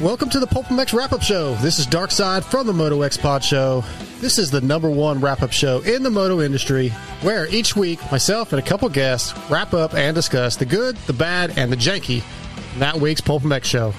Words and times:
Welcome 0.00 0.30
to 0.30 0.40
the 0.40 0.46
Pulp 0.46 0.64
MX 0.68 0.94
Wrap 0.94 1.12
Up 1.12 1.20
Show. 1.20 1.56
This 1.56 1.78
is 1.78 1.84
Dark 1.84 2.10
Side 2.10 2.42
from 2.42 2.66
the 2.66 2.72
Moto 2.72 3.02
X 3.02 3.18
Pod 3.18 3.44
Show. 3.44 3.84
This 4.18 4.38
is 4.38 4.50
the 4.50 4.62
number 4.62 4.88
one 4.88 5.20
wrap 5.20 5.42
up 5.42 5.52
show 5.52 5.80
in 5.80 6.02
the 6.02 6.08
moto 6.08 6.40
industry, 6.40 6.88
where 7.20 7.46
each 7.48 7.76
week 7.76 8.00
myself 8.10 8.54
and 8.54 8.58
a 8.58 8.64
couple 8.64 8.88
guests 8.88 9.38
wrap 9.50 9.74
up 9.74 9.92
and 9.92 10.14
discuss 10.14 10.56
the 10.56 10.64
good, 10.64 10.96
the 11.06 11.12
bad, 11.12 11.58
and 11.58 11.70
the 11.70 11.76
janky 11.76 12.22
in 12.72 12.80
that 12.80 12.96
week's 12.96 13.20
Pulp 13.20 13.42
MX 13.42 13.64
show. 13.64 13.92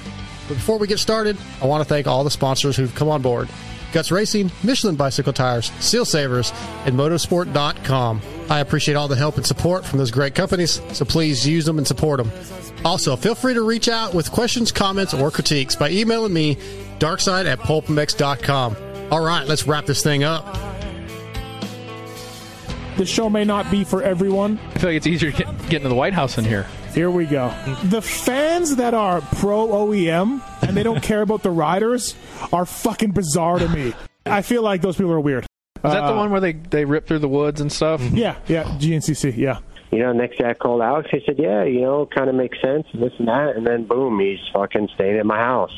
But 0.48 0.55
before 0.55 0.80
we 0.80 0.88
get 0.88 0.98
started, 0.98 1.38
I 1.62 1.68
want 1.68 1.84
to 1.84 1.88
thank 1.88 2.08
all 2.08 2.24
the 2.24 2.32
sponsors 2.32 2.76
who've 2.76 2.96
come 2.96 3.08
on 3.08 3.22
board. 3.22 3.48
Guts 3.91 4.12
Racing, 4.12 4.52
Michelin 4.63 4.95
Bicycle 4.95 5.34
Tires, 5.34 5.72
Seal 5.80 6.05
Savers, 6.05 6.52
and 6.86 6.95
Motorsport.com. 6.95 8.22
I 8.49 8.59
appreciate 8.59 8.95
all 8.95 9.08
the 9.08 9.16
help 9.16 9.38
and 9.38 9.45
support 9.45 9.86
from 9.86 9.99
those 9.99 10.12
great 10.12 10.36
companies, 10.36 10.82
so 10.94 11.05
please 11.05 11.48
use 11.48 11.66
them 11.66 11.77
and 11.77 11.88
support 11.88 12.18
them. 12.18 12.32
Also, 12.84 13.16
feel 13.16 13.35
free 13.35 13.54
to 13.54 13.62
reach 13.62 13.88
out 13.90 14.13
with 14.13 14.32
questions, 14.32 14.72
comments, 14.72 15.13
or 15.13 15.32
critiques 15.32 15.76
by 15.76 15.90
emailing 15.90 16.34
me, 16.34 16.55
darkside 16.99 17.46
at 17.46 17.59
pulpmx.com. 17.59 18.76
All 19.12 19.24
right, 19.24 19.48
let's 19.48 19.68
wrap 19.68 19.85
this 19.85 20.04
thing 20.04 20.23
up. 20.23 20.46
The 22.98 23.05
show 23.05 23.29
may 23.29 23.46
not 23.46 23.70
be 23.71 23.84
for 23.84 24.04
everyone. 24.04 24.60
I 24.76 24.79
feel 24.79 24.90
like 24.90 24.98
it's 24.98 25.07
easier 25.07 25.32
to 25.32 25.38
get, 25.38 25.48
get 25.70 25.73
into 25.77 25.90
the 25.90 25.96
White 25.96 26.13
House 26.13 26.38
in 26.38 26.46
here. 26.46 26.68
Here 26.94 27.10
we 27.10 27.26
go. 27.26 27.54
The 27.86 28.02
fans 28.02 28.76
that 28.76 28.94
are 28.94 29.22
pro 29.22 29.68
OEM 29.68 30.42
and 30.68 30.76
they 30.76 30.84
don't 30.84 31.02
care 31.12 31.22
about 31.22 31.42
the 31.44 31.52
riders 31.52 32.16
are 32.52 32.66
fucking 32.66 33.12
bizarre 33.12 33.60
to 33.60 33.70
me. 33.70 33.94
I 34.26 34.42
feel 34.42 34.62
like 34.62 34.82
those 34.82 34.98
people 34.98 35.12
are 35.14 35.20
weird. 35.20 35.44
Is 35.44 35.48
that 35.84 36.02
the 36.02 36.14
Uh, 36.14 36.16
one 36.18 36.32
where 36.32 36.42
they, 36.42 36.54
they 36.54 36.86
rip 36.86 37.08
through 37.08 37.20
the 37.20 37.28
woods 37.30 37.60
and 37.62 37.72
stuff? 37.72 38.02
Yeah, 38.02 38.36
yeah, 38.48 38.64
GNCC, 38.64 39.36
yeah. 39.38 39.60
you 39.92 40.00
know, 40.00 40.12
next 40.14 40.38
day 40.38 40.46
I 40.50 40.54
called 40.54 40.82
Alex. 40.82 41.10
He 41.12 41.22
said, 41.26 41.40
yeah, 41.40 41.64
you 41.64 41.82
know, 41.82 42.06
kind 42.16 42.30
of 42.30 42.36
makes 42.36 42.62
sense, 42.62 42.86
and 42.94 43.02
this 43.02 43.14
and 43.18 43.28
that. 43.28 43.56
And 43.56 43.66
then, 43.66 43.86
boom, 43.86 44.20
he's 44.20 44.38
fucking 44.54 44.90
staying 44.94 45.18
at 45.18 45.26
my 45.26 45.38
house. 45.40 45.72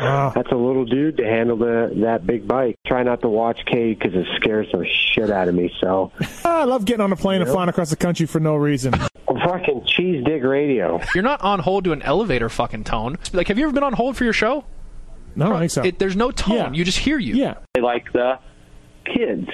Wow. 0.00 0.32
That's 0.34 0.50
a 0.50 0.56
little 0.56 0.84
dude 0.84 1.16
to 1.18 1.24
handle 1.24 1.56
the 1.56 1.92
that 2.02 2.26
big 2.26 2.46
bike. 2.48 2.76
Try 2.86 3.02
not 3.02 3.20
to 3.22 3.28
watch 3.28 3.64
Cade 3.66 3.98
because 3.98 4.14
it 4.14 4.26
scares 4.36 4.66
the 4.72 4.86
shit 4.86 5.30
out 5.30 5.48
of 5.48 5.54
me. 5.54 5.72
So, 5.80 6.12
I 6.44 6.64
love 6.64 6.84
getting 6.84 7.02
on 7.02 7.12
a 7.12 7.16
plane 7.16 7.42
and 7.42 7.50
flying 7.50 7.68
across 7.68 7.90
the 7.90 7.96
country 7.96 8.26
for 8.26 8.40
no 8.40 8.56
reason. 8.56 8.94
fucking 9.26 9.84
cheese 9.86 10.24
dig 10.24 10.42
radio. 10.44 11.00
You're 11.14 11.24
not 11.24 11.40
on 11.42 11.58
hold 11.60 11.84
to 11.84 11.92
an 11.92 12.02
elevator 12.02 12.48
fucking 12.48 12.84
tone. 12.84 13.18
Like, 13.32 13.48
have 13.48 13.58
you 13.58 13.64
ever 13.64 13.72
been 13.72 13.82
on 13.82 13.92
hold 13.92 14.16
for 14.16 14.24
your 14.24 14.32
show? 14.32 14.64
No, 15.36 15.46
I 15.46 15.48
don't 15.50 15.58
think 15.60 15.70
so. 15.70 15.82
It, 15.84 15.98
there's 15.98 16.16
no 16.16 16.30
tone. 16.30 16.56
Yeah. 16.56 16.72
You 16.72 16.84
just 16.84 16.98
hear 16.98 17.18
you. 17.18 17.34
yeah, 17.34 17.54
They 17.74 17.80
like 17.80 18.12
the 18.12 18.38
kids. 19.04 19.48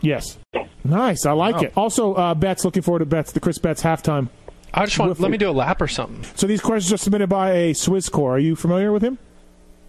yes. 0.00 0.38
Nice, 0.84 1.26
I 1.26 1.32
like 1.32 1.62
it. 1.62 1.72
Also, 1.76 2.14
uh, 2.14 2.34
Betts, 2.34 2.64
looking 2.64 2.82
forward 2.82 3.00
to 3.00 3.06
Betts, 3.06 3.32
the 3.32 3.40
Chris 3.40 3.58
Betts 3.58 3.82
halftime. 3.82 4.28
I 4.72 4.86
just 4.86 4.98
want 4.98 5.10
With- 5.10 5.20
let 5.20 5.30
me 5.30 5.36
do 5.38 5.50
a 5.50 5.52
lap 5.52 5.80
or 5.82 5.88
something. 5.88 6.24
So 6.36 6.46
these 6.46 6.60
questions 6.60 6.92
are 6.92 6.96
submitted 6.96 7.28
by 7.28 7.52
a 7.52 7.74
Swiss 7.74 8.08
Swisscore. 8.08 8.30
Are 8.30 8.38
you 8.38 8.56
familiar 8.56 8.92
with 8.92 9.02
him 9.02 9.18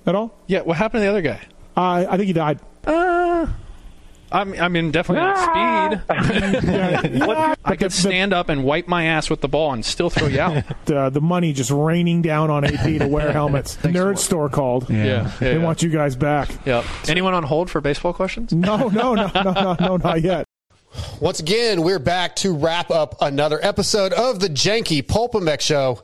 at 0.06 0.16
all? 0.16 0.38
Yeah. 0.48 0.62
What 0.62 0.78
happened 0.78 1.02
to 1.02 1.06
the 1.06 1.10
other 1.10 1.22
guy? 1.22 1.42
Uh, 1.76 2.06
I 2.10 2.18
think 2.18 2.28
he 2.28 2.34
died. 2.34 2.60
Uh, 2.86 3.48
I'm, 4.32 4.54
I 4.60 4.68
mean, 4.68 4.92
definitely 4.92 5.24
not 5.24 5.38
speed. 5.38 6.04
Yeah, 6.70 7.02
yeah. 7.08 7.56
I 7.66 7.76
could 7.76 7.92
the, 7.92 7.96
stand 7.96 8.34
up 8.34 8.50
and 8.50 8.64
wipe 8.64 8.88
my 8.88 9.06
ass 9.06 9.30
with 9.30 9.42
the 9.42 9.48
ball 9.48 9.74
and 9.74 9.84
still 9.84 10.10
throw 10.10 10.28
you 10.28 10.40
out. 10.40 10.54
the, 10.54 10.76
the, 10.94 11.10
the 11.10 11.22
money 11.22 11.52
just 11.54 11.72
raining 11.72 12.22
down 12.22 12.50
on 12.52 12.64
AP 12.64 13.00
to 13.00 13.08
wear 13.08 13.32
helmets. 13.32 13.78
Nerd 13.78 14.18
store 14.20 14.50
called. 14.50 14.90
yeah. 14.90 15.04
yeah, 15.06 15.32
They 15.40 15.54
yeah. 15.56 15.64
want 15.64 15.82
you 15.82 15.90
guys 15.90 16.16
back. 16.16 16.50
Yep. 16.66 16.86
Anyone 17.08 17.34
on 17.34 17.44
hold 17.44 17.70
for 17.70 17.82
baseball 17.82 18.14
questions? 18.14 18.54
No, 18.54 18.90
no, 18.90 19.16
no, 19.16 19.32
no, 19.34 19.52
no, 19.52 19.76
no, 19.80 19.98
not 19.98 20.22
yet. 20.22 20.46
Once 21.20 21.40
again, 21.40 21.82
we're 21.82 22.00
back 22.00 22.36
to 22.38 22.54
wrap 22.54 22.92
up 22.92 23.16
another 23.22 23.60
episode 23.64 24.14
of 24.14 24.40
the 24.40 24.48
Janky 24.50 25.08
Pulp 25.08 25.34
MX 25.34 25.62
Show. 25.62 26.04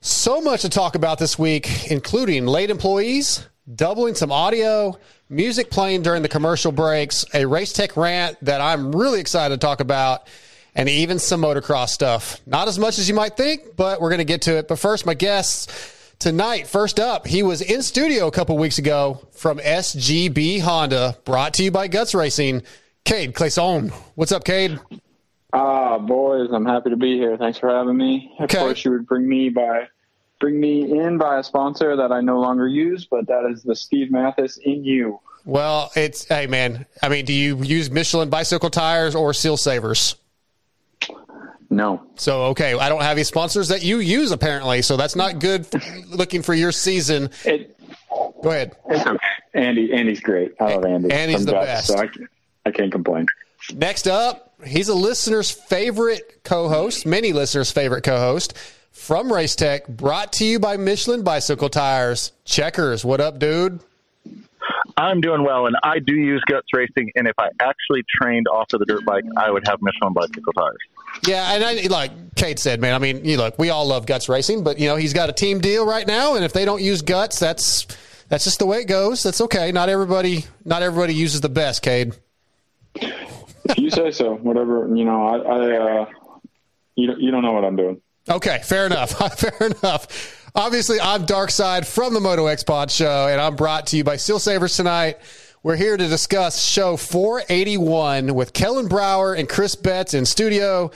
So 0.00 0.40
much 0.40 0.62
to 0.62 0.68
talk 0.68 0.94
about 0.94 1.18
this 1.18 1.38
week, 1.38 1.90
including 1.90 2.46
late 2.46 2.70
employees, 2.70 3.44
doubling 3.74 4.14
some 4.14 4.30
audio, 4.30 4.96
music 5.28 5.70
playing 5.70 6.02
during 6.02 6.22
the 6.22 6.28
commercial 6.28 6.70
breaks, 6.70 7.24
a 7.34 7.44
race 7.44 7.72
tech 7.72 7.96
rant 7.96 8.36
that 8.42 8.60
I'm 8.60 8.94
really 8.94 9.18
excited 9.18 9.60
to 9.60 9.66
talk 9.66 9.80
about, 9.80 10.28
and 10.76 10.88
even 10.88 11.18
some 11.18 11.42
motocross 11.42 11.88
stuff. 11.88 12.40
Not 12.46 12.68
as 12.68 12.78
much 12.78 13.00
as 13.00 13.08
you 13.08 13.14
might 13.14 13.36
think, 13.36 13.74
but 13.74 14.00
we're 14.00 14.10
going 14.10 14.18
to 14.18 14.24
get 14.24 14.42
to 14.42 14.56
it. 14.56 14.68
But 14.68 14.78
first, 14.78 15.04
my 15.04 15.14
guests 15.14 16.14
tonight. 16.20 16.68
First 16.68 17.00
up, 17.00 17.26
he 17.26 17.42
was 17.42 17.60
in 17.60 17.82
studio 17.82 18.28
a 18.28 18.32
couple 18.32 18.56
weeks 18.56 18.78
ago 18.78 19.26
from 19.32 19.58
SGB 19.58 20.60
Honda, 20.60 21.16
brought 21.24 21.54
to 21.54 21.64
you 21.64 21.72
by 21.72 21.88
Guts 21.88 22.14
Racing. 22.14 22.62
Cade 23.04 23.34
Clason. 23.34 23.90
What's 24.14 24.32
up, 24.32 24.44
Cade? 24.44 24.78
Ah, 25.52 25.98
boys, 25.98 26.50
I'm 26.52 26.66
happy 26.66 26.90
to 26.90 26.96
be 26.96 27.16
here. 27.16 27.36
Thanks 27.36 27.58
for 27.58 27.70
having 27.70 27.96
me. 27.96 28.34
Of 28.38 28.44
Okay. 28.44 28.58
course, 28.58 28.84
you 28.84 28.90
would 28.92 29.06
bring 29.06 29.28
me 29.28 29.48
by 29.48 29.88
bring 30.40 30.60
me 30.60 30.98
in 31.00 31.18
by 31.18 31.38
a 31.38 31.42
sponsor 31.42 31.96
that 31.96 32.12
I 32.12 32.20
no 32.20 32.38
longer 32.38 32.68
use, 32.68 33.06
but 33.10 33.26
that 33.26 33.44
is 33.50 33.62
the 33.64 33.74
Steve 33.74 34.10
Matthes 34.12 34.58
in 34.58 34.84
you. 34.84 35.18
Well, 35.44 35.90
it's 35.96 36.24
hey 36.28 36.46
man. 36.46 36.84
I 37.02 37.08
mean, 37.08 37.24
do 37.24 37.32
you 37.32 37.56
use 37.62 37.90
Michelin 37.90 38.28
bicycle 38.28 38.68
tires 38.70 39.14
or 39.14 39.32
Seal 39.32 39.56
Savers? 39.56 40.16
No, 41.70 42.02
So 42.16 42.44
okay, 42.44 42.72
I 42.78 42.88
don't 42.88 43.02
have 43.02 43.18
any 43.18 43.24
sponsors 43.24 43.68
that 43.68 43.82
you 43.82 43.98
use 43.98 44.30
apparently. 44.32 44.80
So 44.80 44.96
that's 44.96 45.14
not 45.16 45.38
good. 45.38 45.66
looking 46.08 46.40
for 46.40 46.54
your 46.54 46.72
season. 46.72 47.28
it, 47.44 47.78
Go 48.42 48.50
ahead. 48.50 48.74
it's 48.88 49.06
okay. 49.06 49.18
Andy, 49.52 49.92
Andy's 49.92 50.20
great. 50.20 50.54
I 50.60 50.74
love 50.74 50.84
Andy. 50.86 51.10
Andy's 51.12 51.36
from 51.36 51.44
the 51.44 51.52
best. 51.52 51.88
So 51.88 51.98
I, 51.98 52.08
I 52.64 52.70
can't 52.70 52.90
complain. 52.90 53.26
Next 53.74 54.06
up, 54.08 54.54
he's 54.64 54.88
a 54.88 54.94
listener's 54.94 55.50
favorite 55.50 56.40
co-host, 56.44 57.06
many 57.06 57.32
listeners' 57.32 57.70
favorite 57.70 58.02
co-host 58.02 58.56
from 58.92 59.32
Race 59.32 59.54
Tech, 59.54 59.86
brought 59.86 60.32
to 60.34 60.44
you 60.44 60.58
by 60.58 60.76
Michelin 60.76 61.22
bicycle 61.22 61.68
tires. 61.68 62.32
Checkerz, 62.44 63.04
what 63.04 63.20
up, 63.20 63.38
dude? 63.38 63.80
I'm 64.96 65.20
doing 65.20 65.44
well, 65.44 65.66
and 65.66 65.76
I 65.82 66.00
do 66.00 66.14
use 66.14 66.42
Guts 66.46 66.66
Racing. 66.72 67.12
And 67.14 67.28
if 67.28 67.34
I 67.38 67.48
actually 67.60 68.04
trained 68.20 68.48
off 68.48 68.66
of 68.72 68.80
the 68.80 68.86
dirt 68.86 69.04
bike, 69.04 69.24
I 69.36 69.50
would 69.50 69.66
have 69.68 69.80
Michelin 69.80 70.12
bicycle 70.12 70.52
tires. 70.52 70.76
Yeah, 71.26 71.54
and 71.54 71.64
I, 71.64 71.86
like 71.86 72.34
Cade 72.34 72.58
said, 72.58 72.80
man. 72.80 72.94
I 72.94 72.98
mean, 72.98 73.24
you 73.24 73.36
look, 73.36 73.58
we 73.58 73.70
all 73.70 73.86
love 73.86 74.06
Guts 74.06 74.28
Racing, 74.28 74.64
but 74.64 74.78
you 74.78 74.88
know 74.88 74.96
he's 74.96 75.12
got 75.12 75.28
a 75.28 75.32
team 75.32 75.60
deal 75.60 75.86
right 75.86 76.06
now, 76.06 76.34
and 76.34 76.44
if 76.44 76.52
they 76.52 76.64
don't 76.64 76.82
use 76.82 77.02
Guts, 77.02 77.38
that's 77.38 77.86
that's 78.28 78.44
just 78.44 78.58
the 78.58 78.66
way 78.66 78.80
it 78.80 78.86
goes. 78.86 79.22
That's 79.22 79.40
okay. 79.42 79.72
Not 79.72 79.88
everybody, 79.88 80.44
not 80.64 80.82
everybody 80.82 81.14
uses 81.14 81.40
the 81.40 81.48
best, 81.48 81.82
Cade. 81.82 82.14
If 83.68 83.78
you 83.78 83.90
say 83.90 84.10
so, 84.10 84.34
whatever. 84.34 84.88
You 84.94 85.04
know, 85.04 85.26
I, 85.26 85.36
I 85.38 86.00
uh, 86.02 86.06
you 86.94 87.14
you 87.18 87.30
don't 87.30 87.42
know 87.42 87.52
what 87.52 87.64
I'm 87.64 87.76
doing. 87.76 88.00
Okay, 88.28 88.60
fair 88.64 88.86
enough. 88.86 89.10
fair 89.38 89.68
enough. 89.68 90.50
Obviously, 90.54 91.00
I'm 91.00 91.24
Dark 91.24 91.50
Side 91.50 91.86
from 91.86 92.14
the 92.14 92.20
Moto 92.20 92.46
X 92.46 92.64
Pod 92.64 92.90
Show, 92.90 93.28
and 93.28 93.40
I'm 93.40 93.56
brought 93.56 93.88
to 93.88 93.96
you 93.96 94.04
by 94.04 94.16
Seal 94.16 94.38
Savers 94.38 94.76
tonight. 94.76 95.18
We're 95.62 95.76
here 95.76 95.96
to 95.96 96.08
discuss 96.08 96.62
show 96.62 96.96
481 96.96 98.34
with 98.34 98.52
Kellen 98.52 98.88
Brauer 98.88 99.34
and 99.34 99.48
Chris 99.48 99.74
Betts 99.74 100.14
in 100.14 100.24
studio. 100.24 100.90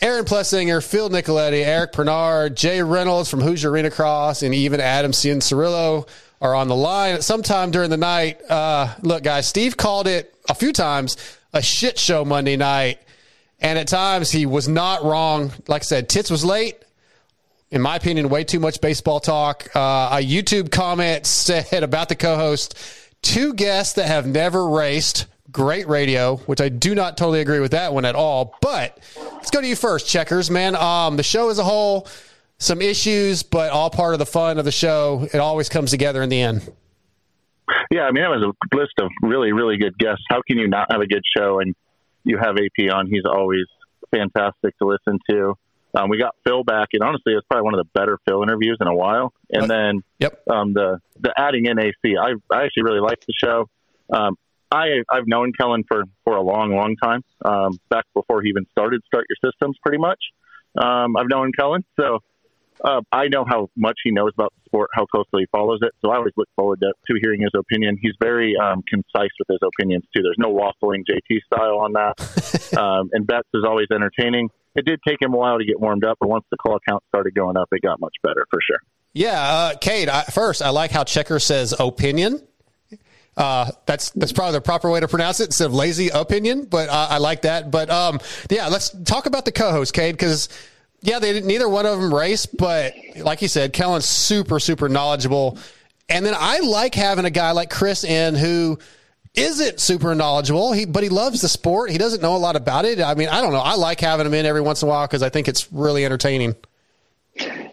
Aaron 0.00 0.24
Plessinger, 0.24 0.84
Phil 0.84 1.10
Nicoletti, 1.10 1.64
Eric 1.64 1.92
Peronnard, 1.92 2.54
Jay 2.54 2.82
Reynolds 2.82 3.28
from 3.28 3.40
Hoosier 3.40 3.70
Arena 3.70 3.90
Cross, 3.90 4.42
and 4.42 4.54
even 4.54 4.80
Adam 4.80 5.10
Cianciarulo 5.10 6.08
are 6.40 6.54
on 6.54 6.68
the 6.68 6.76
line 6.76 7.14
at 7.14 7.24
some 7.24 7.42
time 7.42 7.70
during 7.72 7.90
the 7.90 7.96
night. 7.96 8.40
Uh, 8.48 8.94
look, 9.02 9.24
guys, 9.24 9.48
Steve 9.48 9.76
called 9.76 10.06
it 10.06 10.34
a 10.48 10.54
few 10.54 10.72
times 10.72 11.16
a 11.52 11.62
shit 11.62 11.98
show 11.98 12.24
Monday 12.24 12.56
night, 12.56 13.00
and 13.60 13.78
at 13.78 13.88
times 13.88 14.30
he 14.30 14.46
was 14.46 14.68
not 14.68 15.02
wrong. 15.02 15.52
Like 15.66 15.82
I 15.82 15.84
said, 15.84 16.08
Tits 16.08 16.30
was 16.30 16.44
late. 16.44 16.76
In 17.70 17.82
my 17.82 17.96
opinion, 17.96 18.28
way 18.30 18.44
too 18.44 18.60
much 18.60 18.80
baseball 18.80 19.20
talk. 19.20 19.68
Uh, 19.76 20.08
a 20.12 20.24
YouTube 20.24 20.70
comment 20.70 21.26
said 21.26 21.82
about 21.82 22.08
the 22.08 22.16
co-host, 22.16 22.78
two 23.22 23.52
guests 23.54 23.94
that 23.94 24.06
have 24.06 24.26
never 24.26 24.68
raced. 24.68 25.26
Great 25.50 25.88
radio, 25.88 26.36
which 26.36 26.60
I 26.60 26.68
do 26.68 26.94
not 26.94 27.16
totally 27.16 27.40
agree 27.40 27.60
with 27.60 27.70
that 27.70 27.94
one 27.94 28.04
at 28.04 28.14
all. 28.14 28.54
But 28.60 28.98
let's 29.32 29.50
go 29.50 29.62
to 29.62 29.66
you 29.66 29.76
first, 29.76 30.06
Checkerz, 30.06 30.50
man. 30.50 30.76
Um, 30.76 31.16
the 31.16 31.22
show 31.22 31.48
as 31.48 31.58
a 31.58 31.64
whole, 31.64 32.06
some 32.58 32.82
issues, 32.82 33.42
but 33.42 33.70
all 33.70 33.88
part 33.88 34.12
of 34.12 34.18
the 34.18 34.26
fun 34.26 34.58
of 34.58 34.66
the 34.66 34.72
show. 34.72 35.26
It 35.32 35.38
always 35.38 35.70
comes 35.70 35.90
together 35.90 36.22
in 36.22 36.28
the 36.28 36.40
end. 36.40 36.70
Yeah, 37.90 38.02
I 38.02 38.12
mean, 38.12 38.22
that 38.22 38.30
was 38.30 38.54
a 38.54 38.76
list 38.76 38.94
of 39.00 39.10
really, 39.22 39.52
really 39.52 39.76
good 39.76 39.96
guests. 39.98 40.24
How 40.28 40.42
can 40.46 40.58
you 40.58 40.68
not 40.68 40.90
have 40.90 41.00
a 41.00 41.06
good 41.06 41.22
show 41.36 41.60
and 41.60 41.74
you 42.24 42.38
have 42.38 42.56
AP 42.56 42.92
on? 42.92 43.08
He's 43.08 43.24
always 43.24 43.66
fantastic 44.10 44.76
to 44.78 44.86
listen 44.86 45.18
to. 45.30 45.54
Um, 45.94 46.10
we 46.10 46.18
got 46.18 46.34
Phil 46.44 46.64
back, 46.64 46.88
and 46.92 47.02
honestly, 47.02 47.32
it's 47.32 47.46
probably 47.48 47.64
one 47.64 47.74
of 47.74 47.78
the 47.78 47.98
better 47.98 48.18
Phil 48.26 48.42
interviews 48.42 48.76
in 48.80 48.86
a 48.86 48.94
while. 48.94 49.32
And 49.50 49.68
then 49.70 50.02
yep. 50.18 50.40
um, 50.50 50.74
the 50.74 51.00
the 51.18 51.32
adding 51.36 51.66
in 51.66 51.78
AC, 51.78 51.94
I 52.04 52.34
I 52.54 52.64
actually 52.64 52.82
really 52.84 53.00
like 53.00 53.20
the 53.26 53.32
show. 53.42 53.68
Um, 54.12 54.36
I 54.70 55.02
I've 55.10 55.26
known 55.26 55.52
Kellen 55.58 55.84
for 55.88 56.04
for 56.24 56.36
a 56.36 56.42
long, 56.42 56.74
long 56.74 56.96
time. 57.02 57.24
Um, 57.44 57.78
back 57.88 58.04
before 58.14 58.42
he 58.42 58.50
even 58.50 58.66
started 58.70 59.02
Start 59.06 59.24
Your 59.28 59.50
Systems, 59.50 59.76
pretty 59.82 59.98
much. 59.98 60.20
Um, 60.76 61.16
I've 61.16 61.28
known 61.28 61.52
Kellen, 61.58 61.84
so 61.98 62.20
uh, 62.84 63.00
I 63.12 63.28
know 63.28 63.44
how 63.48 63.70
much 63.76 63.98
he 64.04 64.10
knows 64.10 64.32
about 64.34 64.52
the 64.56 64.68
sport, 64.68 64.90
how 64.94 65.06
closely 65.06 65.42
he 65.42 65.46
follows 65.52 65.80
it. 65.82 65.92
So 66.04 66.10
I 66.10 66.16
always 66.16 66.34
look 66.36 66.48
forward 66.56 66.80
to, 66.80 66.92
to 67.08 67.18
hearing 67.20 67.40
his 67.40 67.50
opinion. 67.56 67.98
He's 68.00 68.14
very 68.20 68.54
um, 68.56 68.82
concise 68.88 69.30
with 69.38 69.48
his 69.48 69.58
opinions 69.62 70.04
too. 70.14 70.22
There's 70.22 70.36
no 70.38 70.52
waffling 70.54 71.04
JT 71.08 71.38
style 71.52 71.78
on 71.78 71.92
that. 71.94 72.78
um, 72.78 73.10
and 73.12 73.26
Betts 73.26 73.48
is 73.54 73.64
always 73.66 73.88
entertaining. 73.92 74.50
It 74.74 74.84
did 74.84 75.00
take 75.06 75.20
him 75.20 75.34
a 75.34 75.36
while 75.36 75.58
to 75.58 75.64
get 75.64 75.80
warmed 75.80 76.04
up, 76.04 76.18
but 76.20 76.28
once 76.28 76.44
the 76.50 76.56
call 76.56 76.78
count 76.88 77.02
started 77.08 77.34
going 77.34 77.56
up, 77.56 77.68
it 77.72 77.82
got 77.82 77.98
much 78.00 78.14
better 78.22 78.46
for 78.50 78.60
sure. 78.64 78.78
Yeah, 79.12 79.40
uh, 79.40 79.76
Cade. 79.76 80.08
I, 80.08 80.22
first, 80.24 80.62
I 80.62 80.70
like 80.70 80.90
how 80.90 81.04
Checker 81.04 81.40
says 81.40 81.74
opinion. 81.78 82.42
Uh, 83.36 83.70
that's 83.86 84.10
that's 84.10 84.32
probably 84.32 84.54
the 84.54 84.60
proper 84.60 84.90
way 84.90 84.98
to 84.98 85.06
pronounce 85.06 85.38
it 85.38 85.44
instead 85.44 85.66
of 85.66 85.74
lazy 85.74 86.08
opinion, 86.08 86.64
but 86.64 86.88
uh, 86.88 87.06
I 87.10 87.18
like 87.18 87.42
that. 87.42 87.70
But 87.70 87.88
um, 87.88 88.18
yeah, 88.50 88.66
let's 88.66 88.90
talk 89.04 89.26
about 89.26 89.44
the 89.44 89.52
co-host, 89.52 89.94
Cade, 89.94 90.14
because 90.14 90.48
yeah, 91.00 91.18
they 91.18 91.32
did 91.32 91.44
neither 91.44 91.68
one 91.68 91.86
of 91.86 92.00
them 92.00 92.14
race, 92.14 92.46
but 92.46 92.94
like 93.16 93.42
you 93.42 93.48
said, 93.48 93.72
Kellen's 93.72 94.04
super 94.04 94.60
super 94.60 94.88
knowledgeable, 94.88 95.58
and 96.08 96.24
then 96.24 96.34
I 96.36 96.60
like 96.60 96.94
having 96.94 97.24
a 97.24 97.30
guy 97.30 97.52
like 97.52 97.70
Chris 97.70 98.04
in 98.04 98.34
who 98.34 98.78
isn't 99.34 99.80
super 99.80 100.14
knowledgeable, 100.14 100.72
he 100.72 100.84
but 100.84 101.02
he 101.02 101.08
loves 101.08 101.40
the 101.40 101.48
sport. 101.48 101.90
He 101.90 101.98
doesn't 101.98 102.22
know 102.22 102.34
a 102.34 102.38
lot 102.38 102.56
about 102.56 102.84
it. 102.84 103.00
I 103.00 103.14
mean, 103.14 103.28
I 103.28 103.40
don't 103.40 103.52
know. 103.52 103.60
I 103.60 103.74
like 103.74 104.00
having 104.00 104.26
him 104.26 104.34
in 104.34 104.46
every 104.46 104.60
once 104.60 104.82
in 104.82 104.88
a 104.88 104.90
while 104.90 105.06
because 105.06 105.22
I 105.22 105.28
think 105.28 105.48
it's 105.48 105.72
really 105.72 106.04
entertaining. 106.04 106.56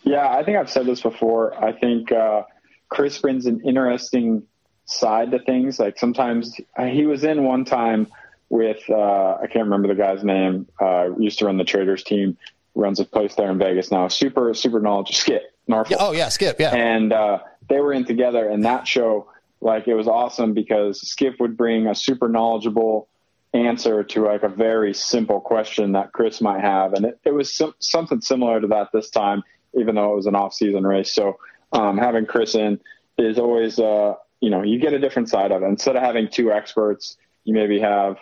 Yeah, 0.04 0.30
I 0.30 0.44
think 0.44 0.58
I've 0.58 0.70
said 0.70 0.86
this 0.86 1.02
before. 1.02 1.56
I 1.64 1.72
think 1.72 2.12
uh, 2.12 2.44
Chris 2.90 3.18
brings 3.18 3.48
an 3.48 3.62
interesting 3.62 4.44
side 4.86 5.32
to 5.32 5.40
things. 5.40 5.80
Like 5.80 5.98
sometimes 5.98 6.60
he 6.88 7.06
was 7.06 7.24
in 7.24 7.44
one 7.44 7.66
time 7.66 8.08
with 8.50 8.84
uh, 8.90 9.38
I 9.42 9.48
can't 9.48 9.66
remember 9.66 9.88
the 9.88 9.96
guy's 9.96 10.24
name. 10.24 10.68
Uh, 10.80 11.10
used 11.18 11.40
to 11.40 11.46
run 11.46 11.58
the 11.58 11.64
Traders 11.64 12.04
team, 12.04 12.38
runs 12.76 13.00
a 13.00 13.06
place 13.06 13.36
there 13.36 13.50
in 13.50 13.58
Vegas 13.58 13.92
now. 13.92 14.08
Super 14.08 14.54
super 14.54 14.80
knowledgeable. 14.80 15.16
Skip 15.16 15.44
Norfolk. 15.68 15.98
Oh 16.00 16.12
yeah, 16.12 16.30
Skip. 16.30 16.60
Yeah, 16.60 16.76
and 16.76 17.12
uh, 17.12 17.40
they 17.70 17.80
were 17.80 17.94
in 17.94 18.06
together, 18.06 18.48
and 18.48 18.64
that 18.66 18.88
show 18.88 19.30
like 19.62 19.88
it 19.88 19.96
was 19.96 20.08
awesome 20.08 20.54
because 20.54 21.02
Skip 21.02 21.40
would 21.40 21.58
bring 21.58 21.88
a 21.88 21.96
super 21.96 22.30
knowledgeable 22.30 23.08
answer 23.54 24.04
to 24.04 24.26
like 24.26 24.44
a 24.44 24.50
very 24.50 24.94
simple 24.94 25.40
question 25.40 25.94
that 25.94 26.12
Chris 26.12 26.42
might 26.42 26.62
have, 26.62 26.94
and 26.94 27.06
it, 27.06 27.20
it 27.24 27.34
was 27.34 27.54
some, 27.54 27.74
something 27.80 28.22
similar 28.22 28.60
to 28.60 28.68
that 28.68 28.90
this 28.94 29.10
time, 29.10 29.44
even 29.74 29.96
though 29.96 30.14
it 30.14 30.16
was 30.18 30.26
an 30.28 30.36
off-season 30.36 30.86
race. 30.86 31.14
So 31.14 31.38
um, 31.72 31.98
having 31.98 32.26
Chris 32.26 32.54
in 32.54 32.80
is 33.18 33.40
always 33.40 33.80
uh, 33.80 34.16
you 34.42 34.50
know, 34.50 34.62
you 34.62 34.80
get 34.80 34.94
a 34.94 35.00
different 35.00 35.30
side 35.30 35.52
of 35.52 35.64
it. 35.64 35.66
Instead 35.66 35.96
of 35.96 36.04
having 36.04 36.28
two 36.30 36.52
experts, 36.52 37.18
you 37.46 37.54
maybe 37.54 37.80
have 37.80 38.18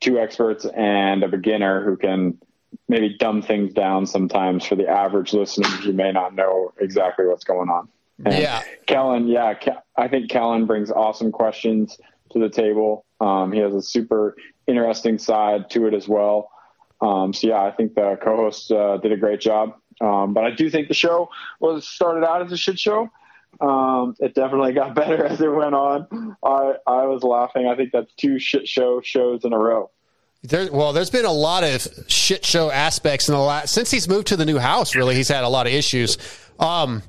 two 0.00 0.18
experts 0.18 0.64
and 0.64 1.22
a 1.22 1.28
beginner 1.28 1.84
who 1.84 1.96
can 1.96 2.38
maybe 2.88 3.16
dumb 3.18 3.42
things 3.42 3.72
down 3.72 4.06
sometimes 4.06 4.64
for 4.64 4.76
the 4.76 4.88
average 4.88 5.32
listener 5.32 5.68
who 5.68 5.92
may 5.92 6.12
not 6.12 6.34
know 6.34 6.72
exactly 6.80 7.26
what's 7.26 7.44
going 7.44 7.68
on. 7.68 7.88
And 8.24 8.34
yeah. 8.34 8.62
Kellen, 8.86 9.28
yeah, 9.28 9.54
I 9.96 10.08
think 10.08 10.30
Kellen 10.30 10.66
brings 10.66 10.90
awesome 10.90 11.30
questions 11.30 11.98
to 12.32 12.38
the 12.38 12.48
table. 12.48 13.04
Um, 13.20 13.52
he 13.52 13.60
has 13.60 13.74
a 13.74 13.82
super 13.82 14.36
interesting 14.66 15.18
side 15.18 15.70
to 15.70 15.86
it 15.86 15.94
as 15.94 16.08
well. 16.08 16.50
Um, 17.00 17.32
so 17.32 17.48
yeah, 17.48 17.62
I 17.62 17.70
think 17.70 17.94
the 17.94 18.18
co-host 18.22 18.72
uh, 18.72 18.96
did 18.98 19.12
a 19.12 19.16
great 19.16 19.40
job. 19.40 19.74
Um, 20.00 20.34
but 20.34 20.44
I 20.44 20.50
do 20.50 20.70
think 20.70 20.88
the 20.88 20.94
show 20.94 21.28
was 21.60 21.86
started 21.86 22.24
out 22.24 22.42
as 22.42 22.52
a 22.52 22.56
shit 22.56 22.78
show. 22.78 23.10
Um, 23.60 24.14
it 24.20 24.34
definitely 24.34 24.72
got 24.72 24.94
better 24.96 25.24
as 25.24 25.40
it 25.40 25.48
went 25.48 25.74
on. 25.74 26.36
I 26.42 26.74
I 26.86 27.06
was 27.06 27.22
laughing. 27.22 27.66
I 27.66 27.76
think 27.76 27.90
that's 27.92 28.12
two 28.14 28.38
shit 28.38 28.68
show 28.68 29.00
shows 29.00 29.44
in 29.44 29.52
a 29.52 29.58
row. 29.58 29.90
There, 30.42 30.70
well, 30.70 30.92
there's 30.92 31.10
been 31.10 31.24
a 31.24 31.32
lot 31.32 31.64
of 31.64 31.86
shit 32.06 32.44
show 32.44 32.70
aspects 32.70 33.28
in 33.28 33.34
the 33.34 33.40
last 33.40 33.74
since 33.74 33.90
he's 33.90 34.08
moved 34.08 34.28
to 34.28 34.36
the 34.36 34.46
new 34.46 34.58
house. 34.58 34.94
Really, 34.94 35.14
he's 35.14 35.28
had 35.28 35.44
a 35.44 35.48
lot 35.48 35.66
of 35.66 35.72
issues. 35.72 36.16
Um, 36.58 37.02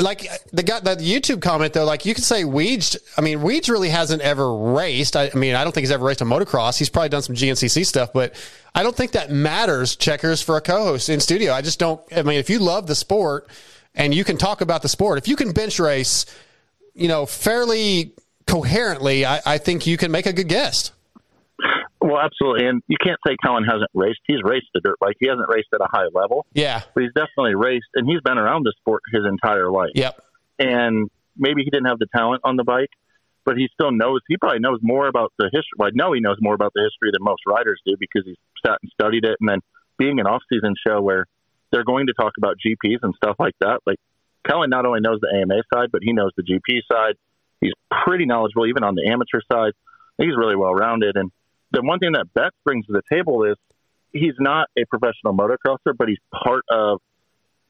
like 0.00 0.26
the 0.52 0.62
guy, 0.62 0.80
the 0.80 0.96
YouTube 0.96 1.42
comment 1.42 1.74
though, 1.74 1.84
like 1.84 2.06
you 2.06 2.14
could 2.14 2.24
say 2.24 2.42
Weege. 2.42 2.96
I 3.16 3.20
mean, 3.20 3.38
Weege 3.38 3.68
really 3.68 3.90
hasn't 3.90 4.22
ever 4.22 4.52
raced. 4.56 5.16
I, 5.16 5.30
I, 5.32 5.36
mean, 5.36 5.54
I 5.54 5.62
don't 5.64 5.72
think 5.72 5.82
he's 5.82 5.92
ever 5.92 6.04
raced 6.04 6.22
a 6.22 6.24
motocross. 6.24 6.78
He's 6.78 6.88
probably 6.88 7.10
done 7.10 7.22
some 7.22 7.36
GNCC 7.36 7.86
stuff, 7.86 8.12
but 8.12 8.34
I 8.74 8.82
don't 8.82 8.96
think 8.96 9.12
that 9.12 9.30
matters. 9.30 9.94
Checkerz 9.94 10.42
for 10.42 10.56
a 10.56 10.60
co-host 10.60 11.08
in 11.08 11.20
studio. 11.20 11.52
I 11.52 11.62
just 11.62 11.78
don't. 11.78 12.00
I 12.16 12.22
mean, 12.22 12.38
if 12.38 12.50
you 12.50 12.58
love 12.58 12.86
the 12.86 12.94
sport 12.94 13.48
and 13.94 14.14
you 14.14 14.24
can 14.24 14.36
talk 14.38 14.60
about 14.60 14.82
the 14.82 14.88
sport. 14.88 15.18
If 15.18 15.28
you 15.28 15.36
can 15.36 15.52
bench 15.52 15.78
race, 15.78 16.26
you 16.94 17.08
know, 17.08 17.26
fairly 17.26 18.12
coherently, 18.46 19.24
I, 19.24 19.40
I 19.44 19.58
think 19.58 19.86
you 19.86 19.96
can 19.96 20.10
make 20.10 20.26
a 20.26 20.32
good 20.32 20.48
guest. 20.48 20.92
Well, 22.02 22.18
absolutely, 22.18 22.66
and 22.66 22.82
you 22.88 22.96
can't 23.02 23.18
say 23.26 23.36
Kellen 23.42 23.64
hasn't 23.64 23.90
raced. 23.94 24.20
He's 24.26 24.42
raced 24.42 24.66
the 24.74 24.80
dirt 24.80 24.98
bike. 24.98 25.16
He 25.20 25.28
hasn't 25.28 25.48
raced 25.48 25.68
at 25.72 25.80
a 25.80 25.88
high 25.90 26.08
level. 26.12 26.46
Yeah, 26.52 26.82
but 26.94 27.04
he's 27.04 27.12
definitely 27.14 27.54
raced, 27.54 27.86
and 27.94 28.08
he's 28.08 28.20
been 28.22 28.38
around 28.38 28.64
the 28.64 28.74
sport 28.78 29.02
his 29.12 29.22
entire 29.24 29.70
life. 29.70 29.92
Yep. 29.94 30.20
And 30.58 31.08
maybe 31.36 31.62
he 31.62 31.70
didn't 31.70 31.86
have 31.86 31.98
the 31.98 32.08
talent 32.14 32.42
on 32.44 32.56
the 32.56 32.64
bike, 32.64 32.90
but 33.44 33.56
he 33.56 33.68
still 33.72 33.92
knows. 33.92 34.20
He 34.28 34.36
probably 34.36 34.58
knows 34.58 34.80
more 34.82 35.06
about 35.06 35.32
the 35.38 35.44
history. 35.46 35.78
Well, 35.78 35.88
I 35.88 35.92
know 35.94 36.12
he 36.12 36.20
knows 36.20 36.36
more 36.40 36.54
about 36.54 36.72
the 36.74 36.82
history 36.82 37.10
than 37.12 37.22
most 37.22 37.42
riders 37.46 37.80
do 37.86 37.96
because 37.98 38.22
he's 38.26 38.36
sat 38.66 38.78
and 38.82 38.90
studied 38.92 39.24
it. 39.24 39.36
And 39.40 39.48
then 39.48 39.58
being 39.98 40.20
an 40.20 40.26
off-season 40.26 40.74
show 40.86 41.00
where 41.00 41.26
they're 41.70 41.84
going 41.84 42.06
to 42.08 42.12
talk 42.12 42.32
about 42.36 42.56
GPs 42.64 42.98
and 43.02 43.14
stuff 43.16 43.36
like 43.38 43.54
that. 43.60 43.80
Like 43.86 43.98
Kellen 44.46 44.70
not 44.70 44.86
only 44.86 45.00
knows 45.00 45.20
the 45.20 45.32
AMA 45.34 45.62
side, 45.72 45.88
but 45.90 46.02
he 46.02 46.12
knows 46.12 46.32
the 46.36 46.42
GP 46.42 46.80
side. 46.90 47.14
He's 47.60 47.72
pretty 48.04 48.26
knowledgeable 48.26 48.66
even 48.66 48.84
on 48.84 48.94
the 48.94 49.08
amateur 49.08 49.40
side. 49.50 49.72
He's 50.18 50.36
really 50.36 50.56
well 50.56 50.74
rounded. 50.74 51.16
And 51.16 51.30
the 51.72 51.82
one 51.82 51.98
thing 51.98 52.12
that 52.12 52.26
Betts 52.34 52.56
brings 52.64 52.86
to 52.86 52.92
the 52.92 53.02
table 53.10 53.44
is 53.44 53.56
he's 54.12 54.34
not 54.38 54.68
a 54.78 54.84
professional 54.86 55.34
motocrosser, 55.34 55.96
but 55.96 56.08
he's 56.08 56.18
part 56.44 56.64
of 56.70 57.00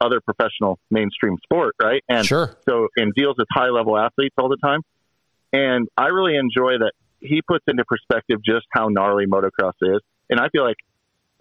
other 0.00 0.20
professional 0.20 0.78
mainstream 0.90 1.36
sport, 1.44 1.74
right? 1.80 2.02
And 2.08 2.26
sure. 2.26 2.56
so 2.68 2.88
and 2.96 3.12
deals 3.14 3.36
with 3.38 3.46
high 3.52 3.68
level 3.70 3.96
athletes 3.96 4.34
all 4.36 4.48
the 4.48 4.56
time. 4.56 4.80
And 5.52 5.88
I 5.96 6.06
really 6.06 6.36
enjoy 6.36 6.78
that 6.78 6.92
he 7.20 7.40
puts 7.46 7.64
into 7.68 7.84
perspective 7.84 8.40
just 8.44 8.66
how 8.72 8.88
gnarly 8.88 9.26
motocross 9.26 9.74
is. 9.80 10.00
And 10.28 10.40
I 10.40 10.48
feel 10.48 10.64
like 10.64 10.78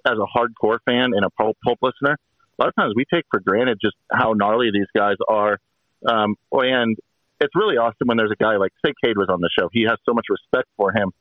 as 0.05 0.13
a 0.13 0.37
hardcore 0.37 0.77
fan 0.85 1.11
and 1.15 1.25
a 1.25 1.29
pulp, 1.31 1.57
pulp 1.63 1.79
listener, 1.81 2.17
a 2.59 2.61
lot 2.61 2.67
of 2.67 2.75
times 2.75 2.93
we 2.95 3.05
take 3.11 3.25
for 3.31 3.39
granted 3.39 3.79
just 3.81 3.95
how 4.11 4.33
gnarly 4.33 4.69
these 4.71 4.87
guys 4.95 5.15
are. 5.27 5.57
Um, 6.05 6.35
and 6.51 6.97
it's 7.39 7.55
really 7.55 7.77
awesome 7.77 8.05
when 8.05 8.17
there's 8.17 8.31
a 8.31 8.43
guy 8.43 8.57
like, 8.57 8.71
say, 8.85 8.93
Cade 9.03 9.17
was 9.17 9.29
on 9.29 9.41
the 9.41 9.49
show. 9.57 9.69
He 9.71 9.83
has 9.83 9.97
so 10.07 10.13
much 10.13 10.25
respect 10.29 10.67
for 10.77 10.91
him. 10.91 11.11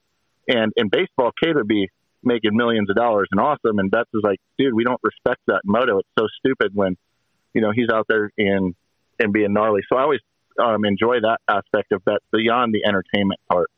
And 0.49 0.73
in 0.77 0.89
baseball, 0.89 1.31
Cade 1.43 1.57
would 1.57 1.69
be 1.69 1.89
making 2.23 2.51
millions 2.55 2.91
of 2.91 2.97
dollars 2.97 3.29
and 3.31 3.41
awesome. 3.41 3.79
And 3.79 3.91
Betts 3.91 4.11
is 4.15 4.23
like, 4.23 4.39
dude, 4.59 4.75
we 4.75 4.85
don't 4.85 5.01
respect 5.03 5.41
that 5.47 5.63
moto. 5.65 5.99
It's 5.99 6.09
so 6.19 6.27
stupid 6.39 6.73
when, 6.75 6.97
you 7.55 7.61
know, 7.61 7.73
he's 7.75 7.89
out 7.93 8.07
there 8.09 8.31
and 8.37 8.75
and 9.19 9.33
being 9.33 9.53
gnarly. 9.53 9.83
So 9.91 9.99
I 9.99 10.03
always 10.03 10.21
um, 10.59 10.85
enjoy 10.85 11.21
that 11.21 11.39
aspect 11.49 11.93
of 11.93 12.05
Betts 12.05 12.25
beyond 12.33 12.75
the 12.75 12.87
entertainment 12.87 13.41
part. 13.51 13.71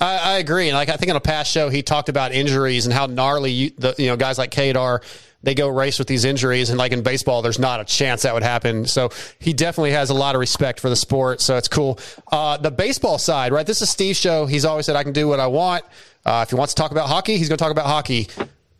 I, 0.00 0.16
I, 0.16 0.38
agree, 0.38 0.68
and 0.68 0.76
like 0.76 0.88
I 0.88 0.96
think 0.96 1.10
on 1.10 1.16
a 1.16 1.20
past 1.20 1.52
show, 1.52 1.68
he 1.68 1.82
talked 1.82 2.08
about 2.08 2.32
injuries 2.32 2.86
and 2.86 2.92
how 2.92 3.06
gnarly 3.06 3.52
you, 3.52 3.70
the 3.78 3.94
you 3.96 4.06
know 4.08 4.16
guys 4.16 4.38
like 4.38 4.50
Cade 4.50 4.76
are 4.76 5.02
they 5.44 5.54
go 5.54 5.68
race 5.68 5.98
with 5.98 6.08
these 6.08 6.24
injuries. 6.24 6.70
And 6.70 6.78
like 6.78 6.92
in 6.92 7.02
baseball, 7.02 7.42
there's 7.42 7.58
not 7.58 7.80
a 7.80 7.84
chance 7.84 8.22
that 8.22 8.34
would 8.34 8.42
happen. 8.42 8.86
So 8.86 9.10
he 9.38 9.52
definitely 9.52 9.92
has 9.92 10.10
a 10.10 10.14
lot 10.14 10.34
of 10.34 10.40
respect 10.40 10.80
for 10.80 10.88
the 10.88 10.96
sport. 10.96 11.40
So 11.40 11.56
it's 11.56 11.68
cool. 11.68 11.98
Uh, 12.30 12.56
the 12.56 12.70
baseball 12.70 13.18
side, 13.18 13.52
right? 13.52 13.66
This 13.66 13.82
is 13.82 13.90
Steve's 13.90 14.18
show. 14.18 14.46
He's 14.46 14.64
always 14.64 14.86
said, 14.86 14.96
I 14.96 15.02
can 15.02 15.12
do 15.12 15.28
what 15.28 15.40
I 15.40 15.46
want. 15.46 15.84
Uh, 16.24 16.40
if 16.44 16.50
he 16.50 16.56
wants 16.56 16.74
to 16.74 16.80
talk 16.80 16.90
about 16.90 17.08
hockey, 17.08 17.36
he's 17.36 17.48
going 17.48 17.58
to 17.58 17.62
talk 17.62 17.72
about 17.72 17.86
hockey. 17.86 18.28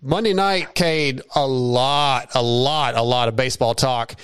Monday 0.00 0.35
night, 0.35 0.75
Cade, 0.75 1.23
a 1.35 1.47
lot, 1.47 2.30
a 2.35 2.42
lot, 2.42 2.94
a 2.94 3.02
lot 3.02 3.28
of 3.28 3.37
baseball 3.37 3.75
talk. 3.75 4.14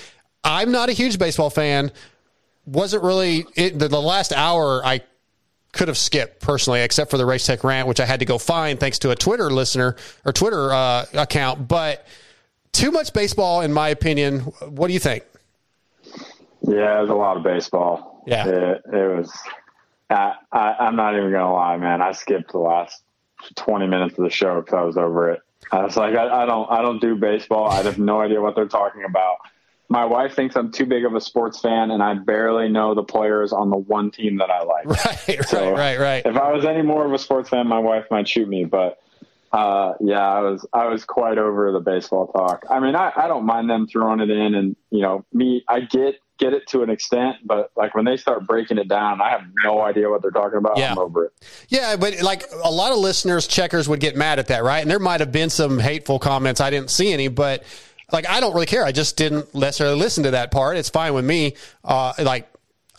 I'm 0.43 0.71
not 0.71 0.89
a 0.89 0.91
huge 0.91 1.17
baseball 1.17 1.49
fan. 1.49 1.91
Wasn't 2.65 3.03
really 3.03 3.45
it, 3.55 3.77
the, 3.77 3.87
the 3.87 4.01
last 4.01 4.33
hour. 4.33 4.85
I 4.85 5.01
could 5.71 5.87
have 5.87 5.97
skipped 5.97 6.41
personally, 6.41 6.81
except 6.81 7.09
for 7.11 7.17
the 7.17 7.25
race 7.25 7.45
tech 7.45 7.63
rant, 7.63 7.87
which 7.87 7.99
I 7.99 8.05
had 8.05 8.19
to 8.19 8.25
go 8.25 8.37
find 8.37 8.79
thanks 8.79 8.99
to 8.99 9.11
a 9.11 9.15
Twitter 9.15 9.49
listener 9.49 9.95
or 10.25 10.33
Twitter 10.33 10.71
uh, 10.71 11.05
account. 11.13 11.67
But 11.67 12.05
too 12.71 12.91
much 12.91 13.13
baseball, 13.13 13.61
in 13.61 13.73
my 13.73 13.89
opinion. 13.89 14.39
What 14.39 14.87
do 14.87 14.93
you 14.93 14.99
think? 14.99 15.23
Yeah, 16.61 16.99
it 16.99 17.01
was 17.01 17.09
a 17.09 17.15
lot 17.15 17.37
of 17.37 17.43
baseball. 17.43 18.23
Yeah, 18.27 18.47
it, 18.47 18.81
it 18.85 19.17
was. 19.17 19.31
I, 20.09 20.33
I, 20.51 20.87
am 20.87 20.95
not 20.95 21.15
even 21.15 21.31
gonna 21.31 21.53
lie, 21.53 21.77
man. 21.77 22.01
I 22.01 22.11
skipped 22.11 22.51
the 22.51 22.59
last 22.59 23.01
20 23.55 23.87
minutes 23.87 24.17
of 24.17 24.23
the 24.23 24.29
show 24.29 24.61
because 24.61 24.73
I 24.73 24.81
was 24.81 24.97
over 24.97 25.31
it. 25.31 25.41
I 25.71 25.83
was 25.83 25.95
like, 25.95 26.15
I, 26.15 26.43
I 26.43 26.45
don't, 26.45 26.69
I 26.69 26.81
don't 26.81 26.99
do 26.99 27.15
baseball. 27.15 27.69
I 27.69 27.81
have 27.81 27.97
no 27.97 28.19
idea 28.21 28.41
what 28.41 28.55
they're 28.55 28.67
talking 28.67 29.03
about. 29.05 29.37
My 29.89 30.05
wife 30.05 30.35
thinks 30.35 30.55
I'm 30.55 30.71
too 30.71 30.85
big 30.85 31.05
of 31.05 31.15
a 31.15 31.21
sports 31.21 31.59
fan, 31.59 31.91
and 31.91 32.01
I 32.01 32.13
barely 32.13 32.69
know 32.69 32.93
the 32.93 33.03
players 33.03 33.51
on 33.51 33.69
the 33.69 33.77
one 33.77 34.11
team 34.11 34.37
that 34.37 34.49
I 34.49 34.63
like. 34.63 34.85
Right, 35.27 35.45
so 35.47 35.71
right, 35.71 35.97
right, 35.97 35.99
right. 35.99 36.25
If 36.25 36.35
I 36.35 36.51
was 36.51 36.65
any 36.65 36.81
more 36.81 37.05
of 37.05 37.13
a 37.13 37.19
sports 37.19 37.49
fan, 37.49 37.67
my 37.67 37.79
wife 37.79 38.05
might 38.11 38.27
shoot 38.27 38.47
me. 38.47 38.65
But 38.65 39.01
Uh, 39.51 39.93
yeah, 39.99 40.21
I 40.21 40.39
was 40.41 40.65
I 40.73 40.87
was 40.87 41.03
quite 41.03 41.37
over 41.37 41.71
the 41.71 41.81
baseball 41.81 42.27
talk. 42.27 42.63
I 42.69 42.79
mean, 42.79 42.95
I, 42.95 43.11
I 43.15 43.27
don't 43.27 43.45
mind 43.45 43.69
them 43.69 43.87
throwing 43.87 44.21
it 44.21 44.29
in, 44.29 44.55
and 44.55 44.75
you 44.91 45.01
know, 45.01 45.25
me, 45.33 45.63
I 45.67 45.81
get 45.81 46.15
get 46.41 46.53
it 46.53 46.67
to 46.67 46.81
an 46.81 46.89
extent, 46.89 47.37
but 47.45 47.71
like 47.75 47.93
when 47.93 48.03
they 48.03 48.17
start 48.17 48.47
breaking 48.47 48.79
it 48.79 48.87
down, 48.87 49.21
I 49.21 49.29
have 49.29 49.41
no 49.63 49.81
idea 49.81 50.09
what 50.09 50.21
they're 50.21 50.31
talking 50.31 50.57
about. 50.57 50.77
Yeah. 50.77 50.91
I'm 50.91 50.97
over 50.97 51.25
it. 51.25 51.33
Yeah, 51.69 51.95
but 51.97 52.21
like 52.21 52.43
a 52.63 52.71
lot 52.71 52.91
of 52.91 52.97
listeners, 52.97 53.45
Checkerz 53.45 53.87
would 53.87 53.99
get 53.99 54.15
mad 54.15 54.39
at 54.39 54.47
that, 54.47 54.63
right? 54.63 54.79
And 54.79 54.89
there 54.89 54.99
might 54.99 55.19
have 55.19 55.31
been 55.31 55.51
some 55.51 55.79
hateful 55.79 56.17
comments. 56.17 56.59
I 56.59 56.69
didn't 56.71 56.89
see 56.89 57.13
any, 57.13 57.27
but 57.27 57.63
like 58.11 58.27
I 58.27 58.39
don't 58.39 58.53
really 58.53 58.65
care. 58.65 58.83
I 58.83 58.91
just 58.91 59.17
didn't 59.17 59.53
necessarily 59.53 59.97
listen 59.97 60.23
to 60.23 60.31
that 60.31 60.51
part. 60.51 60.77
It's 60.77 60.89
fine 60.89 61.13
with 61.13 61.25
me. 61.25 61.55
Uh, 61.83 62.13
like 62.19 62.50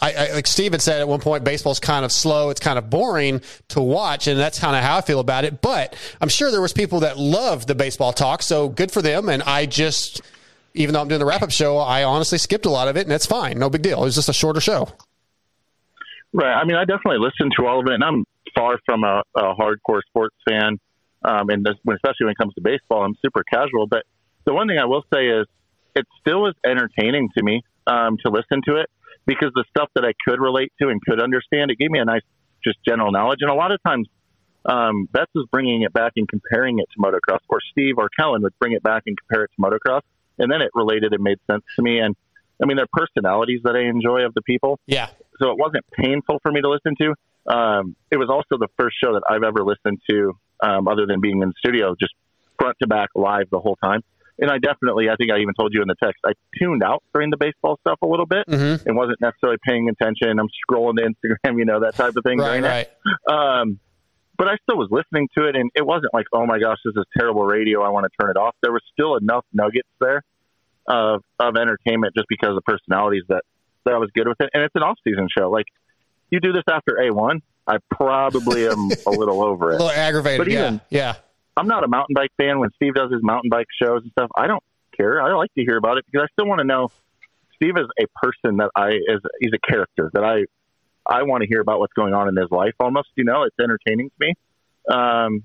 I, 0.02 0.12
I 0.12 0.32
like 0.32 0.48
Steve 0.48 0.72
had 0.72 0.82
said 0.82 1.00
at 1.00 1.06
one 1.06 1.20
point, 1.20 1.44
baseball's 1.44 1.78
kind 1.78 2.04
of 2.04 2.10
slow. 2.10 2.50
It's 2.50 2.58
kind 2.58 2.76
of 2.76 2.90
boring 2.90 3.40
to 3.68 3.80
watch, 3.80 4.26
and 4.26 4.38
that's 4.38 4.58
kind 4.58 4.74
of 4.74 4.82
how 4.82 4.98
I 4.98 5.00
feel 5.00 5.20
about 5.20 5.44
it. 5.44 5.62
But 5.62 5.94
I'm 6.20 6.28
sure 6.28 6.50
there 6.50 6.60
was 6.60 6.72
people 6.72 7.00
that 7.00 7.18
loved 7.18 7.68
the 7.68 7.76
baseball 7.76 8.12
talk, 8.12 8.42
so 8.42 8.68
good 8.68 8.90
for 8.90 9.00
them. 9.00 9.28
And 9.28 9.44
I 9.44 9.66
just, 9.66 10.20
even 10.74 10.92
though 10.92 11.00
I'm 11.00 11.08
doing 11.08 11.20
the 11.20 11.24
wrap 11.24 11.42
up 11.42 11.52
show, 11.52 11.78
I 11.78 12.02
honestly 12.02 12.38
skipped 12.38 12.66
a 12.66 12.70
lot 12.70 12.88
of 12.88 12.96
it, 12.96 13.02
and 13.02 13.10
that's 13.10 13.26
fine, 13.26 13.60
no 13.60 13.70
big 13.70 13.82
deal. 13.82 14.02
It 14.02 14.06
was 14.06 14.16
just 14.16 14.28
a 14.28 14.32
shorter 14.32 14.60
show. 14.60 14.88
Right. 16.32 16.52
I 16.52 16.64
mean, 16.64 16.76
I 16.76 16.84
definitely 16.84 17.18
listened 17.18 17.52
to 17.58 17.66
all 17.66 17.78
of 17.78 17.86
it, 17.86 17.94
and 17.94 18.02
I'm 18.02 18.24
far 18.56 18.80
from 18.84 19.04
a, 19.04 19.22
a 19.36 19.54
hardcore 19.54 20.00
sports 20.08 20.36
fan. 20.48 20.78
Um, 21.24 21.48
and 21.50 21.64
this, 21.64 21.74
especially 21.76 22.24
when 22.24 22.32
it 22.32 22.38
comes 22.38 22.54
to 22.54 22.60
baseball, 22.60 23.04
I'm 23.04 23.14
super 23.24 23.44
casual. 23.44 23.86
But 23.86 24.02
the 24.46 24.52
one 24.52 24.66
thing 24.66 24.78
I 24.78 24.86
will 24.86 25.04
say 25.14 25.28
is, 25.28 25.46
it 25.94 26.06
still 26.20 26.48
is 26.48 26.54
entertaining 26.66 27.28
to 27.36 27.44
me 27.44 27.62
um, 27.86 28.16
to 28.24 28.32
listen 28.32 28.62
to 28.66 28.76
it 28.76 28.90
because 29.26 29.52
the 29.54 29.64
stuff 29.70 29.88
that 29.94 30.04
I 30.04 30.12
could 30.26 30.40
relate 30.40 30.72
to 30.80 30.88
and 30.88 31.00
could 31.02 31.20
understand, 31.20 31.70
it 31.70 31.78
gave 31.78 31.90
me 31.90 31.98
a 31.98 32.04
nice, 32.04 32.22
just 32.62 32.78
general 32.86 33.12
knowledge. 33.12 33.38
And 33.40 33.50
a 33.50 33.54
lot 33.54 33.72
of 33.72 33.82
times, 33.82 34.08
um, 34.64 35.08
Betts 35.10 35.30
was 35.34 35.46
bringing 35.50 35.82
it 35.82 35.92
back 35.92 36.12
and 36.16 36.28
comparing 36.28 36.78
it 36.78 36.88
to 36.94 37.00
motocross, 37.00 37.40
or 37.48 37.58
Steve 37.72 37.94
or 37.98 38.08
Kellen 38.16 38.42
would 38.42 38.58
bring 38.58 38.72
it 38.72 38.82
back 38.82 39.02
and 39.06 39.16
compare 39.18 39.44
it 39.44 39.50
to 39.56 39.62
motocross, 39.62 40.02
and 40.38 40.50
then 40.50 40.62
it 40.62 40.70
related 40.74 41.12
and 41.12 41.22
made 41.22 41.38
sense 41.50 41.64
to 41.76 41.82
me. 41.82 41.98
And 41.98 42.14
I 42.62 42.66
mean, 42.66 42.76
they're 42.76 42.86
personalities 42.92 43.60
that 43.64 43.74
I 43.74 43.80
enjoy 43.88 44.24
of 44.24 44.34
the 44.34 44.42
people 44.42 44.78
Yeah. 44.86 45.08
so 45.40 45.50
it 45.50 45.58
wasn't 45.58 45.84
painful 45.92 46.38
for 46.42 46.52
me 46.52 46.60
to 46.60 46.68
listen 46.68 46.94
to. 47.00 47.14
Um, 47.52 47.96
it 48.10 48.18
was 48.18 48.28
also 48.30 48.56
the 48.56 48.68
first 48.78 48.96
show 49.02 49.14
that 49.14 49.22
I've 49.28 49.42
ever 49.42 49.64
listened 49.64 50.00
to, 50.08 50.38
um, 50.62 50.86
other 50.86 51.06
than 51.06 51.20
being 51.20 51.42
in 51.42 51.48
the 51.48 51.54
studio, 51.58 51.96
just 51.98 52.14
front 52.58 52.76
to 52.80 52.86
back 52.86 53.08
live 53.16 53.50
the 53.50 53.58
whole 53.58 53.76
time. 53.82 54.02
And 54.38 54.50
I 54.50 54.58
definitely, 54.58 55.08
I 55.10 55.16
think 55.16 55.30
I 55.30 55.38
even 55.38 55.54
told 55.54 55.72
you 55.74 55.82
in 55.82 55.88
the 55.88 55.94
text, 56.02 56.20
I 56.26 56.32
tuned 56.58 56.82
out 56.82 57.02
during 57.14 57.30
the 57.30 57.36
baseball 57.36 57.78
stuff 57.86 57.98
a 58.02 58.06
little 58.06 58.26
bit 58.26 58.46
Mm-hmm. 58.48 58.88
and 58.88 58.96
wasn't 58.96 59.20
necessarily 59.20 59.58
paying 59.66 59.88
attention. 59.88 60.38
I'm 60.38 60.48
scrolling 60.68 60.96
to 60.96 61.02
Instagram, 61.02 61.58
you 61.58 61.64
know, 61.64 61.80
that 61.80 61.94
type 61.94 62.14
of 62.16 62.24
thing 62.24 62.38
Right, 62.38 62.60
during 62.60 62.64
right. 62.64 62.88
Um, 63.60 63.78
but 64.38 64.48
I 64.48 64.56
still 64.62 64.78
was 64.78 64.88
listening 64.90 65.28
to 65.36 65.46
it, 65.46 65.54
and 65.54 65.70
it 65.74 65.86
wasn't 65.86 66.12
like, 66.14 66.26
oh 66.32 66.46
my 66.46 66.58
gosh, 66.58 66.78
this 66.84 66.94
is 66.96 67.04
terrible 67.16 67.44
radio. 67.44 67.82
I 67.82 67.90
want 67.90 68.04
to 68.04 68.10
turn 68.20 68.30
it 68.30 68.36
off. 68.38 68.56
There 68.62 68.72
was 68.72 68.82
still 68.92 69.16
enough 69.16 69.44
nuggets 69.52 69.88
there 70.00 70.22
of 70.88 71.22
of 71.38 71.56
entertainment 71.56 72.12
just 72.16 72.26
because 72.28 72.48
of 72.48 72.56
the 72.56 72.62
personalities 72.62 73.22
that 73.28 73.42
that 73.84 73.94
I 73.94 73.98
was 73.98 74.10
good 74.14 74.26
with 74.26 74.40
it. 74.40 74.50
And 74.54 74.64
it's 74.64 74.74
an 74.74 74.82
off 74.82 74.96
season 75.04 75.28
show. 75.36 75.48
Like 75.50 75.66
you 76.30 76.40
do 76.40 76.52
this 76.52 76.64
after 76.68 77.00
A 77.00 77.12
one, 77.12 77.40
I 77.68 77.76
probably 77.90 78.66
am 78.66 78.88
a 79.06 79.10
little 79.10 79.44
over 79.44 79.70
it. 79.70 79.74
A 79.74 79.76
it. 79.76 79.80
little 79.82 79.90
aggravated. 79.90 80.38
But 80.46 80.50
yeah. 80.50 80.78
Yeah. 80.90 81.14
I'm 81.56 81.68
not 81.68 81.84
a 81.84 81.88
mountain 81.88 82.14
bike 82.14 82.30
fan. 82.36 82.58
When 82.58 82.70
Steve 82.76 82.94
does 82.94 83.12
his 83.12 83.22
mountain 83.22 83.50
bike 83.50 83.66
shows 83.80 84.02
and 84.02 84.10
stuff, 84.12 84.30
I 84.34 84.46
don't 84.46 84.62
care. 84.96 85.20
I 85.20 85.34
like 85.34 85.52
to 85.54 85.64
hear 85.64 85.76
about 85.76 85.98
it 85.98 86.04
because 86.10 86.26
I 86.28 86.32
still 86.32 86.48
want 86.48 86.60
to 86.60 86.66
know. 86.66 86.90
Steve 87.56 87.76
is 87.76 87.86
a 88.00 88.06
person 88.20 88.56
that 88.56 88.70
I 88.74 88.88
is 88.88 89.20
he's 89.40 89.52
a 89.54 89.70
character 89.70 90.10
that 90.14 90.24
I 90.24 90.44
I 91.06 91.22
want 91.24 91.42
to 91.42 91.48
hear 91.48 91.60
about 91.60 91.78
what's 91.78 91.92
going 91.92 92.14
on 92.14 92.28
in 92.28 92.36
his 92.36 92.50
life. 92.50 92.74
Almost, 92.80 93.08
you 93.16 93.24
know, 93.24 93.44
it's 93.44 93.56
entertaining 93.60 94.10
to 94.10 94.14
me. 94.18 94.34
Um, 94.92 95.44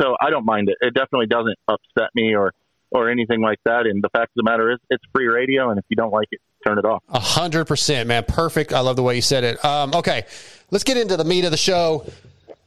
so 0.00 0.16
I 0.20 0.30
don't 0.30 0.44
mind 0.44 0.68
it. 0.68 0.76
It 0.80 0.94
definitely 0.94 1.26
doesn't 1.26 1.58
upset 1.68 2.10
me 2.14 2.34
or 2.34 2.52
or 2.90 3.10
anything 3.10 3.40
like 3.40 3.58
that. 3.64 3.86
And 3.86 4.02
the 4.02 4.08
fact 4.10 4.30
of 4.30 4.36
the 4.36 4.42
matter 4.44 4.70
is, 4.70 4.78
it's 4.88 5.02
free 5.12 5.26
radio, 5.26 5.70
and 5.70 5.78
if 5.78 5.84
you 5.88 5.96
don't 5.96 6.12
like 6.12 6.28
it, 6.30 6.40
turn 6.66 6.78
it 6.78 6.84
off. 6.84 7.02
A 7.08 7.18
hundred 7.18 7.66
percent, 7.66 8.08
man. 8.08 8.24
Perfect. 8.26 8.72
I 8.72 8.80
love 8.80 8.96
the 8.96 9.02
way 9.02 9.16
you 9.16 9.22
said 9.22 9.44
it. 9.44 9.64
Um, 9.64 9.94
okay, 9.94 10.24
let's 10.70 10.84
get 10.84 10.96
into 10.96 11.16
the 11.16 11.24
meat 11.24 11.44
of 11.44 11.50
the 11.50 11.56
show. 11.56 12.06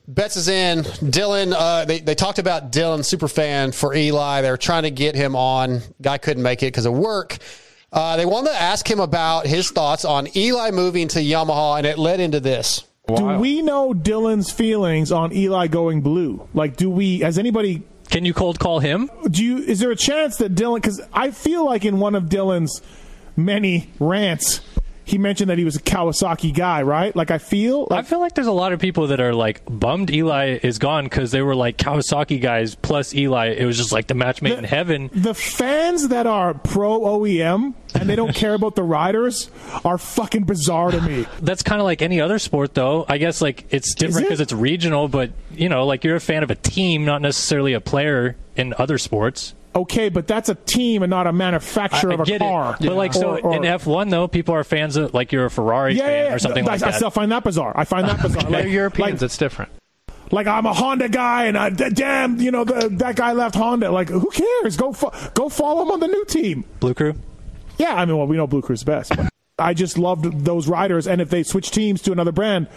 Betts 0.07 0.37
is 0.37 0.47
in. 0.47 0.83
Dylan, 0.83 1.53
uh, 1.55 1.83
they, 1.83 1.99
they 1.99 2.15
talked 2.15 2.39
about 2.39 2.71
Dylan, 2.71 3.03
super 3.03 3.27
fan 3.27 3.73
for 3.73 3.93
Eli. 3.93 4.41
They 4.41 4.49
were 4.49 4.57
trying 4.57 4.83
to 4.83 4.91
get 4.91 5.15
him 5.15 5.35
on. 5.35 5.81
Guy 6.01 6.17
couldn't 6.17 6.43
make 6.43 6.63
it 6.63 6.67
because 6.67 6.85
of 6.85 6.93
work. 6.93 7.37
Uh, 7.91 8.15
they 8.15 8.25
wanted 8.25 8.51
to 8.51 8.55
ask 8.55 8.89
him 8.89 8.99
about 8.99 9.45
his 9.45 9.69
thoughts 9.69 10.05
on 10.05 10.27
Eli 10.35 10.71
moving 10.71 11.07
to 11.09 11.19
Yamaha, 11.19 11.77
and 11.77 11.85
it 11.85 11.97
led 11.97 12.19
into 12.19 12.39
this. 12.39 12.85
Do 13.07 13.37
we 13.37 13.61
know 13.61 13.93
Dylan's 13.93 14.51
feelings 14.51 15.13
on 15.13 15.33
Eli 15.33 15.67
going 15.67 16.01
blue? 16.01 16.47
Like, 16.53 16.75
do 16.75 16.89
we? 16.89 17.19
Has 17.19 17.37
anybody? 17.37 17.83
Can 18.09 18.25
you 18.25 18.33
cold 18.33 18.59
call 18.59 18.79
him? 18.79 19.09
Do 19.29 19.43
you? 19.43 19.59
Is 19.59 19.79
there 19.79 19.91
a 19.91 19.95
chance 19.95 20.37
that 20.37 20.55
Dylan? 20.55 20.81
Because 20.81 21.01
I 21.13 21.31
feel 21.31 21.65
like 21.65 21.85
in 21.85 21.99
one 21.99 22.15
of 22.15 22.25
Dylan's 22.25 22.81
many 23.37 23.91
rants, 23.99 24.59
he 25.07 25.17
mentioned 25.17 25.49
that 25.49 25.57
he 25.57 25.63
was 25.63 25.77
a 25.77 25.81
Kawasaki 25.81 26.53
guy, 26.53 26.81
right? 26.81 27.15
Like, 27.15 27.31
I 27.31 27.37
feel. 27.37 27.87
I 27.89 28.03
feel 28.03 28.19
like 28.19 28.35
there's 28.35 28.45
a 28.45 28.51
lot 28.51 28.73
of 28.73 28.79
people 28.81 29.07
that 29.07 29.21
are 29.21 29.33
like 29.33 29.61
bummed 29.65 30.11
Eli 30.11 30.59
is 30.61 30.79
gone 30.79 31.05
because 31.05 31.31
they 31.31 31.41
were 31.41 31.55
like 31.55 31.77
Kawasaki 31.77 32.41
guys 32.41 32.75
plus 32.75 33.15
Eli. 33.15 33.53
It 33.57 33.65
was 33.65 33.77
just 33.77 33.93
like 33.93 34.07
the 34.07 34.15
match 34.15 34.41
made 34.41 34.57
in 34.57 34.65
heaven. 34.65 35.09
the 35.13 35.33
fans 35.33 36.09
that 36.09 36.27
are 36.27 36.53
pro 36.53 36.99
OEM 36.99 37.73
and 37.95 38.09
they 38.09 38.17
don't 38.17 38.35
care 38.35 38.53
about 38.53 38.75
the 38.75 38.83
riders 38.83 39.49
are 39.85 39.97
fucking 39.97 40.43
bizarre 40.43 40.91
to 40.91 40.99
me. 40.99 41.25
That's 41.41 41.63
kind 41.63 41.79
of 41.79 41.85
like 41.85 42.01
any 42.01 42.19
other 42.19 42.37
sport, 42.37 42.73
though. 42.73 43.05
I 43.07 43.17
guess 43.17 43.41
like 43.41 43.65
it's 43.69 43.95
different 43.95 44.25
it? 44.25 44.29
because 44.29 44.41
it's 44.41 44.51
regional, 44.51 45.07
but 45.07 45.31
you 45.51 45.69
know, 45.69 45.85
like 45.85 46.03
you're 46.03 46.17
a 46.17 46.19
fan 46.19 46.43
of 46.43 46.51
a 46.51 46.55
team, 46.55 47.05
not 47.05 47.21
necessarily 47.21 47.71
a 47.71 47.79
player 47.81 48.35
in 48.57 48.73
other 48.77 48.97
sports. 48.97 49.53
Okay, 49.77 50.09
but 50.09 50.25
that's 50.27 50.49
a 50.49 50.55
team 50.55 51.03
and 51.03 51.09
not 51.09 51.27
a 51.27 51.31
manufacturer 51.33 52.11
I 52.11 52.13
of 52.15 52.19
a 52.21 52.25
get 52.25 52.41
car. 52.41 52.75
it, 52.79 52.85
but 52.85 52.95
like 52.95 53.13
so 53.13 53.37
Or- 53.37 53.39
or- 53.41 53.55
in 53.55 53.61
F1 53.61 54.09
though, 54.09 54.27
people 54.27 54.55
are 54.55 54.63
fans 54.63 54.95
of 54.97 55.13
like 55.13 55.31
you're 55.31 55.45
a 55.45 55.49
Ferrari 55.51 55.93
yeah, 55.95 56.03
fan 56.03 56.11
yeah, 56.11 56.23
yeah. 56.29 56.33
or 56.33 56.39
something 56.39 56.67
I, 56.67 56.71
like 56.71 56.79
that. 56.81 56.93
I 56.95 56.97
still 56.97 57.11
find 57.11 57.31
that 57.31 57.43
bizarre. 57.43 57.73
I 57.75 57.83
find 57.83 58.07
that 58.07 58.21
bizarre. 58.21 58.43
They're 58.49 58.63
Like, 58.63 58.71
Europeans. 58.71 59.21
like, 59.21 59.21
it's 59.21 59.37
different. 59.37 59.71
like 60.31 60.47
I'm 60.47 60.65
a 60.65 60.73
Honda 60.73 61.09
guy, 61.09 61.45
and 61.45 61.57
I, 61.57 61.69
d- 61.69 61.89
damn, 61.91 62.39
you 62.41 62.49
know, 62.51 62.63
the, 62.63 62.89
that 62.97 63.15
guy 63.15 63.33
left 63.33 63.55
Honda. 63.55 63.91
Like, 63.91 64.09
who 64.09 64.29
cares? 64.31 64.75
Go 64.77 64.91
fo- 64.93 65.13
go 65.35 65.47
follow 65.47 65.83
him 65.83 65.91
on 65.91 65.99
the 65.99 66.07
new 66.07 66.25
team. 66.25 66.65
Blue 66.79 66.93
Crew. 66.95 67.13
Yeah, 67.77 67.93
I 67.93 68.05
mean, 68.05 68.17
well, 68.17 68.25
we 68.27 68.35
know 68.35 68.47
Blue 68.47 68.61
Crew's 68.63 68.83
best. 68.83 69.15
But 69.15 69.29
I 69.59 69.73
just 69.75 69.97
loved 69.97 70.43
those 70.43 70.67
riders, 70.67 71.07
and 71.07 71.21
if 71.21 71.29
they 71.29 71.43
switch 71.43 71.69
teams 71.71 72.01
to 72.01 72.11
another 72.11 72.31
brand, 72.31 72.67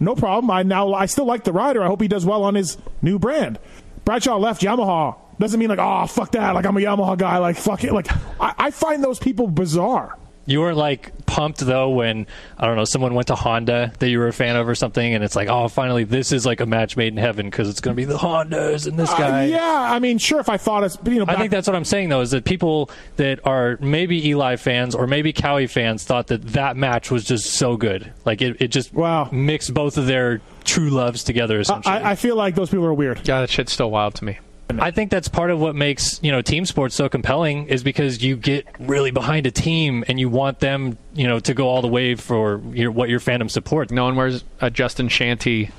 no 0.00 0.14
problem. 0.14 0.50
I 0.50 0.62
now 0.62 0.94
I 0.94 1.04
still 1.06 1.26
like 1.26 1.44
the 1.44 1.52
rider. 1.52 1.82
I 1.82 1.86
hope 1.88 2.00
he 2.00 2.08
does 2.08 2.24
well 2.24 2.42
on 2.44 2.54
his 2.54 2.78
new 3.02 3.18
brand. 3.18 3.58
Bradshaw 4.06 4.38
left 4.38 4.62
Yamaha. 4.62 5.16
Doesn't 5.38 5.58
mean 5.60 5.68
like, 5.68 5.78
oh 5.80 6.06
fuck 6.06 6.32
that. 6.32 6.54
Like 6.54 6.66
I'm 6.66 6.76
a 6.76 6.80
Yamaha 6.80 7.16
guy. 7.16 7.38
Like 7.38 7.56
fuck 7.56 7.84
it. 7.84 7.92
Like 7.92 8.08
I, 8.40 8.54
I 8.58 8.70
find 8.70 9.02
those 9.04 9.18
people 9.18 9.46
bizarre. 9.48 10.16
You 10.46 10.60
weren't 10.60 10.78
like 10.78 11.26
pumped 11.26 11.58
though 11.58 11.90
when 11.90 12.26
I 12.56 12.66
don't 12.66 12.76
know 12.76 12.86
someone 12.86 13.12
went 13.12 13.26
to 13.28 13.34
Honda 13.34 13.92
that 13.98 14.08
you 14.08 14.18
were 14.18 14.28
a 14.28 14.32
fan 14.32 14.56
of 14.56 14.66
or 14.66 14.74
something, 14.74 15.14
and 15.14 15.22
it's 15.22 15.36
like, 15.36 15.48
oh, 15.48 15.68
finally 15.68 16.04
this 16.04 16.32
is 16.32 16.46
like 16.46 16.60
a 16.60 16.66
match 16.66 16.96
made 16.96 17.08
in 17.12 17.18
heaven 17.18 17.44
because 17.50 17.68
it's 17.68 17.80
going 17.80 17.94
to 17.94 18.00
be 18.00 18.06
the 18.06 18.16
Hondas 18.16 18.86
and 18.86 18.98
this 18.98 19.10
Uh, 19.12 19.18
guy. 19.18 19.44
yeah, 19.44 19.60
I 19.92 19.98
mean, 19.98 20.16
sure. 20.16 20.40
If 20.40 20.48
I 20.48 20.56
thought 20.56 20.84
it's 20.84 20.96
you 21.04 21.16
know, 21.18 21.26
I 21.28 21.36
think 21.36 21.50
that's 21.50 21.66
what 21.66 21.76
I'm 21.76 21.84
saying 21.84 22.08
though 22.08 22.22
is 22.22 22.30
that 22.30 22.44
people 22.46 22.90
that 23.16 23.46
are 23.46 23.76
maybe 23.82 24.26
Eli 24.26 24.56
fans 24.56 24.94
or 24.94 25.06
maybe 25.06 25.34
Kawi 25.34 25.68
fans 25.68 26.02
thought 26.04 26.28
that 26.28 26.42
that 26.54 26.78
match 26.78 27.10
was 27.10 27.24
just 27.24 27.52
so 27.52 27.76
good, 27.76 28.10
like 28.24 28.40
it, 28.40 28.56
it 28.62 28.68
just 28.68 28.94
Wow. 28.94 29.28
mixed 29.30 29.74
both 29.74 29.98
of 29.98 30.06
their 30.06 30.40
true 30.64 30.88
loves 30.88 31.24
together. 31.24 31.60
Essentially, 31.60 31.94
I, 31.94 32.12
I 32.12 32.14
feel 32.14 32.36
like 32.36 32.54
those 32.54 32.70
people 32.70 32.86
are 32.86 32.94
weird. 32.94 33.18
Yeah, 33.28 33.40
that 33.42 33.50
shit's 33.50 33.72
still 33.72 33.90
wild 33.90 34.14
to 34.16 34.24
me. 34.24 34.38
I 34.70 34.90
think 34.90 35.10
that's 35.10 35.28
part 35.28 35.50
of 35.50 35.58
what 35.60 35.74
makes 35.74 36.22
you 36.22 36.30
know 36.30 36.42
team 36.42 36.66
sports 36.66 36.94
so 36.94 37.08
compelling 37.08 37.68
is 37.68 37.82
because 37.82 38.22
you 38.22 38.36
get 38.36 38.66
really 38.78 39.10
behind 39.10 39.46
a 39.46 39.50
team 39.50 40.04
and 40.08 40.20
you 40.20 40.28
want 40.28 40.60
them 40.60 40.98
you 41.14 41.26
know 41.26 41.40
to 41.40 41.54
go 41.54 41.68
all 41.68 41.80
the 41.82 41.88
way 41.88 42.14
for 42.14 42.60
your, 42.72 42.90
what 42.90 43.08
your 43.08 43.20
fandom 43.20 43.50
supports. 43.50 43.90
No 43.92 44.04
one 44.04 44.16
wears 44.16 44.44
a 44.60 44.70
Justin 44.70 45.08
Shanty 45.08 45.70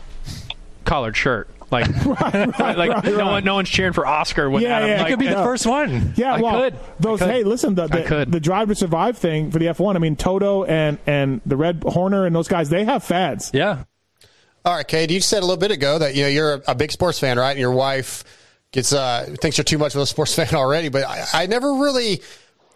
collared 0.85 1.15
shirt. 1.15 1.49
Like, 1.71 1.87
like 2.05 2.19
right, 2.19 3.03
no 3.05 3.15
right. 3.17 3.25
one, 3.25 3.43
no 3.43 3.53
one's 3.53 3.69
cheering 3.69 3.93
for 3.93 4.07
Oscar 4.07 4.49
when 4.49 4.63
Yeah, 4.63 4.77
Adam. 4.77 4.89
yeah. 4.89 4.97
like, 5.01 5.09
You 5.09 5.13
could 5.17 5.19
be 5.19 5.25
the 5.27 5.31
Yeah. 5.33 5.43
first 5.43 5.67
one. 5.67 6.13
Yeah, 6.17 6.33
I 6.33 6.41
well, 6.41 6.59
could. 6.61 6.79
those. 6.99 7.21
I 7.21 7.25
could. 7.25 7.33
Hey, 7.35 7.43
listen, 7.43 7.75
the 7.75 7.83
I 7.83 7.87
the, 7.87 8.03
could. 8.03 8.31
the 8.31 8.39
Drive 8.39 8.69
to 8.69 8.75
Survive 8.75 9.19
thing 9.19 9.51
for 9.51 9.59
the 9.59 9.65
F1. 9.67 9.95
I 9.95 9.99
mean, 9.99 10.15
Toto 10.15 10.63
and 10.63 10.97
and 11.05 11.41
the 11.45 11.55
Red 11.57 11.83
Horner 11.85 12.25
and 12.25 12.35
those 12.35 12.47
guys, 12.47 12.69
they 12.69 12.85
have 12.85 13.03
fads. 13.03 13.51
Yeah, 13.53 13.83
All 14.65 14.75
right, 14.77 14.87
Cade, 14.87 15.11
you 15.11 15.21
said 15.21 15.39
a 15.39 15.45
little 15.45 15.57
bit 15.57 15.69
ago 15.69 15.99
that 15.99 16.15
you 16.15 16.23
know 16.23 16.27
you're 16.29 16.53
a, 16.55 16.61
a 16.69 16.75
big 16.75 16.91
sports 16.91 17.19
fan, 17.19 17.37
right? 17.37 17.51
And 17.51 17.59
your 17.59 17.71
wife 17.71 18.23
gets 18.71 18.93
uh, 18.93 19.35
thinks 19.41 19.57
you're 19.57 19.65
too 19.65 19.77
much 19.77 19.95
of 19.95 20.01
a 20.01 20.05
sports 20.05 20.35
fan 20.37 20.53
already. 20.53 20.89
But 20.89 21.05
I, 21.05 21.25
I 21.33 21.45
never 21.47 21.75
really 21.75 22.21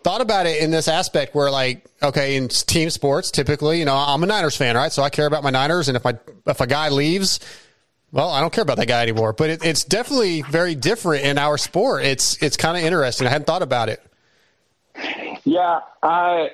thought 0.04 0.22
about 0.22 0.46
it 0.46 0.62
in 0.62 0.72
this 0.72 0.88
aspect 0.88 1.34
where, 1.34 1.50
like, 1.50 1.86
okay, 2.02 2.36
in 2.36 2.50
team 2.50 2.90
sports, 2.90 3.32
typically, 3.32 3.80
you 3.80 3.86
know, 3.86 3.96
I'm 3.96 4.22
a 4.24 4.26
Niners 4.26 4.56
fan, 4.56 4.76
right? 4.76 4.92
So 4.92 5.04
I 5.04 5.10
care 5.10 5.26
about 5.26 5.44
my 5.44 5.50
Niners, 5.50 5.88
and 5.88 5.96
if 5.96 6.04
my 6.04 6.18
if 6.46 6.62
a 6.62 6.68
guy 6.68 6.90
leaves. 6.90 7.40
Well, 8.12 8.30
I 8.30 8.42
don't 8.42 8.54
care 8.54 8.62
about 8.62 8.78
that 8.78 8.88
guy 8.88 9.02
anymore, 9.02 9.34
but 9.34 9.50
it, 9.50 9.66
it's 9.66 9.84
definitely 9.84 10.44
very 10.44 10.76
different 10.76 11.26
in 11.26 11.40
our 11.40 11.58
sport. 11.58 12.04
It's 12.04 12.42
it's 12.44 12.58
kind 12.58 12.78
of 12.78 12.84
interesting. 12.84 13.26
I 13.26 13.32
hadn't 13.32 13.48
thought 13.48 13.64
about 13.64 13.90
it. 13.90 14.04
Yeah, 15.44 15.80
I 16.04 16.52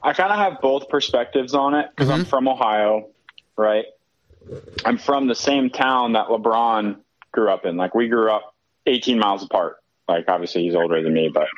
I 0.00 0.12
kind 0.12 0.30
of 0.30 0.38
have 0.38 0.60
both 0.60 0.88
perspectives 0.88 1.54
on 1.54 1.74
it 1.74 1.90
because 1.90 2.08
I'm 2.08 2.24
from 2.24 2.46
Ohio, 2.46 3.08
right? 3.56 3.86
I'm 4.84 4.98
from 4.98 5.26
the 5.26 5.34
same 5.34 5.70
town 5.70 6.12
that 6.12 6.28
LeBron 6.28 6.98
grew 7.32 7.50
up 7.50 7.66
in. 7.66 7.76
Like 7.76 7.94
we 7.94 8.06
grew 8.06 8.30
up 8.30 8.54
18 8.86 9.18
miles 9.18 9.42
apart. 9.42 9.76
Like 10.08 10.26
obviously 10.28 10.62
he's 10.62 10.74
older 10.74 11.02
than 11.02 11.12
me, 11.12 11.32
but 11.32 11.48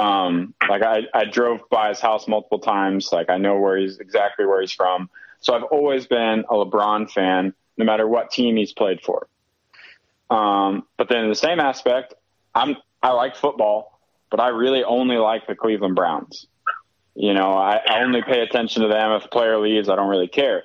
um, 0.00 0.54
like 0.68 0.82
I, 0.82 1.02
I 1.12 1.24
drove 1.24 1.60
by 1.68 1.88
his 1.88 2.00
house 2.00 2.28
multiple 2.28 2.60
times. 2.60 3.10
Like 3.12 3.28
I 3.28 3.38
know 3.38 3.58
where 3.58 3.76
he's 3.76 3.98
exactly 3.98 4.46
where 4.46 4.60
he's 4.60 4.72
from. 4.72 5.10
So 5.40 5.54
I've 5.54 5.64
always 5.64 6.06
been 6.06 6.44
a 6.48 6.54
LeBron 6.54 7.10
fan, 7.10 7.54
no 7.76 7.84
matter 7.84 8.06
what 8.06 8.30
team 8.30 8.56
he's 8.56 8.72
played 8.72 9.00
for. 9.00 9.26
Um, 10.30 10.86
but 10.96 11.08
then 11.08 11.24
in 11.24 11.28
the 11.28 11.34
same 11.34 11.58
aspect, 11.58 12.14
I'm 12.54 12.76
I 13.02 13.10
like 13.12 13.36
football, 13.36 14.00
but 14.30 14.40
I 14.40 14.48
really 14.48 14.84
only 14.84 15.16
like 15.16 15.46
the 15.46 15.54
Cleveland 15.54 15.96
Browns. 15.96 16.46
You 17.14 17.34
know, 17.34 17.52
I, 17.52 17.80
I 17.84 18.02
only 18.02 18.22
pay 18.22 18.40
attention 18.40 18.82
to 18.82 18.88
them 18.88 19.12
if 19.12 19.24
a 19.24 19.28
player 19.28 19.58
leaves. 19.58 19.88
I 19.88 19.96
don't 19.96 20.08
really 20.08 20.28
care. 20.28 20.64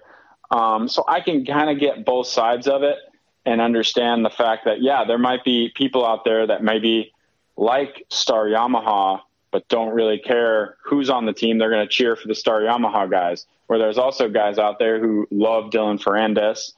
Um, 0.52 0.88
so 0.88 1.04
I 1.08 1.22
can 1.22 1.46
kind 1.46 1.70
of 1.72 1.80
get 1.80 2.06
both 2.06 2.28
sides 2.28 2.68
of 2.68 2.84
it 2.84 2.98
and 3.46 3.62
understand 3.62 4.24
the 4.24 4.30
fact 4.30 4.66
that 4.66 4.82
yeah, 4.82 5.06
there 5.06 5.18
might 5.18 5.44
be 5.44 5.72
people 5.74 6.06
out 6.06 6.24
there 6.26 6.48
that 6.48 6.64
maybe 6.64 7.14
like 7.58 8.06
Star 8.10 8.46
Yamaha, 8.46 9.22
but 9.52 9.68
don't 9.68 9.94
really 9.94 10.20
care 10.20 10.78
who's 10.84 11.10
on 11.10 11.26
the 11.26 11.34
team. 11.34 11.58
They're 11.58 11.70
going 11.70 11.86
to 11.86 11.94
cheer 11.94 12.16
for 12.16 12.28
the 12.28 12.36
Star 12.36 12.62
Yamaha 12.62 13.10
guys. 13.10 13.46
Where 13.68 13.80
there's 13.80 13.98
also 13.98 14.30
guys 14.30 14.58
out 14.58 14.78
there 14.80 15.00
who 15.00 15.28
love 15.32 15.72
Dylan 15.72 16.02
Ferrandis 16.02 16.74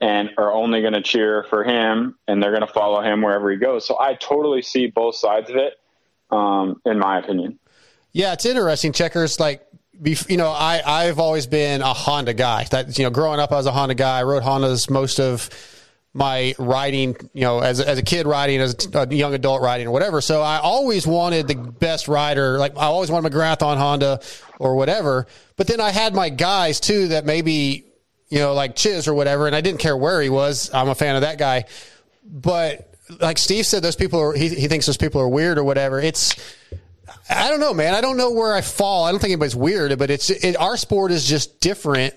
and 0.00 0.30
are 0.38 0.52
only 0.52 0.80
going 0.80 0.94
to 0.94 1.02
cheer 1.02 1.44
for 1.44 1.64
him 1.64 2.16
and 2.26 2.42
they're 2.42 2.50
going 2.50 2.66
to 2.66 2.72
follow 2.72 3.02
him 3.02 3.22
wherever 3.22 3.50
he 3.50 3.56
goes. 3.56 3.86
So 3.86 3.98
I 3.98 4.14
totally 4.14 4.62
see 4.62 4.86
both 4.86 5.16
sides 5.16 5.50
of 5.50 5.56
it, 5.56 5.74
um, 6.30 6.80
in 6.84 6.98
my 6.98 7.18
opinion. 7.18 7.58
Yeah, 8.12 8.32
it's 8.32 8.46
interesting. 8.46 8.92
Checkerz, 8.92 9.38
like, 9.38 9.66
you 10.02 10.36
know, 10.36 10.48
I, 10.50 10.82
I've 10.84 11.18
always 11.18 11.46
been 11.46 11.82
a 11.82 11.92
Honda 11.92 12.34
guy. 12.34 12.64
That 12.64 12.98
you 12.98 13.04
know, 13.04 13.10
growing 13.10 13.38
up, 13.38 13.52
I 13.52 13.56
was 13.56 13.66
a 13.66 13.72
Honda 13.72 13.94
guy. 13.94 14.18
I 14.18 14.22
rode 14.24 14.42
Hondas 14.42 14.90
most 14.90 15.20
of 15.20 15.50
my 16.14 16.54
riding, 16.60 17.16
you 17.32 17.42
know, 17.42 17.58
as, 17.58 17.80
as 17.80 17.98
a 17.98 18.02
kid 18.02 18.26
riding, 18.26 18.60
as 18.60 18.76
a 18.94 19.12
young 19.12 19.34
adult 19.34 19.60
riding, 19.60 19.88
or 19.88 19.90
whatever. 19.90 20.20
So 20.20 20.40
I 20.40 20.58
always 20.58 21.06
wanted 21.06 21.48
the 21.48 21.56
best 21.56 22.06
rider. 22.06 22.56
Like 22.56 22.76
I 22.76 22.84
always 22.84 23.10
wanted 23.10 23.32
McGrath 23.32 23.62
on 23.62 23.76
Honda 23.76 24.20
or 24.60 24.76
whatever. 24.76 25.26
But 25.56 25.66
then 25.66 25.80
I 25.80 25.90
had 25.90 26.14
my 26.14 26.28
guys 26.28 26.78
too 26.78 27.08
that 27.08 27.26
maybe, 27.26 27.84
you 28.28 28.38
know, 28.38 28.54
like 28.54 28.76
Chiz 28.76 29.08
or 29.08 29.14
whatever, 29.14 29.48
and 29.48 29.56
I 29.56 29.60
didn't 29.60 29.80
care 29.80 29.96
where 29.96 30.22
he 30.22 30.30
was. 30.30 30.70
I'm 30.72 30.88
a 30.88 30.94
fan 30.94 31.16
of 31.16 31.22
that 31.22 31.36
guy. 31.36 31.64
But 32.24 32.94
like 33.20 33.36
Steve 33.36 33.66
said, 33.66 33.82
those 33.82 33.96
people 33.96 34.20
are, 34.20 34.32
he, 34.32 34.48
he 34.48 34.68
thinks 34.68 34.86
those 34.86 34.96
people 34.96 35.20
are 35.20 35.28
weird 35.28 35.58
or 35.58 35.64
whatever. 35.64 36.00
It's, 36.00 36.36
I 37.28 37.50
don't 37.50 37.60
know, 37.60 37.74
man. 37.74 37.94
I 37.94 38.00
don't 38.00 38.16
know 38.16 38.30
where 38.30 38.54
I 38.54 38.60
fall. 38.60 39.04
I 39.04 39.10
don't 39.10 39.20
think 39.20 39.32
anybody's 39.32 39.56
weird, 39.56 39.98
but 39.98 40.10
it's, 40.10 40.30
it, 40.30 40.56
our 40.56 40.76
sport 40.76 41.10
is 41.10 41.28
just 41.28 41.60
different 41.60 42.14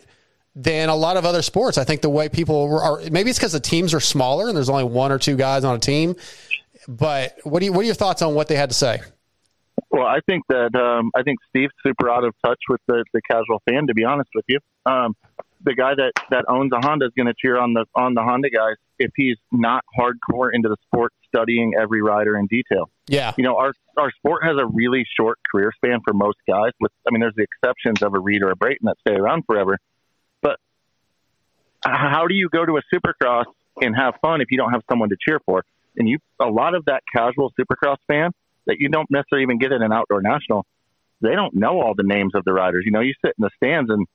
than 0.57 0.89
a 0.89 0.95
lot 0.95 1.17
of 1.17 1.25
other 1.25 1.43
sports. 1.43 1.77
I 1.77 1.83
think 1.83 2.01
the 2.01 2.09
way 2.09 2.29
people 2.29 2.79
are 2.81 2.99
maybe 3.11 3.29
it's 3.29 3.37
because 3.37 3.51
the 3.51 3.59
teams 3.59 3.93
are 3.93 3.99
smaller 3.99 4.47
and 4.47 4.57
there's 4.57 4.69
only 4.69 4.85
one 4.85 5.11
or 5.11 5.19
two 5.19 5.35
guys 5.35 5.63
on 5.63 5.75
a 5.75 5.79
team. 5.79 6.15
But 6.87 7.37
what 7.43 7.59
do 7.59 7.67
you 7.67 7.73
what 7.73 7.81
are 7.81 7.85
your 7.85 7.95
thoughts 7.95 8.23
on 8.23 8.33
what 8.33 8.47
they 8.47 8.55
had 8.55 8.69
to 8.69 8.75
say? 8.75 9.01
Well, 9.91 10.07
I 10.07 10.19
think 10.25 10.43
that 10.49 10.75
um, 10.75 11.11
I 11.15 11.21
think 11.21 11.37
Steve's 11.49 11.73
super 11.85 12.09
out 12.09 12.23
of 12.23 12.33
touch 12.43 12.59
with 12.69 12.81
the, 12.87 13.05
the 13.13 13.21
casual 13.29 13.61
fan. 13.69 13.85
To 13.87 13.93
be 13.93 14.03
honest 14.03 14.29
with 14.33 14.45
you, 14.47 14.59
um, 14.85 15.15
the 15.63 15.75
guy 15.75 15.93
that, 15.93 16.11
that 16.31 16.45
owns 16.47 16.71
a 16.73 16.79
Honda 16.85 17.05
is 17.05 17.11
going 17.15 17.27
to 17.27 17.35
cheer 17.39 17.57
on 17.59 17.73
the 17.73 17.85
on 17.93 18.15
the 18.15 18.23
Honda 18.23 18.49
guys 18.49 18.75
if 18.97 19.11
he's 19.15 19.37
not 19.51 19.83
hardcore 19.97 20.49
into 20.51 20.69
the 20.69 20.77
sport, 20.87 21.13
studying 21.27 21.73
every 21.79 22.01
rider 22.01 22.35
in 22.35 22.47
detail. 22.47 22.89
Yeah, 23.07 23.33
you 23.37 23.43
know 23.43 23.57
our 23.57 23.73
our 23.95 24.11
sport 24.11 24.43
has 24.43 24.57
a 24.59 24.65
really 24.65 25.05
short 25.19 25.37
career 25.51 25.71
span 25.75 25.99
for 26.03 26.15
most 26.15 26.37
guys. 26.47 26.71
With 26.79 26.91
I 27.07 27.11
mean, 27.11 27.21
there's 27.21 27.35
the 27.35 27.43
exceptions 27.43 28.01
of 28.01 28.15
a 28.15 28.19
Reed 28.19 28.41
or 28.41 28.49
a 28.49 28.55
Brayton 28.55 28.85
that 28.85 28.97
stay 29.07 29.15
around 29.15 29.43
forever 29.45 29.77
how 31.83 32.27
do 32.27 32.35
you 32.35 32.49
go 32.49 32.65
to 32.65 32.77
a 32.77 32.81
supercross 32.93 33.45
and 33.81 33.95
have 33.95 34.15
fun 34.21 34.41
if 34.41 34.47
you 34.51 34.57
don't 34.57 34.71
have 34.71 34.81
someone 34.89 35.09
to 35.09 35.17
cheer 35.27 35.39
for? 35.45 35.63
And 35.97 36.07
you, 36.07 36.19
a 36.39 36.45
lot 36.45 36.75
of 36.75 36.85
that 36.85 37.03
casual 37.13 37.53
supercross 37.59 37.97
fan 38.07 38.31
that 38.65 38.77
you 38.79 38.89
don't 38.89 39.09
necessarily 39.09 39.43
even 39.43 39.57
get 39.57 39.71
in 39.71 39.81
an 39.81 39.91
outdoor 39.91 40.21
national, 40.21 40.65
they 41.21 41.33
don't 41.33 41.55
know 41.55 41.81
all 41.81 41.93
the 41.95 42.03
names 42.03 42.33
of 42.35 42.43
the 42.45 42.53
riders. 42.53 42.83
You 42.85 42.91
know, 42.91 42.99
you 42.99 43.13
sit 43.23 43.33
in 43.37 43.43
the 43.43 43.49
stands 43.57 43.89
and 43.89 44.05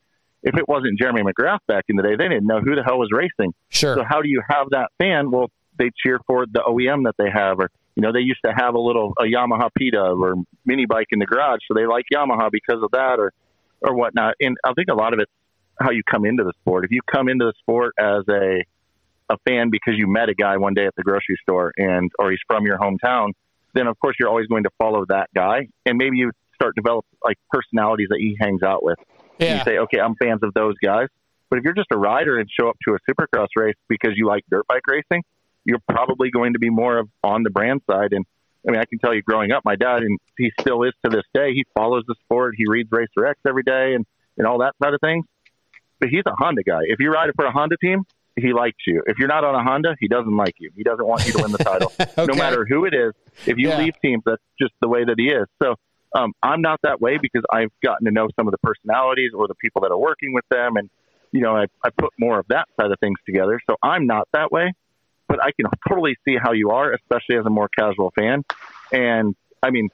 if 0.43 0.57
it 0.57 0.69
wasn't 0.69 0.99
Jeremy 0.99 1.23
McGrath 1.23 1.61
back 1.69 1.85
in 1.89 1.97
the 1.97 2.03
day, 2.03 2.17
they 2.17 2.29
didn't 2.29 2.47
know 2.47 2.61
who 2.61 2.75
the 2.75 2.83
hell 2.83 2.99
was 2.99 3.11
racing. 3.13 3.55
Sure. 3.69 3.95
So 3.95 4.05
how 4.09 4.23
do 4.23 4.29
you 4.29 4.43
have 4.49 4.71
that 4.71 4.91
fan? 4.99 5.31
Well, 5.31 5.51
they 5.79 5.91
cheer 6.03 6.21
for 6.27 6.47
the 6.47 6.61
OEM 6.61 7.05
that 7.05 7.15
they 7.17 7.31
have, 7.31 7.59
or 7.59 7.71
you 7.95 8.03
know, 8.03 8.13
they 8.13 8.21
used 8.21 8.41
to 8.45 8.53
have 8.53 8.75
a 8.75 8.81
little 8.81 9.13
a 9.19 9.25
Yamaha 9.25 9.69
Pita 9.77 10.01
or 10.01 10.35
mini 10.65 10.87
bike 10.87 11.07
in 11.11 11.19
the 11.19 11.27
garage, 11.27 11.61
so 11.69 11.75
they 11.75 11.87
like 11.87 12.07
Yamaha 12.13 12.51
because 12.51 12.83
of 12.83 12.91
that, 12.93 13.19
or 13.19 13.33
or 13.81 13.95
whatnot. 13.95 14.35
And 14.41 14.57
I 14.65 14.73
think 14.75 14.89
a 14.91 14.95
lot 14.95 15.13
of 15.13 15.21
it's 15.21 15.33
how 15.81 15.91
you 15.91 16.03
come 16.09 16.25
into 16.25 16.45
the 16.45 16.53
sport. 16.61 16.85
If 16.85 16.91
you 16.91 17.01
come 17.11 17.29
into 17.29 17.45
the 17.45 17.55
sport 17.59 17.95
as 17.99 18.25
a 18.29 18.65
a 19.31 19.39
fan 19.49 19.71
because 19.71 19.95
you 19.97 20.07
met 20.07 20.29
a 20.29 20.35
guy 20.35 20.57
one 20.57 20.75
day 20.75 20.85
at 20.85 20.95
the 20.97 21.03
grocery 21.03 21.37
store 21.43 21.73
and 21.77 22.11
or 22.19 22.31
he's 22.31 22.41
from 22.47 22.67
your 22.67 22.79
hometown, 22.79 23.33
then 23.75 23.87
of 23.87 23.99
course 23.99 24.17
you're 24.19 24.29
always 24.29 24.47
going 24.47 24.65
to 24.65 24.71
follow 24.79 25.05
that 25.09 25.31
guy, 25.35 25.69
and 25.87 25.97
maybe 25.97 26.19
you 26.19 26.31
start 26.55 26.75
develop 26.77 27.05
like 27.25 27.39
personalities 27.51 28.09
that 28.11 28.19
he 28.19 28.37
hangs 28.41 28.63
out 28.63 28.83
with. 28.83 28.99
Yeah. 29.39 29.59
You 29.59 29.65
say, 29.65 29.79
okay, 29.79 29.99
I'm 29.99 30.15
fans 30.17 30.41
of 30.43 30.55
those 30.55 30.75
guys. 30.85 31.09
But 31.49 31.59
if 31.59 31.65
you're 31.65 31.75
just 31.75 31.89
a 31.93 31.99
rider 31.99 32.39
and 32.39 32.49
show 32.49 32.69
up 32.69 32.77
to 32.87 32.95
a 32.95 32.99
supercross 33.11 33.49
race 33.57 33.75
because 33.89 34.13
you 34.17 34.27
like 34.27 34.45
dirt 34.51 34.67
bike 34.69 34.87
racing, 34.87 35.23
you're 35.65 35.83
probably 35.89 36.31
going 36.31 36.55
to 36.55 36.59
be 36.59 36.71
more 36.71 36.99
of 36.99 37.09
on 37.23 37.43
the 37.43 37.51
brand 37.51 37.83
side. 37.91 38.13
And 38.13 38.25
I 38.67 38.71
mean, 38.71 38.81
I 38.81 38.85
can 38.85 38.99
tell 38.99 39.15
you, 39.15 39.23
growing 39.23 39.53
up, 39.53 39.65
my 39.65 39.77
dad 39.77 40.03
and 40.03 40.19
he 40.39 40.51
still 40.61 40.83
is 40.83 40.93
to 41.05 41.11
this 41.11 41.25
day. 41.35 41.53
He 41.53 41.65
follows 41.75 42.05
the 42.07 42.15
sport. 42.25 42.55
He 42.57 42.65
reads 42.67 42.89
Racer 42.93 43.27
X 43.27 43.41
every 43.47 43.63
day 43.65 43.95
and 43.95 44.07
and 44.39 44.47
all 44.47 44.59
that 44.59 44.75
side 44.83 44.95
of 44.95 45.01
things 45.01 45.27
but 46.03 46.09
he's 46.11 46.25
a 46.27 46.33
Honda 46.37 46.65
guy. 46.65 46.81
If 46.87 46.99
you're 46.99 47.13
riding 47.13 47.33
for 47.37 47.45
a 47.47 47.53
Honda 47.53 47.77
team, 47.81 48.03
he 48.35 48.53
likes 48.53 48.79
you. 48.89 49.03
If 49.07 49.19
you're 49.19 49.29
not 49.29 49.45
on 49.45 49.55
a 49.55 49.63
Honda, 49.63 49.95
he 50.01 50.09
doesn't 50.09 50.37
like 50.37 50.55
you. 50.59 50.71
He 50.75 50.83
doesn't 50.83 51.07
want 51.07 51.23
you 51.25 51.33
to 51.35 51.39
win 51.39 51.53
the 51.53 51.59
title, 51.65 51.93
okay. 52.01 52.27
no 52.27 52.35
matter 52.35 52.67
who 52.69 52.85
it 52.87 52.93
is. 52.95 53.13
If 53.47 53.57
you 53.59 53.69
Yeah. 53.69 53.79
leave 53.79 53.93
teams, 54.05 54.23
that's 54.27 54.43
just 54.61 54.73
the 54.81 54.89
way 54.89 55.05
that 55.05 55.15
he 55.17 55.27
is. 55.27 55.47
So 55.63 55.77
um, 56.15 56.33
I'm 56.43 56.61
not 56.61 56.81
that 56.83 57.01
way 57.01 57.19
because 57.23 57.43
I've 57.53 57.71
gotten 57.85 58.05
to 58.07 58.11
know 58.11 58.29
some 58.39 58.49
of 58.49 58.53
the 58.53 58.59
personalities 58.59 59.31
or 59.35 59.47
the 59.47 59.55
people 59.55 59.83
that 59.83 59.93
are 59.93 59.99
working 59.99 60.33
with 60.35 60.45
them, 60.51 60.77
and 60.77 60.91
you 61.31 61.41
know 61.41 61.57
I, 61.57 61.67
I 61.85 61.91
put 61.97 62.11
more 62.19 62.39
of 62.41 62.47
that 62.49 62.67
side 62.81 62.91
of 62.91 62.99
things 63.01 63.19
together. 63.27 63.61
So 63.71 63.77
I'm 63.83 64.07
not 64.07 64.27
that 64.33 64.51
way, 64.51 64.73
but 65.29 65.39
I 65.43 65.53
can 65.53 65.71
totally 65.89 66.17
see 66.27 66.37
how 66.43 66.53
you 66.53 66.71
are, 66.71 66.93
especially 66.93 67.37
as 67.39 67.47
a 67.47 67.51
more 67.51 67.69
casual 67.79 68.13
fan. 68.19 68.43
And 68.93 69.35
I 69.63 69.71
mean, 69.71 69.89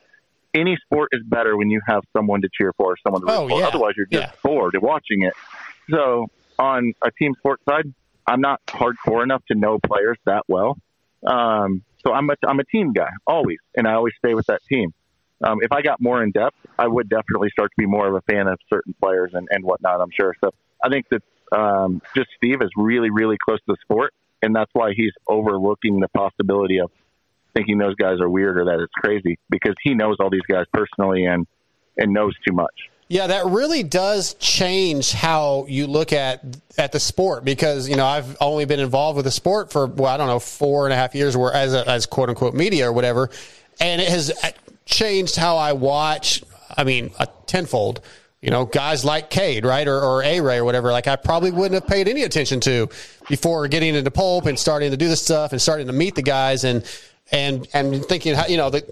any 0.55 0.77
sport 0.85 1.11
is 1.13 1.23
better 1.27 1.57
when 1.57 1.71
you 1.71 1.81
have 1.87 2.03
someone 2.17 2.41
to 2.43 2.49
cheer 2.57 2.73
for, 2.77 2.97
someone 3.05 3.21
to 3.23 3.27
root 3.27 3.39
Oh, 3.39 3.49
for. 3.49 3.61
yeah. 3.61 3.67
Otherwise, 3.69 3.93
you're 3.97 4.07
just 4.07 4.25
Yeah. 4.27 4.31
bored 4.43 4.75
watching 4.81 5.23
it. 5.23 5.35
So 5.91 6.27
on 6.59 6.93
a 7.03 7.11
team 7.11 7.35
sports 7.39 7.63
side, 7.69 7.93
I'm 8.27 8.41
not 8.41 8.61
hardcore 8.67 9.23
enough 9.23 9.43
to 9.47 9.55
know 9.55 9.79
players 9.79 10.19
that 10.27 10.45
well. 10.49 10.79
Um, 11.27 11.83
so 12.05 12.13
I'm 12.13 12.29
a, 12.31 12.35
I'm 12.47 12.61
a 12.61 12.65
team 12.65 12.93
guy 12.93 13.11
always, 13.27 13.59
and 13.77 13.89
I 13.89 13.95
always 13.95 14.15
stay 14.19 14.35
with 14.35 14.47
that 14.47 14.63
team. 14.69 14.93
Um, 15.43 15.59
if 15.63 15.73
I 15.73 15.83
got 15.83 16.01
more 16.01 16.23
in 16.23 16.31
depth, 16.33 16.57
I 16.79 16.87
would 16.87 17.09
definitely 17.09 17.51
start 17.51 17.71
to 17.71 17.75
be 17.79 17.87
more 17.87 18.09
of 18.09 18.15
a 18.15 18.21
fan 18.23 18.49
of 18.49 18.59
certain 18.69 18.95
players 19.01 19.33
and, 19.35 19.49
and 19.51 19.65
whatnot. 19.65 20.01
I'm 20.01 20.11
sure. 20.11 20.35
So 20.41 20.51
I 20.83 20.89
think 20.89 21.07
that 21.11 21.23
um, 21.57 22.03
just 22.15 22.29
Steve 22.37 22.61
is 22.61 22.71
really, 22.77 23.11
really 23.11 23.37
close 23.43 23.59
to 23.61 23.65
the 23.69 23.77
sport, 23.83 24.15
and 24.43 24.55
that's 24.55 24.71
why 24.73 24.93
he's 24.95 25.13
overlooking 25.27 26.01
the 26.01 26.09
possibility 26.09 26.79
of 26.81 26.91
thinking 27.55 27.79
those 27.79 27.95
guys 27.95 28.21
are 28.21 28.29
weird 28.29 28.59
or 28.59 28.65
that 28.67 28.81
it's 28.81 28.93
crazy 28.95 29.39
because 29.49 29.75
he 29.83 29.95
knows 29.95 30.17
all 30.21 30.31
these 30.31 30.47
guys 30.49 30.67
personally 30.73 31.25
and 31.25 31.47
and 31.97 32.13
knows 32.13 32.35
too 32.47 32.55
much. 32.55 32.91
Yeah, 33.11 33.29
that 33.29 33.47
really 33.47 33.83
does 33.83 34.35
change 34.35 35.13
how 35.13 35.65
you 35.67 35.87
look 35.87 36.13
at 36.13 36.45
at 36.77 36.93
the 36.93 37.01
sport 37.01 37.43
because 37.43 37.89
you 37.89 37.97
know 37.97 38.05
I've 38.05 38.37
only 38.39 38.67
been 38.67 38.81
involved 38.81 39.17
with 39.17 39.25
the 39.25 39.31
sport 39.31 39.73
for 39.73 39.87
well 39.87 40.13
I 40.13 40.19
don't 40.19 40.27
know 40.27 40.39
four 40.39 40.85
and 40.85 40.93
a 40.93 40.97
half 40.97 41.15
years 41.15 41.35
where 41.35 41.53
as 41.53 41.73
a, 41.73 41.89
as 41.89 42.05
quote 42.05 42.29
unquote 42.29 42.55
media 42.55 42.87
or 42.87 42.93
whatever, 42.93 43.31
and 43.81 44.03
it 44.03 44.09
has 44.09 44.31
changed 44.85 45.37
how 45.37 45.57
I 45.57 45.73
watch. 45.73 46.43
I 46.77 46.85
mean, 46.85 47.11
a 47.19 47.27
tenfold. 47.47 48.03
You 48.43 48.51
know, 48.51 48.67
guys 48.67 49.05
like 49.05 49.31
Cade, 49.31 49.65
right, 49.65 49.89
or, 49.89 50.01
or 50.01 50.23
A 50.23 50.41
Ray 50.41 50.59
or 50.59 50.65
whatever. 50.65 50.93
Like 50.93 51.09
I 51.09 51.17
probably 51.17 51.51
wouldn't 51.51 51.75
have 51.75 51.89
paid 51.89 52.07
any 52.07 52.23
attention 52.23 52.61
to 52.61 52.89
before 53.29 53.67
getting 53.67 53.97
into 53.97 54.11
pulp 54.13 54.47
and 54.47 54.57
starting 54.57 54.93
to 54.93 54.97
do 54.97 55.09
this 55.09 55.21
stuff 55.21 55.51
and 55.51 55.61
starting 55.61 55.89
to 55.89 55.93
meet 55.93 56.15
the 56.15 56.23
guys 56.23 56.63
and 56.63 56.85
and 57.31 57.69
and 57.73 58.05
thinking 58.05 58.35
how 58.35 58.47
you 58.47 58.57
know 58.57 58.71
the, 58.71 58.85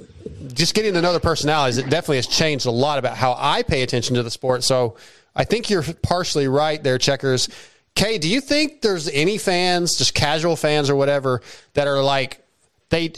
just 0.52 0.74
getting 0.74 0.94
to 0.94 1.02
know 1.02 1.12
the 1.12 1.20
personalities. 1.20 1.78
It 1.78 1.88
definitely 1.90 2.16
has 2.16 2.26
changed 2.26 2.66
a 2.66 2.70
lot 2.70 2.98
about 2.98 3.16
how 3.16 3.34
I 3.38 3.62
pay 3.62 3.82
attention 3.82 4.16
to 4.16 4.22
the 4.22 4.30
sport. 4.30 4.64
So 4.64 4.96
I 5.34 5.44
think 5.44 5.70
you're 5.70 5.84
partially 6.02 6.48
right 6.48 6.82
there, 6.82 6.98
Checkerz. 6.98 7.48
Cade, 7.94 8.20
do 8.20 8.28
you 8.28 8.40
think 8.40 8.82
there's 8.82 9.08
any 9.08 9.38
fans, 9.38 9.96
just 9.96 10.14
casual 10.14 10.54
fans 10.54 10.90
or 10.90 10.96
whatever, 10.96 11.40
that 11.74 11.88
are 11.88 12.02
like 12.02 12.44
they 12.90 13.12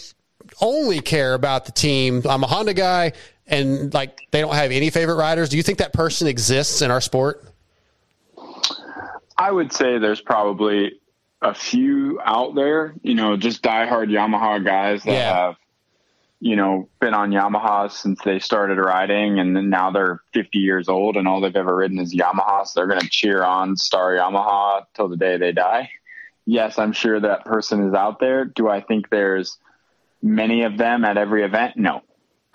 only 0.61 1.01
care 1.01 1.35
about 1.35 1.65
the 1.65 1.73
team? 1.73 2.23
I'm 2.29 2.45
a 2.45 2.47
Honda 2.47 2.75
guy, 2.75 3.13
and 3.47 3.93
like 3.93 4.21
they 4.31 4.41
don't 4.41 4.55
have 4.55 4.71
any 4.71 4.91
favorite 4.91 5.17
riders. 5.17 5.49
Do 5.49 5.57
you 5.57 5.63
think 5.63 5.79
that 5.79 5.93
person 5.93 6.29
exists 6.29 6.81
in 6.83 6.91
our 6.91 7.01
sport? 7.01 7.45
I 9.37 9.51
would 9.53 9.73
say 9.73 9.99
there's 9.99 10.21
probably 10.21 10.98
a 11.43 11.55
few 11.55 12.21
out 12.25 12.55
there, 12.55 12.95
you 13.03 13.15
know, 13.15 13.37
just 13.37 13.63
diehard 13.63 14.09
Yamaha 14.11 14.65
guys 14.65 15.03
that 15.05 15.13
Yeah. 15.13 15.35
have, 15.47 15.57
you 16.41 16.57
know, 16.57 16.89
been 17.01 17.15
on 17.15 17.31
Yamaha 17.31 17.91
since 17.91 18.21
they 18.25 18.39
started 18.39 18.79
riding 18.79 19.39
and 19.39 19.57
then 19.57 19.71
now 19.71 19.91
they're 19.91 20.21
50 20.35 20.59
years 20.59 20.89
old 20.89 21.17
and 21.17 21.29
all 21.29 21.41
they've 21.41 21.55
ever 21.55 21.75
ridden 21.77 21.99
is 21.99 22.15
Yamaha. 22.15 22.67
So 22.67 22.81
they're 22.81 22.89
going 22.89 23.01
to 23.01 23.09
cheer 23.09 23.43
on 23.45 23.77
Star 23.77 24.13
Yamaha 24.15 24.85
till 24.95 25.09
the 25.09 25.17
day 25.17 25.37
they 25.37 25.53
die. 25.53 25.91
yes, 26.51 26.79
I'm 26.79 26.93
sure 26.93 27.21
that 27.21 27.45
person 27.45 27.87
is 27.87 27.93
out 27.95 28.21
there. 28.21 28.47
Do 28.47 28.69
I 28.71 28.81
think 28.81 29.11
there's 29.11 29.59
many 30.23 30.63
of 30.63 30.79
them 30.79 31.05
at 31.05 31.19
every 31.19 31.45
event? 31.45 31.77
No. 31.77 32.01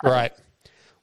Right. 0.02 0.32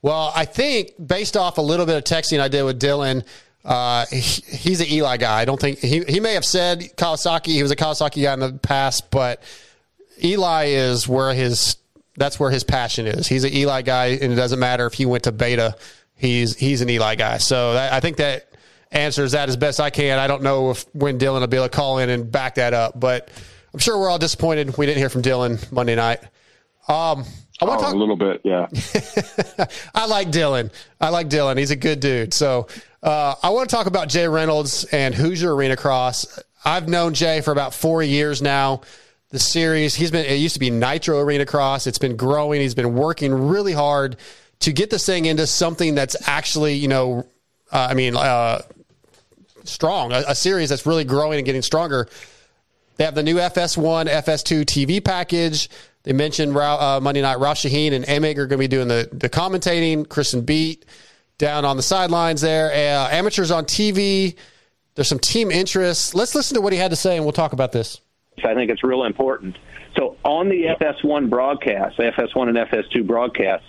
Well, 0.02 0.32
I 0.36 0.44
think 0.46 0.92
based 1.04 1.38
off 1.38 1.58
a 1.58 1.62
little 1.62 1.86
bit 1.86 1.96
of 1.96 2.04
texting 2.04 2.42
I 2.42 2.48
did 2.50 2.64
with 2.64 2.82
Dylan, 2.82 3.24
uh, 3.64 4.06
he, 4.08 4.20
he's 4.20 4.82
an 4.82 4.88
Eli 4.88 5.18
guy. 5.18 5.40
I 5.40 5.46
don't 5.46 5.60
think 5.60 5.80
he, 5.80 6.04
he 6.04 6.20
may 6.20 6.34
have 6.34 6.46
said 6.46 6.80
Kawasaki. 6.98 7.48
He 7.48 7.62
was 7.62 7.72
a 7.72 7.76
Kawasaki 7.76 8.24
guy 8.24 8.34
in 8.34 8.40
the 8.40 8.54
past, 8.54 9.12
but 9.12 9.42
Eli 10.24 10.66
is 10.68 11.08
where 11.08 11.34
his 11.34 11.78
that's 12.18 12.40
where 12.40 12.52
his 12.52 12.64
passion 12.64 13.08
is. 13.08 13.28
He's 13.28 13.44
an 13.44 13.54
Eli 13.54 13.82
guy, 13.84 14.08
and 14.08 14.34
it 14.34 14.36
doesn't 14.36 14.60
matter 14.60 14.86
if 14.86 14.94
he 14.94 15.06
went 15.06 15.24
to 15.26 15.32
Beta. 15.32 15.76
He's 16.16 16.56
he's 16.56 16.82
an 16.82 16.90
Eli 16.90 17.16
guy. 17.16 17.38
So 17.38 17.74
that, 17.74 17.94
I 17.94 18.00
think 18.00 18.18
that 18.18 18.48
answers 18.92 19.32
that 19.32 19.48
as 19.50 19.58
best 19.58 19.80
I 19.80 19.90
can. 19.90 20.20
I 20.20 20.28
don't 20.28 20.44
know 20.44 20.72
if 20.72 20.86
when 20.94 21.18
Dylan 21.18 21.40
will 21.40 21.48
be 21.48 21.58
able 21.58 21.68
to 21.70 21.76
call 21.76 22.00
in 22.00 22.10
and 22.10 22.32
back 22.32 22.56
that 22.56 22.74
up, 22.74 23.00
but 23.00 23.30
I'm 23.74 23.80
sure 23.80 23.98
we're 23.98 24.10
all 24.10 24.20
disappointed 24.20 24.78
we 24.78 24.86
didn't 24.86 25.00
hear 25.00 25.10
from 25.10 25.22
Dylan 25.22 25.72
Monday 25.72 25.96
night. 25.96 26.20
Um, 26.88 27.26
I 27.62 27.66
want 27.66 27.76
Oh, 27.76 27.78
to 27.78 27.84
talk 27.86 27.94
a 27.94 27.98
little 27.98 28.16
bit, 28.18 28.42
yeah. 28.44 28.68
I 29.96 30.08
like 30.08 30.30
Dylan. 30.30 30.72
I 31.00 31.10
like 31.10 31.30
Dylan. 31.30 31.58
He's 31.58 31.72
a 31.72 31.76
good 31.76 32.00
dude. 32.00 32.34
So 32.34 32.68
uh, 33.04 33.36
I 33.42 33.50
want 33.50 33.70
to 33.70 33.76
talk 33.76 33.88
about 33.88 34.10
Jay 34.10 34.28
Reynolds 34.28 34.84
and 34.86 35.16
Hoosier 35.16 35.54
Arena 35.54 35.76
Cross. 35.76 36.42
I've 36.64 36.88
known 36.88 37.14
Jay 37.14 37.42
for 37.42 37.52
about 37.52 37.74
four 37.74 38.04
years 38.04 38.42
now. 38.42 38.82
The 39.30 39.40
series, 39.40 39.96
he's 39.96 40.12
been, 40.12 40.26
it 40.26 40.36
used 40.36 40.56
to 40.56 40.60
be 40.60 40.70
Nitro 40.70 41.20
Arena 41.20 41.46
Cross. 41.46 41.88
It's 41.88 41.98
been 41.98 42.18
growing. 42.18 42.62
He's 42.62 42.76
been 42.76 42.94
working 42.94 43.34
really 43.34 43.74
hard 43.74 44.18
to 44.60 44.72
get 44.72 44.90
this 44.90 45.06
thing 45.06 45.26
into 45.26 45.48
something 45.48 45.96
that's 45.96 46.16
actually, 46.28 46.76
you 46.76 46.88
know, 46.88 47.26
uh, 47.72 47.88
I 47.90 47.94
mean, 47.94 48.16
uh, 48.16 48.62
strong, 49.64 50.12
a, 50.12 50.24
a 50.28 50.36
series 50.36 50.70
that's 50.70 50.86
really 50.86 51.06
growing 51.06 51.40
and 51.40 51.46
getting 51.46 51.62
stronger. 51.62 52.08
They 52.98 53.06
have 53.06 53.16
the 53.16 53.24
new 53.24 53.38
FS1, 53.38 54.08
FS2 54.08 54.64
TV 54.64 55.04
package. 55.04 55.70
They 56.04 56.14
mentioned 56.14 56.56
uh, 56.56 57.00
Monday 57.02 57.22
night, 57.22 57.40
Ralph 57.40 57.58
Sheheen 57.58 57.94
and 57.94 58.06
Emig 58.06 58.38
are 58.38 58.48
going 58.48 58.50
to 58.50 58.58
be 58.58 58.68
doing 58.68 58.88
the, 58.88 59.10
the 59.12 59.30
commentating. 59.30 60.08
Kristen 60.08 60.42
Beat 60.42 60.86
down 61.42 61.66
on 61.66 61.76
the 61.76 61.84
sidelines 61.84 62.40
there. 62.40 62.68
Uh, 62.72 63.10
amateurs 63.10 63.52
on 63.52 63.66
TV. 63.66 64.36
There's 64.96 65.10
some 65.10 65.20
team 65.20 65.52
interest. 65.52 66.16
Let's 66.16 66.36
listen 66.36 66.56
to 66.56 66.62
what 66.62 66.72
he 66.72 66.80
had 66.80 66.92
to 66.92 66.96
say, 66.96 67.16
and 67.18 67.26
we'll 67.26 67.34
talk 67.34 67.52
about 67.54 67.72
this. 67.72 68.00
I 68.46 68.54
think 68.54 68.72
it's 68.72 68.84
real 68.84 69.04
important. 69.04 69.58
So 69.98 70.16
on 70.24 70.48
the 70.50 70.64
FS1 70.80 71.30
broadcast, 71.30 71.98
FS1 71.98 72.48
and 72.50 72.58
FS2 72.58 73.06
broadcast, 73.06 73.64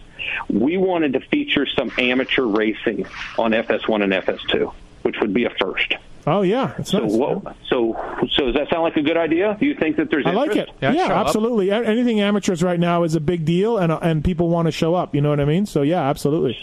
we 0.49 0.77
wanted 0.77 1.15
to 1.15 1.21
feature 1.21 1.67
some 1.67 1.91
amateur 1.99 2.43
racing 2.45 3.07
on 3.39 3.51
FS1 3.53 4.03
and 4.05 4.13
FS2, 4.13 4.73
which 5.03 5.17
would 5.21 5.33
be 5.35 5.45
a 5.45 5.51
first. 5.51 5.95
Oh 6.25 6.43
yeah, 6.43 6.75
it's 6.79 6.91
So, 6.93 7.01
nice. 7.01 7.13
what, 7.13 7.57
so, 7.69 7.95
so 8.31 8.47
does 8.47 8.55
that 8.55 8.69
sound 8.71 8.83
like 8.85 8.97
a 8.97 9.03
good 9.03 9.17
idea? 9.17 9.57
Do 9.59 9.67
you 9.67 9.75
think 9.75 9.97
that 9.97 10.09
there's 10.11 10.25
I 10.25 10.31
like 10.31 10.53
it. 10.55 10.69
interest? 10.81 10.97
Yeah, 10.97 11.13
absolutely. 11.21 11.71
A- 11.71 11.83
Anything 11.85 12.21
amateurs 12.21 12.63
right 12.63 12.79
now 12.79 13.03
is 13.03 13.17
a 13.17 13.21
big 13.21 13.45
deal, 13.45 13.79
and 13.79 13.91
and 13.93 14.23
people 14.23 14.49
want 14.49 14.67
to 14.67 14.73
show 14.73 14.95
up. 14.95 15.17
You 15.17 15.21
know 15.21 15.31
what 15.31 15.41
I 15.41 15.45
mean? 15.45 15.67
So 15.67 15.83
yeah, 15.83 16.03
absolutely. 16.09 16.57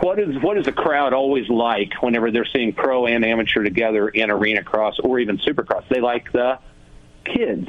What 0.00 0.18
is 0.18 0.36
what 0.42 0.56
is 0.58 0.64
the 0.64 0.72
crowd 0.72 1.12
always 1.12 1.48
like 1.48 1.92
whenever 2.02 2.30
they're 2.30 2.46
seeing 2.52 2.72
pro 2.72 3.06
and 3.06 3.24
amateur 3.24 3.62
together 3.64 4.08
in 4.08 4.30
arena 4.30 4.62
cross 4.62 4.98
or 5.02 5.18
even 5.18 5.38
supercross? 5.38 5.88
They 5.88 6.00
like 6.00 6.30
the 6.32 6.58
kids. 7.24 7.68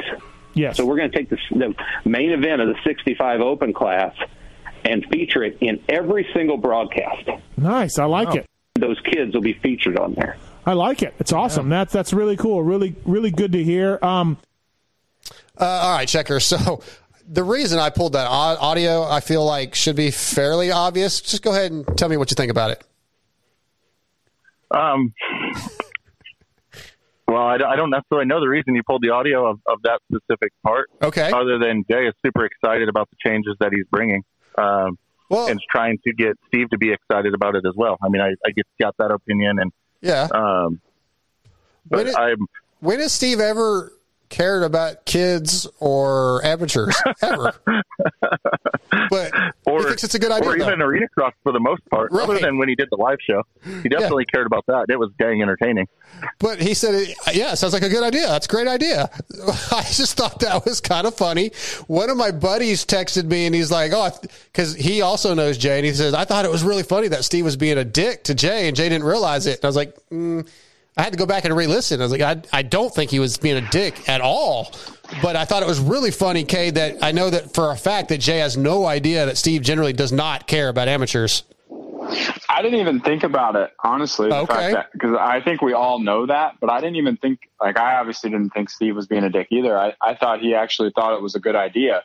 Yes. 0.53 0.77
So 0.77 0.85
we're 0.85 0.97
going 0.97 1.11
to 1.11 1.17
take 1.17 1.29
this, 1.29 1.39
the 1.51 1.73
main 2.05 2.31
event 2.31 2.61
of 2.61 2.67
the 2.67 2.75
65 2.83 3.41
Open 3.41 3.73
class 3.73 4.15
and 4.83 5.05
feature 5.11 5.43
it 5.43 5.57
in 5.61 5.81
every 5.89 6.27
single 6.33 6.57
broadcast. 6.57 7.29
Nice. 7.57 7.99
I 7.99 8.05
like 8.05 8.35
it. 8.35 8.45
Those 8.75 8.99
kids 9.01 9.33
will 9.33 9.41
be 9.41 9.53
featured 9.53 9.97
on 9.97 10.13
there. 10.13 10.37
I 10.65 10.73
like 10.73 11.01
it. 11.01 11.13
It's 11.19 11.33
awesome. 11.33 11.69
That's 11.69 11.91
that's 11.91 12.13
really 12.13 12.37
cool. 12.37 12.61
Really 12.63 12.95
really 13.05 13.31
good 13.31 13.51
to 13.53 13.63
hear. 13.63 13.97
Um, 14.01 14.37
Uh, 15.59 15.65
all 15.65 15.95
right, 15.97 16.07
checker. 16.07 16.39
So 16.49 16.81
the 17.31 17.43
reason 17.43 17.77
I 17.79 17.89
pulled 17.91 18.13
that 18.13 18.25
audio, 18.27 19.03
I 19.03 19.19
feel 19.19 19.45
like 19.45 19.75
should 19.75 19.95
be 19.95 20.09
fairly 20.11 20.71
obvious. 20.71 21.21
Just 21.21 21.43
go 21.43 21.51
ahead 21.51 21.71
and 21.71 21.85
tell 21.97 22.09
me 22.09 22.17
what 22.17 22.31
you 22.31 22.35
think 22.35 22.49
about 22.51 22.71
it. 22.71 22.83
Um, 24.71 25.13
well, 27.27 27.43
I, 27.43 27.55
I 27.55 27.75
don't 27.75 27.91
necessarily 27.91 28.25
know 28.27 28.39
the 28.39 28.47
reason 28.49 28.75
you 28.75 28.81
pulled 28.83 29.03
the 29.03 29.11
audio 29.11 29.47
of, 29.49 29.59
of 29.67 29.81
that 29.83 29.99
specific 30.11 30.51
part. 30.63 30.89
Okay. 31.01 31.31
Other 31.31 31.59
than 31.59 31.85
Jay 31.89 32.07
is 32.07 32.13
super 32.25 32.45
excited 32.45 32.89
about 32.89 33.09
the 33.11 33.17
changes 33.23 33.55
that 33.59 33.71
he's 33.71 33.85
bringing. 33.91 34.23
Um, 34.57 34.97
well, 35.29 35.47
and 35.47 35.59
trying 35.71 35.99
to 36.07 36.13
get 36.13 36.37
Steve 36.47 36.71
to 36.71 36.77
be 36.79 36.91
excited 36.91 37.35
about 37.35 37.55
it 37.55 37.63
as 37.67 37.73
well. 37.75 37.97
I 38.03 38.09
mean, 38.09 38.21
I, 38.21 38.29
I 38.45 38.49
get 38.55 38.65
got 38.81 38.95
that 38.97 39.11
opinion, 39.11 39.59
and 39.59 39.71
Yeah. 40.01 40.27
um, 40.33 40.81
When 41.87 42.05
but 42.05 42.07
it- 42.07 42.15
I'm 42.17 42.47
When 42.79 42.99
has 42.99 43.13
Steve 43.13 43.39
ever 43.39 43.93
cared 44.29 44.63
about 44.63 45.05
kids 45.05 45.67
or 45.79 46.43
amateurs? 46.45 46.95
Ever. 47.21 47.53
but 49.09 49.31
or, 49.65 49.79
he 49.79 49.83
thinks 49.85 50.03
it's 50.03 50.15
a 50.15 50.19
good 50.19 50.31
idea. 50.31 50.49
or 50.49 50.57
though. 50.57 50.67
even 50.67 50.81
arena 50.81 51.07
cross 51.09 51.33
for 51.43 51.51
the 51.51 51.59
most 51.59 51.85
part. 51.89 52.11
Other 52.13 52.39
than 52.39 52.57
when 52.57 52.69
he 52.69 52.75
did 52.75 52.87
the 52.91 52.97
live 52.97 53.17
show, 53.21 53.43
he 53.83 53.89
definitely 53.89 54.25
cared 54.25 54.47
about 54.47 54.65
that. 54.67 54.85
It 54.89 54.97
was 54.97 55.11
dang 55.19 55.41
entertaining. 55.41 55.87
But 56.39 56.61
he 56.61 56.73
said, 56.73 57.13
"Yeah, 57.33 57.53
sounds 57.55 57.73
like 57.73 57.83
a 57.83 57.89
good 57.89 58.03
idea. 58.03 58.27
That's 58.27 58.45
a 58.45 58.49
great 58.49 58.67
idea." 58.67 59.09
I 59.71 59.83
just 59.83 60.17
thought 60.17 60.39
that 60.39 60.65
was 60.65 60.81
kind 60.81 61.07
of 61.07 61.15
funny. 61.15 61.51
One 61.87 62.09
of 62.09 62.17
my 62.17 62.31
buddies 62.31 62.85
texted 62.85 63.25
me, 63.25 63.45
and 63.45 63.55
he's 63.55 63.71
like, 63.71 63.91
"Oh," 63.93 64.11
because 64.51 64.75
he 64.75 65.01
also 65.01 65.33
knows 65.33 65.57
Jay, 65.57 65.77
and 65.77 65.85
he 65.85 65.93
says, 65.93 66.13
"I 66.13 66.25
thought 66.25 66.45
it 66.45 66.51
was 66.51 66.63
really 66.63 66.83
funny 66.83 67.07
that 67.09 67.23
Steve 67.23 67.45
was 67.45 67.57
being 67.57 67.77
a 67.77 67.85
dick 67.85 68.23
to 68.25 68.35
Jay, 68.35 68.67
and 68.67 68.75
Jay 68.75 68.89
didn't 68.89 69.05
realize 69.05 69.45
it." 69.47 69.57
And 69.57 69.65
I 69.65 69.67
was 69.67 69.75
like, 69.75 69.95
mm. 70.11 70.47
"I 70.97 71.03
had 71.03 71.13
to 71.13 71.19
go 71.19 71.25
back 71.25 71.45
and 71.45 71.55
re-listen." 71.55 71.99
I 72.01 72.03
was 72.03 72.11
like, 72.11 72.21
I, 72.21 72.41
"I 72.51 72.61
don't 72.61 72.93
think 72.93 73.11
he 73.11 73.19
was 73.19 73.37
being 73.37 73.57
a 73.57 73.69
dick 73.69 74.07
at 74.09 74.21
all." 74.21 74.73
But 75.21 75.35
I 75.35 75.45
thought 75.45 75.63
it 75.63 75.67
was 75.67 75.79
really 75.79 76.11
funny, 76.11 76.43
Cade, 76.43 76.75
that 76.75 76.97
I 77.01 77.11
know 77.11 77.29
that 77.29 77.53
for 77.53 77.71
a 77.71 77.75
fact 77.75 78.09
that 78.09 78.19
Jay 78.19 78.37
has 78.39 78.57
no 78.57 78.85
idea 78.85 79.25
that 79.25 79.37
Steve 79.37 79.63
generally 79.63 79.93
does 79.93 80.11
not 80.11 80.45
care 80.47 80.69
about 80.69 80.87
amateurs. 80.87 81.43
I 82.47 82.61
didn't 82.61 82.79
even 82.79 82.99
think 82.99 83.23
about 83.23 83.55
it, 83.55 83.71
honestly. 83.83 84.29
The 84.29 84.37
Okay. 84.37 84.75
because 84.93 85.15
I 85.19 85.41
think 85.41 85.61
we 85.61 85.73
all 85.73 85.99
know 85.99 86.25
that, 86.25 86.55
but 86.59 86.69
I 86.69 86.79
didn't 86.79 86.95
even 86.95 87.17
think 87.17 87.49
like 87.61 87.77
I 87.77 87.95
obviously 87.97 88.29
didn't 88.29 88.51
think 88.51 88.69
Steve 88.69 88.95
was 88.95 89.07
being 89.07 89.23
a 89.23 89.29
dick 89.29 89.47
either. 89.51 89.77
I, 89.77 89.93
I 90.01 90.15
thought 90.15 90.41
he 90.41 90.55
actually 90.55 90.91
thought 90.91 91.13
it 91.13 91.21
was 91.21 91.35
a 91.35 91.39
good 91.39 91.55
idea. 91.55 92.03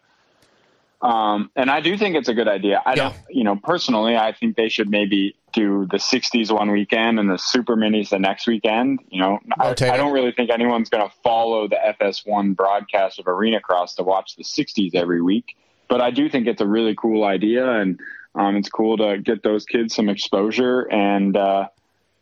Um, 1.00 1.50
and 1.56 1.70
I 1.70 1.80
do 1.80 1.96
think 1.98 2.16
it's 2.16 2.28
a 2.28 2.34
good 2.34 2.48
idea. 2.48 2.82
I 2.86 2.94
don't, 2.94 3.14
you 3.28 3.44
know, 3.44 3.56
personally, 3.56 4.16
I 4.16 4.32
think 4.32 4.56
they 4.56 4.68
should 4.68 4.88
maybe 4.88 5.36
do 5.54 5.86
the 5.90 5.98
60s 5.98 6.50
one 6.50 6.70
weekend 6.70 7.18
and 7.18 7.30
the 7.30 7.38
super 7.38 7.76
minis 7.76 8.10
the 8.10 8.18
next 8.18 8.46
weekend. 8.46 9.00
You 9.08 9.20
know, 9.20 9.38
I, 9.58 9.70
I 9.70 9.96
don't 9.96 10.12
really 10.12 10.32
think 10.32 10.50
anyone's 10.50 10.88
going 10.88 11.08
to 11.08 11.14
follow 11.22 11.68
the 11.68 11.78
FS1 12.00 12.56
broadcast 12.56 13.18
of 13.18 13.28
Arena 13.28 13.60
Cross 13.60 13.94
to 13.96 14.02
watch 14.02 14.36
the 14.36 14.44
60s 14.44 14.94
every 14.94 15.22
week. 15.22 15.56
But 15.88 16.00
I 16.00 16.10
do 16.10 16.28
think 16.28 16.46
it's 16.46 16.60
a 16.60 16.66
really 16.66 16.94
cool 16.94 17.24
idea, 17.24 17.70
and 17.70 18.00
um, 18.34 18.56
it's 18.56 18.68
cool 18.68 18.96
to 18.96 19.18
get 19.18 19.42
those 19.42 19.64
kids 19.64 19.94
some 19.94 20.08
exposure. 20.08 20.80
And 20.82 21.36
uh, 21.36 21.68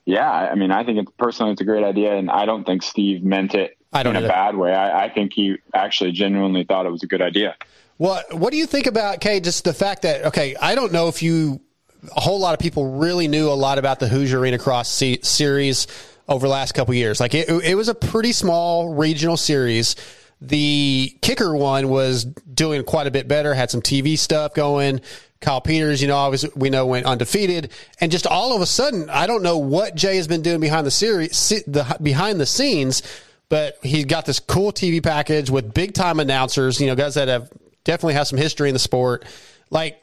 yeah, 0.05 0.31
I 0.31 0.55
mean, 0.55 0.71
I 0.71 0.85
think 0.85 0.99
it's 0.99 1.13
personally 1.17 1.53
it's 1.53 1.61
a 1.61 1.65
great 1.65 1.85
idea, 1.85 2.17
and 2.17 2.31
I 2.31 2.45
don't 2.45 2.65
think 2.65 2.83
Steve 2.83 3.23
meant 3.23 3.55
it 3.55 3.79
I 3.93 4.03
don't 4.03 4.17
in 4.17 4.25
a 4.25 4.29
bad 4.29 4.57
way. 4.57 4.75
I, 4.75 5.05
I 5.05 5.09
think 5.11 5.33
he 5.35 5.57
actually 5.75 6.13
genuinely 6.13 6.65
thought 6.65 6.87
it 6.87 6.93
was 6.93 7.03
a 7.03 7.07
good 7.07 7.23
idea. 7.23 7.57
What 7.99 8.35
What 8.35 8.51
do 8.51 8.57
you 8.57 8.67
think 8.67 8.87
about 8.87 9.21
Cade? 9.21 9.45
Just 9.45 9.65
the 9.65 9.75
fact 9.75 10.03
that 10.03 10.25
okay, 10.27 10.57
I 10.61 10.75
don't 10.75 10.93
know 10.93 11.09
if 11.09 11.23
you 11.23 11.61
a 12.17 12.21
whole 12.21 12.41
lot 12.41 12.55
of 12.55 12.61
people 12.61 12.99
really 12.99 13.29
knew 13.29 13.49
a 13.49 13.55
lot 13.55 13.79
about 13.79 14.01
the 14.01 14.09
Hoosier 14.09 14.39
Arena 14.39 14.59
Cross 14.59 14.91
se- 14.91 15.21
series 15.23 15.87
over 16.29 16.47
the 16.47 16.53
last 16.53 16.73
couple 16.73 16.95
years. 16.95 17.21
Like 17.21 17.35
it, 17.35 17.49
it 17.49 17.75
was 17.75 17.89
a 17.89 17.95
pretty 17.95 18.33
small 18.33 18.95
regional 18.95 19.37
series. 19.37 19.97
The 20.41 21.17
kicker 21.23 21.55
one 21.55 21.89
was 21.89 22.25
doing 22.25 22.83
quite 22.85 23.07
a 23.07 23.11
bit 23.11 23.29
better. 23.29 23.55
Had 23.55 23.71
some 23.71 23.83
TV 23.83 24.19
stuff 24.19 24.55
going. 24.55 25.01
Kyle 25.41 25.61
Peters, 25.61 26.01
you 26.01 26.09
know, 26.09 26.17
obviously 26.17 26.51
we 26.55 26.71
know 26.71 26.87
went 26.87 27.05
undefeated, 27.05 27.73
and 28.01 28.13
just 28.13 28.29
all 28.29 28.55
of 28.55 28.63
a 28.63 28.67
sudden, 28.67 29.11
I 29.11 29.27
don't 29.27 29.43
know 29.43 29.59
what 29.59 29.97
Jay 29.97 30.17
has 30.17 30.29
been 30.29 30.41
doing 30.41 30.61
behind 30.61 30.87
the 30.87 30.91
series, 30.93 31.49
the 31.67 31.97
behind 32.01 32.41
the 32.41 32.47
scenes, 32.47 33.03
but 33.49 33.77
he's 33.83 34.05
got 34.05 34.25
this 34.25 34.39
cool 34.39 34.73
TV 34.73 35.03
package 35.03 35.51
with 35.51 35.75
big 35.75 35.95
time 35.95 36.21
announcers. 36.21 36.81
You 36.81 36.87
know, 36.87 36.95
guys 36.95 37.15
that 37.15 37.27
have 37.27 37.51
definitely 37.85 38.15
have 38.15 38.29
some 38.29 38.39
history 38.39 38.69
in 38.69 38.73
the 38.73 38.79
sport. 38.79 39.25
Like 39.69 40.02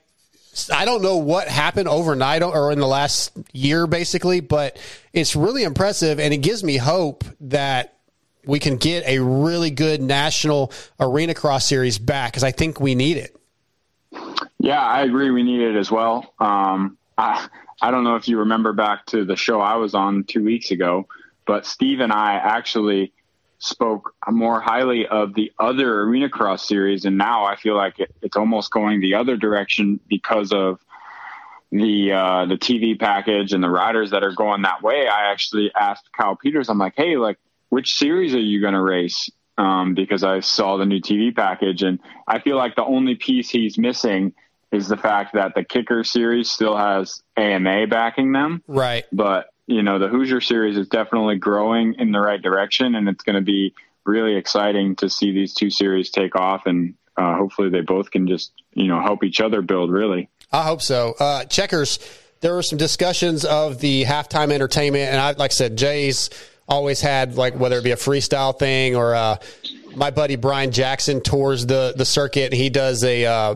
I 0.69 0.85
don't 0.85 1.01
know 1.01 1.17
what 1.17 1.47
happened 1.47 1.87
overnight 1.87 2.43
or 2.43 2.71
in 2.71 2.79
the 2.79 2.87
last 2.87 3.31
year, 3.53 3.87
basically, 3.87 4.39
but 4.39 4.79
it's 5.13 5.35
really 5.35 5.63
impressive, 5.63 6.19
and 6.19 6.33
it 6.33 6.37
gives 6.37 6.63
me 6.63 6.77
hope 6.77 7.23
that 7.41 7.95
we 8.45 8.59
can 8.59 8.77
get 8.77 9.05
a 9.05 9.19
really 9.19 9.69
good 9.69 10.01
national 10.01 10.71
arena 10.99 11.33
cross 11.33 11.65
series 11.65 11.99
back 11.99 12.31
because 12.31 12.43
I 12.43 12.51
think 12.51 12.79
we 12.79 12.95
need 12.95 13.17
it. 13.17 13.35
Yeah, 14.59 14.81
I 14.81 15.03
agree. 15.03 15.29
We 15.29 15.43
need 15.43 15.61
it 15.61 15.75
as 15.75 15.91
well. 15.91 16.33
Um, 16.39 16.97
I 17.17 17.47
I 17.81 17.91
don't 17.91 18.03
know 18.03 18.15
if 18.15 18.27
you 18.27 18.39
remember 18.39 18.73
back 18.73 19.05
to 19.07 19.23
the 19.23 19.35
show 19.35 19.61
I 19.61 19.75
was 19.75 19.93
on 19.93 20.23
two 20.23 20.43
weeks 20.43 20.71
ago, 20.71 21.07
but 21.45 21.65
Steve 21.65 21.99
and 21.99 22.11
I 22.11 22.33
actually 22.33 23.13
spoke 23.59 24.15
more 24.29 24.59
highly 24.59 25.07
of 25.07 25.33
the 25.33 25.51
other 25.59 26.01
arena 26.01 26.29
cross 26.29 26.67
series, 26.67 27.05
and 27.05 27.17
now 27.17 27.45
I 27.45 27.55
feel 27.55 27.75
like 27.75 27.99
it, 27.99 28.13
it's 28.21 28.37
almost 28.37 28.71
going 28.71 29.01
the 29.01 29.15
other 29.15 29.37
direction 29.37 29.99
because 30.07 30.51
of 30.51 30.79
the 31.71 32.11
uh, 32.11 32.45
the 32.45 32.55
TV 32.55 32.99
package 32.99 33.53
and 33.53 33.63
the 33.63 33.69
riders 33.69 34.11
that 34.11 34.23
are 34.23 34.33
going 34.33 34.63
that 34.63 34.81
way. 34.81 35.07
I 35.07 35.31
actually 35.31 35.71
asked 35.79 36.09
Kyle 36.17 36.35
Peters, 36.35 36.69
I'm 36.69 36.79
like, 36.79 36.93
hey, 36.97 37.17
like, 37.17 37.37
which 37.69 37.95
series 37.95 38.33
are 38.33 38.39
you 38.39 38.59
going 38.59 38.73
to 38.73 38.81
race? 38.81 39.29
um, 39.59 39.93
because 39.93 40.23
I 40.23 40.39
saw 40.39 40.77
the 40.77 40.85
new 40.85 41.01
TV 41.01 41.35
package, 41.35 41.83
and 41.83 41.99
I 42.25 42.39
feel 42.39 42.55
like 42.55 42.75
the 42.75 42.85
only 42.85 43.15
piece 43.15 43.49
he's 43.49 43.77
missing 43.77 44.33
is 44.71 44.87
the 44.87 44.95
fact 44.95 45.33
that 45.33 45.53
the 45.53 45.65
kicker 45.65 46.03
series 46.03 46.49
still 46.49 46.77
has 46.77 47.21
AMA 47.35 47.87
backing 47.87 48.31
them. 48.31 48.63
Right. 48.67 49.05
But 49.11 49.47
you 49.69 49.83
know, 49.83 49.99
the 49.99 50.07
Hoosier 50.07 50.41
series 50.41 50.77
is 50.77 50.87
definitely 50.87 51.37
growing 51.37 51.93
in 51.99 52.11
the 52.11 52.19
right 52.19 52.41
direction, 52.41 52.95
and 52.95 53.07
it's 53.07 53.23
going 53.23 53.35
to 53.35 53.41
be 53.41 53.75
really 54.03 54.35
exciting 54.35 54.95
to 54.95 55.07
see 55.09 55.31
these 55.31 55.53
two 55.53 55.69
series 55.69 56.09
take 56.09 56.35
off, 56.35 56.63
and 56.65 56.95
uh, 57.17 57.35
hopefully 57.35 57.69
they 57.69 57.81
both 57.81 58.09
can 58.09 58.27
just 58.27 58.51
you 58.73 58.87
know 58.87 58.99
help 58.99 59.23
each 59.23 59.39
other 59.39 59.61
build. 59.61 59.91
Really, 59.91 60.27
I 60.51 60.63
hope 60.63 60.81
so. 60.81 61.13
Uh, 61.19 61.45
Checkerz, 61.45 61.99
there 62.41 62.55
were 62.55 62.63
some 62.63 62.79
discussions 62.79 63.45
of 63.45 63.79
the 63.79 64.05
halftime 64.05 64.51
entertainment, 64.51 65.11
and 65.11 65.21
I, 65.21 65.31
like 65.33 65.51
I 65.51 65.53
said, 65.53 65.77
Jay's 65.77 66.31
always 66.67 66.99
had 66.99 67.35
like 67.35 67.53
whether 67.53 67.77
it 67.77 67.83
be 67.83 67.91
a 67.91 67.95
freestyle 67.95 68.57
thing 68.57 68.95
or 68.95 69.13
uh, 69.13 69.37
my 69.95 70.09
buddy 70.09 70.35
Brian 70.35 70.71
Jackson 70.71 71.21
tours 71.21 71.67
the 71.67 71.93
the 71.95 72.05
circuit. 72.05 72.53
He 72.53 72.71
does 72.71 73.03
a 73.03 73.23
uh, 73.23 73.55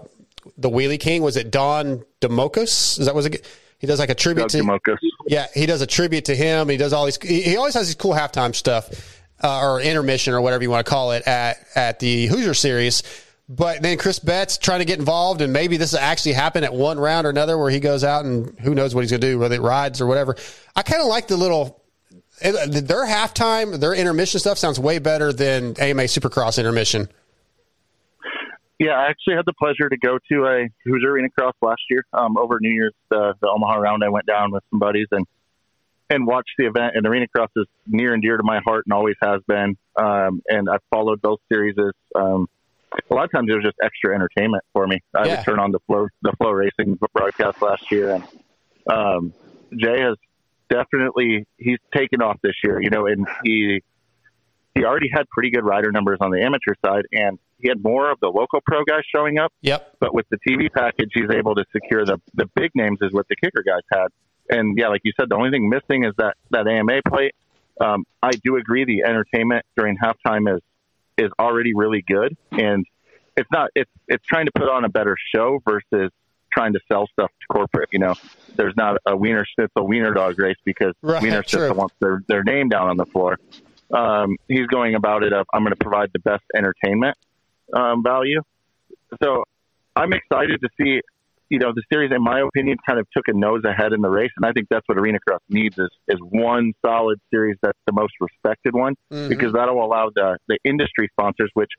the 0.59 0.69
Wheelie 0.69 0.99
King. 0.99 1.23
Was 1.23 1.37
it 1.37 1.49
Don 1.49 2.05
Domokos? 2.21 2.99
Is 2.99 3.07
that 3.07 3.15
was 3.15 3.25
it? 3.25 3.43
He 3.83 3.87
does 3.87 3.99
like 3.99 4.09
a 4.09 4.15
tribute 4.15 4.43
Doug 4.43 4.51
to. 4.51 4.57
Yeah, 5.27 5.47
he 5.53 5.65
does 5.65 5.81
a 5.81 5.85
tribute 5.85 6.23
to 6.25 6.35
him. 6.37 6.69
He 6.69 6.77
does 6.77 6.93
all 6.93 7.03
these. 7.03 7.21
He, 7.21 7.41
he 7.41 7.57
always 7.57 7.73
has 7.73 7.87
these 7.87 7.95
cool 7.95 8.13
halftime 8.13 8.55
stuff 8.55 9.19
uh, 9.43 9.59
or 9.59 9.81
intermission 9.81 10.33
or 10.33 10.39
whatever 10.39 10.63
you 10.63 10.69
want 10.69 10.85
to 10.85 10.89
call 10.89 11.11
it 11.11 11.27
at 11.27 11.57
at 11.75 11.99
the 11.99 12.27
Hoosier 12.27 12.53
series. 12.53 13.03
But 13.49 13.81
then 13.81 13.97
Chris 13.97 14.19
Betts 14.19 14.57
trying 14.57 14.79
to 14.79 14.85
get 14.85 14.99
involved, 14.99 15.41
and 15.41 15.51
maybe 15.51 15.75
this 15.75 15.91
will 15.91 15.99
actually 15.99 16.31
happen 16.31 16.63
at 16.63 16.73
one 16.73 16.97
round 16.97 17.27
or 17.27 17.29
another 17.29 17.57
where 17.57 17.69
he 17.69 17.81
goes 17.81 18.05
out 18.05 18.23
and 18.23 18.57
who 18.61 18.73
knows 18.73 18.95
what 18.95 19.01
he's 19.01 19.11
going 19.11 19.19
to 19.19 19.27
do, 19.27 19.37
whether 19.37 19.55
it 19.55 19.61
rides 19.61 19.99
or 19.99 20.05
whatever. 20.07 20.37
I 20.77 20.81
kind 20.83 21.01
of 21.01 21.09
like 21.09 21.27
the 21.27 21.35
little 21.35 21.83
their 22.41 23.05
halftime, 23.05 23.81
their 23.81 23.93
intermission 23.93 24.39
stuff 24.39 24.57
sounds 24.57 24.79
way 24.79 24.99
better 24.99 25.33
than 25.33 25.75
AMA 25.77 26.03
Supercross 26.03 26.57
intermission. 26.57 27.09
Yeah, 28.79 28.93
I 28.93 29.05
actually 29.07 29.35
had 29.35 29.45
the 29.45 29.53
pleasure 29.53 29.87
to 29.87 29.97
go 29.97 30.17
to 30.31 30.45
a 30.45 30.67
Hoosier 30.85 31.11
Arena 31.11 31.29
Cross 31.29 31.53
last 31.61 31.81
year 31.89 32.05
um, 32.11 32.37
over 32.37 32.57
New 32.59 32.71
Year's, 32.71 32.93
the, 33.09 33.33
the 33.41 33.47
Omaha 33.47 33.75
round. 33.75 34.03
I 34.03 34.09
went 34.09 34.25
down 34.25 34.51
with 34.51 34.63
some 34.71 34.79
buddies 34.79 35.07
and 35.11 35.25
and 36.09 36.27
watched 36.27 36.51
the 36.57 36.65
event. 36.65 36.93
And 36.95 37.05
Arena 37.07 37.27
Cross 37.33 37.49
is 37.55 37.65
near 37.87 38.13
and 38.13 38.21
dear 38.21 38.37
to 38.37 38.43
my 38.43 38.59
heart 38.65 38.85
and 38.85 38.93
always 38.93 39.15
has 39.21 39.41
been. 39.47 39.77
Um, 39.95 40.41
and 40.47 40.69
I've 40.69 40.81
followed 40.91 41.21
both 41.21 41.39
series. 41.51 41.75
Um, 42.15 42.47
a 43.09 43.15
lot 43.15 43.25
of 43.25 43.31
times 43.31 43.47
it 43.49 43.53
was 43.55 43.63
just 43.63 43.77
extra 43.81 44.13
entertainment 44.13 44.63
for 44.73 44.85
me. 44.85 44.99
I 45.15 45.25
Yeah. 45.25 45.35
would 45.37 45.45
turn 45.45 45.59
on 45.59 45.71
the 45.71 45.79
flow 45.87 46.07
the 46.21 46.33
flow 46.37 46.51
racing 46.51 46.99
broadcast 47.13 47.61
last 47.61 47.81
year, 47.91 48.13
and 48.15 48.23
um, 48.91 49.33
Jay 49.77 50.01
has 50.01 50.17
definitely 50.69 51.45
he's 51.57 51.79
taken 51.95 52.21
off 52.21 52.37
this 52.43 52.55
year. 52.63 52.81
You 52.81 52.89
know, 52.89 53.07
and 53.07 53.25
he 53.43 53.81
he 54.75 54.83
already 54.83 55.09
had 55.11 55.27
pretty 55.29 55.51
good 55.51 55.63
rider 55.63 55.91
numbers 55.91 56.17
on 56.21 56.31
the 56.31 56.41
amateur 56.43 56.73
side, 56.85 57.05
and 57.11 57.39
he 57.63 57.69
had 57.69 57.81
more 57.81 58.11
of 58.11 58.19
the 58.19 58.27
local 58.27 58.59
pro 58.65 58.83
guys 58.83 59.01
showing 59.13 59.39
up. 59.39 59.51
Yep. 59.61 59.95
But 59.99 60.13
with 60.13 60.27
the 60.29 60.37
TV 60.47 60.71
package, 60.71 61.09
he's 61.13 61.31
able 61.31 61.55
to 61.55 61.65
secure 61.71 62.05
the 62.05 62.21
the 62.35 62.45
big 62.55 62.71
names, 62.75 62.99
is 63.01 63.11
what 63.13 63.27
the 63.29 63.35
kicker 63.35 63.63
guys 63.65 63.81
had. 63.91 64.07
And 64.49 64.77
yeah, 64.77 64.89
like 64.89 65.01
you 65.03 65.13
said, 65.19 65.29
the 65.29 65.35
only 65.35 65.49
thing 65.49 65.69
missing 65.69 66.03
is 66.03 66.13
that 66.17 66.35
that 66.51 66.67
AMA 66.67 67.01
plate. 67.07 67.33
Um, 67.81 68.03
I 68.21 68.31
do 68.31 68.57
agree 68.57 68.85
the 68.85 69.03
entertainment 69.03 69.65
during 69.75 69.97
halftime 69.97 70.53
is 70.53 70.61
is 71.17 71.31
already 71.39 71.73
really 71.73 72.03
good, 72.05 72.35
and 72.51 72.85
it's 73.37 73.49
not 73.51 73.69
it's 73.75 73.89
it's 74.07 74.25
trying 74.25 74.45
to 74.45 74.51
put 74.53 74.69
on 74.69 74.83
a 74.83 74.89
better 74.89 75.15
show 75.33 75.59
versus 75.65 76.11
trying 76.51 76.73
to 76.73 76.79
sell 76.91 77.07
stuff 77.07 77.31
to 77.41 77.47
corporate. 77.47 77.89
You 77.91 77.99
know, 77.99 78.15
there's 78.55 78.75
not 78.75 78.97
a 79.05 79.15
Wiener 79.15 79.45
Schnitzel 79.55 79.87
Wiener 79.87 80.13
dog 80.13 80.37
race 80.37 80.57
because 80.65 80.93
Right, 81.01 81.21
Wiener 81.21 81.41
true. 81.41 81.59
Schnitzel 81.59 81.75
wants 81.77 81.95
their 81.99 82.21
their 82.27 82.43
name 82.43 82.69
down 82.69 82.89
on 82.89 82.97
the 82.97 83.05
floor. 83.05 83.39
Um, 83.91 84.37
he's 84.47 84.67
going 84.67 84.95
about 84.95 85.23
it 85.23 85.33
of 85.33 85.45
I'm 85.53 85.61
going 85.61 85.71
to 85.71 85.77
provide 85.77 86.09
the 86.13 86.19
best 86.19 86.43
entertainment 86.55 87.15
um, 87.75 88.03
value. 88.03 88.41
So 89.21 89.43
I'm 89.95 90.13
excited 90.13 90.61
to 90.61 90.69
see. 90.79 91.01
You 91.49 91.59
know, 91.59 91.71
the 91.71 91.83
series, 91.91 92.11
in 92.11 92.23
my 92.23 92.39
opinion, 92.39 92.77
kind 92.87 92.99
of 92.99 93.05
took 93.15 93.27
a 93.27 93.33
nose 93.33 93.63
ahead 93.63 93.93
in 93.93 94.01
the 94.01 94.09
race, 94.09 94.31
and 94.37 94.45
I 94.45 94.53
think 94.53 94.69
that's 94.69 94.87
what 94.87 94.97
Arena 94.97 95.19
Cross 95.27 95.41
needs 95.49 95.77
is 95.77 95.89
is 96.07 96.17
one 96.21 96.73
solid 96.83 97.19
series 97.29 97.57
that's 97.61 97.77
the 97.85 97.91
most 97.93 98.13
respected 98.19 98.73
one 98.73 98.95
Mhm. 99.11 99.29
because 99.29 99.53
that'll 99.53 99.83
allow 99.83 100.09
the 100.15 100.37
the 100.47 100.57
industry 100.63 101.09
sponsors, 101.11 101.51
which 101.53 101.69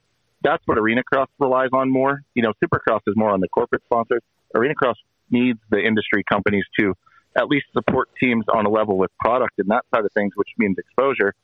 that's 0.42 0.62
what 0.66 0.78
Arena 0.78 1.02
Cross 1.02 1.28
relies 1.40 1.70
on 1.72 1.90
more. 1.90 2.20
You 2.34 2.42
know, 2.42 2.52
Supercross 2.62 3.00
is 3.08 3.16
more 3.16 3.30
on 3.30 3.40
the 3.40 3.48
corporate 3.48 3.82
sponsors. 3.86 4.20
Arena 4.54 4.74
Cross 4.76 4.96
needs 5.30 5.58
the 5.70 5.80
industry 5.82 6.22
companies 6.30 6.64
to 6.78 6.94
at 7.36 7.48
least 7.48 7.66
support 7.72 8.10
teams 8.20 8.44
on 8.52 8.66
a 8.66 8.68
level 8.70 8.96
with 8.96 9.10
product 9.18 9.54
and 9.58 9.68
that 9.70 9.84
side 9.92 10.04
of 10.04 10.12
things, 10.12 10.34
which 10.36 10.50
means 10.56 10.78
exposure, 10.78 11.34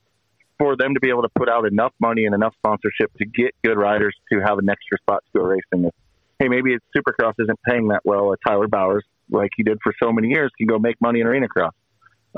for 0.61 0.77
them 0.77 0.93
to 0.93 1.01
be 1.01 1.09
able 1.09 1.23
to 1.23 1.31
put 1.35 1.49
out 1.49 1.67
enough 1.67 1.95
money 2.01 2.27
and 2.27 2.35
enough 2.35 2.53
sponsorship 2.59 3.11
to 3.17 3.25
get 3.25 3.55
good 3.65 3.79
riders 3.79 4.15
to 4.31 4.41
have 4.41 4.59
an 4.59 4.69
extra 4.69 4.99
spot 4.99 5.25
to 5.33 5.39
go 5.39 5.45
racing. 5.45 5.87
If, 5.87 5.95
hey, 6.39 6.49
maybe 6.49 6.75
it's 6.75 6.85
Supercross 6.95 7.33
isn't 7.39 7.59
paying 7.67 7.89
that 7.89 8.03
well. 8.05 8.33
A 8.33 8.37
Tyler 8.47 8.69
Bowers, 8.69 9.05
like 9.31 9.51
he 9.57 9.63
did 9.63 9.79
for 9.83 9.95
so 10.03 10.13
many 10.13 10.29
years, 10.29 10.51
can 10.59 10.67
go 10.67 10.79
make 10.79 11.01
money 11.01 11.21
in 11.21 11.27
Arena 11.27 11.49
Cross, 11.49 11.73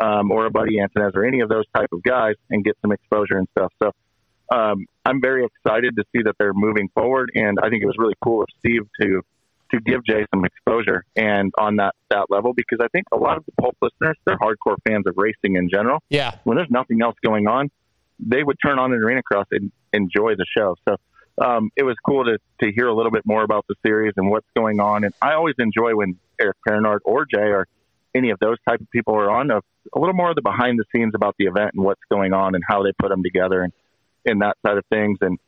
um, 0.01 0.31
or 0.31 0.47
a 0.47 0.51
Buddy 0.51 0.77
Antunez, 0.77 1.17
or 1.17 1.25
any 1.25 1.41
of 1.41 1.49
those 1.49 1.65
type 1.75 1.89
of 1.93 2.01
guys, 2.05 2.37
and 2.49 2.65
get 2.65 2.77
some 2.81 2.93
exposure 2.93 3.39
and 3.39 3.49
stuff. 3.59 3.73
So 3.83 3.91
um, 4.57 4.87
I'm 5.05 5.21
very 5.21 5.45
excited 5.45 5.97
to 5.97 6.05
see 6.15 6.23
that 6.23 6.37
they're 6.39 6.55
moving 6.55 6.91
forward, 6.95 7.33
and 7.35 7.59
I 7.61 7.71
think 7.71 7.83
it 7.83 7.87
was 7.87 7.97
really 7.99 8.15
cool 8.23 8.43
of 8.43 8.49
Steve 8.61 8.83
to 9.01 9.23
to 9.73 9.81
give 9.81 10.05
Jay 10.05 10.27
some 10.35 10.45
exposure 10.45 11.03
and 11.17 11.51
on 11.59 11.77
that 11.77 11.95
that 12.11 12.27
level 12.29 12.53
because 12.55 12.79
I 12.83 12.89
think 12.89 13.07
a 13.11 13.17
lot 13.17 13.39
of 13.39 13.47
the 13.47 13.53
Pulp 13.53 13.75
listeners 13.81 14.19
they're 14.27 14.37
hardcore 14.37 14.77
fans 14.87 15.07
of 15.07 15.15
racing 15.17 15.57
in 15.57 15.71
general. 15.71 16.01
Yeah. 16.11 16.37
When 16.45 16.59
there's 16.59 16.71
nothing 16.71 17.01
else 17.01 17.17
going 17.25 17.47
on, 17.47 17.71
they 18.27 18.43
would 18.43 18.57
turn 18.65 18.79
on 18.79 18.93
an 18.93 18.99
arena 19.03 19.23
cross 19.23 19.47
and 19.51 19.73
enjoy 19.93 20.35
the 20.37 20.47
show. 20.57 20.77
So 20.89 20.97
um, 21.45 21.71
it 21.77 21.83
was 21.83 21.97
cool 22.07 22.25
to 22.25 22.39
to 22.61 22.73
hear 22.73 22.89
a 22.89 22.95
little 22.95 23.11
bit 23.11 23.27
more 23.27 23.43
about 23.43 23.67
the 23.69 23.75
series 23.85 24.15
and 24.17 24.31
what's 24.31 24.47
going 24.57 24.81
on. 24.81 25.05
And 25.05 25.15
I 25.21 25.35
always 25.35 25.55
enjoy 25.59 25.95
when 25.95 26.19
Eric 26.41 26.57
Peronnard 26.67 27.01
or 27.05 27.27
Jay 27.27 27.51
or 27.51 27.67
any 28.15 28.31
of 28.31 28.39
those 28.39 28.59
type 28.69 28.81
of 28.81 28.91
people 28.91 29.15
are 29.15 29.31
on 29.31 29.51
a, 29.51 29.59
a 29.95 29.99
little 29.99 30.15
more 30.15 30.31
of 30.31 30.37
the 30.37 30.43
behind 30.43 30.79
the 30.79 30.85
scenes 30.95 31.15
about 31.15 31.35
the 31.39 31.47
event 31.47 31.71
and 31.75 31.85
what's 31.85 32.03
going 32.11 32.33
on 32.33 32.55
and 32.55 32.63
how 32.69 32.83
they 32.83 32.93
put 32.99 33.09
them 33.09 33.23
together 33.23 33.63
and 33.63 33.73
in 34.25 34.39
that 34.41 34.57
side 34.65 34.77
of 34.77 34.85
things. 34.87 35.19
And 35.21 35.39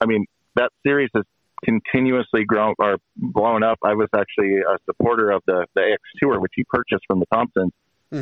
I 0.00 0.06
mean, 0.06 0.26
that 0.56 0.70
series 0.84 1.10
has 1.14 1.24
continuously 1.64 2.44
grown 2.44 2.74
or 2.78 2.96
blown 3.16 3.62
up. 3.62 3.78
I 3.84 3.94
was 3.94 4.08
actually 4.14 4.56
a 4.58 4.78
supporter 4.86 5.30
of 5.30 5.42
the, 5.46 5.66
the 5.74 5.92
AX 5.92 6.02
Tour, 6.20 6.40
which 6.40 6.52
he 6.54 6.64
purchased 6.64 7.04
from 7.06 7.20
the 7.20 7.26
Thompsons 7.26 7.72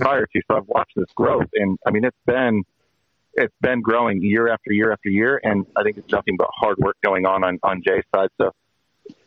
prior 0.01 0.27
to. 0.27 0.41
So 0.51 0.57
I've 0.57 0.67
watched 0.67 0.93
this 0.97 1.11
growth, 1.15 1.49
and 1.55 1.79
I 1.87 1.91
mean, 1.91 2.05
it's 2.05 2.17
been 2.27 2.65
it's 3.37 3.55
been 3.61 3.81
growing 3.81 4.23
year 4.23 4.49
after 4.49 4.73
year 4.73 4.93
after 4.93 5.09
year, 5.09 5.41
and 5.43 5.67
I 5.77 5.83
think 5.83 5.99
it's 5.99 6.11
nothing 6.11 6.37
but 6.37 6.49
hard 6.55 6.79
work 6.79 6.97
going 7.05 7.27
on 7.27 7.45
on, 7.45 7.59
on 7.63 7.83
Jay's 7.87 8.05
side. 8.15 8.29
So 8.41 8.51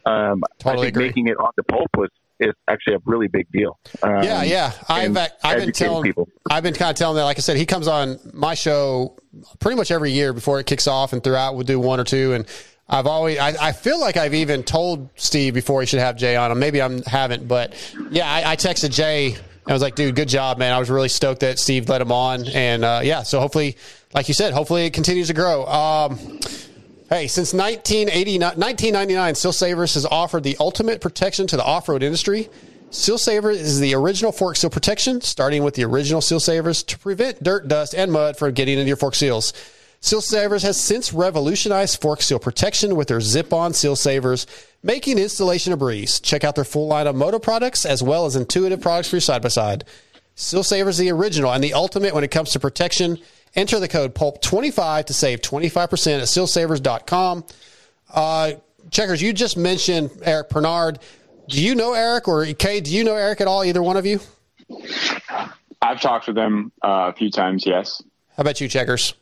um, 0.06 0.44
I 0.66 0.76
think 0.76 0.88
agree. 0.88 1.06
making 1.06 1.28
it 1.28 1.38
on 1.38 1.52
the 1.56 1.64
pulp 1.64 1.90
was 1.98 2.10
is 2.40 2.54
actually 2.70 2.96
a 2.96 3.00
really 3.06 3.28
big 3.28 3.52
deal. 3.52 3.78
Um, 4.02 4.24
yeah, 4.24 4.44
yeah. 4.44 4.72
I've 4.88 5.16
I've 5.44 5.60
been 5.60 5.72
telling 5.72 6.04
people. 6.04 6.30
I've 6.50 6.64
been 6.64 6.74
kind 6.74 6.92
of 6.92 6.96
telling 6.96 7.18
that. 7.18 7.26
Like 7.26 7.38
I 7.38 7.42
said, 7.42 7.58
he 7.58 7.66
comes 7.66 7.88
on 7.88 8.20
my 8.34 8.54
show 8.54 9.18
pretty 9.60 9.76
much 9.76 9.92
every 9.92 10.12
year 10.12 10.34
before 10.34 10.60
it 10.60 10.66
kicks 10.66 10.88
off, 10.88 11.14
and 11.14 11.24
throughout 11.24 11.56
we'll 11.56 11.66
do 11.66 11.80
one 11.80 12.00
or 12.00 12.06
two. 12.06 12.34
And 12.34 12.46
I've 12.88 13.08
always 13.08 13.38
I, 13.38 13.56
I 13.68 13.72
feel 13.74 14.00
like 14.00 14.18
I've 14.18 14.34
even 14.34 14.64
told 14.64 15.10
Steve 15.16 15.54
before 15.54 15.82
he 15.82 15.88
should 15.88 16.00
have 16.00 16.16
Jay 16.16 16.36
on 16.36 16.52
him. 16.52 16.60
Maybe 16.60 16.82
I 16.82 17.02
haven't, 17.06 17.48
but 17.48 17.74
yeah, 18.10 18.30
I, 18.30 18.52
I 18.52 18.56
texted 18.56 18.92
Jay. 18.92 19.38
I 19.70 19.74
was 19.74 19.82
like, 19.82 19.96
dude, 19.96 20.16
good 20.16 20.28
job, 20.28 20.58
man. 20.58 20.74
I 20.74 20.80
was 20.80 20.90
really 20.90 21.10
stoked 21.10 21.42
that 21.42 21.60
Steve 21.60 21.88
let 21.90 22.02
him 22.02 22.12
on, 22.12 22.48
and 22.48 22.84
uh, 22.84 23.02
yeah. 23.04 23.24
So 23.24 23.40
hopefully, 23.40 23.78
like 24.14 24.28
you 24.28 24.34
said, 24.34 24.54
hopefully 24.54 24.86
it 24.86 24.94
continues 24.94 25.28
to 25.28 25.34
grow. 25.34 25.66
Um, 25.66 26.40
Hey, 27.10 27.26
since 27.26 27.56
1989 27.56 28.40
1999, 28.60 29.34
Seal 29.34 29.52
Savers 29.52 29.96
has 29.96 30.06
offered 30.06 30.44
the 30.44 30.56
ultimate 30.60 31.02
protection 31.02 31.48
to 31.48 31.58
the 31.58 31.64
off-road 31.64 32.04
industry. 32.04 32.50
Seal 32.92 33.18
Savers 33.18 33.60
is 33.60 33.80
the 33.80 33.96
original 33.96 34.32
fork 34.32 34.56
seal 34.58 34.70
protection, 34.70 35.20
starting 35.22 35.64
with 35.64 35.74
the 35.74 35.86
original 35.86 36.22
Seal 36.22 36.40
Savers 36.40 36.84
to 36.84 37.00
prevent 37.00 37.42
dirt, 37.42 37.68
dust, 37.68 37.96
and 37.96 38.12
mud 38.12 38.38
from 38.38 38.54
getting 38.54 38.78
into 38.78 38.88
your 38.88 38.96
fork 38.96 39.16
seals. 39.16 39.54
Seal 40.02 40.22
Savers 40.22 40.64
has 40.64 40.80
since 40.82 41.14
revolutionized 41.14 42.02
fork 42.02 42.22
seal 42.22 42.40
protection 42.40 42.96
with 42.96 43.10
their 43.10 43.20
zip-on 43.20 43.74
Seal 43.74 43.96
Savers, 43.96 44.48
making 44.82 45.18
installation 45.18 45.74
a 45.74 45.78
breeze. 45.78 46.20
Check 46.20 46.44
out 46.44 46.56
their 46.56 46.64
full 46.64 46.88
line 46.88 47.06
of 47.08 47.16
moto 47.16 47.38
products 47.38 47.86
as 47.86 48.02
well 48.02 48.26
as 48.26 48.36
intuitive 48.36 48.80
products 48.80 49.10
for 49.10 49.18
your 49.18 49.22
side-by-side. 49.22 49.84
Seal 50.36 50.64
Savers 50.64 50.96
is 50.96 51.06
the 51.06 51.12
original 51.12 51.52
and 51.52 51.62
the 51.62 51.74
ultimate 51.74 52.14
when 52.14 52.24
it 52.24 52.32
comes 52.32 52.52
to 52.52 52.60
protection. 52.60 53.18
Enter 53.56 53.80
the 53.80 53.90
code 53.90 54.16
PULP25 54.16 55.06
to 55.06 55.14
save 55.14 55.42
25% 55.42 56.20
at 56.20 56.24
sealsavers.com. 56.24 57.44
Uh, 58.14 58.52
Checkerz, 58.92 59.22
you 59.22 59.34
just 59.34 59.58
mentioned 59.58 60.12
Eric 60.24 60.50
Peronnard. 60.50 61.02
Do 61.50 61.62
you 61.62 61.76
know 61.76 61.94
Eric 61.94 62.28
or 62.28 62.46
Cade? 62.54 62.86
Do 62.86 62.92
you 62.96 63.04
know 63.04 63.16
Eric 63.16 63.42
at 63.42 63.48
all? 63.48 63.66
Either 63.66 63.84
one 63.84 63.98
of 63.98 64.06
you? 64.06 64.20
I've 65.82 66.00
talked 66.00 66.28
with 66.28 66.38
him 66.38 66.72
uh, 66.84 67.12
a 67.12 67.14
few 67.14 67.32
times. 67.32 67.66
Yes. 67.66 68.02
How 68.38 68.42
about 68.42 68.62
you, 68.62 68.68
checkers? 68.68 69.14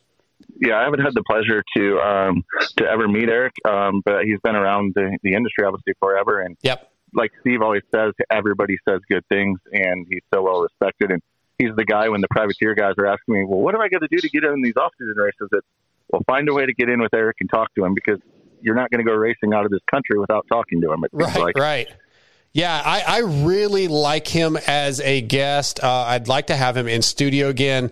Yeah, 0.60 0.78
I 0.78 0.84
haven't 0.84 1.00
had 1.00 1.14
the 1.14 1.22
pleasure 1.22 1.62
to 1.76 1.98
um, 2.00 2.44
to 2.76 2.84
ever 2.84 3.08
meet 3.08 3.28
Eric, 3.28 3.54
um, 3.68 4.02
but 4.04 4.24
he's 4.24 4.40
been 4.42 4.56
around 4.56 4.92
the, 4.94 5.18
the 5.22 5.34
industry 5.34 5.64
obviously 5.64 5.94
forever. 6.00 6.40
And 6.40 6.56
yep, 6.62 6.90
like 7.14 7.30
Steve 7.40 7.62
always 7.62 7.82
says, 7.94 8.12
everybody 8.30 8.76
says 8.88 9.00
good 9.10 9.24
things, 9.28 9.58
and 9.72 10.06
he's 10.08 10.22
so 10.32 10.42
well 10.42 10.60
respected. 10.60 11.10
And 11.10 11.22
he's 11.58 11.74
the 11.76 11.84
guy 11.84 12.08
when 12.08 12.20
the 12.20 12.28
privateer 12.30 12.74
guys 12.74 12.94
are 12.98 13.06
asking 13.06 13.34
me, 13.34 13.44
"Well, 13.44 13.60
what 13.60 13.74
am 13.74 13.80
I 13.80 13.88
going 13.88 14.00
to 14.00 14.08
do 14.10 14.18
to 14.18 14.28
get 14.28 14.44
in 14.44 14.62
these 14.62 14.76
off-season 14.76 15.16
races?" 15.16 15.48
It's 15.52 15.66
well, 16.10 16.22
find 16.26 16.48
a 16.48 16.54
way 16.54 16.66
to 16.66 16.72
get 16.72 16.88
in 16.88 17.00
with 17.00 17.14
Eric 17.14 17.36
and 17.40 17.50
talk 17.50 17.74
to 17.74 17.84
him 17.84 17.94
because 17.94 18.18
you're 18.60 18.74
not 18.74 18.90
going 18.90 19.04
to 19.04 19.08
go 19.08 19.14
racing 19.14 19.52
out 19.54 19.64
of 19.64 19.70
this 19.70 19.80
country 19.90 20.18
without 20.18 20.46
talking 20.48 20.80
to 20.80 20.92
him. 20.92 21.04
Right, 21.12 21.36
like. 21.36 21.58
right. 21.58 21.88
Yeah, 22.52 22.82
I, 22.84 23.02
I 23.06 23.18
really 23.18 23.88
like 23.88 24.26
him 24.26 24.56
as 24.66 25.00
a 25.00 25.20
guest. 25.20 25.84
Uh, 25.84 26.04
I'd 26.08 26.28
like 26.28 26.46
to 26.46 26.56
have 26.56 26.76
him 26.76 26.88
in 26.88 27.02
studio 27.02 27.48
again. 27.48 27.90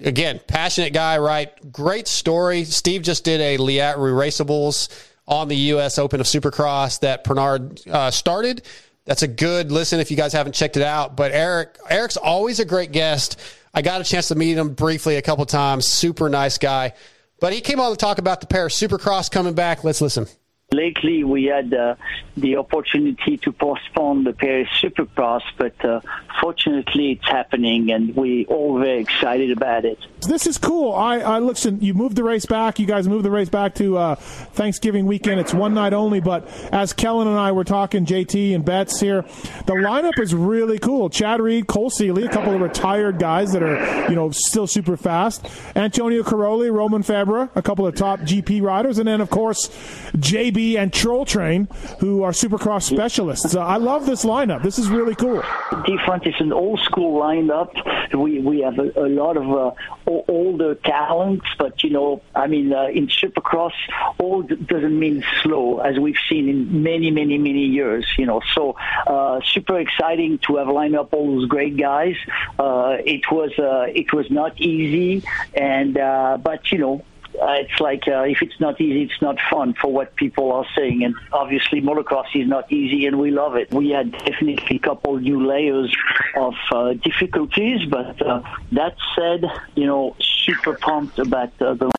Again, 0.00 0.40
passionate 0.46 0.92
guy, 0.92 1.18
right? 1.18 1.72
Great 1.72 2.08
story. 2.08 2.64
Steve 2.64 3.02
just 3.02 3.24
did 3.24 3.40
a 3.40 3.58
Liat 3.58 3.96
Raceables 3.96 4.88
on 5.28 5.48
the 5.48 5.56
U.S. 5.56 5.98
Open 5.98 6.20
of 6.20 6.26
Supercross 6.26 7.00
that 7.00 7.24
Peronnard 7.24 7.86
uh, 7.86 8.10
started. 8.10 8.62
That's 9.04 9.22
a 9.22 9.28
good 9.28 9.70
listen 9.70 10.00
if 10.00 10.10
you 10.10 10.16
guys 10.16 10.32
haven't 10.32 10.54
checked 10.54 10.76
it 10.76 10.82
out. 10.82 11.16
But 11.16 11.32
Eric, 11.32 11.76
Eric's 11.88 12.16
always 12.16 12.60
a 12.60 12.64
great 12.64 12.92
guest. 12.92 13.38
I 13.74 13.82
got 13.82 14.00
a 14.00 14.04
chance 14.04 14.28
to 14.28 14.34
meet 14.34 14.56
him 14.56 14.74
briefly 14.74 15.16
a 15.16 15.22
couple 15.22 15.44
times. 15.46 15.86
Super 15.86 16.28
nice 16.28 16.58
guy. 16.58 16.94
But 17.38 17.52
he 17.52 17.60
came 17.60 17.80
on 17.80 17.90
to 17.90 17.96
talk 17.96 18.18
about 18.18 18.40
the 18.40 18.46
Paris 18.46 18.78
Supercross 18.80 19.30
coming 19.30 19.54
back. 19.54 19.84
Let's 19.84 20.00
listen. 20.00 20.26
Lately, 20.72 21.24
we 21.24 21.46
had 21.46 21.74
uh, 21.74 21.96
the 22.36 22.56
opportunity 22.56 23.36
to 23.38 23.50
postpone 23.50 24.22
the 24.22 24.32
Paris 24.32 24.68
Supercross, 24.80 25.42
but 25.58 25.84
uh, 25.84 26.00
fortunately, 26.40 27.12
it's 27.12 27.26
happening, 27.26 27.90
and 27.90 28.14
we're 28.14 28.46
all 28.46 28.78
very 28.78 29.00
excited 29.00 29.50
about 29.50 29.84
it. 29.84 29.98
This 30.28 30.46
is 30.46 30.58
cool. 30.58 30.92
I, 30.94 31.18
I 31.18 31.38
listen. 31.40 31.80
You 31.80 31.94
moved 31.94 32.14
the 32.14 32.22
race 32.22 32.46
back. 32.46 32.78
You 32.78 32.86
guys 32.86 33.08
moved 33.08 33.24
the 33.24 33.32
race 33.32 33.48
back 33.48 33.74
to 33.76 33.96
uh, 33.96 34.14
Thanksgiving 34.14 35.06
weekend. 35.06 35.40
It's 35.40 35.52
one 35.52 35.74
night 35.74 35.92
only. 35.92 36.20
But 36.20 36.46
as 36.70 36.92
Kellen 36.92 37.26
and 37.26 37.38
I 37.38 37.50
were 37.50 37.64
talking, 37.64 38.06
JT 38.06 38.54
and 38.54 38.64
Betts 38.64 39.00
here, 39.00 39.22
the 39.66 39.72
lineup 39.72 40.20
is 40.20 40.34
really 40.36 40.78
cool. 40.78 41.10
Chad 41.10 41.40
Reed, 41.40 41.66
Cole 41.66 41.90
Seely, 41.90 42.26
a 42.26 42.28
couple 42.28 42.54
of 42.54 42.60
retired 42.60 43.18
guys 43.18 43.52
that 43.54 43.62
are 43.64 44.08
you 44.08 44.14
know 44.14 44.30
still 44.30 44.68
super 44.68 44.96
fast. 44.96 45.48
Antonio 45.74 46.22
Cairoli, 46.22 46.72
Romain 46.72 47.02
Febvre, 47.02 47.50
a 47.56 47.62
couple 47.62 47.88
of 47.88 47.96
top 47.96 48.20
GP 48.20 48.62
riders, 48.62 48.98
and 48.98 49.08
then 49.08 49.20
of 49.20 49.30
course 49.30 49.68
JB 50.16 50.59
and 50.60 50.92
Troll 50.92 51.24
Train, 51.24 51.68
who 51.98 52.22
are 52.22 52.32
Supercross 52.32 52.82
specialists. 52.82 53.54
Uh, 53.54 53.60
I 53.60 53.76
love 53.76 54.06
this 54.06 54.24
lineup. 54.24 54.62
This 54.62 54.78
is 54.78 54.88
really 54.88 55.14
cool. 55.14 55.42
Different. 55.84 56.26
It's 56.26 56.40
an 56.40 56.52
old 56.52 56.80
school 56.80 57.20
lineup. 57.20 57.70
We 58.16 58.40
we 58.40 58.60
have 58.60 58.78
a, 58.78 58.90
a 58.96 59.08
lot 59.08 59.36
of 59.36 59.46
uh, 59.50 60.20
older 60.28 60.74
talents, 60.74 61.46
but 61.58 61.82
you 61.82 61.90
know, 61.90 62.22
I 62.34 62.46
mean, 62.46 62.72
uh, 62.72 62.86
in 62.86 63.08
Supercross, 63.08 63.72
old 64.18 64.48
doesn't 64.66 64.98
mean 64.98 65.24
slow, 65.42 65.78
as 65.78 65.98
we've 65.98 66.22
seen 66.28 66.48
in 66.48 66.82
many, 66.82 67.10
many, 67.10 67.38
many 67.38 67.66
years. 67.66 68.06
You 68.18 68.26
know, 68.26 68.40
so 68.54 68.76
uh, 69.06 69.40
super 69.44 69.78
exciting 69.78 70.38
to 70.46 70.56
have 70.56 70.68
lined 70.68 70.96
up 70.96 71.12
all 71.12 71.36
those 71.36 71.48
great 71.48 71.76
guys. 71.76 72.16
Uh, 72.58 72.96
it 73.04 73.30
was 73.30 73.52
uh, 73.58 73.86
it 73.94 74.12
was 74.12 74.30
not 74.30 74.60
easy, 74.60 75.26
and 75.54 75.94
but 75.94 76.70
you 76.72 76.78
know, 76.78 77.04
uh, 77.34 77.52
it's 77.52 77.80
like 77.80 78.06
uh, 78.08 78.22
if 78.22 78.42
it's 78.42 78.58
not 78.60 78.80
easy, 78.80 79.02
it's 79.02 79.22
not 79.22 79.38
fun 79.50 79.74
for 79.74 79.92
what 79.92 80.14
people 80.16 80.52
are 80.52 80.66
saying. 80.76 81.04
And 81.04 81.14
obviously, 81.32 81.80
motocross 81.80 82.26
is 82.34 82.48
not 82.48 82.70
easy, 82.72 83.06
and 83.06 83.18
we 83.18 83.30
love 83.30 83.56
it. 83.56 83.72
We 83.72 83.90
had 83.90 84.12
definitely 84.12 84.76
a 84.76 84.78
couple 84.78 85.16
new 85.18 85.46
layers 85.46 85.94
of 86.36 86.54
uh, 86.72 86.94
difficulties, 86.94 87.86
but 87.88 88.20
uh, 88.26 88.42
that 88.72 88.96
said, 89.16 89.44
you 89.74 89.86
know, 89.86 90.16
super 90.20 90.74
pumped 90.74 91.18
about 91.18 91.52
uh, 91.60 91.74
the 91.74 91.90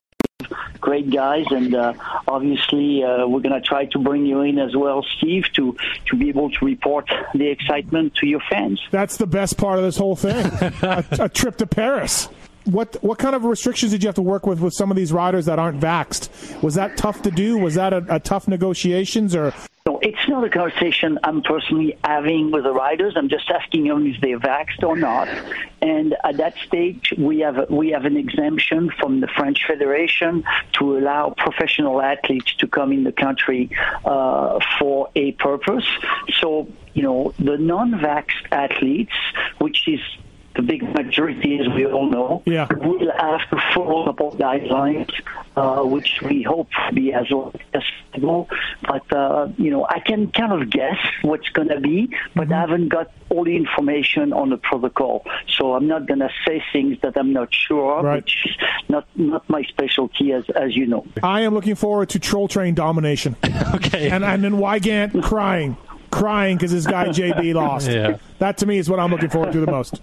great 0.80 1.12
guys 1.12 1.46
and 1.52 1.76
uh, 1.76 1.94
obviously 2.28 3.04
uh, 3.04 3.28
we're 3.28 3.40
going 3.40 3.54
to 3.54 3.62
try 3.62 3.86
to 3.86 4.00
bring 4.00 4.26
you 4.26 4.42
in 4.42 4.58
as 4.58 4.76
well 4.76 5.06
steve 5.18 5.46
to 5.54 5.78
to 6.08 6.16
be 6.18 6.28
able 6.28 6.50
to 6.50 6.66
report 6.66 7.08
the 7.36 7.48
excitement 7.48 8.14
to 8.16 8.26
your 8.26 8.42
fans 8.50 8.82
That's 8.90 9.18
the 9.18 9.28
best 9.28 9.58
part 9.58 9.78
of 9.78 9.86
this 9.86 9.98
whole 9.98 10.16
thing. 10.16 10.46
a, 10.82 11.06
a 11.20 11.30
trip 11.30 11.58
to 11.58 11.68
Paris. 11.68 12.30
What 12.66 12.98
what 13.02 13.18
kind 13.18 13.36
of 13.36 13.44
restrictions 13.44 13.92
did 13.92 14.04
you 14.04 14.08
have 14.08 14.16
to 14.16 14.22
work 14.22 14.46
with 14.46 14.60
with 14.60 14.74
some 14.74 14.92
of 14.92 14.98
these 14.98 15.12
riders 15.12 15.46
that 15.46 15.58
aren't 15.58 15.80
vaxxed? 15.80 16.62
Was 16.62 16.76
that 16.76 16.96
tough 16.96 17.22
to 17.24 17.32
do? 17.32 17.58
Was 17.58 17.76
that 17.76 17.92
a, 17.92 18.06
a 18.08 18.20
tough 18.20 18.48
negotiations 18.48 19.36
or? 19.36 19.54
No, 19.88 19.98
it's 20.04 20.30
not 20.30 20.44
a 20.44 20.50
conversation 20.50 21.18
I'm 21.24 21.42
personally 21.42 21.98
having 22.04 22.52
with 22.52 22.66
the 22.66 22.72
riders. 22.72 23.14
I'm 23.16 23.30
just 23.30 23.50
asking 23.50 23.88
them 23.88 24.06
if 24.06 24.22
they're 24.22 24.40
vaxxed 24.40 24.84
or 24.84 24.96
not. 24.96 25.28
And 25.82 26.16
at 26.24 26.38
that 26.38 26.56
stage, 26.58 27.12
we 27.18 27.40
have 27.40 27.68
we 27.72 27.90
have 27.90 28.06
an 28.06 28.16
exemption 28.16 28.92
from 29.00 29.22
the 29.22 29.28
French 29.28 29.66
Federation 29.66 30.44
to 30.74 31.00
allow 31.00 31.34
professional 31.36 32.00
athletes 32.00 32.54
to 32.60 32.68
come 32.68 32.92
in 32.92 33.04
the 33.04 33.12
country 33.12 33.72
uh, 34.06 34.60
for 34.78 35.10
a 35.16 35.32
purpose. 35.32 35.88
So, 36.40 36.68
you 36.94 37.02
know, 37.02 37.34
the 37.40 37.58
non-vaxxed 37.58 38.52
athletes, 38.52 39.14
which 39.58 39.88
is 39.88 40.00
the 40.56 40.62
big 40.62 40.84
majority, 40.84 41.60
as 41.60 41.68
we 41.74 41.86
all 41.86 42.10
know, 42.10 42.44
yeah. 42.46 42.68
will 42.74 43.12
have 43.18 43.50
to 43.50 43.58
follow 43.74 44.04
a 44.04 44.06
couple 44.08 44.32
guidelines, 44.34 45.10
uh, 45.56 45.82
which 45.84 46.22
we 46.22 46.44
hope 46.44 46.68
to 46.88 46.94
be 46.94 47.14
as 47.14 47.30
long 47.32 47.54
as 47.74 47.84
possible. 48.12 48.50
But, 48.86 49.14
uh, 49.14 49.48
you 49.58 49.72
know, 49.72 49.86
I 49.86 50.00
can 50.00 50.32
kind 50.32 50.52
of 50.62 50.70
guess 50.70 50.98
what's 51.22 51.48
going 51.50 51.70
to 51.70 51.80
be, 51.80 52.10
but 52.36 52.52
I 52.52 52.60
haven't 52.62 52.90
got 52.90 53.12
all 53.30 53.46
the 53.46 53.56
information 53.56 54.34
on 54.34 54.50
the 54.50 54.58
protocol. 54.58 55.26
So 55.48 55.74
I'm 55.74 55.88
not 55.88 56.06
going 56.06 56.20
to 56.20 56.30
say 56.46 56.62
things 56.74 56.98
that 57.02 57.18
I'm 57.18 57.32
not 57.32 57.54
sure 57.54 58.00
of, 58.00 58.06
Right. 58.06 58.16
which 58.18 58.46
is 58.46 58.58
not, 58.90 59.08
not 59.16 59.50
my 59.50 59.64
specialty, 59.64 60.34
as, 60.34 60.50
as 60.50 60.76
you 60.76 60.86
know. 60.86 61.06
I 61.24 61.42
am 61.42 61.54
looking 61.54 61.76
forward 61.76 62.10
to 62.10 62.20
Troll 62.20 62.48
Train 62.50 62.76
domination. 62.76 63.36
okay. 63.76 64.10
And 64.10 64.24
and 64.26 64.44
then 64.44 64.54
Weigandt 64.54 65.24
crying, 65.24 65.78
crying 66.12 66.58
because 66.58 66.72
his 66.72 66.86
guy 66.88 67.08
JB 67.08 67.54
lost. 67.54 67.88
Yeah. 67.92 68.18
That 68.40 68.58
to 68.60 68.66
me 68.66 68.78
is 68.78 68.90
what 68.90 69.00
I'm 69.00 69.12
looking 69.12 69.30
forward 69.30 69.54
to 69.54 69.60
the 69.60 69.72
most. 69.72 70.02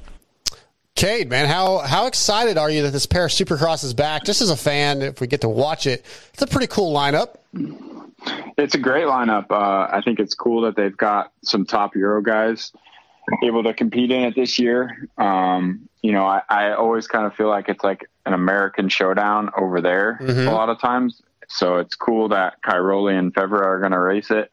Cade, 0.98 1.30
man, 1.30 1.46
how 1.46 1.78
how 1.78 2.06
excited 2.06 2.58
are 2.58 2.68
you 2.68 2.82
that 2.82 2.90
this 2.90 3.06
Paris 3.06 3.40
Supercross 3.40 3.84
is 3.84 3.94
back? 3.94 4.24
Just 4.24 4.42
as 4.42 4.50
a 4.50 4.56
fan, 4.56 5.00
if 5.00 5.20
we 5.20 5.28
get 5.28 5.42
to 5.42 5.48
watch 5.48 5.87
it, 5.87 6.04
it's 6.32 6.42
a 6.42 6.46
pretty 6.48 6.66
cool 6.66 6.92
lineup. 6.92 7.37
It's 8.58 8.74
a 8.74 8.78
great 8.78 9.04
lineup. 9.06 9.46
Uh, 9.48 9.88
I 9.96 10.02
think 10.04 10.18
it's 10.18 10.34
cool 10.34 10.62
that 10.62 10.74
they've 10.74 10.96
got 10.96 11.30
some 11.44 11.64
top 11.64 11.94
Euro 11.94 12.20
guys 12.20 12.72
able 13.44 13.62
to 13.62 13.74
compete 13.74 14.11
in 14.11 14.22
it 14.24 14.34
this 14.34 14.58
year. 14.58 15.08
Um, 15.18 15.88
you 16.02 16.11
know, 16.11 16.24
I, 16.26 16.42
I 16.48 16.72
always 16.72 17.06
kind 17.06 17.26
of 17.26 17.34
feel 17.37 17.48
like 17.48 17.68
it's 17.68 17.84
like 17.84 18.04
an 18.26 18.32
American 18.34 18.88
showdown 18.88 19.50
over 19.56 19.80
there 19.80 20.18
Mhm. 20.20 20.48
a 20.48 20.50
lot 20.50 20.68
of 20.68 20.80
times. 20.80 21.22
So 21.46 21.76
it's 21.76 21.94
cool 21.94 22.30
that 22.30 22.61
Cairoli 22.66 23.16
and 23.16 23.32
Febvre 23.32 23.62
are 23.64 23.78
going 23.78 23.92
to 23.92 24.00
race 24.00 24.32
it. 24.32 24.50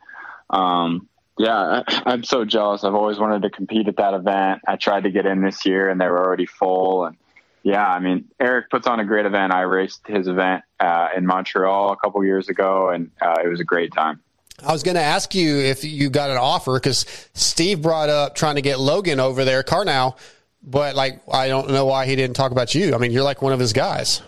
Um, 0.52 1.08
yeah, 1.38 1.84
I, 1.88 2.04
I'm 2.06 2.24
so 2.24 2.46
jealous. 2.46 2.84
I've 2.84 2.96
always 2.96 3.20
wanted 3.20 3.42
to 3.44 3.50
compete 3.50 3.88
at 3.88 3.98
that 3.98 4.14
event. 4.14 4.62
I 4.68 4.76
tried 4.78 5.04
to 5.04 5.12
get 5.12 5.26
in 5.26 5.42
this 5.42 5.66
year 5.66 5.90
and 5.90 6.00
they 6.00 6.08
were 6.08 6.24
already 6.24 6.46
full. 6.46 7.06
And 7.06 7.18
yeah, 7.64 7.86
I 7.86 8.00
mean, 8.00 8.30
Eric 8.40 8.70
puts 8.70 8.88
on 8.88 9.00
a 9.00 9.06
great 9.06 9.26
event. 9.26 9.54
I 9.54 9.62
raced 9.62 10.08
his 10.08 10.28
event 10.28 10.64
uh, 10.80 11.10
in 11.16 11.26
Montreal 11.26 11.92
a 11.92 11.98
couple 11.98 12.24
years 12.24 12.50
ago 12.50 12.90
and 12.90 13.12
uh, 13.22 13.36
it 13.44 13.48
was 13.48 13.60
a 13.60 13.66
great 13.66 13.94
time. 13.94 14.22
I 14.64 14.72
was 14.72 14.84
going 14.84 14.96
to 14.96 15.02
ask 15.02 15.36
you 15.36 15.58
if 15.60 15.84
you 15.84 16.10
got 16.10 16.30
an 16.30 16.38
offer 16.38 16.76
because 16.76 17.06
Steve 17.34 17.82
brought 17.82 18.10
up 18.10 18.36
trying 18.36 18.56
to 18.56 18.62
get 18.62 18.80
Logan 18.80 19.20
over 19.20 19.44
there, 19.44 19.64
Karnow, 19.64 20.18
but 20.64 20.96
like 20.96 21.22
I 21.32 21.50
don't 21.50 21.70
know 21.70 21.86
why 21.86 22.06
he 22.06 22.16
didn't 22.16 22.36
talk 22.36 22.52
about 22.52 22.74
you. 22.74 22.96
I 22.96 22.98
mean, 22.98 23.12
you're 23.12 23.24
like 23.24 23.42
one 23.42 23.52
of 23.52 23.60
his 23.60 23.74
guys. 23.74 24.22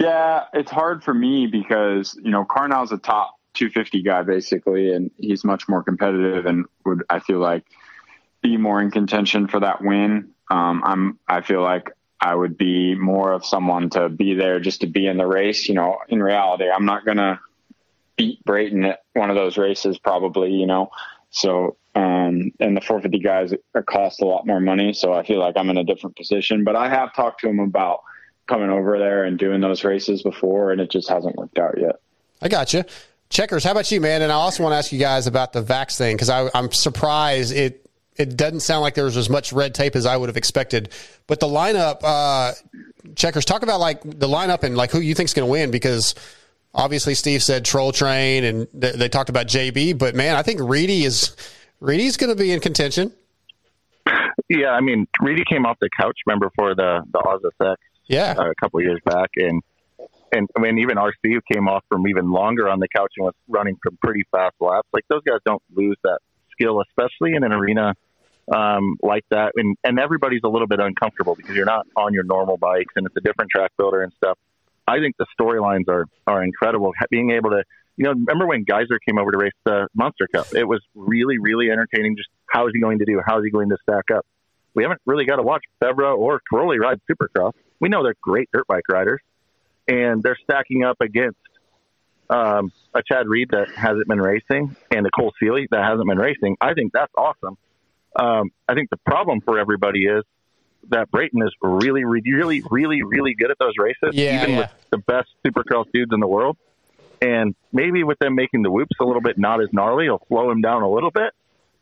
Yeah, 0.00 0.44
it's 0.52 0.70
hard 0.70 1.02
for 1.02 1.12
me 1.12 1.48
because 1.48 2.16
you 2.22 2.30
know 2.30 2.44
Carnell's 2.44 2.92
a 2.92 2.98
top 2.98 3.37
250 3.54 4.02
guy 4.02 4.22
basically, 4.22 4.92
and 4.92 5.10
he's 5.18 5.44
much 5.44 5.68
more 5.68 5.82
competitive 5.82 6.46
and 6.46 6.66
would 6.84 7.04
I 7.10 7.20
feel 7.20 7.38
like 7.38 7.64
be 8.42 8.56
more 8.56 8.80
in 8.80 8.90
contention 8.90 9.48
for 9.48 9.60
that 9.60 9.82
win. 9.82 10.30
Um, 10.50 10.82
I'm 10.84 11.18
I 11.28 11.40
feel 11.40 11.62
like 11.62 11.90
I 12.20 12.34
would 12.34 12.56
be 12.56 12.94
more 12.94 13.32
of 13.32 13.44
someone 13.44 13.90
to 13.90 14.08
be 14.08 14.34
there 14.34 14.60
just 14.60 14.80
to 14.80 14.86
be 14.86 15.06
in 15.06 15.16
the 15.16 15.26
race. 15.26 15.68
You 15.68 15.74
know, 15.74 15.98
in 16.08 16.22
reality, 16.22 16.64
I'm 16.70 16.84
not 16.84 17.04
gonna 17.04 17.40
beat 18.16 18.44
Brayton 18.44 18.84
at 18.84 19.02
one 19.14 19.30
of 19.30 19.36
those 19.36 19.56
races 19.58 19.98
probably. 19.98 20.52
You 20.52 20.66
know, 20.66 20.90
so 21.30 21.76
um, 21.94 22.52
and 22.60 22.76
the 22.76 22.80
450 22.80 23.18
guys 23.18 23.52
cost 23.86 24.22
a 24.22 24.24
lot 24.24 24.46
more 24.46 24.60
money, 24.60 24.92
so 24.92 25.12
I 25.12 25.24
feel 25.24 25.40
like 25.40 25.56
I'm 25.56 25.70
in 25.70 25.78
a 25.78 25.84
different 25.84 26.16
position. 26.16 26.64
But 26.64 26.76
I 26.76 26.88
have 26.88 27.14
talked 27.14 27.40
to 27.40 27.48
him 27.48 27.58
about 27.58 28.00
coming 28.46 28.70
over 28.70 28.98
there 28.98 29.24
and 29.24 29.38
doing 29.38 29.60
those 29.60 29.84
races 29.84 30.22
before, 30.22 30.70
and 30.70 30.80
it 30.80 30.90
just 30.90 31.08
hasn't 31.08 31.36
worked 31.36 31.58
out 31.58 31.78
yet. 31.78 31.96
I 32.40 32.48
got 32.48 32.72
you. 32.72 32.84
Checkerz, 33.30 33.64
how 33.64 33.72
about 33.72 33.90
you, 33.90 34.00
man? 34.00 34.22
And 34.22 34.32
I 34.32 34.36
also 34.36 34.62
want 34.62 34.72
to 34.72 34.76
ask 34.76 34.92
you 34.92 34.98
guys 34.98 35.26
about 35.26 35.52
the 35.52 35.62
Vax 35.62 35.98
thing 35.98 36.16
because 36.16 36.30
I'm 36.30 36.70
surprised 36.72 37.54
it 37.54 37.84
it 38.16 38.36
doesn't 38.36 38.60
sound 38.60 38.82
like 38.82 38.94
there 38.94 39.04
was 39.04 39.16
as 39.16 39.30
much 39.30 39.52
red 39.52 39.74
tape 39.74 39.94
as 39.94 40.04
I 40.04 40.16
would 40.16 40.28
have 40.28 40.36
expected. 40.36 40.90
But 41.28 41.38
the 41.38 41.46
lineup, 41.46 42.00
uh, 42.02 42.52
Checkerz, 43.14 43.44
talk 43.44 43.62
about 43.62 43.78
like 43.78 44.02
the 44.02 44.26
lineup 44.26 44.64
and 44.64 44.76
like 44.76 44.90
who 44.90 44.98
you 44.98 45.14
think's 45.14 45.34
going 45.34 45.46
to 45.46 45.50
win 45.50 45.70
because 45.70 46.16
obviously 46.74 47.14
Steve 47.14 47.42
said 47.42 47.64
Troll 47.64 47.92
Train 47.92 48.42
and 48.42 48.66
th- 48.80 48.94
they 48.94 49.08
talked 49.08 49.30
about 49.30 49.46
JB, 49.46 49.98
but 49.98 50.16
man, 50.16 50.34
I 50.34 50.42
think 50.42 50.60
Reedy 50.60 51.04
is 51.04 51.36
Reedy's 51.80 52.16
going 52.16 52.30
to 52.30 52.36
be 52.36 52.50
in 52.50 52.60
contention. 52.60 53.12
Yeah, 54.48 54.70
I 54.70 54.80
mean, 54.80 55.06
Reedy 55.20 55.44
came 55.48 55.66
off 55.66 55.76
the 55.80 55.90
couch, 56.00 56.16
remember, 56.26 56.50
for 56.56 56.74
the 56.74 57.02
the 57.12 57.18
Oz 57.18 57.42
Effect 57.44 57.80
yeah. 58.08 58.34
uh, 58.36 58.50
a 58.50 58.54
couple 58.56 58.80
of 58.80 58.84
years 58.84 59.00
back, 59.04 59.30
and 59.36 59.62
and 60.32 60.48
I 60.56 60.60
mean, 60.60 60.78
even 60.78 60.96
RC 60.96 61.40
came 61.50 61.68
off 61.68 61.84
from 61.88 62.06
even 62.08 62.30
longer 62.30 62.68
on 62.68 62.80
the 62.80 62.88
couch 62.88 63.12
and 63.16 63.24
was 63.24 63.34
running 63.48 63.76
from 63.82 63.98
pretty 64.02 64.24
fast 64.30 64.56
laps. 64.60 64.88
Like 64.92 65.04
those 65.08 65.22
guys 65.26 65.38
don't 65.44 65.62
lose 65.74 65.96
that 66.04 66.18
skill, 66.52 66.82
especially 66.82 67.34
in 67.34 67.44
an 67.44 67.52
arena 67.52 67.94
um, 68.54 68.96
like 69.02 69.24
that, 69.30 69.52
and 69.56 69.76
and 69.84 69.98
everybody's 69.98 70.42
a 70.44 70.48
little 70.48 70.66
bit 70.66 70.80
uncomfortable 70.80 71.34
because 71.34 71.54
you're 71.54 71.66
not 71.66 71.86
on 71.96 72.14
your 72.14 72.24
normal 72.24 72.56
bikes 72.56 72.94
and 72.96 73.06
it's 73.06 73.16
a 73.16 73.20
different 73.20 73.50
track 73.50 73.72
builder 73.76 74.02
and 74.02 74.12
stuff. 74.16 74.38
I 74.86 75.00
think 75.00 75.16
the 75.18 75.26
storylines 75.38 75.88
are 75.88 76.06
are 76.26 76.42
incredible. 76.42 76.92
Being 77.10 77.30
able 77.30 77.50
to, 77.50 77.62
you 77.96 78.04
know, 78.04 78.12
remember 78.12 78.46
when 78.46 78.64
Gajser 78.64 78.98
came 79.06 79.18
over 79.18 79.30
to 79.32 79.38
race 79.38 79.52
the 79.64 79.88
Monster 79.94 80.28
Cup? 80.34 80.46
It 80.54 80.64
was 80.64 80.80
really, 80.94 81.38
really 81.38 81.70
entertaining. 81.70 82.16
Just 82.16 82.30
how 82.50 82.66
is 82.66 82.72
he 82.74 82.80
going 82.80 82.98
to 83.00 83.04
do? 83.04 83.20
How 83.26 83.38
is 83.38 83.44
he 83.44 83.50
going 83.50 83.68
to 83.68 83.76
stack 83.82 84.10
up? 84.14 84.24
We 84.74 84.82
haven't 84.82 85.00
really 85.06 85.26
got 85.26 85.36
to 85.36 85.42
watch 85.42 85.62
Febvre 85.82 86.16
or 86.16 86.40
Cairoli 86.52 86.78
ride 86.78 87.00
Supercross. 87.10 87.52
We 87.80 87.88
know 87.88 88.02
they're 88.02 88.14
great 88.22 88.48
dirt 88.52 88.66
bike 88.66 88.84
riders, 88.90 89.20
and 89.88 90.22
they're 90.22 90.38
stacking 90.44 90.84
up 90.84 91.00
against 91.00 91.38
um, 92.30 92.72
a 92.94 93.02
Chad 93.02 93.26
Reed 93.26 93.48
that 93.52 93.70
hasn't 93.70 94.06
been 94.06 94.20
racing 94.20 94.76
and 94.90 95.06
a 95.06 95.10
Cole 95.10 95.32
Seely 95.40 95.66
that 95.70 95.82
hasn't 95.82 96.06
been 96.06 96.18
racing. 96.18 96.56
I 96.60 96.74
think 96.74 96.92
that's 96.92 97.12
awesome. 97.16 97.56
Um, 98.16 98.50
I 98.68 98.74
think 98.74 98.90
the 98.90 98.98
problem 98.98 99.40
for 99.40 99.58
everybody 99.58 100.04
is 100.04 100.24
that 100.90 101.10
Brayton 101.10 101.42
is 101.42 101.52
really, 101.62 102.04
really, 102.04 102.62
really, 102.70 103.02
really 103.02 103.34
good 103.34 103.50
at 103.50 103.58
those 103.58 103.74
races, 103.78 104.10
Yeah, 104.12 104.42
even 104.42 104.54
yeah. 104.54 104.58
with 104.60 104.70
the 104.90 104.98
best 104.98 105.28
supercross 105.44 105.86
dudes 105.92 106.12
in 106.12 106.20
the 106.20 106.26
world. 106.26 106.56
And 107.20 107.54
maybe 107.72 108.04
with 108.04 108.18
them 108.20 108.34
making 108.34 108.62
the 108.62 108.70
whoops 108.70 108.96
a 109.00 109.04
little 109.04 109.20
bit 109.20 109.38
not 109.38 109.60
as 109.60 109.68
gnarly, 109.72 110.06
it'll 110.06 110.24
slow 110.28 110.50
him 110.50 110.60
down 110.60 110.82
a 110.82 110.90
little 110.90 111.10
bit. 111.10 111.32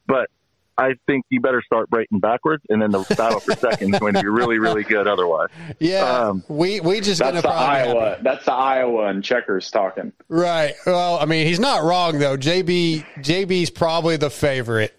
But 0.06 0.30
I 0.78 0.94
think 1.06 1.24
you 1.30 1.40
better 1.40 1.62
start 1.62 1.88
Brayton 1.88 2.18
backwards, 2.18 2.62
and 2.68 2.80
then 2.82 2.90
the 2.90 3.00
battle 3.16 3.40
for 3.40 3.52
second 3.56 3.94
is 3.94 4.00
going 4.00 4.14
to 4.14 4.20
be 4.22 4.28
really, 4.28 4.58
really 4.58 4.82
good 4.82 5.08
otherwise. 5.08 5.48
Yeah, 5.78 6.00
Um, 6.28 6.44
we 6.48 6.80
we 6.80 7.00
just 7.00 7.18
That's 7.18 7.30
gonna 7.30 7.42
the 7.42 7.48
probably 7.48 8.00
Iowa. 8.00 8.18
That's 8.22 8.44
the 8.44 8.52
Iowa 8.52 9.06
and 9.06 9.24
Checkerz 9.24 9.70
talking. 9.70 10.12
Right. 10.28 10.74
Well, 10.84 11.18
I 11.18 11.24
mean, 11.24 11.46
he's 11.46 11.60
not 11.60 11.82
wrong 11.84 12.18
though. 12.18 12.36
JB 12.36 13.04
JB's 13.20 13.70
probably 13.70 14.16
the 14.16 14.30
favorite. 14.30 14.92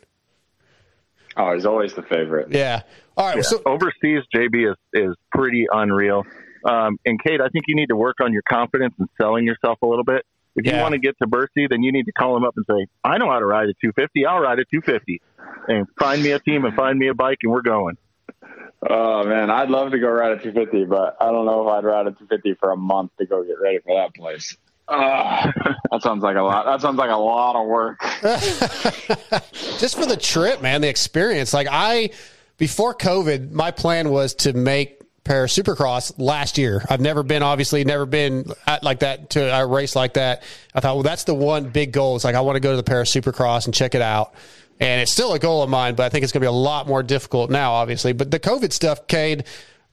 Oh, 1.35 1.53
he's 1.53 1.65
always 1.65 1.93
the 1.93 2.01
favorite. 2.03 2.51
Yeah. 2.51 2.81
All 3.15 3.27
right. 3.27 3.37
Yeah. 3.37 3.41
So 3.43 3.61
overseas, 3.65 4.23
JB 4.35 4.71
is 4.71 4.77
is 4.93 5.15
pretty 5.31 5.67
unreal. 5.71 6.23
Um, 6.65 6.97
and 7.05 7.21
Cade, 7.23 7.39
I 7.39 7.49
think 7.49 7.65
you 7.67 7.75
need 7.75 7.87
to 7.87 7.95
work 7.95 8.17
on 8.21 8.33
your 8.33 8.41
confidence 8.49 8.95
and 8.99 9.07
selling 9.21 9.45
yourself 9.45 9.77
a 9.83 9.85
little 9.85 10.03
bit. 10.03 10.25
If 10.57 10.65
you 10.65 10.73
want 10.79 10.93
to 10.93 10.99
get 10.99 11.15
to 11.19 11.27
Bercy, 11.27 11.67
then 11.69 11.83
you 11.83 11.91
need 11.91 12.05
to 12.07 12.11
call 12.11 12.35
him 12.35 12.43
up 12.43 12.55
and 12.57 12.65
say, 12.67 12.87
"I 13.03 13.17
know 13.17 13.29
how 13.29 13.39
to 13.39 13.45
ride 13.45 13.69
a 13.69 13.73
250. 13.73 14.25
I'll 14.25 14.39
ride 14.39 14.59
a 14.59 14.65
250, 14.65 15.21
and 15.67 15.87
find 15.99 16.21
me 16.23 16.31
a 16.31 16.39
team 16.39 16.65
and 16.65 16.75
find 16.75 16.97
me 16.97 17.07
a 17.07 17.13
bike, 17.13 17.37
and 17.43 17.51
we're 17.51 17.61
going." 17.61 17.97
Oh 18.89 19.23
man, 19.23 19.49
I'd 19.49 19.69
love 19.69 19.91
to 19.91 19.99
go 19.99 20.09
ride 20.09 20.31
a 20.31 20.37
250, 20.37 20.85
but 20.85 21.17
I 21.19 21.31
don't 21.31 21.45
know 21.45 21.67
if 21.67 21.73
I'd 21.73 21.83
ride 21.83 22.07
a 22.07 22.11
250 22.11 22.55
for 22.55 22.71
a 22.71 22.77
month 22.77 23.11
to 23.19 23.25
go 23.25 23.43
get 23.43 23.59
ready 23.59 23.79
for 23.79 23.95
that 23.95 24.13
place. 24.15 24.57
Ah, 24.87 25.51
that 25.91 26.01
sounds 26.01 26.23
like 26.23 26.37
a 26.37 26.41
lot. 26.41 26.65
That 26.65 26.81
sounds 26.81 26.97
like 26.97 27.09
a 27.09 27.15
lot 27.15 27.55
of 27.55 27.67
work. 27.67 27.99
just 29.79 29.97
for 29.97 30.05
the 30.05 30.17
trip, 30.19 30.61
man, 30.61 30.81
the 30.81 30.89
experience. 30.89 31.53
Like 31.53 31.67
I, 31.69 32.11
before 32.57 32.93
COVID, 32.95 33.51
my 33.51 33.71
plan 33.71 34.09
was 34.09 34.33
to 34.35 34.53
make 34.53 34.96
Paris 35.27 35.55
Supercross 35.55 36.13
last 36.17 36.57
year. 36.57 36.83
I've 36.89 37.01
never 37.01 37.21
been, 37.21 37.43
obviously, 37.43 37.83
never 37.83 38.05
been 38.05 38.45
like 38.81 38.99
that 38.99 39.31
to 39.31 39.41
a 39.53 39.67
race 39.67 39.95
like 39.95 40.13
that. 40.13 40.43
I 40.73 40.79
thought, 40.79 40.95
well, 40.95 41.03
that's 41.03 41.25
the 41.25 41.33
one 41.33 41.69
big 41.69 41.91
goal. 41.91 42.15
It's 42.15 42.23
like 42.23 42.35
I 42.35 42.41
want 42.41 42.55
to 42.55 42.61
go 42.61 42.71
to 42.71 42.77
the 42.77 42.83
Paris 42.83 43.13
Supercross 43.13 43.65
and 43.65 43.73
check 43.73 43.93
it 43.93 44.01
out. 44.01 44.33
And 44.79 45.01
it's 45.01 45.11
still 45.11 45.33
a 45.33 45.39
goal 45.39 45.63
of 45.63 45.69
mine, 45.69 45.95
but 45.95 46.05
I 46.05 46.09
think 46.09 46.23
it's 46.23 46.31
going 46.31 46.41
to 46.41 46.45
be 46.45 46.47
a 46.47 46.51
lot 46.51 46.87
more 46.87 47.03
difficult 47.03 47.49
now, 47.49 47.73
obviously. 47.73 48.13
But 48.13 48.31
the 48.31 48.39
COVID 48.39 48.71
stuff, 48.71 49.07
Cade, 49.07 49.43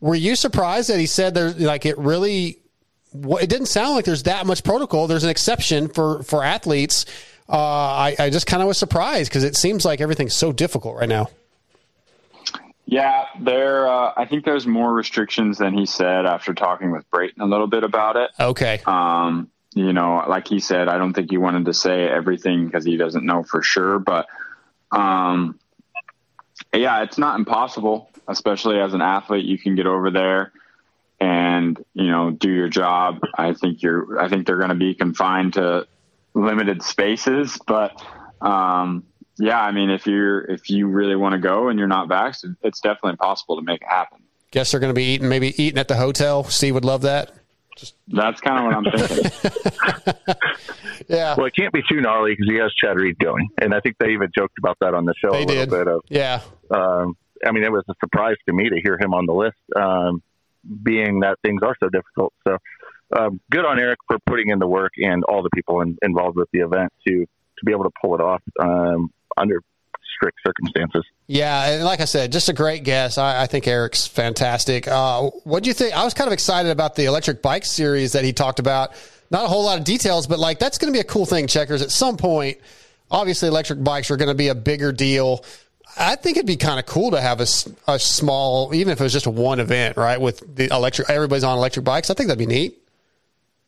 were 0.01 0.14
you 0.14 0.37
surprised 0.37 0.91
that 0.91 1.01
he 1.01 1.07
said 1.07 1.35
there's 1.35 1.59
like 1.59 1.85
it 1.87 1.99
really? 1.99 2.59
It 3.14 3.49
didn't 3.49 3.66
sound 3.66 3.95
like 3.95 4.05
there's 4.05 4.24
that 4.24 4.45
much 4.47 4.62
protocol. 4.62 5.07
There's 5.07 5.24
an 5.24 5.30
exception 5.30 5.89
for 5.89 6.22
for 6.22 6.45
athletes. 6.45 7.07
Uh, 7.49 7.57
I, 7.57 8.16
I 8.18 8.30
just 8.30 8.47
kind 8.47 8.62
of 8.62 8.68
was 8.68 8.78
surprised 8.78 9.30
because 9.30 9.45
it 9.45 9.57
seems 9.57 9.85
like 9.85 10.01
everything's 10.01 10.35
so 10.35 10.53
difficult 10.53 10.97
right 10.97 11.09
now. 11.09 11.28
Yeah, 12.87 13.24
there. 13.41 13.89
Uh, 13.89 14.12
I 14.16 14.26
think 14.26 14.45
there's 14.45 14.66
more 14.66 14.93
restrictions 14.93 15.59
than 15.59 15.72
he 15.72 15.87
said 15.87 16.26
after 16.26 16.53
talking 16.53 16.91
with 16.91 17.09
Brayton 17.11 17.41
a 17.41 17.47
little 17.47 17.66
bit 17.66 17.82
about 17.82 18.16
it. 18.16 18.30
Okay. 18.39 18.80
Um, 18.87 19.51
you 19.74 19.93
know, 19.93 20.24
like 20.28 20.47
he 20.47 20.61
said, 20.61 20.89
I 20.89 20.99
don't 20.99 21.14
think 21.14 21.30
he 21.30 21.39
wanted 21.39 21.64
to 21.64 21.74
say 21.74 22.05
everything 22.09 22.66
because 22.66 22.85
he 22.85 22.97
doesn't 22.97 23.24
know 23.24 23.43
for 23.43 23.62
sure. 23.62 23.99
But 23.99 24.26
um, 24.93 25.59
yeah, 26.72 27.03
it's 27.03 27.18
not 27.18 27.39
impossible, 27.39 28.11
especially 28.28 28.78
as 28.78 28.95
an 28.95 29.03
athlete. 29.03 29.47
You 29.47 29.59
can 29.59 29.74
get 29.74 29.87
over 29.87 30.11
there 30.11 30.53
and 31.20 31.82
you 31.95 32.09
know 32.09 32.30
do 32.30 32.51
your 32.51 32.68
job. 32.68 33.20
I 33.37 33.55
think 33.55 33.82
you're. 33.82 34.20
I 34.20 34.28
think 34.28 34.47
they're 34.47 34.59
going 34.59 34.68
to 34.68 34.74
be 34.74 34.95
confined 34.95 35.55
to 35.55 35.87
limited 36.35 36.82
spaces, 36.82 37.59
but 37.66 38.01
um, 38.41 39.05
yeah, 39.39 39.61
I 39.61 39.72
mean, 39.72 39.91
if 39.91 40.07
you're 40.07 40.41
if 40.43 40.70
you 40.70 40.87
really 40.89 41.16
want 41.16 41.32
to 41.32 41.39
go 41.39 41.68
and 41.68 41.78
you're 41.78 41.89
not 41.89 42.09
vaccinated, 42.09 42.57
it's 42.62 42.80
definitely 42.80 43.16
possible 43.16 43.57
to 43.57 43.62
make 43.62 43.82
it 43.82 43.89
happen. 43.89 44.18
Guess 44.51 44.70
they're 44.70 44.80
going 44.80 44.91
to 44.91 44.95
be 44.95 45.05
eating, 45.05 45.28
maybe 45.28 45.61
eating 45.62 45.78
at 45.78 45.89
the 45.89 45.97
hotel. 45.97 46.45
Steve 46.45 46.74
would 46.74 46.85
love 46.85 47.03
that. 47.03 47.32
That's 48.09 48.41
kind 48.41 48.59
of 48.59 48.64
what 48.66 48.95
I'm 48.95 49.09
thinking. 49.09 50.35
Yeah. 51.09 51.35
Well, 51.37 51.47
it 51.47 51.55
can't 51.55 51.72
be 51.72 51.82
too 51.89 52.01
gnarly 52.01 52.32
because 52.32 52.47
he 52.49 52.57
has 52.59 52.72
Chad 52.74 52.97
Reed 52.97 53.18
going, 53.18 53.49
and 53.61 53.74
I 53.74 53.80
think 53.80 53.97
they 53.99 54.11
even 54.11 54.28
joked 54.37 54.59
about 54.59 54.78
that 54.80 54.95
on 54.95 55.05
the 55.05 55.14
show 55.14 55.32
They 55.32 55.43
a 55.43 55.47
little 55.47 55.64
did. 55.66 55.70
bit. 55.70 55.89
Of, 55.89 56.01
Yeah. 56.09 56.41
um, 56.70 57.16
I 57.47 57.51
mean, 57.53 57.64
it 57.64 57.72
was 57.72 57.82
a 57.91 57.95
surprise 58.01 58.37
to 58.49 58.55
me 58.55 58.70
to 58.70 58.80
hear 58.80 58.97
him 58.99 59.12
on 59.12 59.26
the 59.26 59.35
list, 59.35 59.57
um, 59.76 60.22
being 60.82 61.20
that 61.20 61.39
things 61.45 61.62
are 61.62 61.76
so 61.80 61.89
difficult. 61.89 62.32
So, 62.47 62.59
um, 63.18 63.41
good 63.51 63.66
on 63.66 63.78
Eric 63.78 63.99
for 64.07 64.18
putting 64.24 64.49
in 64.49 64.59
the 64.61 64.66
work 64.66 64.93
and 64.97 65.24
all 65.24 65.43
the 65.43 65.51
people 65.55 65.80
in, 65.82 65.99
involved 66.03 66.37
with 66.37 66.49
the 66.53 66.61
event 66.61 66.93
to 67.07 67.26
to 67.59 67.64
be 67.64 67.72
able 67.72 67.85
to 67.85 67.93
pull 68.01 68.14
it 68.14 68.20
off 68.20 68.43
um, 68.61 69.12
under 69.37 69.61
strict 70.16 70.39
circumstances. 70.47 71.05
Yeah, 71.26 71.70
and 71.70 71.85
like 71.85 72.01
I 72.01 72.05
said, 72.05 72.32
just 72.32 72.49
a 72.49 72.53
great 72.53 72.85
guess. 72.85 73.18
I, 73.18 73.43
I 73.43 73.47
think 73.47 73.66
Eric's 73.66 74.07
fantastic. 74.07 74.87
Uh, 74.87 75.30
what 75.45 75.62
do 75.62 75.68
you 75.68 75.74
think? 75.74 75.97
I 75.97 76.05
was 76.05 76.14
kind 76.14 76.28
of 76.28 76.32
excited 76.32 76.70
about 76.70 76.95
the 76.95 77.07
electric 77.07 77.43
bike 77.43 77.64
series 77.64 78.12
that 78.12 78.24
he 78.24 78.32
talked 78.32 78.59
about. 78.59 78.93
Not 79.30 79.45
a 79.45 79.49
whole 79.49 79.64
lot 79.64 79.78
of 79.78 79.85
details, 79.85 80.26
but 80.26 80.39
like 80.39 80.59
that's 80.59 80.78
going 80.78 80.93
to 80.93 80.97
be 80.97 81.01
a 81.01 81.05
cool 81.05 81.26
thing, 81.26 81.47
Checkerz. 81.47 81.82
At 81.82 81.91
some 81.91 82.16
point, 82.16 82.59
obviously, 83.11 83.49
electric 83.49 83.82
bikes 83.82 84.11
are 84.11 84.16
going 84.16 84.28
to 84.28 84.35
be 84.35 84.49
a 84.49 84.55
bigger 84.55 84.93
deal. 84.93 85.45
I 85.97 86.16
think 86.16 86.37
it'd 86.37 86.47
be 86.47 86.57
kind 86.57 86.78
of 86.78 86.87
cool 86.87 87.12
to 87.12 87.20
have 87.20 87.41
a, 87.41 87.47
a 87.87 87.99
small, 87.99 88.74
even 88.74 88.93
if 88.93 89.01
it 89.01 89.05
was 89.05 89.12
just 89.12 89.26
a 89.26 89.30
one 89.30 89.61
event, 89.61 89.97
right? 89.97 90.20
With 90.20 90.57
the 90.57 90.66
electric, 90.66 91.09
everybody's 91.09 91.45
on 91.45 91.57
electric 91.57 91.85
bikes. 91.85 92.11
I 92.11 92.14
think 92.14 92.28
that'd 92.28 92.39
be 92.39 92.47
neat. 92.47 92.80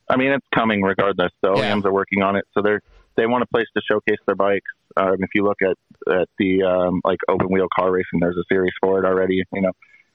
I 0.09 0.17
mean, 0.17 0.33
it's 0.33 0.47
coming 0.55 0.83
regardless. 0.83 1.33
The 1.43 1.49
OEMs 1.49 1.85
are 1.85 1.93
working 1.93 2.23
on 2.23 2.37
it, 2.37 2.45
so 2.53 2.63
they're 2.63 2.83
they 3.17 3.27
want 3.27 3.43
a 3.43 3.47
place 3.47 3.67
to 3.75 3.83
showcase 3.83 4.19
their 4.27 4.35
bikes. 4.35 4.71
Um, 4.97 5.17
if 5.21 5.31
you 5.35 5.45
look 5.45 5.59
at 5.63 5.77
at 6.13 6.29
the 6.39 6.63
um, 6.63 7.01
like 7.05 7.19
open 7.29 7.49
wheel 7.51 7.69
car 7.77 7.91
racing, 7.91 8.21
there's 8.21 8.37
a 8.37 8.45
series 8.53 8.73
for 8.81 8.99
it 8.99 9.07
already. 9.07 9.43
You 9.53 9.63
know, 9.63 9.73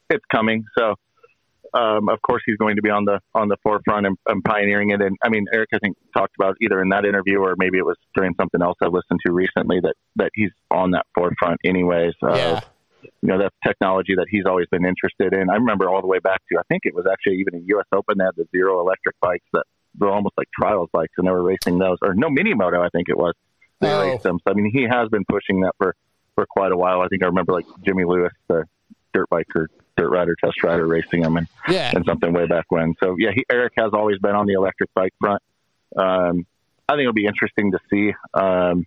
it's 0.09 0.25
coming. 0.31 0.63
So, 0.77 0.95
um, 1.73 2.09
of 2.09 2.21
course, 2.21 2.41
he's 2.45 2.57
going 2.57 2.75
to 2.75 2.81
be 2.81 2.89
on 2.89 3.05
the 3.05 3.19
on 3.33 3.47
the 3.47 3.57
forefront 3.63 4.05
and, 4.05 4.17
and 4.27 4.43
pioneering 4.43 4.91
it. 4.91 5.01
And 5.01 5.17
I 5.23 5.29
mean, 5.29 5.45
Eric, 5.53 5.69
I 5.73 5.79
think 5.79 5.97
talked 6.15 6.35
about 6.39 6.55
either 6.61 6.81
in 6.81 6.89
that 6.89 7.05
interview 7.05 7.39
or 7.39 7.55
maybe 7.57 7.77
it 7.77 7.85
was 7.85 7.97
during 8.15 8.33
something 8.39 8.61
else 8.61 8.77
I 8.81 8.87
listened 8.87 9.19
to 9.25 9.31
recently 9.31 9.79
that 9.81 9.95
that 10.17 10.31
he's 10.33 10.51
on 10.69 10.91
that 10.91 11.05
forefront, 11.15 11.59
anyways. 11.63 12.13
Uh, 12.21 12.35
Yeah. 12.35 12.59
You 13.23 13.29
know, 13.29 13.39
that's 13.39 13.55
technology 13.65 14.13
that 14.15 14.27
he's 14.29 14.45
always 14.45 14.67
been 14.69 14.85
interested 14.85 15.33
in. 15.33 15.49
I 15.49 15.55
remember 15.55 15.89
all 15.89 16.01
the 16.01 16.07
way 16.07 16.19
back 16.19 16.39
to 16.51 16.59
I 16.59 16.63
think 16.69 16.83
it 16.85 16.93
was 16.93 17.05
actually 17.11 17.37
even 17.37 17.55
a 17.55 17.63
U.S. 17.65 17.85
Open 17.91 18.17
they 18.19 18.25
had 18.25 18.35
the 18.35 18.47
zero 18.51 18.79
electric 18.79 19.19
bikes 19.21 19.45
that 19.53 19.63
were 19.97 20.11
almost 20.11 20.33
like 20.37 20.47
trials 20.57 20.89
bikes, 20.93 21.13
and 21.17 21.27
they 21.27 21.31
were 21.31 21.43
racing 21.43 21.79
those. 21.79 21.97
Or 22.01 22.13
no, 22.13 22.29
mini 22.29 22.53
moto, 22.53 22.81
I 22.81 22.89
think 22.89 23.09
it 23.09 23.17
was. 23.17 23.33
They 23.81 23.91
Oh. 23.93 24.01
raced. 24.01 24.23
So 24.23 24.37
I 24.45 24.53
mean, 24.53 24.71
he 24.73 24.83
has 24.83 25.09
been 25.09 25.25
pushing 25.25 25.61
that 25.61 25.73
for 25.77 25.95
for 26.35 26.45
quite 26.45 26.71
a 26.71 26.77
while. 26.77 27.01
I 27.01 27.07
think 27.07 27.23
I 27.23 27.27
remember 27.27 27.51
like 27.53 27.65
Jimmy 27.85 28.05
Lewis, 28.05 28.31
the 28.47 28.63
dirt 29.13 29.27
biker, 29.29 29.65
dirt 29.97 30.09
rider, 30.09 30.35
test 30.43 30.63
rider, 30.63 30.87
racing 30.87 31.21
them, 31.21 31.35
and 31.37 31.47
Yeah. 31.67 31.91
and 31.93 32.05
something 32.05 32.31
way 32.31 32.45
back 32.47 32.65
when. 32.69 32.95
So 33.03 33.15
yeah, 33.19 33.31
he, 33.35 33.43
Eric 33.51 33.73
has 33.77 33.91
always 33.93 34.17
been 34.19 34.35
on 34.35 34.45
the 34.45 34.53
electric 34.53 34.93
bike 34.93 35.13
front. 35.19 35.41
Um, 35.97 36.45
I 36.87 36.93
think 36.93 37.01
it'll 37.01 37.13
be 37.13 37.25
interesting 37.25 37.71
to 37.71 37.79
see. 37.89 38.13
Um, 38.33 38.85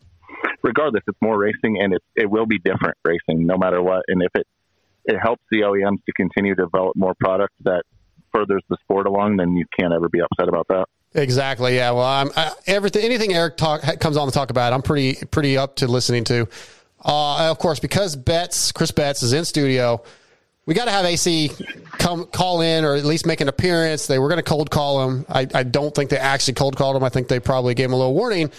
regardless, 0.63 1.03
it's 1.07 1.19
more 1.21 1.37
racing, 1.39 1.81
and 1.83 1.93
it 1.93 2.03
it 2.17 2.31
will 2.31 2.47
be 2.47 2.59
different 2.59 2.97
racing, 3.05 3.47
no 3.47 3.57
matter 3.59 3.83
what. 3.83 4.05
And 4.09 4.23
if 4.23 4.31
it 4.35 4.47
it 5.05 5.19
helps 5.19 5.43
the 5.51 5.61
OEMs 5.63 6.03
to 6.07 6.13
continue 6.13 6.55
to 6.55 6.63
develop 6.65 6.97
more 6.97 7.15
product 7.21 7.53
that 7.65 7.83
furthers 8.33 8.63
the 8.71 8.77
sport 8.81 9.07
along, 9.07 9.37
then 9.37 9.55
you 9.55 9.67
can't 9.79 9.93
ever 9.93 10.09
be 10.09 10.21
upset 10.21 10.49
about 10.49 10.67
that. 10.69 10.87
Exactly. 11.15 11.77
Yeah. 11.77 11.93
Well, 11.93 12.05
I'm 12.05 12.31
I, 12.37 12.53
everything. 12.67 13.05
Anything 13.05 13.33
Eric 13.33 13.57
talk 13.57 13.83
comes 14.01 14.17
on 14.17 14.27
to 14.27 14.35
talk 14.35 14.51
about, 14.51 14.73
I'm 14.73 14.83
pretty 14.83 15.25
pretty 15.27 15.57
up 15.57 15.77
to 15.77 15.87
listening 15.87 16.25
to. 16.25 16.49
Uh, 17.05 17.51
of 17.51 17.59
course, 17.59 17.79
because 17.79 18.17
Betts, 18.17 18.73
Chris 18.73 18.91
Betts 18.91 19.23
is 19.23 19.33
in 19.33 19.45
studio. 19.45 20.03
We 20.67 20.73
got 20.73 20.87
to 20.87 20.91
have 20.91 21.05
AC 21.05 21.51
come 21.99 22.25
call 22.25 22.63
in 22.63 22.85
or 22.85 22.95
at 22.95 23.05
least 23.05 23.27
make 23.27 23.43
an 23.43 23.49
appearance. 23.49 24.07
They 24.07 24.19
were 24.19 24.29
going 24.29 24.39
to 24.39 24.43
cold 24.43 24.71
call 24.71 25.07
him. 25.07 25.27
I, 25.29 25.47
I 25.55 25.63
don't 25.63 25.95
think 25.95 26.09
they 26.09 26.17
actually 26.17 26.55
cold 26.55 26.77
called 26.77 26.97
him. 26.97 27.05
I 27.05 27.11
think 27.11 27.29
they 27.29 27.39
probably 27.39 27.75
gave 27.75 27.87
him 27.87 27.93
a 27.93 27.97
little 27.97 28.15
warning. 28.15 28.51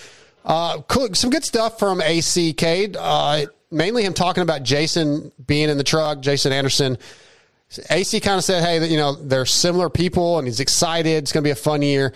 Uh, 0.45 0.81
cool, 0.81 1.11
some 1.15 1.31
good 1.31 1.43
stuff 1.43 1.79
from 1.79 2.01
AC 2.01 2.53
Cade. 2.53 2.95
Uh, 2.97 3.47
mainly 3.71 4.03
him 4.03 4.13
talking 4.13 4.43
about 4.43 4.61
Jason 4.61 5.31
being 5.47 5.69
in 5.69 5.77
the 5.77 5.83
truck, 5.83 6.21
Jason 6.21 6.53
Anderson. 6.53 6.99
AC 7.89 8.19
kind 8.19 8.37
of 8.37 8.43
said, 8.43 8.63
"Hey, 8.63 8.87
you 8.87 8.97
know, 8.97 9.15
they're 9.15 9.47
similar 9.47 9.89
people, 9.89 10.37
and 10.37 10.47
he's 10.47 10.59
excited. 10.59 11.23
It's 11.23 11.31
going 11.31 11.43
to 11.43 11.47
be 11.47 11.51
a 11.51 11.55
fun 11.55 11.81
year." 11.81 12.13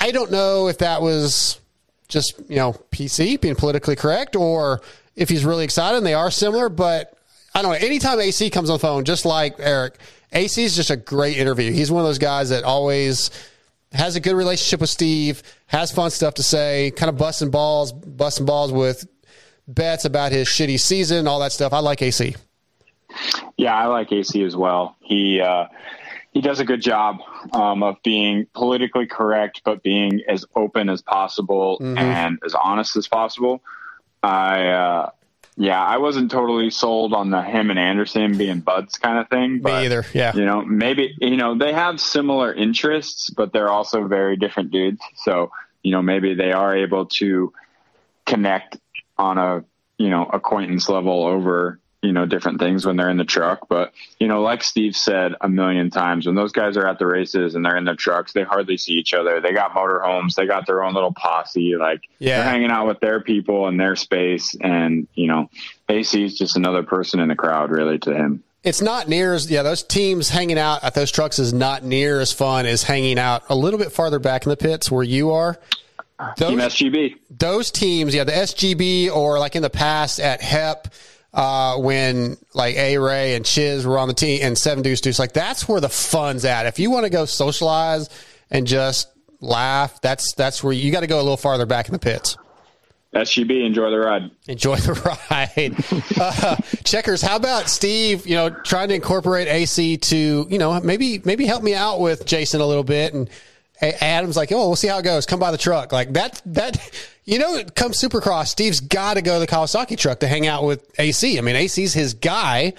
I 0.00 0.10
don't 0.10 0.30
know 0.30 0.68
if 0.68 0.78
that 0.78 1.02
was 1.02 1.60
just 2.08 2.40
you 2.48 2.56
know 2.56 2.72
PC 2.90 3.40
being 3.40 3.54
politically 3.56 3.96
correct, 3.96 4.36
or 4.36 4.82
if 5.14 5.28
he's 5.28 5.44
really 5.44 5.64
excited 5.64 5.96
and 5.96 6.06
they 6.06 6.14
are 6.14 6.30
similar. 6.30 6.68
But 6.68 7.16
I 7.54 7.62
don't 7.62 7.72
know. 7.72 7.86
Anytime 7.86 8.20
AC 8.20 8.50
comes 8.50 8.70
on 8.70 8.74
the 8.74 8.80
phone, 8.80 9.04
just 9.04 9.24
like 9.24 9.56
Eric, 9.58 9.98
AC 10.32 10.62
is 10.62 10.76
just 10.76 10.90
a 10.90 10.96
great 10.96 11.36
interview. 11.36 11.72
He's 11.72 11.90
one 11.90 12.02
of 12.02 12.08
those 12.08 12.18
guys 12.18 12.50
that 12.50 12.64
always 12.64 13.30
has 13.92 14.16
a 14.16 14.20
good 14.20 14.34
relationship 14.34 14.80
with 14.80 14.90
Steve, 14.90 15.42
has 15.66 15.90
fun 15.90 16.10
stuff 16.10 16.34
to 16.34 16.42
say, 16.42 16.92
kind 16.96 17.08
of 17.08 17.16
busting 17.16 17.50
balls, 17.50 17.92
busting 17.92 18.46
balls 18.46 18.72
with 18.72 19.06
Betts 19.68 20.04
about 20.04 20.32
his 20.32 20.48
shitty 20.48 20.78
season, 20.78 21.26
all 21.26 21.40
that 21.40 21.52
stuff. 21.52 21.72
I 21.72 21.78
like 21.80 22.02
AC. 22.02 22.36
Yeah, 23.56 23.74
I 23.74 23.86
like 23.86 24.12
AC 24.12 24.42
as 24.44 24.54
well. 24.56 24.96
He 25.00 25.40
uh, 25.40 25.66
he 26.36 26.42
does 26.42 26.60
a 26.60 26.66
good 26.66 26.82
job 26.82 27.20
um, 27.54 27.82
of 27.82 27.96
being 28.02 28.46
politically 28.52 29.06
correct, 29.06 29.62
but 29.64 29.82
being 29.82 30.20
as 30.28 30.44
open 30.54 30.90
as 30.90 31.00
possible 31.00 31.78
Mhm. 31.80 31.96
and 31.96 32.38
as 32.44 32.54
honest 32.54 32.94
as 32.94 33.08
possible. 33.08 33.62
I 34.22 34.68
uh, 34.68 35.10
yeah, 35.56 35.82
I 35.82 35.96
wasn't 35.96 36.30
totally 36.30 36.68
sold 36.68 37.14
on 37.14 37.30
the 37.30 37.40
him 37.40 37.70
and 37.70 37.78
Anderson 37.78 38.36
being 38.36 38.60
buds 38.60 38.98
kind 38.98 39.18
of 39.18 39.30
thing. 39.30 39.60
But, 39.60 39.78
Me 39.80 39.86
either. 39.86 40.04
Yeah. 40.12 40.34
You 40.34 40.44
know, 40.44 40.60
maybe 40.60 41.14
you 41.22 41.38
know 41.38 41.56
they 41.56 41.72
have 41.72 41.98
similar 42.02 42.52
interests, 42.52 43.30
but 43.30 43.54
they're 43.54 43.70
also 43.70 44.06
very 44.06 44.36
different 44.36 44.70
dudes. 44.72 45.00
So 45.14 45.50
you 45.82 45.92
know, 45.92 46.02
maybe 46.02 46.34
they 46.34 46.52
are 46.52 46.76
able 46.76 47.06
to 47.20 47.54
connect 48.26 48.76
on 49.16 49.38
a 49.38 49.64
you 49.96 50.10
know 50.10 50.26
acquaintance 50.26 50.86
level 50.90 51.24
over 51.24 51.80
you 52.06 52.12
know 52.12 52.24
different 52.24 52.58
things 52.60 52.86
when 52.86 52.96
they're 52.96 53.10
in 53.10 53.16
the 53.16 53.24
truck 53.24 53.66
but 53.68 53.92
you 54.20 54.28
know 54.28 54.40
like 54.42 54.62
steve 54.62 54.94
said 54.94 55.34
a 55.40 55.48
million 55.48 55.90
times 55.90 56.24
when 56.26 56.34
those 56.34 56.52
guys 56.52 56.76
are 56.76 56.86
at 56.86 56.98
the 56.98 57.06
races 57.06 57.54
and 57.54 57.64
they're 57.64 57.76
in 57.76 57.84
their 57.84 57.96
trucks 57.96 58.32
they 58.32 58.44
hardly 58.44 58.76
see 58.76 58.92
each 58.92 59.12
other 59.12 59.40
they 59.40 59.52
got 59.52 59.72
motorhomes 59.72 60.34
they 60.34 60.46
got 60.46 60.66
their 60.66 60.82
own 60.84 60.94
little 60.94 61.12
posse 61.12 61.74
like 61.76 62.00
Yeah. 62.18 62.36
they're 62.42 62.50
hanging 62.50 62.70
out 62.70 62.86
with 62.86 63.00
their 63.00 63.20
people 63.20 63.66
in 63.68 63.76
their 63.76 63.96
space 63.96 64.54
and 64.60 65.08
you 65.14 65.26
know 65.26 65.50
ac 65.88 66.24
is 66.24 66.38
just 66.38 66.56
another 66.56 66.82
person 66.82 67.20
in 67.20 67.28
the 67.28 67.36
crowd 67.36 67.70
really 67.70 67.98
to 68.00 68.14
him 68.14 68.42
It's 68.64 68.80
not 68.82 69.08
near 69.08 69.32
as 69.34 69.50
yeah. 69.50 69.62
Those 69.62 69.82
teams 69.84 70.28
hanging 70.30 70.58
out 70.58 70.82
at 70.82 70.94
those 70.94 71.12
trucks 71.12 71.38
is 71.38 71.52
not 71.52 71.84
near 71.84 72.20
as 72.20 72.32
fun 72.32 72.66
as 72.66 72.82
hanging 72.82 73.18
out 73.18 73.42
a 73.48 73.54
little 73.54 73.78
bit 73.78 73.92
farther 73.92 74.18
back 74.18 74.44
in 74.44 74.50
the 74.50 74.56
pits 74.56 74.90
where 74.90 75.04
you 75.04 75.30
are. 75.30 75.56
Those, 76.38 76.48
Team 76.48 76.58
SGB. 76.58 77.14
Those 77.30 77.70
teams, 77.70 78.12
yeah, 78.14 78.24
the 78.24 78.32
SGB 78.32 79.10
or 79.14 79.38
like 79.38 79.54
in 79.54 79.62
the 79.62 79.70
past 79.70 80.18
at 80.18 80.40
HEP, 80.40 80.88
uh, 81.36 81.76
when 81.76 82.38
like 82.54 82.74
A 82.76 82.96
Ray 82.98 83.34
and 83.34 83.44
Chiz 83.44 83.86
were 83.86 83.98
on 83.98 84.08
the 84.08 84.14
team 84.14 84.40
and 84.42 84.56
Seven 84.56 84.82
Deuce 84.82 85.02
Deuce, 85.02 85.18
like 85.18 85.34
that's 85.34 85.68
where 85.68 85.80
the 85.80 85.88
fun's 85.88 86.44
at. 86.44 86.66
If 86.66 86.78
you 86.78 86.90
want 86.90 87.04
to 87.04 87.10
go 87.10 87.26
socialize 87.26 88.08
and 88.50 88.66
just 88.66 89.08
laugh, 89.40 90.00
that's 90.00 90.32
that's 90.34 90.64
where 90.64 90.72
you 90.72 90.90
got 90.90 91.00
to 91.00 91.06
go 91.06 91.18
a 91.18 91.22
little 91.22 91.36
farther 91.36 91.66
back 91.66 91.86
in 91.86 91.92
the 91.92 91.98
pits. 91.98 92.38
SGB, 93.14 93.64
enjoy 93.64 93.90
the 93.90 93.98
ride. 93.98 94.30
Enjoy 94.48 94.76
the 94.76 94.92
ride. 95.30 95.74
uh, 96.20 96.56
Checkerz, 96.84 97.22
how 97.22 97.36
about 97.36 97.68
Steve, 97.68 98.26
you 98.26 98.34
know, 98.34 98.50
trying 98.50 98.88
to 98.88 98.94
incorporate 98.94 99.48
AC 99.48 99.98
to, 99.98 100.46
you 100.50 100.58
know, 100.58 100.80
maybe 100.80 101.20
maybe 101.24 101.46
help 101.46 101.62
me 101.62 101.74
out 101.74 102.00
with 102.00 102.26
Jason 102.26 102.60
a 102.60 102.66
little 102.66 102.84
bit 102.84 103.14
and 103.14 103.30
Adam's 103.82 104.36
like, 104.36 104.52
"Oh, 104.52 104.68
we'll 104.68 104.76
see 104.76 104.88
how 104.88 104.98
it 104.98 105.02
goes. 105.02 105.26
Come 105.26 105.38
by 105.38 105.50
the 105.50 105.58
truck." 105.58 105.92
Like 105.92 106.14
that 106.14 106.40
that 106.46 106.78
you 107.26 107.38
know, 107.40 107.62
come 107.74 107.92
Supercross, 107.92 108.46
Steve's 108.46 108.80
got 108.80 109.14
to 109.14 109.22
go 109.22 109.34
to 109.34 109.40
the 109.40 109.46
Kawasaki 109.46 109.98
truck 109.98 110.20
to 110.20 110.28
hang 110.28 110.46
out 110.46 110.64
with 110.64 110.88
AC. 110.98 111.36
I 111.36 111.40
mean, 111.40 111.56
AC's 111.56 111.92
his 111.92 112.14
guy. 112.14 112.72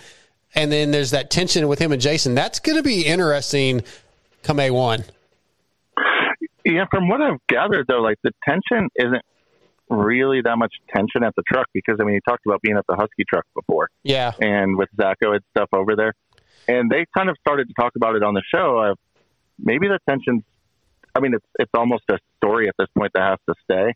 And 0.56 0.72
then 0.72 0.92
there's 0.92 1.12
that 1.12 1.30
tension 1.30 1.68
with 1.68 1.80
him 1.80 1.92
and 1.92 2.02
Jason. 2.02 2.34
That's 2.34 2.60
going 2.60 2.78
to 2.78 2.84
be 2.84 3.06
interesting 3.06 3.84
come 4.44 4.58
A1. 4.58 5.08
Yeah, 6.66 6.86
from 6.90 7.08
what 7.10 7.22
I've 7.22 7.40
gathered 7.48 7.86
though, 7.88 8.02
like 8.02 8.18
the 8.24 8.32
tension 8.44 8.90
isn't 8.96 9.24
really 9.90 10.42
that 10.42 10.58
much 10.58 10.74
tension 10.94 11.24
at 11.24 11.34
the 11.36 11.44
truck 11.48 11.68
because 11.74 11.98
I 12.02 12.04
mean, 12.04 12.16
he 12.16 12.22
talked 12.28 12.46
about 12.46 12.62
being 12.62 12.78
at 12.78 12.86
the 12.88 12.96
Husky 12.96 13.24
truck 13.28 13.46
before. 13.54 13.90
Yeah. 14.04 14.32
and 14.40 14.78
with 14.78 14.90
Zacho 14.98 15.34
and 15.34 15.42
stuff 15.52 15.70
over 15.74 15.96
there. 15.96 16.14
And 16.68 16.90
they 16.90 17.06
kind 17.16 17.30
of 17.30 17.38
started 17.40 17.68
to 17.68 17.74
talk 17.80 17.94
about 17.96 18.16
it 18.16 18.24
on 18.24 18.34
the 18.34 18.44
show. 18.54 18.78
Of 18.80 18.98
maybe 19.60 19.88
the 19.88 20.00
tensions. 20.10 20.44
I 21.16 21.20
mean, 21.20 21.34
it's 21.34 21.46
it's 21.60 21.72
almost 21.74 22.04
a 22.10 22.18
story 22.38 22.68
at 22.68 22.76
this 22.78 22.88
point 22.98 23.12
that 23.14 23.22
has 23.22 23.40
to 23.48 23.56
stay. 23.64 23.94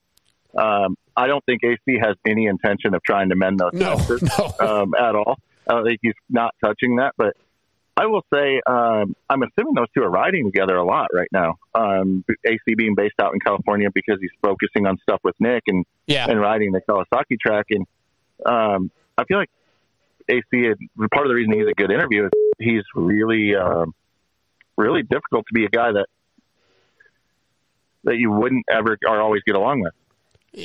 Um, 0.58 0.98
I 1.16 1.28
don't 1.28 1.44
think 1.46 1.62
AC 1.64 1.80
has 2.02 2.16
any 2.28 2.46
intention 2.48 2.94
of 2.94 3.02
trying 3.04 3.30
to 3.30 3.36
mend 3.36 3.60
those 3.60 3.74
No, 3.74 3.98
fences 3.98 4.30
um, 4.60 4.94
at 4.96 5.16
all. 5.16 5.38
I 5.70 5.74
don't 5.74 5.86
think 5.86 6.00
he's 6.02 6.14
not 6.30 6.54
touching 6.64 6.98
that. 6.98 7.14
But 7.18 7.36
I 7.98 8.06
will 8.08 8.24
say, 8.34 8.62
um, 8.68 9.16
I'm 9.30 9.44
assuming 9.44 9.76
those 9.76 9.88
two 9.96 10.04
are 10.04 10.10
riding 10.10 10.46
together 10.46 10.76
a 10.76 10.84
lot 10.86 11.08
right 11.14 11.28
now. 11.32 11.56
Um, 11.76 12.24
AC 12.46 12.60
being 12.76 12.96
based 12.96 13.16
out 13.22 13.34
in 13.34 13.40
California 13.40 13.90
because 13.94 14.18
he's 14.22 14.32
focusing 14.42 14.88
on 14.88 14.98
stuff 15.04 15.20
with 15.24 15.36
Nick 15.40 15.64
and 15.68 15.86
Yeah. 16.08 16.28
and 16.30 16.40
riding 16.40 16.72
the 16.72 16.82
Kawasaki 16.82 17.40
track. 17.40 17.68
And 17.70 17.86
um, 18.46 18.92
I 19.18 19.24
feel 19.26 19.38
like 19.38 19.50
AC, 20.30 20.46
part 21.14 21.26
of 21.26 21.30
the 21.30 21.36
reason 21.36 21.54
he's 21.54 21.68
a 21.68 21.74
good 21.74 21.92
interview 21.92 22.26
is 22.26 22.32
he's 22.60 22.84
really, 22.96 23.56
um, 23.56 23.94
really 24.78 25.04
difficult 25.04 25.46
to 25.48 25.54
be 25.54 25.66
a 25.66 25.70
guy 25.70 25.92
that 25.92 26.06
that 28.04 28.16
you 28.18 28.32
wouldn't 28.32 28.66
ever 28.70 28.98
or 29.08 29.22
always 29.22 29.42
get 29.46 29.56
along 29.56 29.82
with. 29.82 29.94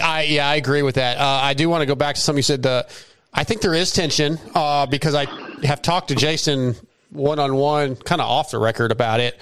I 0.03 0.23
yeah, 0.23 0.49
I 0.49 0.57
agree 0.57 0.83
with 0.83 0.97
that. 0.97 1.19
Uh, 1.19 1.25
I 1.43 1.55
do 1.55 1.69
want 1.69 1.83
to 1.83 1.87
go 1.87 1.95
back 1.95 2.17
to 2.17 2.21
something 2.21 2.39
you 2.39 2.43
said. 2.43 2.63
The 2.63 2.87
I 3.33 3.45
think 3.45 3.61
there 3.61 3.75
is 3.75 3.93
tension 3.93 4.39
uh, 4.55 4.87
because 4.87 5.15
I 5.15 5.27
have 5.65 5.83
talked 5.83 6.09
to 6.09 6.15
Jason 6.15 6.75
one 7.11 7.39
on 7.39 7.55
one, 7.55 7.95
kind 7.97 8.21
of 8.21 8.29
off 8.29 8.51
the 8.51 8.59
record 8.59 8.91
about 8.93 9.21
it. 9.21 9.39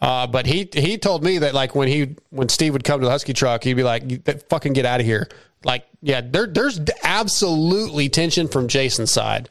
Uh, 0.00 0.26
but 0.28 0.46
he 0.46 0.68
he 0.72 0.96
told 0.98 1.24
me 1.24 1.38
that 1.38 1.54
like 1.54 1.74
when 1.74 1.88
he 1.88 2.14
when 2.30 2.48
Steve 2.48 2.72
would 2.74 2.84
come 2.84 3.00
to 3.00 3.06
the 3.06 3.10
Husky 3.10 3.32
truck, 3.32 3.64
he'd 3.64 3.74
be 3.74 3.82
like, 3.82 4.24
"Fucking 4.48 4.72
get 4.72 4.86
out 4.86 5.00
of 5.00 5.06
here!" 5.06 5.28
Like, 5.64 5.84
yeah, 6.02 6.20
there 6.20 6.46
there's 6.46 6.78
absolutely 7.02 8.08
tension 8.08 8.46
from 8.46 8.68
Jason's 8.68 9.10
side. 9.10 9.48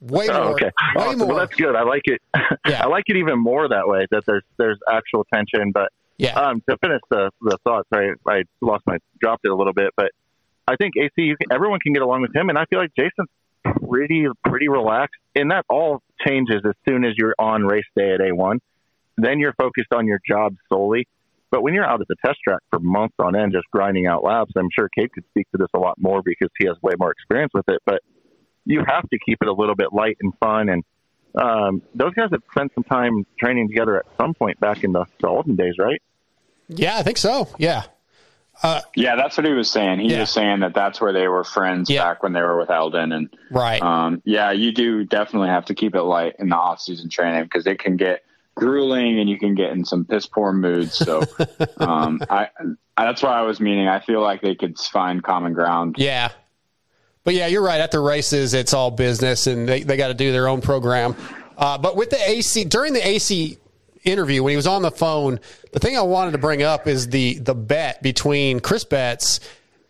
Way 0.00 0.28
Oh, 0.30 0.44
more. 0.44 0.52
okay. 0.52 0.70
Way 0.94 1.02
Awesome. 1.04 1.18
more. 1.18 1.28
Well, 1.28 1.36
that's 1.38 1.54
good. 1.56 1.74
I 1.74 1.82
like 1.82 2.02
it. 2.04 2.22
Yeah. 2.66 2.82
I 2.84 2.86
like 2.86 3.04
it 3.08 3.16
even 3.16 3.38
more 3.38 3.68
that 3.68 3.86
way. 3.88 4.06
That 4.12 4.22
there's 4.26 4.44
there's 4.58 4.78
actual 4.90 5.26
tension. 5.34 5.72
But 5.72 5.90
yeah. 6.20 6.38
Um, 6.38 6.62
to 6.68 6.76
finish 6.78 7.00
the 7.10 7.30
the 7.40 7.58
thoughts, 7.64 7.88
I, 7.92 8.10
I 8.28 8.42
lost 8.60 8.84
my 8.86 8.98
dropped 9.20 9.44
it 9.44 9.50
a 9.50 9.54
little 9.54 9.72
bit. 9.72 9.90
But 9.96 10.10
I 10.68 10.76
think 10.76 10.94
AC, 10.96 11.10
can, 11.16 11.52
everyone 11.52 11.80
can 11.80 11.92
get 11.92 12.02
along 12.02 12.22
with 12.22 12.34
him, 12.34 12.48
and 12.48 12.58
I 12.58 12.64
feel 12.66 12.78
like 12.78 12.92
Jason's 12.96 13.28
pretty 13.88 14.26
pretty 14.44 14.68
relaxed, 14.68 15.20
and 15.34 15.50
that 15.50 15.64
all 15.70 16.02
changes 16.26 16.62
as 16.64 16.74
soon 16.88 17.04
as 17.04 17.12
you're 17.16 17.34
on 17.38 17.64
race 17.64 17.84
day 17.96 18.12
at 18.12 18.20
A1. 18.20 18.58
Then 19.16 19.38
you're 19.38 19.54
focused 19.54 19.92
on 19.92 20.06
your 20.06 20.20
job 20.26 20.54
solely. 20.68 21.06
But 21.50 21.62
when 21.62 21.74
you're 21.74 21.84
out 21.84 22.00
at 22.00 22.06
the 22.06 22.14
test 22.24 22.38
track 22.46 22.60
for 22.70 22.78
months 22.78 23.16
on 23.18 23.34
end, 23.34 23.52
just 23.52 23.66
grinding 23.72 24.06
out 24.06 24.22
laps, 24.22 24.52
I'm 24.56 24.68
sure 24.72 24.88
Cade 24.96 25.12
could 25.12 25.24
speak 25.30 25.50
to 25.50 25.58
this 25.58 25.66
a 25.74 25.78
lot 25.78 25.96
more 25.98 26.22
because 26.24 26.48
he 26.58 26.66
has 26.66 26.76
way 26.80 26.92
more 26.98 27.10
experience 27.10 27.50
with 27.52 27.68
it. 27.68 27.80
But 27.84 28.02
you 28.64 28.84
have 28.86 29.08
to 29.08 29.18
keep 29.26 29.38
it 29.42 29.48
a 29.48 29.52
little 29.52 29.74
bit 29.74 29.92
light 29.92 30.16
and 30.20 30.32
fun. 30.38 30.68
And 30.68 30.84
um, 31.34 31.82
those 31.94 32.14
guys 32.14 32.28
have 32.30 32.42
spent 32.52 32.72
some 32.74 32.84
time 32.84 33.26
training 33.38 33.68
together 33.68 33.96
at 33.96 34.06
some 34.16 34.32
point 34.32 34.60
back 34.60 34.84
in 34.84 34.92
the, 34.92 35.04
the 35.20 35.26
olden 35.26 35.56
days, 35.56 35.74
right? 35.78 36.00
Yeah, 36.70 36.96
I 36.96 37.02
think 37.02 37.18
so. 37.18 37.48
Yeah. 37.58 37.84
Uh, 38.62 38.82
yeah, 38.94 39.16
that's 39.16 39.38
what 39.38 39.46
he 39.46 39.52
was 39.52 39.70
saying. 39.70 40.00
He 40.00 40.14
was 40.14 40.30
saying 40.30 40.60
that 40.60 40.74
that's 40.74 41.00
where 41.00 41.14
they 41.14 41.28
were 41.28 41.44
friends 41.44 41.88
back 41.88 42.22
when 42.22 42.34
they 42.34 42.42
were 42.42 42.58
with 42.58 42.68
Aldon, 42.68 43.10
and 43.10 43.34
right. 43.50 43.80
Um, 43.80 44.20
yeah, 44.26 44.52
you 44.52 44.72
do 44.72 45.04
definitely 45.04 45.48
have 45.48 45.64
to 45.66 45.74
keep 45.74 45.94
it 45.94 46.02
light 46.02 46.34
in 46.38 46.50
the 46.50 46.56
off 46.56 46.80
season 46.80 47.08
training 47.08 47.44
because 47.44 47.66
it 47.66 47.78
can 47.78 47.96
get 47.96 48.22
grueling 48.54 49.18
and 49.18 49.30
you 49.30 49.38
can 49.38 49.54
get 49.54 49.70
in 49.70 49.84
some 49.86 50.04
piss 50.04 50.26
poor 50.26 50.52
moods. 50.52 50.94
So, 50.94 51.22
um, 51.78 52.20
I, 52.28 52.48
I 52.98 53.04
that's 53.04 53.22
why 53.22 53.30
I 53.30 53.42
was 53.42 53.60
meaning. 53.60 53.88
I 53.88 54.00
feel 54.00 54.20
like 54.20 54.42
they 54.42 54.54
could 54.54 54.78
find 54.78 55.22
common 55.22 55.54
ground. 55.54 55.96
Yeah. 55.98 56.30
But 57.24 57.34
yeah, 57.34 57.46
you're 57.46 57.62
right. 57.62 57.80
At 57.80 57.90
the 57.90 58.00
races, 58.00 58.52
it's 58.52 58.74
all 58.74 58.90
business 58.90 59.46
and 59.46 59.68
they, 59.68 59.82
they 59.82 59.96
got 59.96 60.08
to 60.08 60.14
do 60.14 60.32
their 60.32 60.48
own 60.48 60.60
program. 60.60 61.16
Uh, 61.56 61.78
but 61.78 61.96
with 61.96 62.10
the 62.10 62.28
AC, 62.28 62.64
during 62.64 62.92
the 62.92 63.06
AC 63.06 63.58
interview, 64.04 64.42
when 64.42 64.50
he 64.50 64.56
was 64.56 64.66
on 64.66 64.82
the 64.82 64.90
phone, 64.90 65.40
the 65.72 65.78
thing 65.78 65.96
I 65.96 66.02
wanted 66.02 66.32
to 66.32 66.38
bring 66.38 66.62
up 66.62 66.86
is 66.86 67.08
the, 67.08 67.38
the 67.38 67.54
bet 67.54 68.02
between 68.02 68.60
Chris 68.60 68.84
Betts 68.84 69.40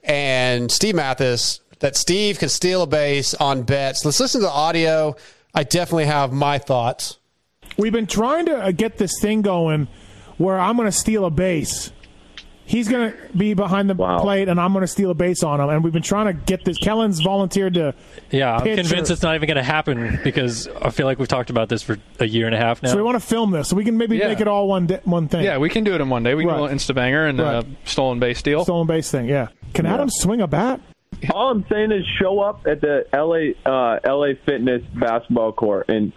and 0.02 0.70
Steve 0.70 0.94
Matthes 0.94 1.61
that 1.80 1.96
Steve 1.96 2.38
could 2.38 2.50
steal 2.50 2.82
a 2.82 2.86
base 2.86 3.34
on 3.34 3.62
Betts. 3.62 4.04
Let's 4.04 4.20
listen 4.20 4.40
to 4.40 4.46
the 4.46 4.52
audio. 4.52 5.16
I 5.54 5.64
definitely 5.64 6.06
have 6.06 6.32
my 6.32 6.58
thoughts. 6.58 7.18
We've 7.76 7.92
been 7.92 8.06
trying 8.06 8.46
to 8.46 8.56
uh, 8.56 8.70
get 8.72 8.98
this 8.98 9.20
thing 9.20 9.42
going 9.42 9.88
where 10.38 10.58
I'm 10.58 10.76
going 10.76 10.88
to 10.88 10.92
steal 10.92 11.24
a 11.24 11.30
base. 11.30 11.92
He's 12.70 12.86
going 12.88 13.10
to 13.10 13.16
be 13.36 13.54
behind 13.54 13.90
the 13.90 13.96
plate, 13.96 14.48
and 14.48 14.60
I'm 14.60 14.72
going 14.72 14.82
to 14.82 14.86
steal 14.86 15.10
a 15.10 15.14
base 15.14 15.42
on 15.42 15.60
him. 15.60 15.68
And 15.70 15.82
we've 15.82 15.92
been 15.92 16.02
trying 16.04 16.26
to 16.26 16.32
get 16.32 16.64
this. 16.64 16.78
Kellen's 16.78 17.20
volunteered 17.20 17.74
to. 17.74 17.94
Yeah, 18.30 18.54
I'm 18.54 18.62
convinced 18.64 19.10
or- 19.10 19.12
it's 19.14 19.22
not 19.22 19.34
even 19.34 19.48
going 19.48 19.56
to 19.56 19.62
happen 19.64 20.20
because 20.22 20.68
I 20.80 20.90
feel 20.90 21.06
like 21.06 21.18
we've 21.18 21.26
talked 21.26 21.50
about 21.50 21.68
this 21.68 21.82
for 21.82 21.96
a 22.20 22.26
year 22.26 22.46
and 22.46 22.54
a 22.54 22.58
half 22.58 22.80
now. 22.80 22.90
So 22.90 22.96
we 22.96 23.02
want 23.02 23.20
to 23.20 23.26
film 23.26 23.50
this, 23.50 23.66
so 23.68 23.74
we 23.74 23.84
can 23.84 23.98
maybe 23.98 24.18
Yeah. 24.18 24.28
make 24.28 24.40
it 24.40 24.46
all 24.46 24.68
one 24.68 24.86
di- 24.86 25.00
one 25.02 25.26
thing. 25.26 25.42
Yeah, 25.42 25.58
we 25.58 25.68
can 25.68 25.82
do 25.82 25.94
it 25.96 26.00
in 26.00 26.08
one 26.10 26.22
day. 26.22 26.36
We 26.36 26.44
can 26.44 26.52
Right. 26.52 26.58
do 26.58 26.64
an 26.66 26.76
Insta 26.78 26.94
banger 26.94 27.26
and 27.26 27.40
Right. 27.40 27.54
uh, 27.56 27.62
stolen 27.84 28.20
base 28.20 28.40
deal. 28.40 28.62
Stolen 28.62 28.86
base 28.86 29.10
thing. 29.10 29.28
Yeah. 29.28 29.48
Can 29.74 29.84
Adam 29.86 30.08
swing 30.08 30.40
a 30.40 30.46
bat? 30.46 30.78
All 31.34 31.50
I'm 31.50 31.64
saying 31.68 31.90
is 31.90 32.06
show 32.20 32.38
up 32.38 32.68
at 32.68 32.80
the 32.80 33.04
LA 33.12 33.54
uh, 33.68 33.98
LA 34.04 34.34
Fitness 34.46 34.82
basketball 34.94 35.50
court 35.50 35.86
and 35.88 36.12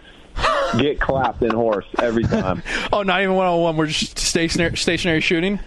get 0.78 1.00
clapped 1.00 1.42
in 1.42 1.50
horse 1.50 1.84
every 2.00 2.22
time. 2.22 2.62
oh, 2.92 3.02
not 3.02 3.20
even 3.22 3.34
one 3.34 3.46
on 3.48 3.60
one. 3.60 3.76
We're 3.76 3.86
just 3.86 4.18
stationary 4.20 4.76
stationary 4.76 5.20
shooting. 5.20 5.58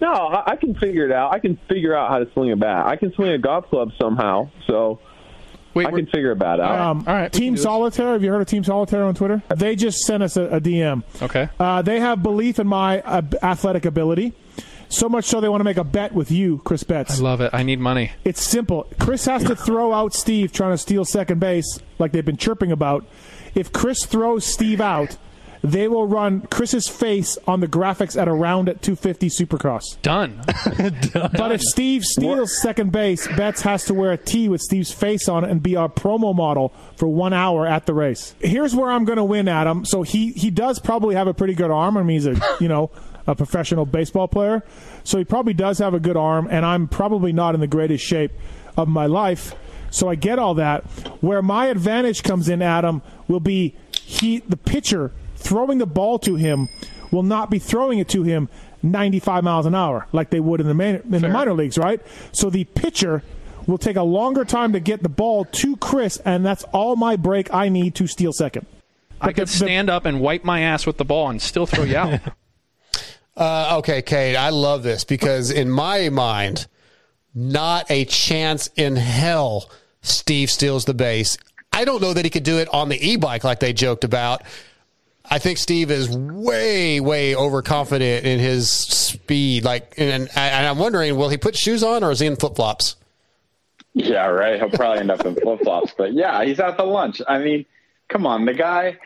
No, 0.00 0.12
I, 0.12 0.52
I 0.52 0.56
can 0.56 0.74
figure 0.74 1.04
it 1.04 1.12
out. 1.12 1.32
I 1.32 1.38
can 1.38 1.58
figure 1.68 1.94
out 1.94 2.10
how 2.10 2.18
to 2.18 2.30
swing 2.32 2.52
a 2.52 2.56
bat. 2.56 2.86
I 2.86 2.96
can 2.96 3.12
swing 3.14 3.30
a 3.30 3.38
golf 3.38 3.68
club 3.68 3.90
somehow. 3.98 4.50
So 4.66 5.00
I 5.86 5.90
can 5.90 6.06
figure 6.06 6.32
it 6.32 6.42
out. 6.42 6.60
Um, 6.60 7.04
All 7.06 7.14
right, 7.14 7.32
Team 7.32 7.40
can 7.40 7.52
do 7.54 7.56
this. 7.56 7.62
Solitaire. 7.62 8.12
Have 8.12 8.22
you 8.22 8.30
heard 8.30 8.40
of 8.40 8.48
Team 8.48 8.64
Solitaire 8.64 9.04
on 9.04 9.14
Twitter? 9.14 9.42
They 9.54 9.76
just 9.76 10.00
sent 10.00 10.22
us 10.22 10.36
a, 10.36 10.44
a 10.44 10.60
DM. 10.60 11.02
Okay. 11.22 11.48
Uh, 11.58 11.82
they 11.82 12.00
have 12.00 12.22
belief 12.22 12.58
in 12.58 12.66
my 12.66 13.00
uh, 13.00 13.22
athletic 13.42 13.84
ability, 13.84 14.32
so 14.88 15.08
much 15.08 15.24
so 15.26 15.40
they 15.40 15.48
want 15.48 15.60
to 15.60 15.64
make 15.64 15.76
a 15.76 15.84
bet 15.84 16.12
with 16.12 16.30
you, 16.30 16.58
Chris 16.64 16.82
Betts. 16.84 17.18
I 17.18 17.22
love 17.22 17.40
it. 17.40 17.50
I 17.52 17.62
need 17.62 17.78
money. 17.78 18.12
It's 18.24 18.42
simple. 18.42 18.86
Chris 18.98 19.24
has 19.26 19.44
to 19.44 19.56
throw 19.56 19.92
out 19.92 20.14
Steve 20.14 20.52
trying 20.52 20.72
to 20.72 20.78
steal 20.78 21.04
second 21.04 21.40
base, 21.40 21.78
like 21.98 22.12
they've 22.12 22.24
been 22.24 22.36
chirping 22.36 22.72
about. 22.72 23.06
If 23.54 23.72
Chris 23.72 24.04
throws 24.04 24.44
Steve 24.44 24.80
out, 24.80 25.16
they 25.62 25.88
will 25.88 26.06
run 26.06 26.42
Chris's 26.42 26.88
face 26.88 27.38
on 27.46 27.60
the 27.60 27.66
graphics 27.66 28.20
at 28.20 28.28
around 28.28 28.68
at 28.68 28.82
250 28.82 29.28
Supercross. 29.28 29.82
Done. 30.02 30.40
But 31.32 31.52
if 31.52 31.60
Steve 31.62 32.04
steals 32.04 32.60
second 32.60 32.92
base, 32.92 33.26
Betts 33.28 33.62
has 33.62 33.84
to 33.84 33.94
wear 33.94 34.12
a 34.12 34.16
tee 34.16 34.48
with 34.48 34.60
Steve's 34.60 34.92
face 34.92 35.28
on 35.28 35.44
it 35.44 35.50
and 35.50 35.62
be 35.62 35.76
our 35.76 35.88
promo 35.88 36.34
model 36.34 36.72
for 36.96 37.08
one 37.08 37.32
hour 37.32 37.66
at 37.66 37.86
the 37.86 37.94
race. 37.94 38.34
Here's 38.40 38.74
where 38.74 38.90
I'm 38.90 39.04
going 39.04 39.18
to 39.18 39.24
win, 39.24 39.48
Adam. 39.48 39.84
So 39.84 40.02
he 40.02 40.32
he 40.32 40.50
does 40.50 40.78
probably 40.78 41.14
have 41.14 41.26
a 41.26 41.34
pretty 41.34 41.54
good 41.54 41.70
arm. 41.70 41.96
I 41.96 42.02
mean, 42.02 42.20
he's 42.20 42.26
a 42.26 42.40
you 42.60 42.68
know 42.68 42.90
a 43.26 43.34
professional 43.34 43.84
baseball 43.84 44.28
player, 44.28 44.62
so 45.04 45.18
he 45.18 45.24
probably 45.24 45.52
does 45.54 45.78
have 45.78 45.94
a 45.94 46.00
good 46.00 46.16
arm. 46.16 46.48
And 46.50 46.64
I'm 46.64 46.88
probably 46.88 47.32
not 47.32 47.54
in 47.54 47.60
the 47.60 47.66
greatest 47.66 48.04
shape 48.04 48.32
of 48.76 48.88
my 48.88 49.06
life. 49.06 49.54
So 49.90 50.08
I 50.08 50.14
get 50.14 50.38
all 50.38 50.54
that. 50.54 50.84
Where 51.22 51.42
my 51.42 51.66
advantage 51.66 52.22
comes 52.22 52.48
in, 52.48 52.62
Adam, 52.62 53.02
will 53.26 53.40
be 53.40 53.74
he 53.92 54.38
the 54.38 54.56
pitcher 54.56 55.12
throwing 55.38 55.78
the 55.78 55.86
ball 55.86 56.18
to 56.20 56.34
him 56.34 56.68
will 57.10 57.22
not 57.22 57.50
be 57.50 57.58
throwing 57.58 57.98
it 57.98 58.08
to 58.10 58.22
him 58.22 58.48
95 58.82 59.44
miles 59.44 59.66
an 59.66 59.74
hour 59.74 60.06
like 60.12 60.30
they 60.30 60.40
would 60.40 60.60
in 60.60 60.66
the 60.66 60.74
man, 60.74 61.02
in 61.10 61.22
the 61.22 61.28
minor 61.28 61.52
leagues, 61.54 61.78
right? 61.78 62.00
So 62.32 62.50
the 62.50 62.64
pitcher 62.64 63.22
will 63.66 63.78
take 63.78 63.96
a 63.96 64.02
longer 64.02 64.44
time 64.44 64.72
to 64.72 64.80
get 64.80 65.02
the 65.02 65.08
ball 65.08 65.44
to 65.44 65.76
Chris, 65.76 66.16
and 66.24 66.44
that's 66.44 66.64
all 66.64 66.96
my 66.96 67.16
break 67.16 67.52
I 67.52 67.68
need 67.68 67.94
to 67.96 68.06
steal 68.06 68.32
second. 68.32 68.66
I 69.20 69.32
could 69.32 69.48
stand 69.48 69.90
up 69.90 70.04
and 70.04 70.20
wipe 70.20 70.44
my 70.44 70.60
ass 70.60 70.86
with 70.86 70.96
the 70.96 71.04
ball 71.04 71.28
and 71.28 71.42
still 71.42 71.66
throw 71.66 71.84
you 71.84 71.96
out. 71.96 72.20
Uh, 73.36 73.76
okay, 73.78 74.02
Cade, 74.02 74.34
I 74.34 74.48
love 74.48 74.82
this 74.82 75.04
because 75.04 75.52
in 75.52 75.70
my 75.70 76.08
mind, 76.08 76.66
not 77.32 77.88
a 77.88 78.04
chance 78.04 78.68
in 78.74 78.96
hell 78.96 79.70
Steve 80.02 80.50
steals 80.50 80.86
the 80.86 80.94
base. 80.94 81.38
I 81.72 81.84
don't 81.84 82.02
know 82.02 82.12
that 82.12 82.24
he 82.24 82.32
could 82.32 82.42
do 82.42 82.58
it 82.58 82.68
on 82.74 82.88
the 82.88 82.98
e-bike 83.00 83.44
like 83.44 83.60
they 83.60 83.72
joked 83.72 84.02
about. 84.02 84.42
I 85.30 85.38
think 85.38 85.58
Steve 85.58 85.90
is 85.90 86.08
way, 86.08 87.00
way 87.00 87.34
overconfident 87.34 88.24
in 88.24 88.38
his 88.38 88.70
speed. 88.70 89.64
Like, 89.64 89.94
and, 89.98 90.28
and 90.34 90.66
I'm 90.66 90.78
wondering, 90.78 91.16
will 91.16 91.28
he 91.28 91.36
put 91.36 91.56
shoes 91.56 91.82
on 91.82 92.02
or 92.02 92.10
is 92.10 92.20
he 92.20 92.26
in 92.26 92.36
flip 92.36 92.56
flops? 92.56 92.96
Yeah, 93.94 94.26
right. 94.26 94.58
He'll 94.58 94.70
probably 94.70 95.00
end 95.00 95.10
up 95.10 95.24
in 95.26 95.34
flip 95.34 95.60
flops, 95.62 95.92
but 95.96 96.12
yeah, 96.12 96.44
he's 96.44 96.60
at 96.60 96.76
the 96.76 96.84
lunch. 96.84 97.20
I 97.26 97.38
mean, 97.38 97.66
come 98.08 98.26
on, 98.26 98.44
the 98.44 98.54
guy 98.54 98.98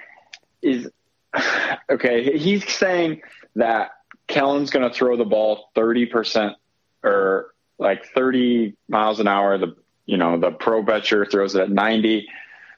is 0.60 0.88
okay. 1.90 2.36
He's 2.38 2.70
saying 2.70 3.22
that 3.56 3.92
Kellen's 4.28 4.70
going 4.70 4.88
to 4.88 4.94
throw 4.94 5.16
the 5.16 5.24
ball 5.24 5.70
thirty 5.74 6.04
percent 6.04 6.56
or 7.02 7.54
like 7.78 8.04
thirty 8.14 8.76
miles 8.88 9.18
an 9.18 9.28
hour. 9.28 9.56
The 9.56 9.76
you 10.04 10.18
know 10.18 10.38
the 10.38 10.50
pro 10.50 10.82
betcher 10.82 11.24
throws 11.24 11.54
it 11.54 11.62
at 11.62 11.70
ninety, 11.70 12.28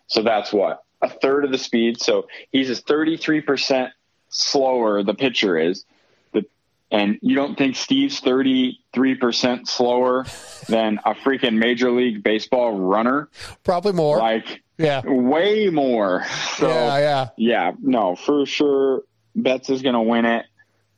so 0.06 0.22
that's 0.22 0.52
what 0.52 0.83
a 1.04 1.08
third 1.08 1.44
of 1.44 1.52
the 1.52 1.58
speed. 1.58 2.00
So 2.00 2.26
he's 2.50 2.70
a 2.70 2.74
thirty 2.74 3.16
three 3.16 3.40
percent 3.40 3.90
slower. 4.34 5.02
The 5.02 5.14
pitcher 5.14 5.56
is. 5.58 5.84
The, 6.32 6.44
and 6.90 7.18
you 7.22 7.34
don't 7.36 7.56
think 7.56 7.76
Steve's 7.76 8.20
33% 8.20 9.66
slower 9.68 10.26
than 10.68 10.98
a 11.04 11.14
freaking 11.14 11.54
major 11.54 11.90
league 11.90 12.22
baseball 12.22 12.76
runner? 12.76 13.28
Probably 13.62 13.92
more. 13.92 14.18
Like, 14.18 14.62
yeah, 14.76 15.02
way 15.04 15.70
more. 15.70 16.24
So, 16.56 16.68
Yeah, 16.68 16.98
yeah. 16.98 17.28
yeah. 17.36 17.72
No, 17.80 18.16
for 18.16 18.44
sure. 18.44 19.02
Betts 19.36 19.70
is 19.70 19.82
going 19.82 19.94
to 19.94 20.02
win 20.02 20.24
it, 20.26 20.46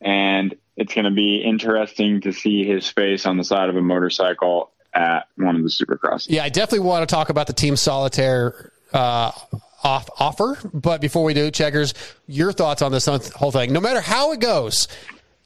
and 0.00 0.54
it's 0.76 0.94
going 0.94 1.04
to 1.06 1.10
be 1.10 1.42
interesting 1.42 2.22
to 2.22 2.32
see 2.32 2.64
his 2.64 2.88
face 2.88 3.24
on 3.26 3.36
the 3.38 3.44
side 3.44 3.68
of 3.68 3.76
a 3.76 3.82
motorcycle 3.82 4.72
at 4.94 5.28
one 5.36 5.56
of 5.56 5.62
the 5.62 5.68
supercrosses. 5.68 6.26
Yeah, 6.30 6.44
I 6.44 6.48
definitely 6.48 6.86
want 6.86 7.06
to 7.08 7.14
talk 7.14 7.28
about 7.28 7.46
the 7.46 7.52
team 7.52 7.76
solitaire 7.76 8.72
uh, 8.92 9.30
off 9.86 10.10
offer. 10.18 10.58
But 10.74 11.00
before 11.00 11.24
we 11.24 11.32
do, 11.32 11.50
Checkerz, 11.50 11.94
your 12.26 12.52
thoughts 12.52 12.82
on 12.82 12.92
this 12.92 13.06
whole 13.06 13.52
thing. 13.52 13.72
No 13.72 13.80
matter 13.80 14.00
how 14.00 14.32
it 14.32 14.40
goes, 14.40 14.88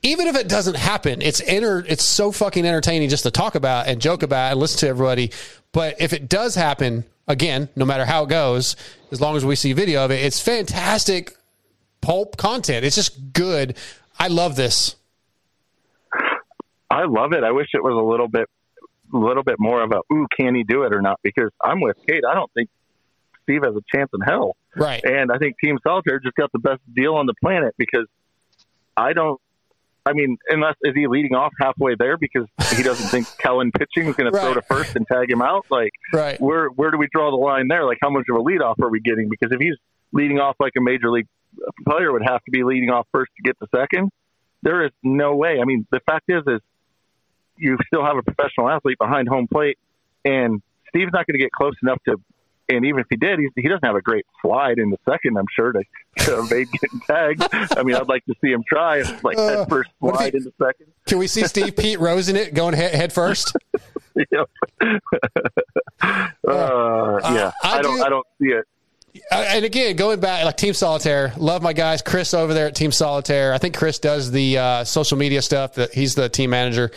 even 0.02 0.26
if 0.26 0.34
it 0.34 0.48
doesn't 0.48 0.76
happen, 0.76 1.20
it's 1.20 1.42
enter, 1.42 1.84
It's 1.86 2.04
so 2.04 2.32
fucking 2.32 2.64
entertaining 2.66 3.10
just 3.10 3.24
to 3.24 3.30
talk 3.30 3.54
about 3.54 3.86
and 3.86 4.00
joke 4.00 4.22
about 4.22 4.52
and 4.52 4.60
listen 4.60 4.80
to 4.80 4.88
everybody. 4.88 5.30
But 5.72 6.00
if 6.00 6.12
it 6.12 6.28
does 6.28 6.54
happen, 6.54 7.04
again, 7.28 7.68
no 7.76 7.84
matter 7.84 8.06
how 8.06 8.24
it 8.24 8.30
goes, 8.30 8.76
as 9.12 9.20
long 9.20 9.36
as 9.36 9.44
we 9.44 9.54
see 9.56 9.74
video 9.74 10.04
of 10.04 10.10
it, 10.10 10.24
it's 10.24 10.40
fantastic 10.40 11.36
pulp 12.00 12.38
content. 12.38 12.84
It's 12.84 12.96
just 12.96 13.34
good. 13.34 13.76
I 14.18 14.28
love 14.28 14.56
this. 14.56 14.96
I 16.90 17.04
love 17.04 17.32
it. 17.34 17.44
I 17.44 17.52
wish 17.52 17.68
it 17.74 17.84
was 17.84 17.94
a 17.94 18.04
little 18.04 18.26
bit, 18.26 18.48
a 19.14 19.16
little 19.16 19.44
bit 19.44 19.56
more 19.58 19.82
of 19.82 19.92
a 19.92 20.00
ooh, 20.12 20.26
can 20.36 20.54
he 20.54 20.64
do 20.64 20.82
it 20.84 20.94
or 20.94 21.02
not? 21.02 21.20
Because 21.22 21.50
I'm 21.62 21.80
with 21.80 21.96
Cade. 22.08 22.22
I 22.28 22.34
don't 22.34 22.50
think 22.52 22.70
Steve 23.42 23.62
has 23.64 23.74
a 23.74 23.82
chance 23.94 24.10
in 24.14 24.20
hell. 24.20 24.56
Right. 24.76 25.02
And 25.04 25.32
I 25.32 25.38
think 25.38 25.56
Team 25.62 25.78
Solitaire 25.82 26.20
just 26.20 26.36
got 26.36 26.52
the 26.52 26.58
best 26.58 26.80
deal 26.94 27.14
on 27.14 27.26
the 27.26 27.34
planet 27.42 27.74
because 27.78 28.06
I 28.96 29.12
don't. 29.12 29.40
I 30.06 30.14
mean, 30.14 30.38
unless 30.48 30.76
is 30.82 30.94
he 30.94 31.06
leading 31.06 31.34
off 31.34 31.52
halfway 31.60 31.94
there 31.94 32.16
because 32.16 32.46
he 32.74 32.82
doesn't 32.82 33.08
think 33.08 33.26
Kellen 33.38 33.70
pitching 33.70 34.08
is 34.08 34.16
going 34.16 34.32
to 34.32 34.38
throw 34.38 34.54
to 34.54 34.62
first 34.62 34.96
and 34.96 35.06
tag 35.06 35.30
him 35.30 35.42
out? 35.42 35.66
Like, 35.70 35.92
right. 36.12 36.40
where 36.40 36.68
where 36.68 36.90
do 36.90 36.96
we 36.96 37.06
draw 37.12 37.30
the 37.30 37.36
line 37.36 37.68
there? 37.68 37.84
Like, 37.84 37.98
how 38.00 38.08
much 38.08 38.24
of 38.30 38.36
a 38.36 38.40
leadoff 38.40 38.80
are 38.80 38.88
we 38.88 39.00
getting? 39.00 39.28
Because 39.28 39.52
if 39.52 39.60
he's 39.60 39.76
leading 40.12 40.38
off 40.38 40.56
like 40.58 40.72
a 40.78 40.80
major 40.80 41.10
league 41.10 41.28
player 41.86 42.12
would 42.12 42.22
have 42.24 42.42
to 42.44 42.50
be 42.50 42.64
leading 42.64 42.90
off 42.90 43.06
first 43.12 43.30
to 43.36 43.42
get 43.42 43.58
to 43.60 43.66
second, 43.74 44.10
there 44.62 44.84
is 44.84 44.90
no 45.02 45.36
way. 45.36 45.58
I 45.60 45.64
mean, 45.64 45.86
the 45.90 46.00
fact 46.06 46.24
is, 46.28 46.42
is 46.46 46.60
you 47.56 47.76
still 47.86 48.04
have 48.04 48.16
a 48.16 48.22
professional 48.22 48.68
athlete 48.68 48.98
behind 48.98 49.28
home 49.28 49.46
plate, 49.52 49.78
and 50.24 50.62
Steve's 50.88 51.12
not 51.12 51.26
going 51.26 51.34
to 51.34 51.38
get 51.38 51.52
close 51.52 51.74
enough 51.82 51.98
to. 52.08 52.16
And 52.76 52.86
even 52.86 53.00
if 53.00 53.06
he 53.10 53.16
did, 53.16 53.38
he, 53.40 53.48
he 53.56 53.68
doesn't 53.68 53.84
have 53.84 53.96
a 53.96 54.00
great 54.00 54.24
slide 54.42 54.78
in 54.78 54.90
the 54.90 54.98
second. 55.08 55.36
I'm 55.36 55.46
sure 55.54 55.72
to, 55.72 55.82
to 56.20 56.38
evade 56.40 56.68
getting 56.72 57.00
tagged. 57.00 57.42
I 57.76 57.82
mean, 57.82 57.96
I'd 57.96 58.08
like 58.08 58.24
to 58.26 58.34
see 58.40 58.50
him 58.52 58.62
try 58.68 59.02
like 59.22 59.36
Uh, 59.38 59.48
head 59.58 59.68
first 59.68 59.90
slide 60.00 60.32
he- 60.32 60.38
in 60.38 60.44
the 60.44 60.52
second. 60.62 60.86
Can 61.06 61.18
we 61.18 61.26
see 61.26 61.44
Steve 61.44 61.76
Pete 61.76 61.98
Rose 61.98 62.28
in 62.28 62.36
it 62.36 62.54
going 62.54 62.74
head, 62.74 62.94
head 62.94 63.12
first? 63.12 63.56
Yep. 64.32 64.50
uh, 64.82 64.88
yeah, 66.02 67.52
I 67.62 67.78
I, 67.78 67.82
don't. 67.82 67.96
do- 67.96 68.02
I 68.04 68.08
don't 68.08 68.26
see 68.40 68.48
it. 68.48 68.64
Uh, 69.30 69.44
and 69.48 69.64
again, 69.64 69.96
going 69.96 70.20
back 70.20 70.44
like 70.44 70.56
Team 70.56 70.74
Solitaire, 70.74 71.32
love 71.36 71.62
my 71.62 71.72
guys. 71.72 72.02
Chris 72.02 72.32
over 72.34 72.54
there 72.54 72.66
at 72.66 72.74
Team 72.74 72.92
Solitaire. 72.92 73.52
I 73.52 73.58
think 73.58 73.76
Chris 73.76 73.98
does 73.98 74.30
the 74.30 74.58
uh, 74.58 74.84
social 74.84 75.18
media 75.18 75.42
stuff. 75.42 75.74
That 75.74 75.92
he's 75.94 76.14
the 76.14 76.28
team 76.28 76.50
manager. 76.50 76.90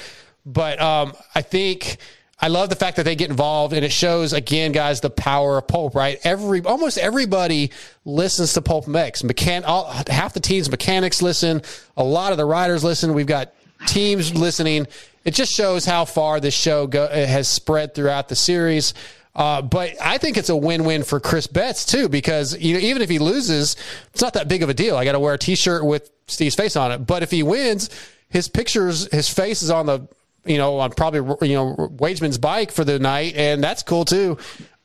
But 0.46 0.80
um, 0.82 1.14
I 1.34 1.42
think 1.42 1.98
I 2.44 2.48
love 2.48 2.68
the 2.68 2.76
fact 2.76 2.98
that 2.98 3.04
they 3.04 3.16
get 3.16 3.30
involved, 3.30 3.74
and 3.74 3.86
it 3.86 3.94
shows 3.94 4.34
again, 4.34 4.74
guys, 4.74 5.00
the 5.00 5.10
power 5.10 5.60
of 5.60 5.66
Pulp. 5.66 5.96
Right, 5.96 6.20
every 6.26 6.60
almost 6.62 6.98
everybody 6.98 7.72
listens 8.04 8.52
to 8.56 8.62
Pulp 8.62 8.86
Mix. 8.86 9.22
Mechan- 9.22 9.64
all, 9.66 9.86
half 10.10 10.34
the 10.34 10.42
team's 10.42 10.70
mechanics 10.70 11.22
listen. 11.22 11.62
A 11.96 12.04
lot 12.04 12.34
of 12.34 12.38
the 12.38 12.44
riders 12.44 12.84
listen. 12.84 13.14
We've 13.14 13.26
got 13.26 13.54
teams 13.88 14.36
listening. 14.36 14.88
It 15.24 15.36
just 15.36 15.54
shows 15.54 15.86
how 15.86 16.04
far 16.04 16.42
this 16.42 16.54
show 16.54 16.86
go, 16.86 17.08
has 17.08 17.48
spread 17.48 17.96
throughout 17.96 18.28
the 18.28 18.36
series. 18.36 18.94
Uh, 19.34 19.62
but 19.62 19.94
I 20.02 20.18
think 20.18 20.36
it's 20.36 20.50
a 20.50 20.58
win-win 20.58 21.04
for 21.04 21.22
Chris 21.22 21.48
Betts 21.48 21.86
too, 21.86 22.10
because 22.10 22.60
you 22.60 22.74
know 22.74 22.82
even 22.82 23.02
if 23.02 23.10
he 23.10 23.20
loses, 23.20 23.78
it's 24.12 24.22
not 24.22 24.34
that 24.34 24.50
big 24.50 24.64
of 24.64 24.70
a 24.70 24.74
deal. 24.74 24.98
I 24.98 25.06
got 25.06 25.14
to 25.14 25.20
wear 25.20 25.36
a 25.36 25.38
T-shirt 25.38 25.86
with 25.86 26.12
Steve's 26.28 26.56
face 26.56 26.76
on 26.76 26.92
it. 26.92 26.98
But 27.08 27.24
if 27.24 27.32
he 27.32 27.42
wins, 27.42 27.90
his 28.28 28.50
pictures, 28.50 29.10
his 29.14 29.30
face 29.30 29.62
is 29.62 29.70
on 29.70 29.86
the 29.86 30.10
you 30.46 30.58
know 30.58 30.80
on 30.80 30.92
probably 30.92 31.48
you 31.48 31.56
know 31.56 31.76
Wageman's 31.98 32.38
bike 32.38 32.72
for 32.72 32.84
the 32.84 33.00
night, 33.00 33.36
and 33.36 33.64
that's 33.64 33.84
cool 33.84 34.06
too. 34.06 34.38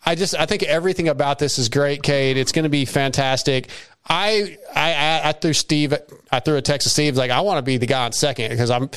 I 0.04 0.14
just 0.14 0.34
I 0.34 0.46
think 0.46 0.62
everything 0.62 1.09
about 1.09 1.38
this 1.38 1.59
is 1.59 1.68
great, 1.68 2.02
Cade. 2.02 2.36
It's 2.36 2.52
going 2.52 2.64
to 2.64 2.68
be 2.68 2.84
fantastic. 2.84 3.68
I 4.09 4.59
I 4.74 4.94
I, 4.94 5.28
I 5.28 5.32
threw 5.32 5.52
Steve. 5.52 5.94
I 6.30 6.40
threw 6.40 6.56
a 6.56 6.62
text 6.62 6.86
to 6.86 6.90
Steve 6.90 7.16
like 7.16 7.30
I 7.30 7.40
want 7.40 7.59
to 7.59 7.62
be 7.62 7.76
the 7.76 7.86
guy 7.86 8.04
on 8.04 8.12
second 8.12 8.50
because 8.50 8.70
I'm. 8.70 8.90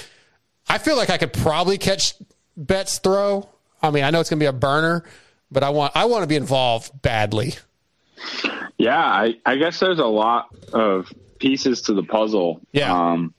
I 0.70 0.78
feel 0.78 0.96
like 0.96 1.10
I 1.10 1.18
could 1.18 1.34
probably 1.34 1.78
catch 1.78 2.14
Bet's 2.56 3.00
throw. 3.00 3.50
I 3.82 3.90
mean, 3.90 4.04
I 4.04 4.12
know 4.12 4.20
it's 4.20 4.30
going 4.30 4.40
to 4.40 4.44
be 4.44 4.48
a 4.48 4.54
burner, 4.54 5.04
but 5.52 5.64
I 5.64 5.70
want 5.70 5.94
I 5.96 6.06
want 6.06 6.24
to 6.24 6.28
be 6.28 6.36
involved 6.36 7.02
badly. 7.02 7.56
Yeah, 8.78 8.98
I, 8.98 9.38
I 9.46 9.58
guess 9.58 9.80
there's 9.80 10.00
a 10.00 10.06
lot 10.06 10.48
of 10.74 11.12
pieces 11.40 11.84
to 11.84 11.94
the 11.94 12.04
puzzle. 12.04 12.62
Yeah. 12.72 12.94
Um, 12.94 13.34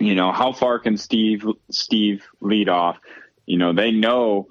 you 0.00 0.14
know, 0.14 0.32
how 0.32 0.52
far 0.52 0.78
can 0.78 0.96
Steve 0.96 1.44
Steve 1.70 2.24
lead 2.40 2.68
off? 2.68 2.98
You 3.46 3.58
know, 3.58 3.72
they 3.72 3.90
know 3.90 4.48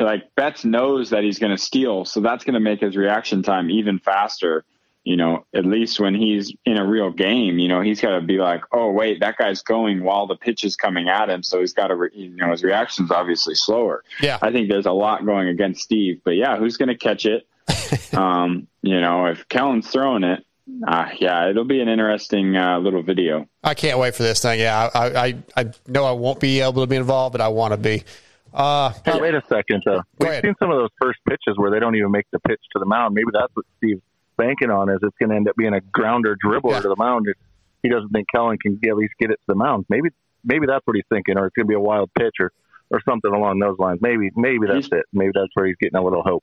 like 0.00 0.34
Betts 0.34 0.64
knows 0.64 1.10
that 1.10 1.24
he's 1.24 1.38
going 1.38 1.56
to 1.56 1.62
steal, 1.62 2.04
so 2.04 2.20
that's 2.20 2.44
going 2.44 2.54
to 2.54 2.60
make 2.60 2.80
his 2.80 2.96
reaction 2.96 3.42
time 3.42 3.70
even 3.70 3.98
faster. 3.98 4.64
you 5.08 5.16
know, 5.16 5.46
at 5.54 5.64
least 5.64 5.98
when 5.98 6.14
he's 6.14 6.52
in 6.66 6.76
a 6.76 6.86
real 6.86 7.10
game, 7.10 7.58
you 7.58 7.66
know, 7.66 7.80
he's 7.80 7.98
got 7.98 8.10
to 8.10 8.20
be 8.20 8.36
like, 8.36 8.62
oh 8.72 8.90
wait, 8.90 9.20
that 9.20 9.38
guy's 9.38 9.62
going 9.62 10.04
while 10.04 10.26
the 10.26 10.36
pitch 10.36 10.64
is 10.64 10.76
coming 10.76 11.08
at 11.08 11.30
him, 11.30 11.42
so 11.42 11.60
he's 11.60 11.72
got 11.72 11.88
to, 11.88 11.96
re- 11.96 12.10
you 12.12 12.28
know, 12.28 12.50
his 12.50 12.62
reaction's 12.62 13.10
obviously 13.10 13.54
slower. 13.54 14.04
Yeah. 14.20 14.38
I 14.42 14.52
think 14.52 14.68
there's 14.68 14.84
a 14.84 14.92
lot 14.92 15.24
going 15.24 15.48
against 15.48 15.80
Steve, 15.80 16.20
but 16.24 16.32
yeah, 16.32 16.58
who's 16.58 16.76
going 16.76 16.90
to 16.90 16.96
catch 16.96 17.24
it? 17.24 17.46
um, 18.14 18.66
you 18.82 19.00
know, 19.00 19.26
if 19.26 19.48
Kellen's 19.48 19.88
throwing 19.88 20.24
it, 20.24 20.44
uh, 20.86 21.08
yeah, 21.18 21.48
it'll 21.50 21.64
be 21.64 21.80
an 21.80 21.88
interesting 21.88 22.56
uh, 22.56 22.78
little 22.78 23.02
video. 23.02 23.46
I 23.62 23.74
can't 23.74 23.98
wait 23.98 24.14
for 24.14 24.22
this 24.22 24.40
thing. 24.40 24.60
Yeah, 24.60 24.90
I, 24.94 25.08
I, 25.08 25.34
I 25.56 25.72
know 25.86 26.04
I 26.04 26.12
won't 26.12 26.40
be 26.40 26.60
able 26.60 26.82
to 26.82 26.86
be 26.86 26.96
involved, 26.96 27.32
but 27.32 27.40
I 27.40 27.48
want 27.48 27.72
to 27.72 27.78
be. 27.78 28.04
Uh, 28.52 28.92
Hey, 29.04 29.20
wait 29.20 29.34
a 29.34 29.42
second, 29.48 29.82
though. 29.84 30.02
We've 30.18 30.28
ahead. 30.28 30.44
seen 30.44 30.54
some 30.58 30.70
of 30.70 30.78
those 30.78 30.90
first 31.00 31.18
pitches 31.28 31.56
where 31.56 31.70
they 31.70 31.80
don't 31.80 31.96
even 31.96 32.10
make 32.10 32.26
the 32.32 32.40
pitch 32.40 32.60
to 32.72 32.78
the 32.78 32.86
mound. 32.86 33.14
Maybe 33.14 33.28
that's 33.32 33.54
what 33.54 33.66
Steve's 33.76 34.02
banking 34.36 34.70
on 34.70 34.88
is 34.88 34.98
it's 35.02 35.16
going 35.18 35.30
to 35.30 35.36
end 35.36 35.48
up 35.48 35.56
being 35.56 35.74
a 35.74 35.80
grounder 35.80 36.36
dribbler 36.42 36.80
to 36.80 36.88
the 36.88 36.96
mound. 36.96 37.26
If 37.28 37.36
he 37.82 37.88
doesn't 37.88 38.10
think 38.10 38.28
Kellen 38.34 38.58
can 38.58 38.78
at 38.88 38.96
least 38.96 39.14
get 39.18 39.30
it 39.30 39.34
to 39.34 39.46
the 39.48 39.54
mound. 39.54 39.86
Maybe 39.88 40.10
maybe 40.44 40.66
that's 40.66 40.86
what 40.86 40.96
he's 40.96 41.04
thinking, 41.10 41.36
or 41.38 41.46
it's 41.46 41.54
going 41.54 41.66
to 41.66 41.68
be 41.68 41.74
a 41.74 41.80
wild 41.80 42.10
pitch 42.18 42.34
or, 42.40 42.52
or 42.90 43.00
something 43.08 43.32
along 43.32 43.58
those 43.58 43.78
lines. 43.78 44.00
Maybe 44.00 44.30
maybe 44.36 44.66
that's 44.66 44.88
it. 44.88 45.04
Maybe 45.12 45.32
that's 45.34 45.50
where 45.54 45.66
he's 45.66 45.76
getting 45.80 45.98
a 45.98 46.02
little 46.02 46.22
hope. 46.22 46.42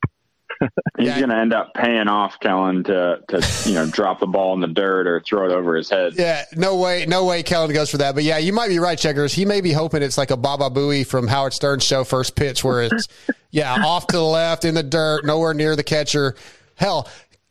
He's 0.97 1.09
going 1.09 1.29
to 1.29 1.35
end 1.35 1.53
up 1.53 1.73
paying 1.73 2.07
off 2.07 2.39
Kellen 2.39 2.83
to, 2.85 3.19
to, 3.27 3.47
you 3.65 3.73
know, 3.75 3.85
drop 3.85 4.19
the 4.19 4.27
ball 4.27 4.53
in 4.53 4.61
the 4.61 4.67
dirt 4.67 5.07
or 5.07 5.19
throw 5.19 5.49
it 5.49 5.51
over 5.51 5.75
his 5.75 5.89
head. 5.89 6.13
Yeah, 6.15 6.45
no 6.55 6.77
way, 6.77 7.05
no 7.05 7.25
way 7.25 7.43
Kellen 7.43 7.73
goes 7.73 7.91
for 7.91 7.97
that. 7.97 8.15
But 8.15 8.23
yeah, 8.23 8.37
you 8.37 8.53
might 8.53 8.69
be 8.69 8.79
right, 8.79 8.97
Checkerz. 8.97 9.33
He 9.33 9.43
may 9.45 9.61
be 9.61 9.73
hoping 9.73 10.01
it's 10.01 10.17
like 10.17 10.31
a 10.31 10.37
Baba 10.37 10.69
Booey 10.69 11.05
from 11.05 11.27
Howard 11.27 11.53
Stern's 11.53 11.83
show 11.83 12.03
first 12.03 12.35
pitch 12.35 12.63
where 12.63 12.83
it's, 12.83 13.07
yeah, 13.51 13.73
off 13.85 14.07
to 14.07 14.17
the 14.17 14.23
left 14.23 14.63
in 14.65 14.75
the 14.75 14.83
dirt, 14.83 15.25
nowhere 15.25 15.53
near 15.53 15.75
the 15.75 15.83
catcher. 15.83 16.35
Hell, 16.75 17.09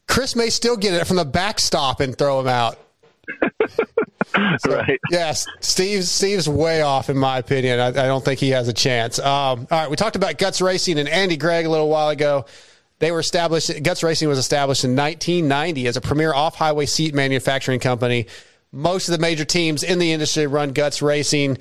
Chris 0.08 0.34
may 0.34 0.50
still 0.50 0.76
get 0.76 0.94
it 0.94 1.06
from 1.06 1.16
the 1.16 1.24
backstop 1.24 2.00
and 2.00 2.16
throw 2.16 2.40
him 2.40 2.48
out. 2.48 2.78
right. 4.66 5.00
Yes, 5.10 5.46
Steve's 5.60 6.10
Steve's 6.10 6.48
way 6.48 6.82
off 6.82 7.08
in 7.08 7.16
my 7.16 7.38
opinion. 7.38 7.80
I, 7.80 7.88
I 7.88 7.92
don't 7.92 8.24
think 8.24 8.40
he 8.40 8.50
has 8.50 8.68
a 8.68 8.72
chance. 8.72 9.18
Um, 9.18 9.24
all 9.24 9.66
right, 9.70 9.90
we 9.90 9.96
talked 9.96 10.16
about 10.16 10.38
Guts 10.38 10.60
Racing 10.60 10.98
and 10.98 11.08
Andy 11.08 11.36
Gregg 11.36 11.66
a 11.66 11.70
little 11.70 11.88
while 11.88 12.08
ago. 12.10 12.46
They 12.98 13.10
were 13.10 13.20
established. 13.20 13.70
Guts 13.82 14.02
Racing 14.02 14.28
was 14.28 14.38
established 14.38 14.84
in 14.84 14.96
1990 14.96 15.86
as 15.86 15.96
a 15.96 16.00
premier 16.00 16.32
off-highway 16.32 16.86
seat 16.86 17.14
manufacturing 17.14 17.80
company. 17.80 18.26
Most 18.72 19.08
of 19.08 19.12
the 19.12 19.18
major 19.18 19.44
teams 19.44 19.82
in 19.82 19.98
the 19.98 20.12
industry 20.12 20.46
run 20.46 20.72
Guts 20.72 21.02
Racing. 21.02 21.58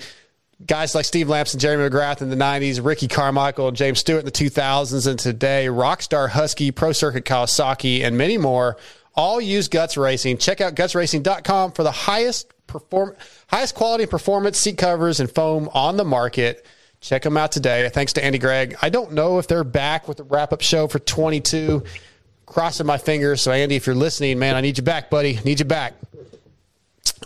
Guys 0.65 0.95
like 0.95 1.05
Steve 1.05 1.29
Lamson, 1.29 1.59
Jeremy 1.59 1.89
McGrath 1.89 2.21
in 2.21 2.29
the 2.29 2.35
90s, 2.35 2.83
Ricky 2.83 3.07
Carmichael, 3.07 3.67
and 3.67 3.75
James 3.75 3.99
Stewart 3.99 4.19
in 4.19 4.25
the 4.25 4.31
2000s, 4.31 5.07
and 5.07 5.19
today 5.19 5.65
Rockstar 5.67 6.29
Husky, 6.29 6.71
Pro 6.71 6.91
Circuit 6.91 7.25
Kawasaki, 7.25 8.03
and 8.03 8.17
many 8.17 8.37
more 8.37 8.77
all 9.15 9.41
use 9.41 9.67
Guts 9.67 9.97
Racing. 9.97 10.37
Check 10.37 10.61
out 10.61 10.75
gutsracing.com 10.75 11.73
for 11.73 11.83
the 11.83 11.91
highest 11.91 12.51
perform 12.67 13.15
highest 13.47 13.75
quality 13.75 14.05
performance 14.05 14.57
seat 14.57 14.77
covers 14.77 15.19
and 15.19 15.29
foam 15.29 15.69
on 15.73 15.97
the 15.97 16.05
market. 16.05 16.65
Check 17.03 17.23
them 17.23 17.35
out 17.35 17.51
today. 17.51 17.89
Thanks 17.89 18.13
to 18.13 18.23
Andy 18.23 18.37
Gregg. 18.39 18.77
I 18.81 18.87
don't 18.89 19.11
know 19.11 19.37
if 19.37 19.45
they're 19.47 19.65
back 19.65 20.07
with 20.07 20.17
the 20.17 20.23
wrap 20.23 20.53
up 20.53 20.61
show 20.61 20.87
for 20.87 20.99
22. 20.99 21.83
Crossing 22.45 22.85
my 22.85 22.97
fingers. 22.97 23.41
So, 23.41 23.51
Andy, 23.51 23.75
if 23.75 23.85
you're 23.85 23.93
listening, 23.95 24.39
man, 24.39 24.55
I 24.55 24.61
need 24.61 24.77
you 24.77 24.83
back, 24.85 25.09
buddy. 25.09 25.37
Need 25.43 25.59
you 25.59 25.65
back. 25.65 25.95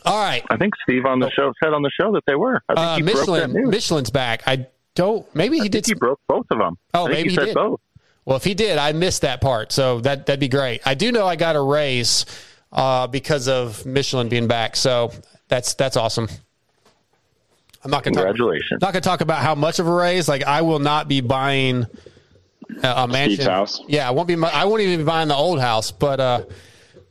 All 0.03 0.17
right. 0.19 0.43
I 0.49 0.57
think 0.57 0.73
Steve 0.81 1.05
on 1.05 1.19
the 1.19 1.29
show 1.29 1.53
said 1.63 1.73
on 1.73 1.83
the 1.83 1.91
show 1.91 2.11
that 2.13 2.23
they 2.25 2.33
were. 2.33 2.63
I 2.69 2.73
think 2.73 2.79
Uh, 2.79 2.95
he 2.97 3.01
Michelin. 3.03 3.69
Michelin's 3.69 4.09
back. 4.09 4.41
I 4.47 4.65
don't. 4.95 5.25
Maybe 5.35 5.59
he 5.59 5.69
did. 5.69 5.85
He 5.85 5.93
broke 5.93 6.19
both 6.27 6.47
of 6.49 6.57
them. 6.57 6.77
Oh, 6.95 7.05
I 7.07 7.09
maybe 7.11 7.23
he 7.23 7.29
he 7.29 7.35
said 7.35 7.45
did. 7.45 7.55
both. 7.55 7.79
Well, 8.25 8.37
if 8.37 8.43
he 8.43 8.55
did, 8.55 8.77
I 8.79 8.93
missed 8.93 9.21
that 9.21 9.41
part. 9.41 9.71
So 9.71 9.99
that 10.01 10.25
that'd 10.25 10.39
be 10.39 10.47
great. 10.49 10.81
I 10.85 10.95
do 10.95 11.11
know 11.11 11.27
I 11.27 11.35
got 11.35 11.55
a 11.55 11.61
raise 11.61 12.25
uh, 12.71 13.05
because 13.07 13.47
of 13.47 13.85
Michelin 13.85 14.27
being 14.27 14.47
back. 14.47 14.75
So 14.75 15.11
that's 15.49 15.75
that's 15.75 15.97
awesome. 15.97 16.29
I'm 17.83 17.91
not 17.91 18.03
going 18.03 18.13
to 18.15 18.19
Congratulations. 18.21 18.81
not 18.81 18.93
going 18.93 19.01
to 19.01 19.07
talk 19.07 19.21
about 19.21 19.39
how 19.41 19.55
much 19.55 19.79
of 19.79 19.87
a 19.87 19.91
raise. 19.93 20.27
Like 20.27 20.43
I 20.43 20.61
will 20.61 20.79
not 20.79 21.07
be 21.07 21.21
buying 21.21 21.85
a, 22.83 22.87
a 22.87 23.07
mansion. 23.07 23.35
Steve's 23.35 23.47
house? 23.47 23.81
Yeah, 23.87 24.07
I 24.07 24.11
won't 24.11 24.27
be. 24.27 24.35
I 24.35 24.65
won't 24.65 24.81
even 24.81 24.99
be 24.99 25.03
buying 25.05 25.27
the 25.27 25.35
old 25.35 25.59
house. 25.59 25.91
But 25.91 26.19
uh, 26.19 26.41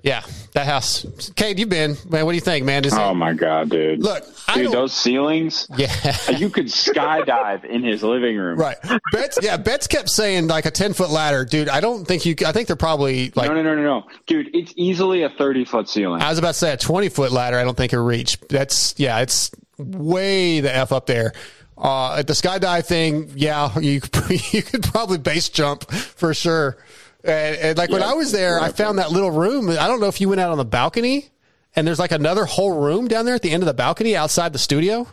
yeah, 0.02 0.22
that 0.52 0.66
house. 0.66 1.06
Cade, 1.34 1.58
you've 1.58 1.68
been 1.68 1.96
man. 2.08 2.24
What 2.24 2.32
do 2.32 2.36
you 2.36 2.40
think, 2.40 2.64
man? 2.64 2.82
Does 2.82 2.92
it- 2.92 2.98
Oh 3.00 3.14
my 3.14 3.32
god, 3.32 3.70
dude! 3.70 4.02
Look, 4.02 4.24
dude, 4.54 4.70
those 4.70 4.92
ceilings. 4.92 5.66
Yeah, 5.76 5.90
you 6.36 6.50
could 6.50 6.66
skydive 6.66 7.64
in 7.64 7.82
his 7.82 8.02
living 8.02 8.36
room. 8.36 8.58
Right. 8.58 8.76
Betts, 9.12 9.38
yeah, 9.42 9.56
Betts 9.56 9.86
kept 9.86 10.08
saying 10.10 10.46
like 10.48 10.66
a 10.66 10.70
10 10.70 10.92
foot 10.92 11.10
ladder. 11.10 11.44
Dude, 11.44 11.68
I 11.68 11.80
don't 11.80 12.06
think 12.06 12.24
you, 12.26 12.34
I 12.46 12.52
think 12.52 12.66
they're 12.68 12.76
probably 12.76 13.32
like, 13.34 13.48
no, 13.48 13.54
no, 13.54 13.62
no, 13.62 13.74
no, 13.74 13.82
no, 13.82 14.06
dude! 14.26 14.50
It's 14.54 14.72
easily 14.76 15.22
a 15.22 15.30
thirty 15.30 15.64
foot 15.64 15.88
ceiling. 15.88 16.22
I 16.22 16.28
was 16.30 16.38
about 16.38 16.48
to 16.48 16.58
say 16.58 16.72
a 16.72 16.76
20 16.76 17.08
foot 17.08 17.32
ladder. 17.32 17.58
I 17.58 17.64
don't 17.64 17.76
think 17.76 17.92
it'll 17.92 18.04
reach. 18.04 18.38
That's, 18.48 18.94
yeah, 18.98 19.20
it's 19.20 19.50
way 19.78 20.60
the 20.60 20.74
F 20.74 20.92
up 20.92 21.06
there. 21.06 21.32
Uh, 21.78 22.16
at 22.16 22.26
the 22.26 22.32
skydive 22.32 22.86
thing, 22.86 23.30
yeah, 23.36 23.78
you, 23.78 24.00
could- 24.00 24.30
you 24.52 24.62
could 24.62 24.82
probably 24.84 25.18
base 25.18 25.48
jump 25.48 25.90
for 25.90 26.32
sure. 26.34 26.78
And, 27.22 27.56
and 27.56 27.78
like 27.78 27.90
when 27.90 28.02
I 28.02 28.14
was 28.14 28.32
there, 28.32 28.58
I 28.60 28.70
found 28.70 28.98
that 28.98 29.10
little 29.12 29.30
room. 29.30 29.68
I 29.70 29.86
don't 29.88 30.00
know 30.00 30.06
if 30.06 30.20
you 30.20 30.28
went 30.28 30.40
out 30.40 30.50
on 30.52 30.58
the 30.58 30.64
balcony 30.64 31.28
and 31.74 31.86
there's 31.86 31.98
like 31.98 32.12
another 32.12 32.44
whole 32.46 32.78
room 32.80 33.08
down 33.08 33.26
there 33.26 33.34
at 33.34 33.42
the 33.42 33.50
end 33.50 33.62
of 33.62 33.66
the 33.66 33.74
balcony 33.74 34.16
outside 34.16 34.52
the 34.52 34.58
studio. 34.58 35.06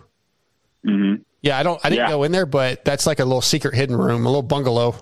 Mm-hmm. 0.86 1.22
Yeah, 1.42 1.58
I 1.58 1.64
don't, 1.64 1.82
I 1.84 1.90
didn't 1.90 2.06
Yeah. 2.06 2.12
go 2.12 2.24
in 2.24 2.32
there, 2.32 2.46
but 2.46 2.86
that's 2.86 3.06
like 3.06 3.20
a 3.20 3.26
little 3.26 3.42
secret 3.42 3.74
hidden 3.74 3.98
room, 3.98 4.26
a 4.26 4.30
little 4.30 4.42
bungalow. 4.44 4.96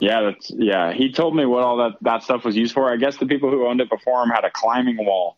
Yeah, 0.00 0.22
that's 0.22 0.50
yeah. 0.50 0.92
He 0.92 1.12
told 1.12 1.34
me 1.36 1.46
what 1.46 1.62
all 1.62 1.76
that 1.78 1.92
that 2.02 2.22
stuff 2.24 2.44
was 2.44 2.56
used 2.56 2.74
for. 2.74 2.92
I 2.92 2.96
guess 2.96 3.16
the 3.16 3.26
people 3.26 3.50
who 3.50 3.66
owned 3.66 3.80
it 3.80 3.88
before 3.88 4.22
him 4.22 4.28
had 4.28 4.44
a 4.44 4.50
climbing 4.50 4.96
wall 4.98 5.36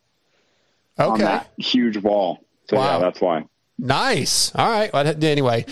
on 0.99 1.12
Okay. 1.12 1.22
that 1.24 1.53
huge 1.59 1.99
wall. 1.99 2.40
So 2.69 2.77
Wow. 2.77 2.95
yeah, 2.95 2.99
that's 2.99 3.21
why. 3.21 3.45
Nice. 3.79 4.53
All 4.55 4.69
right. 4.69 4.93
Well, 4.93 5.07
anyway, 5.23 5.64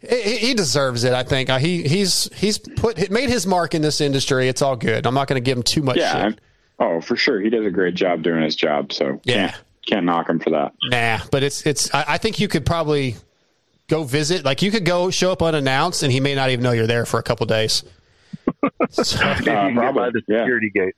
he, 0.00 0.36
he 0.36 0.54
deserves 0.54 1.04
it. 1.04 1.12
I 1.12 1.22
think 1.22 1.48
Uh, 1.50 1.58
he 1.58 1.82
he's 1.88 2.28
he's 2.34 2.58
put 2.58 3.10
made 3.10 3.28
his 3.30 3.46
mark 3.46 3.74
in 3.74 3.82
this 3.82 4.00
industry. 4.00 4.48
It's 4.48 4.62
all 4.62 4.76
good. 4.76 5.06
I'm 5.06 5.14
not 5.14 5.26
going 5.28 5.42
to 5.42 5.44
give 5.44 5.56
him 5.56 5.62
too 5.64 5.82
much 5.82 5.96
Yeah. 5.96 6.28
shit. 6.30 6.40
Oh, 6.78 7.00
for 7.00 7.16
sure. 7.16 7.40
He 7.40 7.48
does 7.48 7.64
a 7.64 7.70
great 7.70 7.94
job 7.94 8.22
doing 8.22 8.42
his 8.42 8.54
job. 8.54 8.92
So 8.92 9.20
Yeah. 9.24 9.48
can't, 9.48 9.62
can't 9.86 10.06
knock 10.06 10.28
him 10.28 10.38
for 10.38 10.50
that. 10.50 10.72
Nah, 10.84 11.20
but 11.30 11.42
it's 11.42 11.64
it's. 11.66 11.92
I, 11.94 12.04
I 12.08 12.18
think 12.18 12.38
you 12.40 12.48
could 12.48 12.66
probably 12.66 13.16
go 13.88 14.04
visit. 14.04 14.44
Like 14.44 14.60
you 14.60 14.70
could 14.70 14.84
go 14.84 15.10
show 15.10 15.32
up 15.32 15.42
unannounced, 15.42 16.02
and 16.02 16.12
he 16.12 16.20
may 16.20 16.34
not 16.34 16.50
even 16.50 16.62
know 16.62 16.72
you're 16.72 16.86
there 16.86 17.06
for 17.06 17.18
a 17.18 17.22
couple 17.22 17.46
days. 17.46 17.82
So- 18.90 19.18
Maybe 19.24 19.38
you 19.38 19.44
can 19.44 19.74
get 19.74 19.94
by 19.94 20.10
the 20.10 20.20
security 20.28 20.70
gate. 20.70 20.94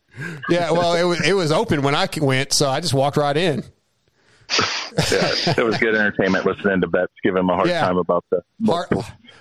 yeah. 0.50 0.70
Well, 0.72 0.94
it 0.94 1.04
was 1.04 1.26
it 1.26 1.32
was 1.34 1.52
open 1.52 1.82
when 1.82 1.94
I 1.94 2.08
went, 2.20 2.52
so 2.52 2.68
I 2.68 2.80
just 2.80 2.92
walked 2.94 3.16
right 3.16 3.36
in. 3.36 3.62
Yeah, 5.12 5.54
it 5.58 5.64
was 5.64 5.76
good 5.78 5.94
entertainment 5.94 6.44
listening 6.46 6.80
to 6.80 6.86
Betts 6.88 7.12
give 7.22 7.36
him 7.36 7.48
a 7.50 7.54
hard 7.54 7.68
Yeah. 7.68 7.80
time 7.82 7.98
about 7.98 8.24
the 8.30 8.40
Hard- 8.66 8.88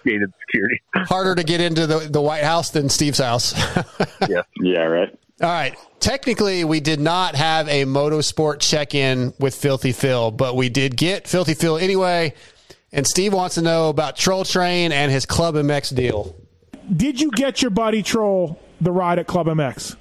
gated 0.06 0.32
security. 0.46 0.82
Harder 0.96 1.36
to 1.36 1.44
get 1.44 1.62
into 1.62 1.88
the 1.88 2.00
the 2.00 2.22
White 2.22 2.44
House 2.44 2.70
than 2.72 2.90
Steve's 2.90 3.18
house. 3.18 3.54
yeah. 4.30 4.42
Yeah, 4.62 4.82
right. 4.82 5.10
All 5.42 5.50
right. 5.50 5.76
Technically, 6.00 6.64
we 6.64 6.80
did 6.80 7.00
not 7.00 7.36
have 7.36 7.68
a 7.70 7.86
motorsport 7.86 8.60
check 8.60 8.94
in 8.94 9.34
with 9.40 9.56
Filthy 9.56 9.92
Phil, 9.94 10.32
but 10.32 10.56
we 10.56 10.70
did 10.70 10.96
get 10.98 11.28
Filthy 11.28 11.54
Phil 11.54 11.78
anyway. 11.78 12.34
And 12.92 13.06
Steve 13.08 13.34
wants 13.34 13.56
to 13.56 13.62
know 13.62 13.90
about 13.90 14.16
Troll 14.18 14.44
Train 14.46 14.92
and 14.92 15.12
his 15.12 15.26
Club 15.26 15.56
MX 15.56 15.96
deal. 15.96 16.36
Did 16.96 17.20
you 17.22 17.32
get 17.32 17.62
your 17.62 17.72
buddy 17.72 18.02
Troll 18.04 18.60
the 18.82 18.92
ride 18.92 19.20
at 19.20 19.28
Club 19.28 19.48
MX? 19.48 19.96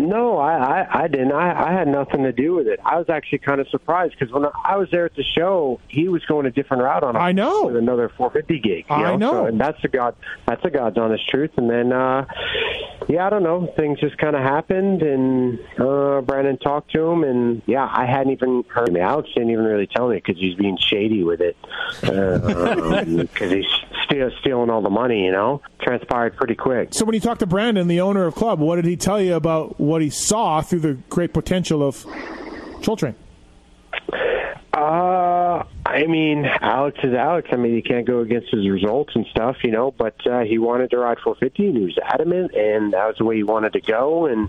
No, 0.00 0.38
I, 0.38 0.80
I, 0.82 1.02
I 1.02 1.08
didn't. 1.08 1.32
I, 1.32 1.68
I 1.68 1.72
had 1.72 1.86
nothing 1.86 2.22
to 2.22 2.32
do 2.32 2.54
with 2.54 2.66
it. 2.66 2.80
I 2.84 2.96
was 2.96 3.10
actually 3.10 3.38
kind 3.38 3.60
of 3.60 3.68
surprised 3.68 4.14
because 4.18 4.32
when 4.32 4.46
I 4.64 4.76
was 4.76 4.90
there 4.90 5.04
at 5.04 5.14
the 5.14 5.22
show, 5.22 5.80
he 5.88 6.08
was 6.08 6.24
going 6.24 6.46
a 6.46 6.50
different 6.50 6.82
route 6.82 7.04
on. 7.04 7.16
A, 7.16 7.18
I 7.18 7.32
know 7.32 7.66
with 7.66 7.76
another 7.76 8.08
450 8.08 8.58
gig. 8.60 8.86
You 8.88 8.94
I 8.94 9.16
know. 9.16 9.30
So, 9.32 9.46
and 9.46 9.60
that's 9.60 9.80
the 9.82 9.88
god. 9.88 10.16
That's 10.46 10.62
the 10.62 10.70
God's 10.70 10.96
honest 10.96 11.28
truth. 11.28 11.50
And 11.56 11.68
then, 11.68 11.92
uh, 11.92 12.24
yeah, 13.08 13.26
I 13.26 13.30
don't 13.30 13.42
know. 13.42 13.72
Things 13.76 14.00
just 14.00 14.16
kind 14.18 14.34
of 14.34 14.42
happened, 14.42 15.02
and 15.02 15.58
uh, 15.78 16.22
Brandon 16.22 16.56
talked 16.58 16.92
to 16.92 17.02
him, 17.02 17.24
and 17.24 17.62
yeah, 17.66 17.88
I 17.90 18.06
hadn't 18.06 18.32
even 18.32 18.64
heard 18.68 18.88
him. 18.88 18.96
Alex 18.96 19.28
didn't 19.34 19.50
even 19.50 19.64
really 19.64 19.86
tell 19.86 20.08
me 20.08 20.16
because 20.16 20.38
he's 20.38 20.54
being 20.54 20.78
shady 20.78 21.22
with 21.22 21.40
it 21.40 21.56
because 22.00 23.52
he's 23.52 23.66
still 24.10 24.30
stealing 24.40 24.70
all 24.70 24.82
the 24.82 24.90
money. 24.90 25.24
You 25.24 25.32
know, 25.32 25.62
transpired 25.82 26.36
pretty 26.36 26.54
quick. 26.54 26.92
So 26.92 27.04
when 27.04 27.14
you 27.14 27.20
talked 27.20 27.40
to 27.40 27.46
Brandon, 27.46 27.88
the 27.88 28.00
owner 28.00 28.26
of 28.26 28.34
Club, 28.34 28.60
what 28.60 28.76
did 28.76 28.84
he 28.84 28.96
tell 28.96 29.20
you 29.20 29.34
about 29.34 29.78
what 29.78 30.02
he 30.02 30.10
saw 30.10 30.60
through 30.60 30.80
the 30.80 30.94
great 31.08 31.32
potential 31.32 31.82
of 31.82 32.04
Train? 32.82 33.14
Uh, 34.72 35.64
I 35.84 36.06
mean, 36.06 36.46
Alex 36.60 36.98
is 37.02 37.12
Alex. 37.12 37.48
I 37.52 37.56
mean, 37.56 37.74
he 37.74 37.82
can't 37.82 38.06
go 38.06 38.20
against 38.20 38.50
his 38.50 38.68
results 38.68 39.12
and 39.14 39.26
stuff, 39.30 39.56
you 39.62 39.70
know. 39.70 39.90
But 39.90 40.14
uh, 40.26 40.40
he 40.40 40.58
wanted 40.58 40.90
to 40.90 40.98
ride 40.98 41.18
450, 41.22 41.66
and 41.66 41.76
he 41.76 41.84
was 41.84 41.98
adamant, 42.02 42.54
and 42.54 42.92
that 42.92 43.06
was 43.06 43.16
the 43.18 43.24
way 43.24 43.36
he 43.36 43.42
wanted 43.42 43.72
to 43.74 43.80
go. 43.80 44.26
And 44.26 44.48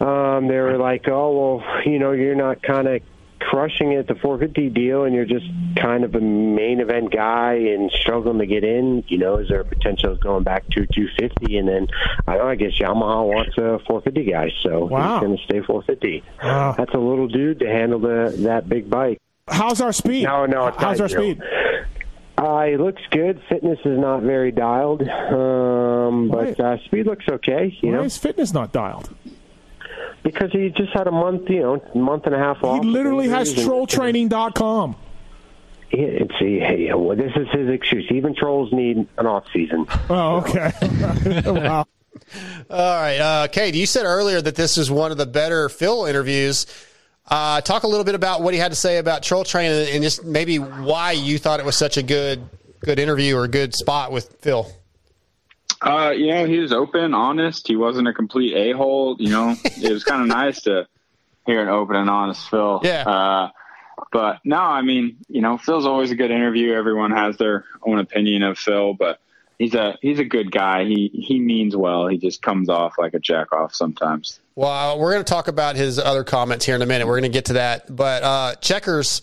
um, 0.00 0.48
they 0.48 0.58
were 0.58 0.78
like, 0.78 1.08
"Oh, 1.08 1.58
well, 1.58 1.82
you 1.84 1.98
know, 1.98 2.12
you're 2.12 2.34
not 2.34 2.62
kind 2.62 2.86
of 2.86 3.02
crushing 3.50 3.92
it 3.92 3.98
at 3.98 4.06
the 4.08 4.14
450 4.14 4.68
deal 4.70 5.04
and 5.04 5.14
you're 5.14 5.24
just 5.24 5.46
kind 5.76 6.04
of 6.04 6.14
a 6.14 6.20
main 6.20 6.80
event 6.80 7.12
guy 7.12 7.54
and 7.54 7.90
struggling 7.90 8.38
to 8.38 8.46
get 8.46 8.64
in, 8.64 9.04
you 9.08 9.18
know, 9.18 9.38
is 9.38 9.48
there 9.48 9.60
a 9.60 9.64
potential 9.64 10.12
of 10.12 10.20
going 10.20 10.42
back 10.44 10.64
to 10.70 10.86
250? 10.86 11.58
And 11.58 11.68
then 11.68 11.88
I 12.26 12.34
don't 12.36 12.44
know, 12.44 12.50
I 12.50 12.54
guess 12.56 12.72
Yamaha 12.78 13.26
wants 13.26 13.56
a 13.58 13.78
450 13.86 14.24
guy, 14.30 14.50
so 14.62 14.84
Wow. 14.86 15.14
he's 15.18 15.26
going 15.26 15.36
to 15.38 15.44
stay 15.44 15.60
450. 15.62 16.22
Wow. 16.42 16.74
That's 16.76 16.94
a 16.94 16.98
little 16.98 17.28
dude 17.28 17.58
to 17.60 17.66
handle 17.66 17.98
the 18.00 18.34
that 18.44 18.68
big 18.68 18.88
bike. 18.90 19.18
How's 19.48 19.80
our 19.80 19.92
speed? 19.92 20.24
No, 20.24 20.46
no, 20.46 20.68
it's 20.68 20.76
How's 20.78 21.00
our 21.00 21.08
speed? 21.08 21.40
Uh, 22.38 22.64
he 22.64 22.76
looks 22.76 23.02
good. 23.10 23.40
Fitness 23.48 23.78
is 23.84 23.98
not 23.98 24.22
very 24.22 24.50
dialed, 24.50 25.02
um, 25.02 26.28
but 26.28 26.58
uh, 26.58 26.78
speed 26.86 27.06
looks 27.06 27.24
okay. 27.28 27.76
You 27.82 27.90
Why 27.90 27.98
know, 27.98 28.02
is 28.04 28.16
fitness 28.16 28.52
not 28.52 28.72
dialed? 28.72 29.14
Because 30.22 30.52
he 30.52 30.68
just 30.70 30.92
had 30.92 31.06
a 31.08 31.10
month, 31.10 31.48
you 31.50 31.60
know, 31.62 31.82
month 31.94 32.26
and 32.26 32.34
a 32.34 32.38
half 32.38 32.62
off. 32.62 32.82
He 32.82 32.88
literally 32.88 33.28
has 33.28 33.48
injuries 33.50 33.66
and- 33.66 33.88
trolltraining.com. 33.88 34.96
He- 35.88 35.96
It's, 35.98 36.34
he, 36.38 36.58
hey, 36.60 36.92
well, 36.94 37.16
this 37.16 37.32
is 37.36 37.48
his 37.52 37.68
excuse. 37.68 38.06
Even 38.10 38.34
trolls 38.34 38.72
need 38.72 39.06
an 39.18 39.26
off 39.26 39.44
season. 39.52 39.86
Oh, 40.08 40.36
okay. 40.36 40.72
wow. 41.46 41.84
All 42.70 42.94
right, 43.02 43.18
uh, 43.18 43.48
Cade, 43.48 43.74
you 43.74 43.84
said 43.86 44.04
earlier 44.04 44.40
that 44.40 44.54
this 44.54 44.78
is 44.78 44.90
one 44.90 45.10
of 45.12 45.18
the 45.18 45.26
better 45.26 45.68
Phil 45.68 46.04
interviews. 46.06 46.66
Uh, 47.28 47.60
talk 47.60 47.82
a 47.82 47.86
little 47.86 48.04
bit 48.04 48.14
about 48.14 48.42
what 48.42 48.52
he 48.54 48.60
had 48.60 48.70
to 48.72 48.76
say 48.76 48.98
about 48.98 49.22
troll 49.22 49.44
training 49.44 49.94
and 49.94 50.02
just 50.02 50.24
maybe 50.24 50.58
why 50.58 51.12
you 51.12 51.38
thought 51.38 51.58
it 51.60 51.66
was 51.66 51.76
such 51.76 51.96
a 51.96 52.02
good 52.02 52.42
good 52.80 52.98
interview 52.98 53.36
or 53.36 53.44
a 53.44 53.48
good 53.48 53.74
spot 53.74 54.12
with 54.12 54.36
Phil. 54.40 54.70
Uh, 55.82 56.10
you 56.10 56.28
know, 56.28 56.46
he 56.46 56.58
was 56.58 56.72
open, 56.72 57.12
honest. 57.12 57.66
He 57.66 57.76
wasn't 57.76 58.08
a 58.08 58.12
complete 58.12 58.54
a 58.54 58.76
hole. 58.76 59.16
You 59.18 59.30
know, 59.30 59.56
it 59.64 59.92
was 59.92 60.04
kind 60.04 60.22
of 60.22 60.28
nice 60.28 60.62
to 60.62 60.86
hear 61.46 61.62
an 61.62 61.68
open 61.68 61.96
and 61.96 62.08
honest 62.08 62.48
Phil. 62.48 62.80
Yeah. 62.84 63.02
Uh, 63.08 63.50
but 64.10 64.40
no, 64.44 64.58
I 64.58 64.82
mean, 64.82 65.18
you 65.28 65.40
know, 65.40 65.58
Phil's 65.58 65.86
always 65.86 66.10
a 66.10 66.14
good 66.14 66.30
interview. 66.30 66.72
Everyone 66.72 67.10
has 67.10 67.36
their 67.36 67.64
own 67.82 67.98
opinion 67.98 68.42
of 68.42 68.58
Phil, 68.58 68.94
but 68.94 69.20
he's 69.58 69.74
a 69.74 69.98
he's 70.02 70.18
a 70.18 70.24
good 70.24 70.50
guy. 70.50 70.84
He 70.84 71.08
he 71.12 71.38
means 71.38 71.76
well. 71.76 72.06
He 72.08 72.18
just 72.18 72.42
comes 72.42 72.68
off 72.68 72.94
like 72.98 73.14
a 73.14 73.18
jack 73.18 73.52
off 73.52 73.74
sometimes. 73.74 74.40
Well, 74.54 74.98
we're 74.98 75.12
going 75.12 75.24
to 75.24 75.32
talk 75.32 75.48
about 75.48 75.76
his 75.76 75.98
other 75.98 76.24
comments 76.24 76.66
here 76.66 76.74
in 76.74 76.82
a 76.82 76.86
minute. 76.86 77.06
We're 77.06 77.20
going 77.20 77.30
to 77.30 77.36
get 77.36 77.46
to 77.46 77.54
that. 77.54 77.94
But 77.94 78.22
uh, 78.22 78.54
Checkerz, 78.56 79.22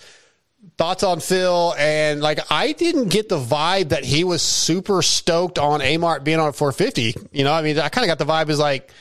thoughts 0.77 1.03
on 1.03 1.19
Phil? 1.19 1.73
And 1.77 2.21
like, 2.21 2.39
I 2.51 2.71
didn't 2.71 3.09
get 3.09 3.29
the 3.29 3.39
vibe 3.39 3.89
that 3.89 4.03
he 4.03 4.23
was 4.23 4.41
super 4.41 5.01
stoked 5.01 5.59
on 5.59 5.79
Amart 5.81 6.23
being 6.23 6.39
on 6.39 6.53
450. 6.53 7.15
You 7.31 7.43
know, 7.43 7.53
I 7.53 7.61
mean, 7.61 7.79
I 7.79 7.89
kind 7.89 8.09
of 8.09 8.17
got 8.17 8.25
the 8.25 8.31
vibe 8.31 8.49
is 8.49 8.59
like 8.59 8.91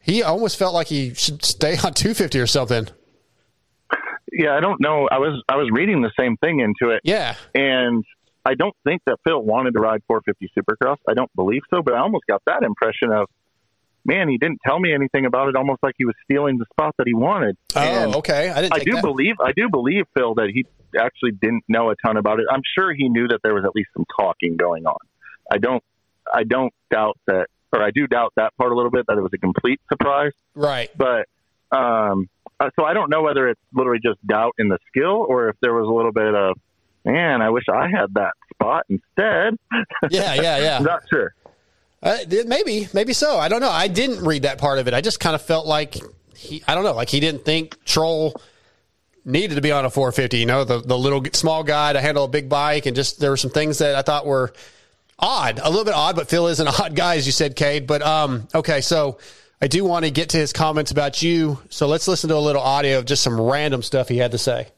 he 0.00 0.22
almost 0.22 0.58
felt 0.58 0.74
like 0.74 0.86
he 0.86 1.14
should 1.14 1.44
stay 1.44 1.72
on 1.72 1.94
250 1.94 2.38
or 2.38 2.46
something. 2.46 2.88
Yeah, 4.32 4.56
I 4.56 4.60
don't 4.60 4.80
know. 4.80 5.08
I 5.10 5.18
was 5.18 5.42
I 5.48 5.56
was 5.56 5.68
reading 5.72 6.02
the 6.02 6.12
same 6.18 6.36
thing 6.36 6.60
into 6.60 6.94
it. 6.94 7.00
Yeah. 7.02 7.34
And 7.54 8.04
I 8.44 8.54
don't 8.54 8.74
think 8.84 9.02
that 9.06 9.16
Phil 9.26 9.42
wanted 9.42 9.72
to 9.72 9.80
ride 9.80 10.02
450 10.06 10.50
Supercross. 10.58 10.96
I 11.08 11.14
don't 11.14 11.34
believe 11.34 11.62
so, 11.72 11.82
but 11.82 11.94
I 11.94 11.98
almost 12.00 12.24
got 12.26 12.42
that 12.46 12.62
impression 12.62 13.12
of, 13.12 13.28
man, 14.04 14.28
he 14.28 14.38
didn't 14.38 14.60
tell 14.66 14.78
me 14.78 14.92
anything 14.94 15.26
about 15.26 15.48
it. 15.48 15.56
Almost 15.56 15.82
like 15.82 15.94
he 15.98 16.04
was 16.04 16.14
stealing 16.24 16.58
the 16.58 16.66
spot 16.72 16.94
that 16.98 17.06
he 17.06 17.14
wanted. 17.14 17.56
Oh, 17.76 17.80
And 17.80 18.14
okay. 18.16 18.50
I 18.50 18.62
didn't. 18.62 18.74
I 18.74 18.78
do 18.80 18.92
that. 18.92 19.02
believe 19.02 19.34
I 19.44 19.52
do 19.52 19.68
believe 19.68 20.04
Phil 20.16 20.34
that 20.36 20.50
he 20.52 20.66
actually 20.98 21.32
didn't 21.32 21.64
know 21.68 21.90
a 21.90 21.94
ton 22.04 22.16
about 22.16 22.40
it. 22.40 22.46
I'm 22.50 22.62
sure 22.74 22.92
he 22.94 23.08
knew 23.08 23.28
that 23.28 23.40
there 23.42 23.54
was 23.54 23.64
at 23.64 23.74
least 23.74 23.90
some 23.94 24.06
talking 24.18 24.56
going 24.56 24.86
on. 24.86 24.96
I 25.50 25.58
don't 25.58 25.82
I 26.32 26.44
don't 26.44 26.72
doubt 26.90 27.18
that 27.26 27.46
or 27.72 27.82
I 27.82 27.90
do 27.90 28.06
doubt 28.06 28.32
that 28.36 28.56
part 28.56 28.72
a 28.72 28.74
little 28.74 28.90
bit 28.90 29.06
that 29.08 29.18
it 29.18 29.20
was 29.20 29.32
a 29.34 29.38
complete 29.38 29.80
surprise. 29.90 30.32
Right. 30.54 30.90
But 30.96 31.26
um 31.70 32.28
uh, 32.60 32.70
so 32.76 32.84
I 32.84 32.92
don't 32.94 33.10
know 33.10 33.22
whether 33.22 33.48
it's 33.48 33.60
literally 33.72 34.00
just 34.02 34.24
doubt 34.26 34.54
in 34.58 34.68
the 34.68 34.78
skill 34.88 35.24
or 35.28 35.48
if 35.50 35.56
there 35.60 35.74
was 35.74 35.86
a 35.86 35.92
little 35.92 36.12
bit 36.12 36.34
of 36.34 36.56
man, 37.04 37.40
I 37.42 37.50
wish 37.50 37.64
I 37.72 37.88
had 37.88 38.14
that 38.14 38.32
spot 38.52 38.84
instead. 38.88 39.56
Yeah, 40.10 40.34
yeah, 40.34 40.58
yeah. 40.58 40.78
Not 40.82 41.02
sure. 41.08 41.34
Uh, 42.02 42.18
maybe, 42.46 42.88
maybe 42.94 43.12
so. 43.12 43.38
I 43.38 43.48
don't 43.48 43.60
know. 43.60 43.70
I 43.70 43.88
didn't 43.88 44.24
read 44.24 44.42
that 44.42 44.58
part 44.58 44.78
of 44.78 44.86
it. 44.86 44.94
I 44.94 45.00
just 45.00 45.18
kind 45.18 45.34
of 45.34 45.42
felt 45.42 45.66
like 45.66 45.96
he, 46.36 46.62
I 46.68 46.74
don't 46.74 46.84
know, 46.84 46.94
like 46.94 47.08
he 47.08 47.20
didn't 47.20 47.44
think 47.44 47.84
Troll 47.84 48.40
needed 49.24 49.56
to 49.56 49.60
be 49.60 49.72
on 49.72 49.84
a 49.84 49.90
450. 49.90 50.38
You 50.38 50.46
know, 50.46 50.64
the 50.64 50.80
the 50.80 50.96
little 50.96 51.22
small 51.32 51.64
guy 51.64 51.92
to 51.92 52.00
handle 52.00 52.24
a 52.24 52.28
big 52.28 52.48
bike, 52.48 52.86
and 52.86 52.94
just 52.94 53.20
there 53.20 53.30
were 53.30 53.36
some 53.36 53.50
things 53.50 53.78
that 53.78 53.94
I 53.94 54.02
thought 54.02 54.26
were 54.26 54.52
odd, 55.18 55.58
a 55.58 55.68
little 55.68 55.84
bit 55.84 55.94
odd. 55.94 56.16
But 56.16 56.28
Phil 56.28 56.48
is 56.48 56.60
an 56.60 56.68
odd 56.68 56.94
guy, 56.94 57.16
as 57.16 57.26
you 57.26 57.32
said, 57.32 57.56
Cade. 57.56 57.86
But 57.86 58.02
um, 58.02 58.48
okay, 58.54 58.80
so 58.80 59.18
I 59.60 59.66
do 59.66 59.84
want 59.84 60.04
to 60.04 60.10
get 60.10 60.30
to 60.30 60.36
his 60.36 60.52
comments 60.52 60.90
about 60.90 61.22
you. 61.22 61.60
So 61.68 61.88
let's 61.88 62.06
listen 62.06 62.28
to 62.28 62.36
a 62.36 62.38
little 62.38 62.62
audio 62.62 62.98
of 62.98 63.04
just 63.06 63.22
some 63.22 63.40
random 63.40 63.82
stuff 63.82 64.08
he 64.08 64.18
had 64.18 64.30
to 64.32 64.38
say. 64.38 64.68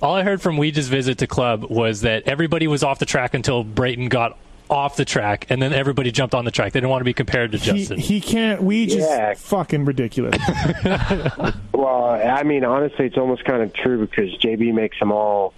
All 0.00 0.14
I 0.14 0.22
heard 0.22 0.40
from 0.40 0.56
Weege's 0.58 0.86
visit 0.86 1.18
to 1.18 1.26
club 1.26 1.64
was 1.68 2.02
that 2.02 2.28
everybody 2.28 2.68
was 2.68 2.84
off 2.84 3.00
the 3.00 3.06
track 3.06 3.34
until 3.34 3.64
Brayton 3.64 4.08
got 4.08 4.38
off 4.70 4.96
the 4.96 5.04
track, 5.04 5.46
and 5.50 5.60
then 5.62 5.72
everybody 5.72 6.10
jumped 6.12 6.34
on 6.34 6.44
the 6.44 6.50
track. 6.50 6.72
They 6.72 6.80
didn't 6.80 6.90
want 6.90 7.00
to 7.00 7.04
be 7.04 7.14
compared 7.14 7.52
to 7.52 7.58
Justin. 7.58 7.98
he 7.98 8.20
can't. 8.20 8.62
We 8.62 8.86
just 8.86 9.08
Yeah. 9.08 9.34
fucking 9.34 9.84
ridiculous. 9.84 10.36
Well, 11.72 12.06
I 12.10 12.42
mean, 12.42 12.64
honestly, 12.64 13.06
it's 13.06 13.16
almost 13.16 13.44
kind 13.44 13.62
of 13.62 13.72
true 13.72 14.04
because 14.04 14.36
JB 14.38 14.74
makes 14.74 14.98
them 14.98 15.12
all 15.12 15.54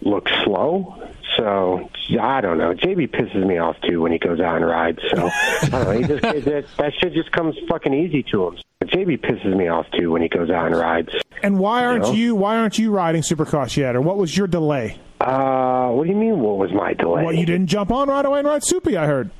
look 0.00 0.28
slow. 0.44 0.94
So 1.36 1.90
I 2.20 2.40
don't 2.40 2.56
know. 2.56 2.72
JB 2.72 3.08
pisses 3.10 3.44
me 3.44 3.58
off 3.58 3.76
too 3.80 4.00
when 4.00 4.12
he 4.12 4.18
goes 4.18 4.38
out 4.38 4.56
and 4.56 4.64
rides. 4.66 5.00
So 5.10 5.28
I 5.28 5.68
don't 5.70 5.82
know. 5.84 5.90
He 5.90 6.02
just 6.06 6.22
that, 6.22 6.64
that 6.78 6.92
shit 7.00 7.14
just 7.14 7.32
comes 7.32 7.56
fucking 7.68 7.92
easy 7.92 8.22
to 8.30 8.46
him. 8.46 8.58
JB 8.84 9.18
pisses 9.22 9.56
me 9.56 9.66
off 9.66 9.86
too 9.98 10.12
when 10.12 10.22
he 10.22 10.28
goes 10.28 10.50
out 10.50 10.66
and 10.66 10.76
rides. 10.76 11.08
And 11.42 11.58
why 11.58 11.84
aren't 11.84 12.04
know? 12.04 12.12
you? 12.12 12.36
Why 12.36 12.58
aren't 12.58 12.78
you 12.78 12.92
riding 12.92 13.22
Supercross 13.22 13.76
yet? 13.76 13.96
Or 13.96 14.00
what 14.00 14.16
was 14.18 14.36
your 14.36 14.46
delay? 14.46 14.98
Uh, 15.20 15.88
what 15.90 16.04
do 16.04 16.10
you 16.10 16.16
mean? 16.16 16.40
What 16.40 16.58
was 16.58 16.72
my 16.72 16.92
delay? 16.92 17.24
What 17.24 17.36
you 17.36 17.46
didn't 17.46 17.68
jump 17.68 17.90
on 17.90 18.08
right 18.08 18.24
away 18.24 18.40
and 18.40 18.48
ride 18.48 18.62
Soupy? 18.62 18.96
I 18.96 19.06
heard. 19.06 19.30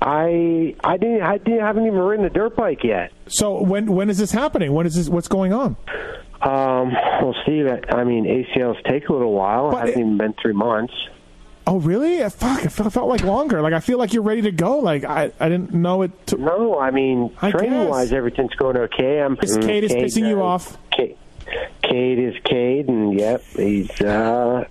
I 0.00 0.74
I 0.82 0.96
didn't 0.96 1.22
I 1.22 1.38
didn't 1.38 1.60
haven't 1.60 1.86
even 1.86 1.98
ridden 2.00 2.24
the 2.24 2.30
dirt 2.30 2.56
bike 2.56 2.82
yet. 2.82 3.12
So 3.28 3.62
when 3.62 3.92
when 3.92 4.10
is 4.10 4.18
this 4.18 4.32
happening? 4.32 4.72
When 4.72 4.84
is 4.84 4.96
this? 4.96 5.08
What's 5.08 5.28
going 5.28 5.52
on? 5.52 5.76
Um, 6.40 6.90
well, 7.22 7.36
Steve, 7.44 7.66
I 7.68 7.80
I 7.98 8.04
mean 8.04 8.24
ACLs 8.24 8.82
take 8.84 9.08
a 9.08 9.12
little 9.12 9.32
while. 9.32 9.70
It 9.70 9.78
hasn't 9.78 9.98
even 9.98 10.18
been 10.18 10.34
three 10.42 10.54
months. 10.54 10.92
Oh 11.68 11.78
really? 11.78 12.28
Fuck! 12.30 12.64
It 12.64 12.70
felt, 12.70 12.92
felt 12.92 13.08
like 13.08 13.22
longer. 13.22 13.62
Like 13.62 13.74
I 13.74 13.78
feel 13.78 13.98
like 13.98 14.12
you're 14.12 14.24
ready 14.24 14.42
to 14.42 14.50
go. 14.50 14.78
Like 14.80 15.04
I, 15.04 15.30
I 15.38 15.48
didn't 15.48 15.72
know 15.72 16.02
it. 16.02 16.10
No, 16.36 16.80
I 16.80 16.90
mean 16.90 17.32
I 17.40 17.52
training 17.52 17.70
guess. 17.84 17.88
wise, 17.88 18.12
everything's 18.12 18.54
going 18.54 18.76
okay. 18.76 19.20
I'm 19.20 19.36
This 19.40 19.56
Cade 19.56 19.84
is 19.84 19.92
pissing 19.92 20.28
you 20.28 20.42
off. 20.42 20.76
Kate, 20.90 21.16
Cade 21.82 22.18
is 22.18 22.34
Kate, 22.44 22.88
and 22.88 23.16
yep, 23.18 23.44
he's 23.54 23.88
uh, 24.00 24.64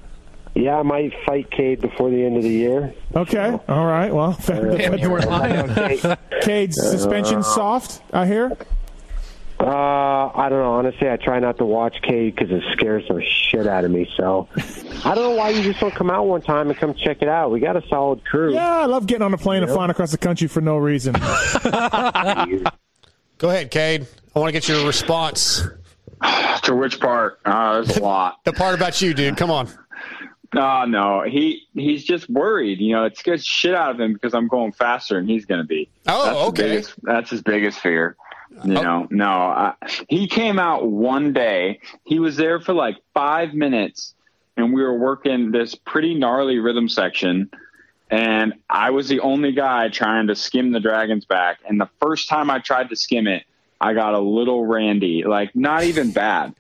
yeah. 0.56 0.78
I 0.78 0.84
might 0.84 1.14
fight 1.26 1.50
Cade 1.52 1.82
before 1.82 2.10
the 2.10 2.24
end 2.24 2.38
of 2.38 2.44
the 2.44 2.50
year. 2.50 2.94
Okay. 3.16 3.60
All 3.68 3.86
right. 3.86 4.14
Well, 4.14 4.38
Damn, 4.46 4.98
you 4.98 5.10
were 5.10 5.22
lying. 5.22 5.70
Cade's 6.42 6.76
suspension 6.82 7.40
Uh, 7.40 7.44
soft. 7.44 8.02
I 8.14 8.26
hear. 8.26 8.56
Uh, 9.60 10.32
I 10.34 10.48
don't 10.50 10.60
know. 10.60 10.74
Honestly, 10.74 11.08
I 11.08 11.18
try 11.18 11.38
not 11.40 11.60
to 11.60 11.66
watch 11.66 12.02
Cade 12.02 12.36
because 12.36 12.50
it 12.50 12.64
scares 12.72 13.08
the 13.08 13.22
shit 13.24 13.68
out 13.68 13.86
of 13.86 13.92
me. 13.92 14.10
So 14.18 14.48
I 15.06 15.14
don't 15.14 15.24
know 15.24 15.36
why 15.36 15.50
you 15.50 15.62
just 15.62 15.80
don't 15.80 15.94
come 15.94 16.10
out 16.10 16.26
one 16.26 16.42
time 16.42 16.70
and 16.72 16.80
come 16.80 16.96
check 16.96 17.22
it 17.22 17.28
out. 17.28 17.52
We 17.52 17.60
got 17.60 17.76
a 17.78 17.88
solid 17.88 18.26
crew. 18.26 18.56
Yeah, 18.56 18.78
I 18.80 18.86
love 18.88 19.06
getting 19.06 19.22
on 19.22 19.36
a 19.36 19.38
plane 19.38 19.62
and 19.62 19.72
flying 19.72 19.92
across 19.92 20.10
the 20.12 20.18
country 20.18 20.48
for 20.48 20.62
no 20.62 20.78
reason. 20.78 21.14
Go 23.38 23.50
ahead, 23.50 23.70
Cade. 23.72 24.08
I 24.36 24.40
want 24.40 24.50
to 24.50 24.54
get 24.54 24.68
your 24.68 24.86
response. 24.88 25.64
to 26.64 26.76
which 26.76 27.00
part? 27.00 27.40
Uh, 27.46 27.82
there's 27.82 27.98
a 27.98 28.02
lot. 28.02 28.44
The 28.46 28.54
part 28.54 28.74
about 28.76 29.00
you, 29.02 29.14
dude. 29.14 29.38
Come 29.38 29.52
on. 29.52 29.68
No, 30.54 30.84
no, 30.86 31.24
he 31.24 31.64
he's 31.74 32.04
just 32.04 32.30
worried. 32.30 32.80
You 32.80 32.94
know, 32.96 33.06
it 33.06 33.18
scares 33.18 33.46
shit 33.46 33.74
out 33.74 33.92
of 33.92 34.00
him 34.00 34.14
because 34.14 34.34
I'm 34.34 34.48
going 34.50 34.74
faster 34.74 35.18
and 35.18 35.30
he's 35.30 35.46
going 35.46 35.62
to 35.62 35.68
be. 35.68 35.90
Oh, 36.08 36.26
that's 36.26 36.38
his 36.40 36.48
okay. 36.50 36.62
biggest- 36.64 36.94
that's 37.04 37.30
his 37.30 37.42
biggest 37.42 37.80
fear. 37.80 38.16
You 38.66 38.78
Oh. 38.78 38.82
know, 38.82 39.08
no, 39.12 39.30
I, 39.30 39.74
he 40.10 40.28
came 40.28 40.60
out 40.60 40.86
one 40.86 41.32
day. 41.32 41.80
He 42.06 42.20
was 42.20 42.36
there 42.36 42.60
for 42.60 42.74
like 42.74 42.98
five 43.14 43.54
minutes, 43.54 44.14
and 44.58 44.74
we 44.74 44.82
were 44.84 44.98
working 45.00 45.52
this 45.52 45.74
pretty 45.74 46.16
gnarly 46.16 46.60
rhythm 46.60 46.90
section. 46.90 47.50
And 48.10 48.56
I 48.70 48.90
was 48.90 49.08
the 49.08 49.22
only 49.22 49.54
guy 49.54 49.88
trying 49.88 50.28
to 50.28 50.36
skim 50.36 50.74
the 50.74 50.82
dragon's 50.82 51.24
back. 51.24 51.60
And 51.66 51.80
the 51.80 51.90
first 52.02 52.28
time 52.28 52.50
I 52.50 52.60
tried 52.60 52.90
to 52.90 52.96
skim 52.98 53.26
it, 53.26 53.44
I 53.80 53.94
got 53.94 54.14
a 54.16 54.20
little 54.20 54.66
randy, 54.66 55.24
like 55.24 55.56
not 55.56 55.86
even 55.86 56.12
bad. 56.12 56.54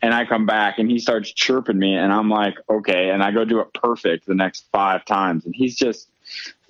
And 0.00 0.14
I 0.14 0.24
come 0.26 0.46
back 0.46 0.78
and 0.78 0.90
he 0.90 0.98
starts 0.98 1.32
chirping 1.32 1.78
me, 1.78 1.96
and 1.96 2.12
I'm 2.12 2.30
like, 2.30 2.56
okay. 2.70 3.10
And 3.10 3.22
I 3.22 3.32
go 3.32 3.44
do 3.44 3.60
it 3.60 3.74
perfect 3.74 4.26
the 4.26 4.34
next 4.34 4.66
five 4.70 5.04
times. 5.04 5.44
And 5.44 5.54
he's 5.54 5.74
just 5.76 6.08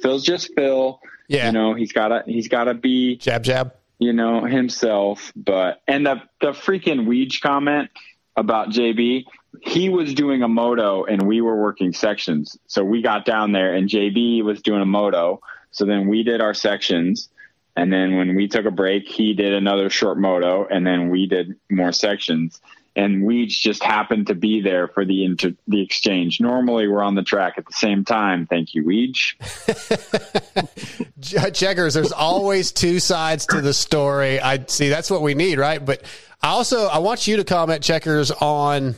Phil's 0.00 0.24
just 0.24 0.54
Phil. 0.54 1.00
Yeah. 1.28 1.46
You 1.46 1.52
know, 1.52 1.74
he's 1.74 1.92
gotta 1.92 2.22
he's 2.26 2.48
gotta 2.48 2.74
be 2.74 3.16
jab 3.16 3.44
jab. 3.44 3.74
You 3.98 4.12
know, 4.12 4.44
himself. 4.44 5.32
But 5.36 5.82
and 5.86 6.06
the 6.06 6.22
the 6.40 6.52
freaking 6.52 7.06
Weege 7.06 7.40
comment 7.40 7.90
about 8.36 8.70
JB, 8.70 9.24
he 9.62 9.88
was 9.88 10.14
doing 10.14 10.42
a 10.42 10.48
moto 10.48 11.04
and 11.04 11.22
we 11.22 11.40
were 11.40 11.56
working 11.60 11.92
sections. 11.92 12.56
So 12.66 12.84
we 12.84 13.02
got 13.02 13.24
down 13.24 13.52
there 13.52 13.74
and 13.74 13.88
JB 13.88 14.44
was 14.44 14.62
doing 14.62 14.80
a 14.80 14.86
moto. 14.86 15.40
So 15.72 15.84
then 15.84 16.08
we 16.08 16.22
did 16.22 16.40
our 16.40 16.54
sections. 16.54 17.28
And 17.76 17.92
then 17.92 18.16
when 18.16 18.34
we 18.34 18.48
took 18.48 18.64
a 18.64 18.70
break, 18.70 19.06
he 19.08 19.34
did 19.34 19.52
another 19.52 19.90
short 19.90 20.18
moto 20.18 20.66
and 20.68 20.86
then 20.86 21.10
we 21.10 21.26
did 21.26 21.56
more 21.70 21.92
sections. 21.92 22.60
And 22.98 23.22
Weege 23.22 23.50
just 23.50 23.84
happened 23.84 24.26
to 24.26 24.34
be 24.34 24.60
there 24.60 24.88
for 24.88 25.04
the 25.04 25.24
inter- 25.24 25.54
the 25.68 25.80
exchange. 25.80 26.40
Normally, 26.40 26.88
we're 26.88 27.04
on 27.04 27.14
the 27.14 27.22
track 27.22 27.54
at 27.56 27.64
the 27.64 27.72
same 27.72 28.04
time. 28.04 28.44
Thank 28.46 28.74
you, 28.74 28.82
Weege. 28.82 29.36
Checkerz, 31.54 31.94
there's 31.94 32.10
always 32.10 32.72
two 32.72 32.98
sides 32.98 33.46
to 33.46 33.60
the 33.60 33.72
story. 33.72 34.40
I 34.40 34.64
see 34.66 34.88
that's 34.88 35.12
what 35.12 35.22
we 35.22 35.34
need, 35.34 35.60
right? 35.60 35.84
But 35.84 36.02
I 36.42 36.48
also 36.48 36.88
I 36.88 36.98
want 36.98 37.28
you 37.28 37.36
to 37.36 37.44
comment, 37.44 37.84
Checkerz, 37.84 38.32
on 38.32 38.96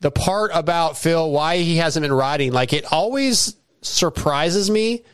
the 0.00 0.10
part 0.10 0.50
about 0.52 0.98
Phil, 0.98 1.30
why 1.30 1.58
he 1.58 1.76
hasn't 1.76 2.02
been 2.02 2.12
riding. 2.12 2.52
Like 2.52 2.72
it 2.72 2.92
always 2.92 3.54
surprises 3.82 4.68
me 4.68 5.04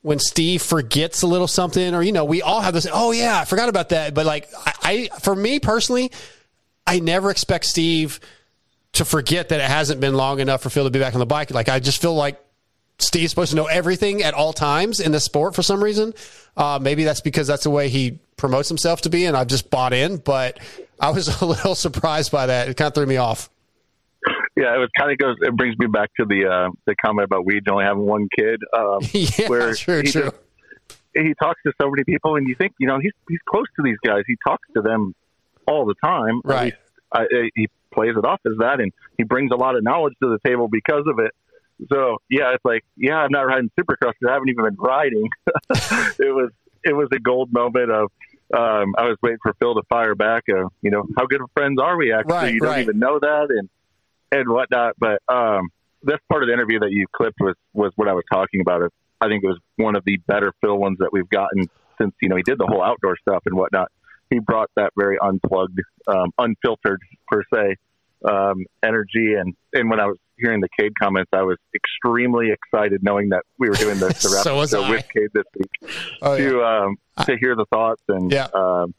when 0.00 0.18
Steve 0.18 0.62
forgets 0.62 1.20
a 1.20 1.26
little 1.26 1.46
something, 1.46 1.94
or 1.94 2.02
you 2.02 2.12
know, 2.12 2.24
we 2.24 2.40
all 2.40 2.62
have 2.62 2.72
this. 2.72 2.86
Oh 2.90 3.12
yeah, 3.12 3.40
I 3.40 3.44
forgot 3.44 3.68
about 3.68 3.90
that. 3.90 4.14
But 4.14 4.24
like, 4.24 4.48
I, 4.54 4.72
I 4.82 5.18
for 5.18 5.36
me 5.36 5.60
personally, 5.60 6.10
I 6.86 7.00
never 7.00 7.30
expect 7.30 7.64
Steve 7.66 8.20
to 8.92 9.04
forget 9.04 9.48
that 9.50 9.60
it 9.60 9.66
hasn't 9.68 10.00
been 10.00 10.14
long 10.14 10.40
enough 10.40 10.62
for 10.62 10.70
Phil 10.70 10.84
to 10.84 10.90
be 10.90 10.98
back 10.98 11.14
on 11.14 11.20
the 11.20 11.26
bike. 11.26 11.50
Like 11.50 11.68
I 11.68 11.80
just 11.80 12.00
feel 12.02 12.14
like 12.14 12.38
Steve's 12.98 13.30
supposed 13.30 13.50
to 13.50 13.56
know 13.56 13.66
everything 13.66 14.22
at 14.22 14.34
all 14.34 14.52
times 14.52 15.00
in 15.00 15.12
the 15.12 15.20
sport 15.20 15.54
for 15.54 15.62
some 15.62 15.82
reason. 15.82 16.12
Uh, 16.56 16.78
maybe 16.80 17.04
that's 17.04 17.20
because 17.20 17.46
that's 17.46 17.64
the 17.64 17.70
way 17.70 17.88
he 17.88 18.18
promotes 18.36 18.68
himself 18.68 19.02
to 19.02 19.10
be, 19.10 19.24
and 19.24 19.36
I've 19.36 19.46
just 19.46 19.70
bought 19.70 19.92
in. 19.92 20.18
But 20.18 20.58
I 21.00 21.10
was 21.10 21.28
a 21.42 21.46
little 21.46 21.74
surprised 21.74 22.30
by 22.32 22.46
that. 22.46 22.68
It 22.68 22.76
kind 22.76 22.88
of 22.88 22.94
threw 22.94 23.06
me 23.06 23.16
off. 23.16 23.48
Yeah, 24.56 24.74
it 24.74 24.78
was 24.78 24.90
kind 24.98 25.10
of 25.10 25.16
goes. 25.18 25.36
It 25.40 25.56
brings 25.56 25.76
me 25.78 25.86
back 25.86 26.10
to 26.20 26.26
the 26.26 26.46
uh, 26.46 26.70
the 26.86 26.94
comment 27.04 27.24
about 27.24 27.46
Weege 27.46 27.68
only 27.70 27.84
having 27.84 28.04
one 28.04 28.28
kid. 28.38 28.60
Um, 28.76 28.98
yeah, 29.12 29.48
where 29.48 29.74
true, 29.74 30.02
he 30.02 30.12
true. 30.12 30.22
just- 30.24 30.36
he 31.14 31.34
talks 31.42 31.60
to 31.66 31.72
so 31.80 31.90
many 31.90 32.04
people, 32.04 32.36
and 32.36 32.48
you 32.48 32.54
think, 32.54 32.72
you 32.78 32.86
know, 32.86 32.98
he's 32.98 33.12
he's 33.28 33.38
close 33.48 33.66
to 33.76 33.82
these 33.82 33.96
guys. 34.04 34.22
He 34.26 34.36
talks 34.46 34.66
to 34.74 34.80
them 34.82 35.14
all 35.66 35.86
the 35.86 35.94
time. 36.04 36.40
Right. 36.44 36.74
I, 37.12 37.22
I- 37.22 37.50
he 37.54 37.68
plays 37.92 38.14
it 38.16 38.24
off 38.24 38.40
as 38.46 38.52
that, 38.58 38.80
and 38.80 38.90
he 39.18 39.24
brings 39.24 39.50
a 39.52 39.56
lot 39.56 39.76
of 39.76 39.82
knowledge 39.84 40.14
to 40.22 40.28
the 40.30 40.38
table 40.48 40.68
because 40.68 41.04
of 41.06 41.18
it. 41.18 41.30
So 41.90 42.18
yeah, 42.30 42.52
it's 42.54 42.64
like, 42.64 42.84
yeah, 42.96 43.16
I'm 43.16 43.30
not 43.32 43.42
riding 43.42 43.70
Supercross 43.78 44.12
because 44.18 44.28
I 44.28 44.32
haven't 44.32 44.48
even 44.50 44.64
been 44.64 44.76
riding. 44.78 45.28
it 45.70 46.34
was 46.34 46.50
it 46.84 46.94
was 46.94 47.08
a 47.12 47.18
gold 47.18 47.52
moment 47.52 47.90
of. 47.90 48.10
Um, 48.54 48.94
I 48.98 49.04
was 49.04 49.16
waiting 49.22 49.38
for 49.42 49.54
Phil 49.58 49.74
to 49.74 49.82
fire 49.88 50.14
back. 50.14 50.42
Of, 50.50 50.70
you 50.82 50.90
know, 50.90 51.04
how 51.16 51.24
good 51.26 51.40
of 51.40 51.50
friends 51.54 51.80
are 51.80 51.96
we? 51.96 52.12
Actually, 52.12 52.34
Right, 52.34 52.52
you 52.54 52.60
don't 52.60 52.68
right. 52.68 52.82
even 52.82 52.98
know 52.98 53.18
that, 53.18 53.46
and 53.48 53.68
and 54.30 54.48
whatnot. 54.50 54.94
But 54.98 55.22
um, 55.26 55.70
this 56.02 56.18
part 56.30 56.42
of 56.42 56.48
the 56.48 56.52
interview 56.52 56.78
that 56.80 56.90
you 56.90 57.06
clipped 57.16 57.40
was 57.40 57.54
was 57.72 57.92
what 57.96 58.08
I 58.08 58.12
was 58.12 58.24
talking 58.30 58.60
about. 58.60 58.82
I 59.22 59.28
think 59.28 59.42
it 59.42 59.46
was 59.46 59.58
one 59.76 59.96
of 59.96 60.04
the 60.04 60.18
better 60.26 60.52
Phil 60.60 60.76
ones 60.76 60.98
that 61.00 61.10
we've 61.12 61.28
gotten 61.30 61.64
since 61.98 62.12
you 62.20 62.28
know 62.28 62.36
he 62.36 62.42
did 62.42 62.58
the 62.58 62.66
whole 62.66 62.82
outdoor 62.82 63.16
stuff 63.16 63.42
and 63.46 63.56
whatnot. 63.56 63.90
He 64.32 64.38
brought 64.38 64.70
that 64.76 64.92
very 64.96 65.18
unplugged, 65.20 65.78
um, 66.06 66.30
unfiltered 66.38 67.00
per 67.28 67.42
se 67.52 67.76
um, 68.24 68.64
energy, 68.82 69.34
and 69.34 69.54
and 69.74 69.90
when 69.90 70.00
I 70.00 70.06
was 70.06 70.16
hearing 70.38 70.60
the 70.60 70.68
Cade 70.78 70.92
comments, 71.00 71.28
I 71.32 71.42
was 71.42 71.58
extremely 71.74 72.50
excited 72.50 73.02
knowing 73.02 73.28
that 73.28 73.42
we 73.58 73.68
were 73.68 73.74
doing 73.76 73.98
the, 73.98 74.06
the 74.08 74.14
So 74.14 74.50
rap 74.52 74.56
was 74.56 74.70
show 74.70 74.82
I. 74.84 74.90
with 74.90 75.06
Cade 75.14 75.28
this 75.34 75.44
week 75.58 75.90
Oh, 76.22 76.34
yeah. 76.34 76.48
to 76.50 76.64
um, 76.64 76.96
to 77.26 77.36
hear 77.38 77.54
the 77.54 77.66
thoughts 77.66 78.02
and 78.08 78.32
Yeah. 78.32 78.48
um, 78.54 78.94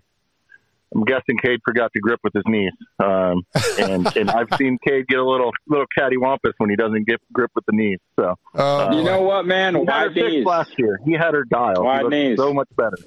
I'm 0.95 1.05
guessing 1.05 1.39
Cade 1.43 1.59
forgot 1.65 1.91
to 1.93 1.99
grip 1.99 2.19
with 2.23 2.33
his 2.33 2.43
knees, 2.45 2.71
um, 2.99 3.41
and 3.79 4.15
and 4.15 4.29
I've 4.29 4.47
seen 4.59 4.77
Cade 4.87 5.07
get 5.07 5.17
a 5.17 5.25
little 5.25 5.51
little 5.67 5.87
cattywampus 5.97 6.51
when 6.59 6.69
he 6.69 6.75
doesn't 6.75 7.07
get 7.07 7.19
grip 7.33 7.49
with 7.55 7.65
the 7.65 7.71
knees. 7.75 7.97
So 8.19 8.35
Oh, 8.53 8.95
you 8.95 9.03
know 9.03 9.23
what, 9.23 9.47
man? 9.47 9.73
he 9.73 9.79
had 9.87 9.89
her 9.89 10.07
Wide 10.09 10.15
knees. 10.15 10.45
last 10.45 10.77
year. 10.77 10.99
He 11.03 11.13
had 11.13 11.33
her 11.33 11.45
dialed. 11.45 11.83
Wide 11.83 12.03
he 12.03 12.09
knees. 12.09 12.37
so 12.37 12.53
much 12.53 12.69
better. 12.77 12.97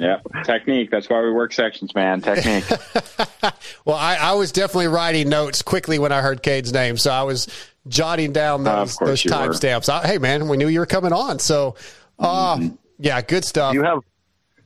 Yeah, 0.00 0.18
technique. 0.44 0.90
That's 0.90 1.08
why 1.08 1.22
we 1.22 1.30
work 1.32 1.52
sections, 1.52 1.94
man. 1.94 2.20
Technique. 2.20 2.64
Well, 3.84 3.96
I, 3.96 4.14
I 4.16 4.32
was 4.34 4.52
definitely 4.52 4.86
writing 4.86 5.28
notes 5.28 5.62
quickly 5.62 5.98
when 5.98 6.12
I 6.12 6.20
heard 6.20 6.42
Cade's 6.42 6.72
name, 6.72 6.96
so 6.96 7.10
I 7.10 7.22
was 7.24 7.48
jotting 7.88 8.32
down 8.32 8.62
those, 8.62 8.94
course 8.96 9.24
those 9.24 9.32
timestamps. 9.32 10.04
Hey, 10.04 10.18
man, 10.18 10.46
we 10.48 10.56
knew 10.56 10.68
you 10.68 10.78
were 10.78 10.86
coming 10.86 11.12
on, 11.12 11.40
so 11.40 11.74
uh, 12.20 12.56
Mm-hmm. 12.56 12.74
yeah, 13.00 13.20
good 13.22 13.44
stuff. 13.44 13.72
Do 13.72 13.78
you 13.78 13.84
have 13.84 13.98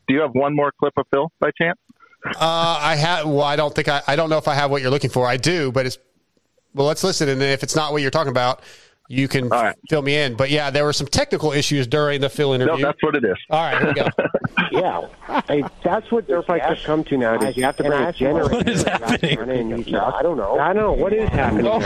Do 0.07 0.15
you 0.15 0.21
have 0.21 0.33
one 0.35 0.55
more 0.55 0.71
clip 0.79 0.93
of 0.99 1.07
Phil 1.11 1.33
by 1.41 1.51
chance? 1.57 1.79
Uh, 2.27 2.35
I 2.39 2.97
have. 2.97 3.27
Well, 3.27 3.41
I 3.43 3.57
don't 3.57 3.75
think 3.75 3.89
I. 3.89 4.03
I 4.07 4.17
don't 4.17 4.29
know 4.29 4.39
if 4.39 4.49
I 4.49 4.55
have 4.55 4.71
what 4.71 4.83
you're 4.83 4.91
looking 4.91 5.11
for. 5.11 5.27
I 5.27 5.39
do, 5.39 5.73
but 5.73 5.87
it's. 5.87 5.97
Well, 6.75 6.87
let's 6.87 7.03
listen, 7.03 7.29
and 7.31 7.41
if 7.43 7.63
it's 7.63 7.75
not 7.75 7.93
what 7.93 8.03
you're 8.03 8.11
talking 8.11 8.31
about, 8.31 8.61
you 9.09 9.29
can 9.29 9.51
fill 9.89 10.03
me 10.03 10.17
in. 10.17 10.35
But 10.35 10.51
yeah, 10.51 10.71
there 10.71 10.85
were 10.85 10.93
some 10.93 11.07
technical 11.07 11.53
issues 11.53 11.87
during 11.87 12.21
the 12.21 12.29
Phil 12.29 12.53
interview. 12.53 12.77
No, 12.77 12.89
that's 12.89 13.03
what 13.03 13.15
it 13.15 13.25
is. 13.25 13.37
All 13.51 13.63
right, 13.63 13.79
here 13.79 13.89
we 13.89 13.95
go. 13.95 14.09
yeah, 14.73 15.43
hey, 15.49 15.65
that's 15.85 16.11
what 16.11 16.27
dirt 16.27 16.47
bikes 16.47 16.65
have 16.65 16.79
come 16.85 17.05
to 17.05 17.17
nowadays. 17.17 17.57
You 17.57 17.65
have 17.65 17.77
to 17.77 17.85
bring 17.85 18.03
a 18.03 18.13
generator. 18.13 18.55
What 18.57 18.69
is 18.69 18.83
happening? 18.83 19.95
I 19.95 20.23
don't 20.23 20.37
know. 20.37 20.59
I 20.59 20.73
don't 20.73 20.83
know 20.83 20.93
what 20.93 21.13
is 21.13 21.29
happening. 21.29 21.67
I 21.67 21.81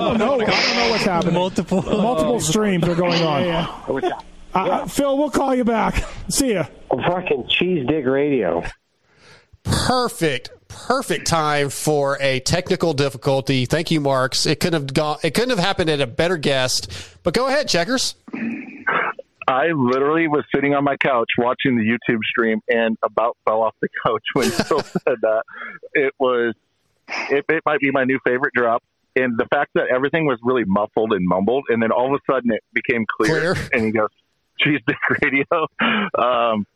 don't 0.00 0.18
know. 0.18 0.34
I 0.34 0.38
don't 0.38 0.76
know 0.76 0.90
what's 0.90 1.04
happening. 1.04 1.34
Multiple 1.34 1.82
Multiple 1.82 2.40
streams 2.40 2.86
are 2.86 2.94
going 2.94 3.22
on. 3.22 3.42
Uh, 3.42 4.58
uh, 4.58 4.86
Phil, 4.86 5.18
we'll 5.18 5.30
call 5.30 5.54
you 5.54 5.64
back. 5.64 6.02
See 6.28 6.54
ya. 6.54 6.64
Fucking 6.90 7.46
cheese 7.48 7.86
dig 7.86 8.06
radio. 8.06 8.62
perfect 9.64 10.50
perfect 10.68 11.26
time 11.26 11.70
for 11.70 12.18
a 12.20 12.40
technical 12.40 12.92
difficulty 12.92 13.64
thank 13.66 13.90
you 13.90 14.00
marks 14.00 14.46
it 14.46 14.60
couldn't 14.60 14.80
have 14.80 14.92
gone 14.94 15.18
it 15.22 15.32
couldn't 15.34 15.50
have 15.50 15.58
happened 15.58 15.88
at 15.90 16.00
a 16.00 16.06
better 16.06 16.36
guest 16.36 16.90
but 17.22 17.32
go 17.34 17.46
ahead 17.48 17.68
Checkerz 17.68 18.14
I 19.48 19.68
literally 19.68 20.26
was 20.26 20.44
sitting 20.52 20.74
on 20.74 20.82
my 20.82 20.96
couch 20.96 21.30
watching 21.38 21.76
the 21.78 21.84
YouTube 21.84 22.18
stream 22.28 22.60
and 22.68 22.98
about 23.04 23.36
fell 23.44 23.62
off 23.62 23.74
the 23.80 23.88
couch 24.04 24.22
when 24.32 24.50
Phil 24.50 24.80
said 24.80 25.18
that. 25.22 25.42
It 25.92 26.12
was, 26.18 26.54
it, 27.30 27.44
it 27.48 27.62
might 27.64 27.78
be 27.78 27.92
my 27.92 28.02
new 28.02 28.18
favorite 28.26 28.54
drop. 28.54 28.82
And 29.14 29.38
the 29.38 29.46
fact 29.46 29.70
that 29.74 29.84
everything 29.88 30.26
was 30.26 30.40
really 30.42 30.64
muffled 30.66 31.12
and 31.12 31.24
mumbled, 31.26 31.66
and 31.68 31.80
then 31.80 31.92
all 31.92 32.12
of 32.12 32.20
a 32.20 32.32
sudden 32.32 32.50
it 32.50 32.62
became 32.74 33.06
clear, 33.16 33.54
Clear. 33.54 33.68
and 33.72 33.84
he 33.84 33.92
goes, 33.92 34.10
"Cheese 34.58 34.80
dick 34.86 34.98
radio." 35.22 35.44
Um, 36.18 36.66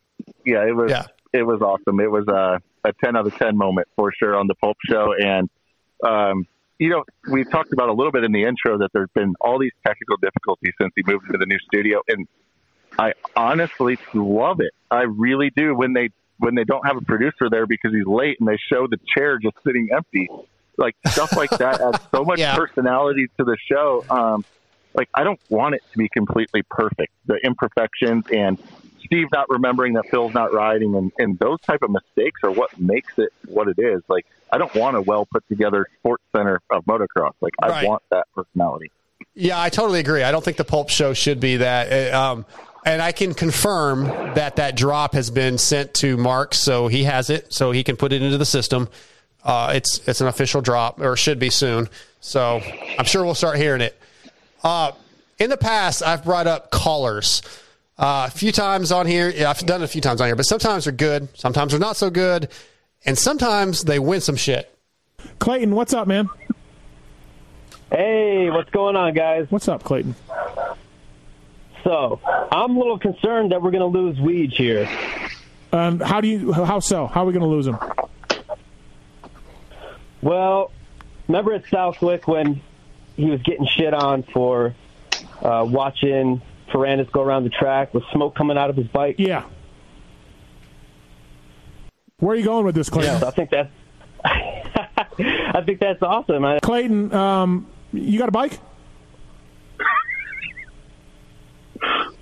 yeah, 0.47 0.65
it 0.65 0.75
was, 0.75 0.91
Yeah. 0.91 1.07
It 1.33 1.43
was 1.43 1.61
awesome. 1.61 2.01
It 2.01 2.11
was 2.11 2.27
a, 2.29 2.61
a 2.89 2.93
ten 3.05 3.17
out 3.17 3.27
of 3.27 3.35
ten 3.37 3.57
moment 3.57 3.89
for 3.97 4.13
sure 4.19 4.37
on 4.37 4.47
the 4.47 4.55
Pulp 4.55 4.77
Show, 4.89 5.13
and 5.19 5.49
um, 6.05 6.47
you 6.79 6.89
know, 6.89 7.05
we 7.31 7.45
talked 7.45 7.73
about 7.73 7.89
a 7.89 7.93
little 7.93 8.13
bit 8.13 8.25
in 8.25 8.33
the 8.33 8.45
intro 8.45 8.79
that 8.79 8.89
there's 8.95 9.11
been 9.15 9.35
all 9.41 9.59
these 9.59 9.73
technical 9.87 10.17
difficulties 10.17 10.73
since 10.81 10.93
he 10.97 11.03
moved 11.07 11.27
into 11.27 11.39
the 11.39 11.47
new 11.47 11.59
studio, 11.73 12.01
and 12.09 12.27
I 12.99 13.13
honestly 13.37 13.99
love 14.15 14.61
it. 14.61 14.73
I 14.91 15.03
really 15.03 15.51
do 15.55 15.75
when 15.75 15.93
they 15.93 16.11
when 16.39 16.55
they 16.55 16.65
don't 16.65 16.87
have 16.87 16.97
a 16.97 17.05
producer 17.05 17.49
there 17.51 17.67
because 17.67 17.93
he's 17.93 18.07
late 18.07 18.39
and 18.41 18.49
they 18.49 18.57
show 18.73 18.87
the 18.87 18.99
chair 19.17 19.39
just 19.39 19.57
sitting 19.67 19.89
empty. 19.95 20.29
Like 20.79 20.95
stuff 21.13 21.31
like 21.37 21.51
that 21.59 21.81
adds 21.81 21.99
so 22.15 22.25
much 22.27 22.41
Yeah. 22.41 22.57
personality 22.57 23.27
to 23.39 23.45
the 23.45 23.57
show. 23.71 24.05
Um, 24.09 24.45
like 24.95 25.09
I 25.15 25.23
don't 25.23 25.41
want 25.49 25.75
it 25.75 25.83
to 25.93 25.99
be 25.99 26.09
completely 26.09 26.63
perfect. 26.69 27.13
The 27.27 27.39
imperfections 27.45 28.25
and 28.31 28.59
Steve 29.11 29.27
not 29.33 29.49
remembering 29.51 29.95
that 29.95 30.05
Phil's 30.11 30.33
not 30.35 30.53
riding 30.53 30.95
and, 30.95 31.11
and 31.19 31.39
those 31.39 31.61
type 31.63 31.83
of 31.83 31.91
mistakes 31.91 32.41
are 32.45 32.51
what 32.53 32.79
makes 32.79 33.13
it 33.19 33.31
what 33.47 33.67
it 33.69 33.79
is. 33.79 34.03
Like 34.09 34.25
I 34.53 34.59
don't 34.59 34.73
want 34.75 34.97
a 34.97 35.03
well 35.03 35.27
put 35.27 35.47
together 35.49 35.87
sports 35.99 36.23
center 36.35 36.61
of 36.71 36.85
motocross. 36.85 37.33
Like 37.41 37.53
I 37.63 37.69
Right. 37.69 37.87
want 37.89 38.03
that 38.11 38.27
personality. 38.35 38.91
yeah 39.35 39.61
i 39.61 39.69
totally 39.69 40.01
agree 40.01 40.23
i 40.23 40.33
don't 40.33 40.45
think 40.45 40.57
the 40.57 40.65
pulp 40.65 40.89
show 40.91 41.13
should 41.15 41.39
be 41.41 41.59
that 41.59 42.13
Uh, 42.13 42.19
um, 42.33 42.47
and 42.85 43.01
i 43.03 43.13
can 43.13 43.33
confirm 43.35 44.05
that 44.35 44.57
that 44.57 44.75
drop 44.77 45.13
has 45.15 45.31
been 45.31 45.57
sent 45.59 45.93
to 45.95 46.17
mark 46.17 46.53
so 46.55 46.89
he 46.89 47.05
has 47.05 47.31
it 47.31 47.53
so 47.53 47.71
he 47.71 47.85
can 47.85 47.97
put 47.97 48.13
it 48.13 48.23
into 48.23 48.39
the 48.39 48.45
system 48.47 48.89
uh, 49.45 49.73
it's 49.77 50.01
it's 50.09 50.21
an 50.21 50.27
official 50.27 50.61
drop 50.61 51.01
or 51.01 51.17
should 51.17 51.39
be 51.39 51.51
soon 51.51 51.89
so 52.21 52.61
i'm 52.99 53.05
sure 53.05 53.25
we'll 53.25 53.35
start 53.35 53.57
hearing 53.57 53.81
it 53.83 53.97
Uh, 54.65 54.93
in 55.39 55.49
the 55.49 55.57
past, 55.57 56.03
I've 56.03 56.23
brought 56.25 56.47
up 56.47 56.71
callers 56.71 57.41
uh, 58.01 58.25
a 58.27 58.31
few 58.31 58.51
times 58.51 58.91
on 58.91 59.07
here. 59.07 59.29
Yeah, 59.29 59.51
I've 59.51 59.59
done 59.61 59.83
it 59.83 59.85
a 59.85 59.89
few 59.89 60.01
times 60.01 60.21
on 60.21 60.27
here, 60.27 60.37
but 60.37 60.47
sometimes 60.47 60.85
they're 60.85 60.93
good, 60.93 61.29
sometimes 61.39 61.73
they're 61.73 61.81
not 61.81 61.97
so 61.97 62.09
good, 62.09 62.49
and 63.05 63.17
sometimes 63.17 63.85
they 63.85 63.99
win 63.99 64.23
some 64.23 64.37
shit. 64.37 64.75
Clayton, 65.39 65.75
what's 65.75 65.93
up, 65.93 66.09
man? 66.09 66.29
Hey, 67.93 68.49
what's 68.51 68.71
going 68.71 68.97
on, 68.97 69.13
guys? 69.13 69.47
What's 69.51 69.69
up, 69.69 69.85
Clayton? 69.85 70.15
So, 71.85 72.21
I'm 72.25 72.77
a 72.77 72.79
little 72.79 72.99
concerned 72.99 73.53
that 73.53 73.61
we're 73.61 73.71
going 73.71 73.93
to 73.93 73.99
lose 73.99 74.17
Weege 74.17 74.55
here. 74.55 74.89
Um, 75.73 76.01
how 76.01 76.21
do 76.21 76.29
you? 76.29 76.53
How 76.53 76.81
so? 76.81 77.07
How 77.07 77.23
are 77.23 77.27
we 77.27 77.33
going 77.33 77.43
to 77.43 77.49
lose 77.49 77.67
him? 77.67 77.79
Well, 80.23 80.73
remember 81.29 81.53
at 81.55 81.65
Southwick 81.69 82.27
when 82.27 82.61
he 83.17 83.27
was 83.27 83.43
getting 83.43 83.67
shit 83.67 83.95
on 83.95 84.23
for 84.23 84.75
uh, 85.43 85.67
watching 85.69 86.43
Ferrandis 86.73 87.11
go 87.13 87.23
around 87.23 87.45
the 87.45 87.51
track 87.51 87.93
with 87.95 88.05
smoke 88.13 88.35
coming 88.35 88.57
out 88.59 88.71
of 88.71 88.77
his 88.77 88.87
bike? 88.89 89.17
Yeah. 89.19 89.45
Where 92.19 92.35
are 92.35 92.39
you 92.39 92.45
going 92.45 92.65
with 92.67 92.75
this, 92.75 92.91
Clayton? 92.91 93.21
So 93.21 93.29
I 93.29 93.31
think 93.31 93.51
that's 93.51 93.71
I 94.25 95.63
think 95.65 95.81
that's 95.81 96.03
awesome. 96.03 96.45
I, 96.45 96.59
Clayton, 96.61 97.13
um, 97.15 97.67
you 97.93 98.19
got 98.19 98.29
a 98.29 98.33
bike? 98.33 98.59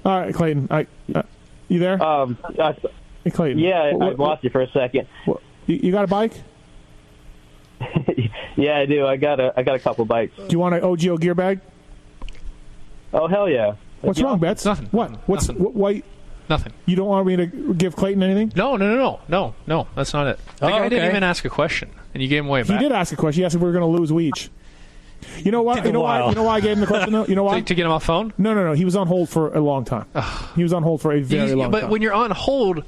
All 0.05 0.21
right, 0.21 0.35
Clayton. 0.35 0.69
I, 0.71 0.87
uh, 1.15 1.23
you 1.69 1.81
there? 1.81 2.03
Um, 2.03 2.39
I, 2.59 2.75
hey, 3.25 3.31
Clayton. 3.31 3.59
yeah, 3.59 3.81
I 3.83 3.93
What- 3.93 4.19
lost 4.19 4.45
you 4.45 4.51
for 4.51 4.61
a 4.63 4.71
second. 4.71 5.07
what- 5.25 5.43
you, 5.67 5.77
you 5.83 5.93
got 5.93 6.05
a 6.05 6.09
bike? 6.09 6.33
Yeah, 8.57 8.77
I 8.79 8.87
do. 8.87 9.07
I 9.07 9.17
got 9.17 9.39
a 9.39 9.53
I 9.57 9.63
got 9.63 9.77
a 9.77 9.79
couple 9.79 10.05
bikes. 10.05 10.35
Do 10.37 10.47
you 10.51 10.59
want 10.59 10.75
an 10.75 10.81
OGIO 10.81 11.21
gear 11.21 11.37
bag? 11.37 11.61
Oh 13.13 13.29
hell 13.29 13.49
yeah! 13.49 13.75
What's 14.01 14.21
wrong, 14.21 14.39
Betts? 14.39 14.65
Nothing. 14.65 14.87
What? 14.91 15.11
What's 15.29 15.47
wh- 15.49 15.75
why? 15.77 16.03
Nothing. 16.49 16.73
You 16.87 16.97
don't 16.97 17.09
want 17.09 17.27
me 17.27 17.37
to 17.37 17.47
give 17.75 17.95
Clayton 17.95 18.23
anything? 18.23 18.53
No, 18.57 18.77
no, 18.77 18.89
no, 18.89 18.97
no, 18.97 19.21
no, 19.29 19.55
no. 19.67 19.87
That's 19.95 20.15
not 20.15 20.27
it. 20.29 20.39
The 20.59 20.67
Oh, 20.67 20.69
guy 20.71 20.89
didn't 20.89 21.01
okay. 21.05 21.09
even 21.11 21.23
ask 21.23 21.45
a 21.45 21.51
question, 21.51 21.91
and 22.15 22.23
you 22.23 22.29
gave 22.29 22.41
him 22.43 22.49
away. 22.49 22.63
He 22.63 22.69
back. 22.69 22.81
did 22.81 22.93
ask 22.93 23.13
a 23.13 23.17
question. 23.17 23.41
He 23.43 23.45
asked 23.45 23.55
if 23.55 23.61
we 23.61 23.67
were 23.67 23.79
going 23.79 23.93
to 23.93 23.99
lose 24.01 24.11
Weege. 24.11 24.49
You 25.45 25.51
know 25.51 25.63
what? 25.63 25.77
Took 25.77 25.87
You 25.87 25.93
know 25.93 26.01
why? 26.01 26.21
while. 26.21 26.29
You 26.31 26.37
know 26.37 26.45
why 26.45 26.55
I 26.55 26.61
gave 26.61 26.73
him 26.75 26.81
the 26.81 26.87
question 26.87 27.13
though? 27.13 27.27
You 27.27 27.35
know 27.35 27.43
why? 27.45 27.59
To, 27.61 27.67
to 27.67 27.75
get 27.75 27.85
him 27.85 27.93
off 27.93 28.05
phone. 28.05 28.33
No, 28.39 28.55
no, 28.55 28.65
no. 28.65 28.73
He 28.73 28.85
was 28.85 28.97
on 28.97 29.09
hold 29.09 29.29
for 29.29 29.53
a 29.55 29.61
long 29.61 29.85
time. 29.85 30.07
he 30.57 30.63
was 30.63 30.73
on 30.73 30.83
hold 30.85 31.03
for 31.03 31.13
a 31.13 31.21
very 31.21 31.51
You- 31.51 31.57
long 31.57 31.71
but 31.71 31.81
time. 31.83 31.91
when 31.91 32.01
you're 32.03 32.15
on 32.15 32.31
hold, 32.31 32.85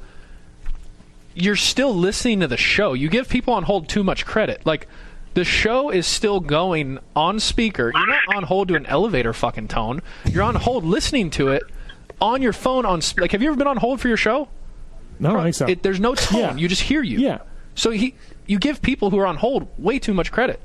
you're 1.35 1.57
still 1.57 1.95
listening 1.95 2.41
to 2.41 2.47
the 2.49 2.57
show. 2.57 2.93
You 2.95 3.09
give 3.09 3.29
people 3.29 3.55
on 3.55 3.65
hold 3.65 3.89
too 3.89 4.03
much 4.05 4.25
credit. 4.27 4.65
Like 4.65 4.87
the 5.35 5.45
show 5.45 5.91
is 5.91 6.07
still 6.07 6.41
going 6.41 6.99
on 7.15 7.41
speaker. 7.41 7.93
You're 7.95 8.07
not 8.07 8.37
on 8.37 8.43
hold 8.45 8.69
to 8.69 8.75
an 8.75 8.87
elevator 8.87 9.33
fucking 9.33 9.69
tone. 9.69 10.03
You're 10.25 10.43
on 10.43 10.55
hold 10.55 10.85
listening 10.85 11.31
to 11.31 11.49
it 11.49 11.63
on 12.21 12.43
your 12.43 12.53
phone 12.53 12.85
on 12.85 13.01
sp- 13.01 13.21
like 13.21 13.33
have 13.33 13.43
you 13.43 13.49
ever 13.49 13.57
been 13.57 13.67
on 13.67 13.77
hold 13.77 14.01
for 14.01 14.09
your 14.09 14.17
show? 14.17 14.49
No, 15.19 15.31
I 15.31 15.33
don't 15.35 15.43
think 15.45 15.55
so. 15.55 15.67
It, 15.69 15.83
there's 15.83 16.01
no 16.01 16.15
tone. 16.15 16.41
Yeah. 16.41 16.55
You 16.57 16.69
just 16.69 16.83
hear 16.83 17.03
you. 17.03 17.19
Yeah. 17.19 17.39
So 17.75 17.91
he 17.91 18.15
you 18.47 18.59
give 18.59 18.83
people 18.83 19.11
who 19.11 19.19
are 19.19 19.27
on 19.27 19.37
hold 19.37 19.69
way 19.79 19.99
too 19.99 20.15
much 20.15 20.33
credit. 20.33 20.61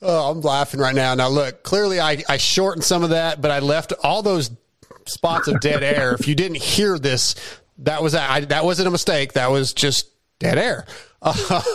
Oh, 0.00 0.30
I'm 0.30 0.40
laughing 0.40 0.80
right 0.80 0.94
now. 0.94 1.14
Now, 1.14 1.28
look, 1.28 1.62
clearly 1.62 2.00
I, 2.00 2.24
I 2.28 2.36
shortened 2.36 2.82
some 2.82 3.04
of 3.04 3.10
that, 3.10 3.40
but 3.40 3.52
I 3.52 3.60
left 3.60 3.92
all 4.02 4.22
those 4.22 4.50
spots 5.06 5.46
of 5.46 5.60
dead 5.60 5.84
air. 5.84 6.12
if 6.14 6.26
you 6.26 6.34
didn't 6.34 6.56
hear 6.56 6.98
this, 6.98 7.36
that 7.78 8.02
was 8.02 8.14
I, 8.14 8.40
that 8.40 8.64
wasn't 8.64 8.88
a 8.88 8.90
mistake. 8.90 9.34
That 9.34 9.50
was 9.50 9.72
just 9.72 10.08
dead 10.42 10.58
air. 10.58 10.86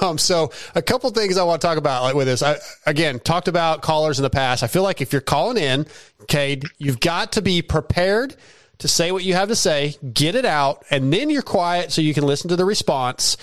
Um, 0.02 0.18
so 0.18 0.52
a 0.76 0.82
couple 0.82 1.10
things 1.12 1.38
I 1.38 1.44
want 1.44 1.62
to 1.62 1.66
talk 1.66 1.78
about 1.78 2.04
like, 2.04 2.16
with 2.16 2.28
this. 2.28 2.44
I, 2.44 2.58
again, 2.86 3.18
talked 3.18 3.48
about 3.48 3.82
callers 3.82 4.20
in 4.20 4.24
the 4.24 4.30
past. 4.30 4.62
I 4.62 4.68
feel 4.68 4.84
like 4.84 5.00
if 5.00 5.14
you're 5.14 5.22
calling 5.22 5.56
in, 5.56 5.88
Cade, 6.28 6.66
you've 6.80 7.00
got 7.00 7.32
to 7.32 7.42
be 7.42 7.62
prepared 7.62 8.36
to 8.80 8.90
say 8.90 9.14
what 9.14 9.24
you 9.24 9.36
have 9.36 9.48
to 9.48 9.56
say, 9.56 9.96
get 10.14 10.36
it 10.36 10.44
out, 10.44 10.84
and 10.92 11.14
then 11.14 11.30
you're 11.30 11.42
quiet 11.42 11.94
so 11.94 12.02
you 12.02 12.14
can 12.14 12.26
listen 12.26 12.50
to 12.50 12.58
the 12.58 12.66
response. 12.66 13.38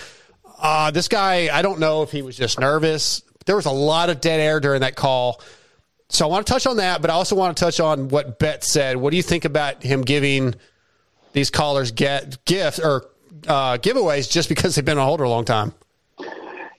Uh, 0.59 0.91
this 0.91 1.09
guy, 1.09 1.49
I 1.51 1.63
don't 1.63 1.81
know 1.81 2.03
if 2.03 2.13
he 2.13 2.21
was 2.21 2.37
just 2.37 2.61
nervous. 2.61 3.23
There 3.47 3.57
was 3.57 3.67
a 3.67 3.73
lot 3.73 4.11
of 4.11 4.21
dead 4.21 4.41
air 4.41 4.61
during 4.61 4.83
that 4.83 4.97
call. 4.97 5.41
So 6.11 6.27
I 6.27 6.29
want 6.29 6.47
to 6.47 6.53
touch 6.53 6.67
on 6.67 6.77
that, 6.77 7.01
but 7.01 7.11
I 7.11 7.15
also 7.15 7.35
want 7.35 7.57
to 7.57 7.65
touch 7.65 7.81
on 7.81 8.09
what 8.09 8.39
Bet 8.39 8.63
said. 8.63 8.99
What 8.99 9.11
do 9.11 9.17
you 9.17 9.23
think 9.23 9.47
about 9.47 9.83
him 9.83 10.03
giving 10.03 10.55
these 11.33 11.49
callers 11.49 11.93
get 11.93 12.45
gifts 12.45 12.79
or 12.79 13.07
uh, 13.47 13.79
giveaways 13.79 14.31
just 14.31 14.49
because 14.49 14.75
they've 14.75 14.85
been 14.85 14.99
on 14.99 15.07
hold 15.07 15.21
for 15.21 15.25
a 15.25 15.31
long 15.31 15.45
time? 15.45 15.73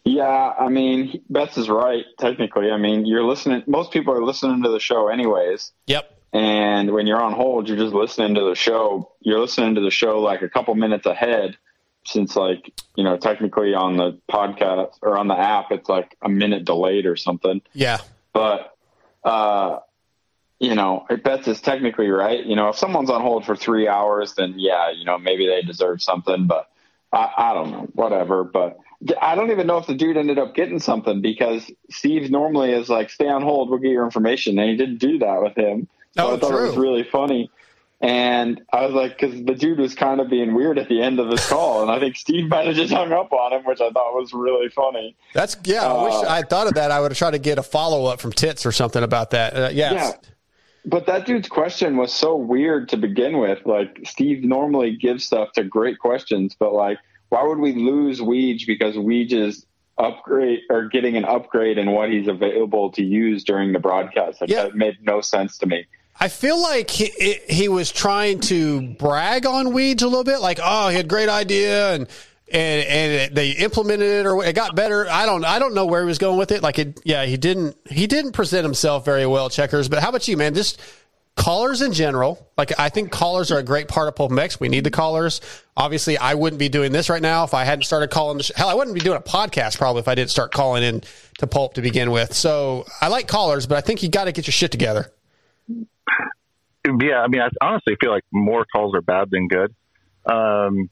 Yeah, 0.04 0.54
I 0.60 0.70
mean, 0.70 1.24
Betts 1.30 1.58
is 1.58 1.68
right. 1.68 2.06
Technically, 2.20 2.70
I 2.70 2.78
mean, 2.78 3.06
you're 3.08 3.24
listening. 3.24 3.64
Most 3.66 3.92
people 3.92 4.14
are 4.14 4.24
listening 4.24 4.62
to 4.64 4.70
the 4.70 4.80
show 4.80 5.08
anyways. 5.08 5.72
Yep. 5.88 6.12
And 6.32 6.92
when 6.92 7.08
you're 7.08 7.22
on 7.22 7.34
hold, 7.34 7.68
you're 7.68 7.78
just 7.78 7.94
listening 7.94 8.36
to 8.36 8.42
the 8.42 8.56
show. 8.56 9.12
You're 9.22 9.40
listening 9.40 9.76
to 9.76 9.82
the 9.82 9.90
show 9.90 10.20
like 10.20 10.42
a 10.42 10.50
couple 10.50 10.76
minutes 10.76 11.06
ahead, 11.06 11.58
since 12.06 12.36
like 12.36 12.72
you 12.96 13.04
know, 13.04 13.18
technically 13.18 13.74
on 13.74 13.98
the 13.98 14.20
podcast 14.30 14.94
or 15.02 15.18
on 15.18 15.28
the 15.28 15.38
app, 15.38 15.72
it's 15.72 15.90
like 15.90 16.16
a 16.22 16.30
minute 16.30 16.66
delayed 16.66 17.06
or 17.06 17.16
something. 17.16 17.62
Yeah. 17.74 17.98
But 18.32 18.76
uh, 19.24 19.80
you 20.60 20.74
know, 20.76 21.06
Betts 21.24 21.48
is 21.48 21.62
technically 21.62 22.08
right. 22.10 22.46
You 22.46 22.56
know, 22.56 22.70
if 22.70 22.78
someone's 22.78 23.10
on 23.10 23.22
hold 23.22 23.46
for 23.46 23.56
three 23.56 23.88
hours, 23.88 24.34
then 24.36 24.56
yeah, 24.58 24.92
you 24.92 25.04
know, 25.06 25.18
maybe 25.18 25.48
they 25.48 25.62
deserve 25.62 26.02
something. 26.02 26.48
But 26.48 26.70
I, 27.12 27.32
I 27.38 27.54
don't 27.54 27.72
know, 27.72 27.88
whatever. 27.94 28.44
But 28.44 28.78
I 29.22 29.36
don't 29.36 29.52
even 29.52 29.68
know 29.68 29.78
if 29.78 29.88
the 29.88 29.96
dude 29.96 30.18
ended 30.18 30.40
up 30.40 30.56
getting 30.56 30.80
something 30.80 31.22
because 31.22 31.70
Steve 31.92 32.32
normally 32.32 32.72
is 32.72 32.90
like, 32.90 33.10
stay 33.10 33.28
on 33.28 33.42
hold, 33.42 33.70
we'll 33.70 33.80
get 33.80 33.92
your 33.92 34.06
information, 34.06 34.58
and 34.58 34.70
he 34.70 34.78
didn't 34.78 34.98
do 35.00 35.20
that 35.20 35.42
with 35.42 35.58
him. 35.58 35.88
So 36.18 36.28
Oh, 36.28 36.36
I 36.36 36.40
thought 36.40 36.52
it 36.52 36.62
was 36.68 36.78
really 36.78 37.04
funny. 37.04 37.52
And 38.02 38.62
I 38.72 38.86
was 38.86 38.94
like, 38.94 39.18
because 39.20 39.34
the 39.46 39.56
dude 39.56 39.80
was 39.80 39.96
kind 39.96 40.20
of 40.20 40.30
being 40.30 40.54
weird 40.54 40.78
at 40.78 40.90
the 40.90 41.02
end 41.02 41.20
of 41.20 41.30
his 41.30 41.46
call, 41.50 41.82
and 41.82 41.90
I 41.92 42.00
think 42.00 42.16
Steve 42.16 42.48
might 42.50 42.68
have 42.68 42.76
just 42.76 42.94
hung 42.94 43.12
up 43.12 43.32
on 43.34 43.54
him, 43.54 43.64
which 43.66 43.82
I 43.82 43.90
thought 43.90 44.14
was 44.14 44.34
really 44.34 44.70
funny. 44.70 45.16
That's 45.34 45.58
yeah. 45.64 45.86
I 45.86 46.04
wish 46.04 46.14
Uh, 46.14 46.26
I 46.30 46.42
thought 46.44 46.68
of 46.68 46.74
that. 46.76 46.92
I 46.92 47.00
would 47.00 47.12
have 47.12 47.18
tried 47.18 47.32
to 47.32 47.40
get 47.40 47.58
a 47.58 47.64
follow 47.64 48.06
up 48.06 48.20
from 48.22 48.32
Tits 48.32 48.66
or 48.66 48.72
something 48.72 49.02
about 49.04 49.32
that. 49.32 49.54
Uh, 49.56 49.70
yeah. 49.74 49.94
Yeah. 49.94 50.12
But 50.86 51.08
that 51.08 51.26
dude's 51.26 51.50
question 51.50 51.98
was 51.98 52.14
so 52.14 52.36
weird 52.36 52.90
to 52.90 52.98
begin 52.98 53.40
with. 53.40 53.60
Like 53.66 54.00
Steve 54.06 54.44
normally 54.44 54.96
gives 54.96 55.26
stuff 55.26 55.52
to 55.54 55.64
great 55.64 56.00
questions, 56.00 56.56
but 56.58 56.74
like, 56.74 57.00
why 57.30 57.44
would 57.44 57.58
we 57.58 57.74
lose 57.74 58.20
Weege 58.20 58.68
because 58.68 58.96
Weege 58.96 59.34
is 59.34 59.66
upgrade 59.98 60.60
or 60.70 60.88
getting 60.88 61.18
an 61.18 61.26
upgrade 61.26 61.78
in 61.78 61.92
what 61.92 62.12
he's 62.12 62.28
available 62.28 62.92
to 62.92 63.04
use 63.04 63.44
during 63.44 63.74
the 63.74 63.80
broadcast? 63.80 64.42
Like, 64.42 64.52
that 64.52 64.76
made 64.76 64.98
no 65.02 65.22
sense 65.22 65.58
to 65.60 65.66
me. 65.66 65.86
I 66.20 66.30
feel 66.30 66.62
like 66.62 66.90
he, 66.92 67.40
he 67.50 67.68
was 67.68 67.92
trying 67.92 68.40
to 68.42 68.94
brag 68.94 69.46
on 69.46 69.68
Weege 69.68 70.02
a 70.02 70.08
little 70.08 70.24
bit, 70.24 70.40
like, 70.40 70.60
oh, 70.64 70.90
he 70.90 70.96
had 70.96 71.06
a 71.06 71.10
great 71.10 71.28
idea 71.28 71.94
and 71.94 72.08
and 72.52 72.88
and 72.88 73.36
they 73.36 73.52
implemented 73.52 74.08
it 74.08 74.26
or 74.26 74.44
it 74.44 74.54
got 74.56 74.76
better. 74.76 75.10
I 75.10 75.26
don't 75.26 75.44
I 75.44 75.60
don't 75.60 75.74
know 75.74 75.86
where 75.86 76.02
he 76.02 76.08
was 76.08 76.18
going 76.18 76.38
with 76.38 76.52
it. 76.52 76.62
Like, 76.62 76.80
it, 76.80 77.00
yeah, 77.04 77.26
he 77.26 77.38
didn't 77.38 77.76
he 77.90 78.08
didn't 78.08 78.34
present 78.34 78.64
himself 78.64 79.06
very 79.06 79.26
well, 79.26 79.50
Checkerz. 79.50 79.90
But 79.90 80.04
how 80.04 80.10
about 80.10 80.28
you, 80.28 80.38
man? 80.38 80.54
Just 80.54 80.80
callers 81.36 81.82
in 81.82 81.92
general. 81.94 82.50
Like, 82.58 82.78
I 82.80 82.90
think 82.90 83.12
callers 83.12 83.52
are 83.52 83.58
a 83.58 83.64
great 83.64 83.88
part 83.88 84.08
of 84.08 84.16
Pulp 84.16 84.32
MX. 84.32 84.60
We 84.60 84.70
need 84.70 84.84
the 84.84 84.92
callers. 84.92 85.42
Obviously, 85.76 86.18
I 86.18 86.36
wouldn't 86.36 86.60
be 86.60 86.70
doing 86.70 86.92
this 86.92 87.10
right 87.10 87.22
now 87.22 87.44
if 87.44 87.54
I 87.54 87.66
hadn't 87.66 87.84
started 87.84 88.10
calling. 88.10 88.38
The 88.38 88.44
sh- 88.44 88.52
Hell, 88.56 88.70
I 88.70 88.74
wouldn't 88.74 88.94
be 88.94 89.02
doing 89.02 89.18
a 89.18 89.22
podcast 89.22 89.78
probably 89.78 90.02
if 90.02 90.08
I 90.08 90.16
didn't 90.16 90.32
start 90.32 90.52
calling 90.52 90.84
in 90.84 91.02
to 91.40 91.48
Pulp 91.48 91.74
to 91.74 91.82
begin 91.82 92.12
with. 92.12 92.34
So 92.34 92.86
I 93.02 93.08
like 93.08 93.28
callers, 93.28 93.68
but 93.68 93.78
I 93.78 93.82
think 93.82 94.04
you 94.04 94.10
got 94.10 94.26
to 94.26 94.32
get 94.32 94.48
your 94.48 94.54
shit 94.54 94.72
together. 94.72 95.12
yeah, 95.68 97.22
I 97.22 97.28
mean, 97.28 97.42
I 97.42 97.50
honestly 97.62 97.96
feel 98.00 98.12
like 98.12 98.24
more 98.32 98.66
calls 98.74 98.94
are 98.96 99.02
bad 99.02 99.30
than 99.32 99.48
good. 99.48 99.76
Um, 100.26 100.90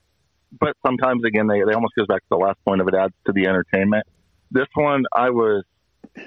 but 0.59 0.75
sometimes, 0.85 1.23
again, 1.23 1.47
they, 1.47 1.61
they 1.63 1.73
almost 1.73 1.95
goes 1.95 2.07
back 2.07 2.21
to 2.21 2.27
the 2.31 2.37
last 2.37 2.57
point 2.65 2.81
of 2.81 2.87
it 2.87 2.93
adds 2.93 3.13
to 3.25 3.33
the 3.33 3.47
entertainment. 3.47 4.05
This 4.51 4.67
one, 4.75 5.03
I 5.15 5.29
was 5.31 5.63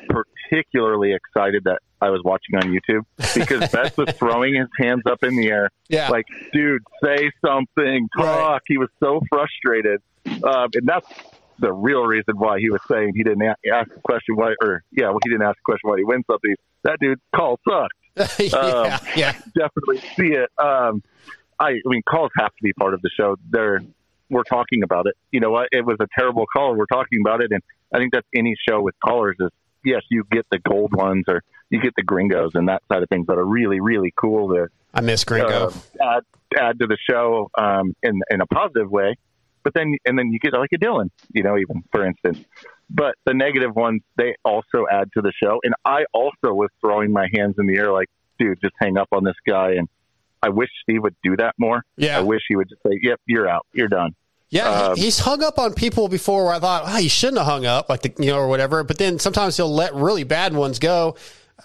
particularly 0.09 1.14
excited 1.14 1.64
that 1.64 1.79
I 2.01 2.11
was 2.11 2.20
watching 2.24 2.57
on 2.57 2.62
YouTube 2.64 3.05
because 3.35 3.70
Betts 3.72 3.97
was 3.97 4.11
throwing 4.16 4.55
his 4.55 4.68
hands 4.79 5.03
up 5.07 5.22
in 5.22 5.37
the 5.37 5.49
air. 5.49 5.70
Yeah. 5.89 6.09
Like, 6.09 6.27
dude, 6.53 6.83
say 7.03 7.31
something, 7.45 8.09
talk. 8.18 8.62
He 8.66 8.79
was 8.79 8.89
so 9.03 9.20
frustrated. 9.31 10.03
Um, 10.27 10.70
and 10.74 10.87
that's 10.87 11.09
the 11.59 11.72
real 11.72 12.03
reason 12.03 12.37
why 12.37 12.59
he 12.59 12.68
was 12.68 12.81
saying 12.89 13.12
he 13.14 13.22
didn't 13.22 13.43
a- 13.43 13.70
ask 13.72 13.93
the 13.93 14.01
question 14.01 14.37
why, 14.37 14.55
or 14.61 14.83
yeah, 14.93 15.09
well, 15.09 15.20
he 15.24 15.31
didn't 15.31 15.47
ask 15.47 15.57
the 15.57 15.64
question 15.64 15.91
why 15.91 15.97
he 15.99 16.05
wins 16.05 16.24
something. 16.31 16.55
That 16.83 16.99
dude 17.01 17.20
call 17.35 17.59
sucked. 17.66 18.39
yeah, 18.41 18.99
yeah. 19.14 19.33
definitely 19.55 19.99
see 20.16 20.33
it. 20.33 20.51
Um, 20.59 21.03
I, 21.59 21.68
I 21.68 21.81
mean, 21.87 22.03
calls 22.09 22.31
have 22.39 22.51
to 22.51 22.62
be 22.62 22.72
part 22.74 22.95
of 22.95 23.03
the 23.03 23.11
show. 23.16 23.37
They're 23.51 23.83
we're 24.31 24.45
talking 24.45 24.83
about 24.83 25.07
it. 25.07 25.14
You 25.31 25.41
know 25.41 25.51
what? 25.51 25.68
It 25.72 25.85
was 25.85 25.97
a 26.01 26.07
terrible 26.18 26.47
call. 26.55 26.74
We're 26.77 26.87
talking 26.87 27.20
about 27.20 27.43
it, 27.43 27.53
and 27.53 27.62
I 27.93 27.99
think 27.99 28.12
that's 28.12 28.27
any 28.35 28.55
show 28.68 28.81
with 28.81 28.95
callers 29.05 29.37
is 29.41 29.51
yes, 29.85 30.03
you 30.11 30.24
get 30.31 30.47
the 30.51 30.59
gold 30.59 30.93
ones 30.95 31.24
or 31.29 31.43
you 31.70 31.81
get 31.81 31.95
the 31.97 32.03
gringos 32.03 32.53
and 32.55 32.68
that 32.68 32.83
side 32.91 33.03
of 33.03 33.09
things 33.09 33.27
that 33.29 33.39
are 33.39 33.45
really 33.45 33.81
really 33.81 34.12
cool 34.16 34.49
to 34.55 34.68
I 34.93 35.01
miss 35.01 35.24
Gringo. 35.24 35.68
uh, 35.68 35.72
add 36.03 36.22
add 36.59 36.79
to 36.81 36.87
the 36.87 36.97
show 37.09 37.51
um, 37.57 37.95
in 38.03 38.20
in 38.31 38.41
a 38.41 38.47
positive 38.47 38.91
way. 38.91 39.16
But 39.62 39.74
then 39.74 39.97
and 40.05 40.18
then 40.18 40.31
you 40.33 40.39
get 40.39 40.53
like 40.53 40.70
a 40.74 40.79
Dylan, 40.79 41.11
you 41.33 41.43
know, 41.43 41.57
even 41.59 41.83
for 41.93 42.05
instance. 42.05 42.39
But 42.89 43.16
the 43.24 43.35
negative 43.35 43.74
ones 43.74 44.03
they 44.16 44.37
also 44.45 44.87
add 44.91 45.11
to 45.14 45.22
the 45.22 45.33
show, 45.43 45.61
and 45.64 45.74
I 45.85 46.05
also 46.12 46.55
was 46.55 46.70
throwing 46.81 47.12
my 47.12 47.29
hands 47.35 47.57
in 47.59 47.66
the 47.66 47.77
air 47.77 47.93
like, 47.93 48.09
dude, 48.39 48.61
just 48.62 48.74
hang 48.81 48.97
up 48.97 49.09
on 49.12 49.24
this 49.24 49.35
guy. 49.47 49.72
And 49.72 49.89
I 50.43 50.51
wish 50.51 50.70
Steve 50.83 51.03
would 51.03 51.16
do 51.22 51.37
that 51.37 51.55
more. 51.59 51.85
Yeah. 51.96 52.18
I 52.18 52.22
wish 52.22 52.42
he 52.49 52.55
would 52.55 52.68
just 52.68 52.83
say, 52.83 52.99
"Yep, 53.03 53.21
you're 53.26 53.49
out, 53.49 53.67
you're 53.72 53.88
done." 53.88 54.14
Yeah, 54.51 54.68
Um, 54.68 54.97
he, 54.97 55.05
he's 55.05 55.18
hung 55.18 55.43
up 55.43 55.59
on 55.59 55.75
people 55.75 56.09
before 56.09 56.45
where 56.45 56.55
I 56.55 56.59
thought, 56.59 56.85
oh, 56.87 56.97
he 56.97 57.09
shouldn't 57.09 57.39
have 57.39 57.47
hung 57.47 57.67
up, 57.67 57.89
like 57.89 58.03
the, 58.03 58.14
you 58.18 58.31
know, 58.31 58.39
or 58.39 58.49
whatever. 58.49 58.85
But 58.85 58.99
then 58.99 59.18
sometimes 59.18 59.57
he'll 59.57 59.73
let 59.73 59.95
really 59.95 60.25
bad 60.25 60.55
ones 60.55 60.79
go. 60.79 61.17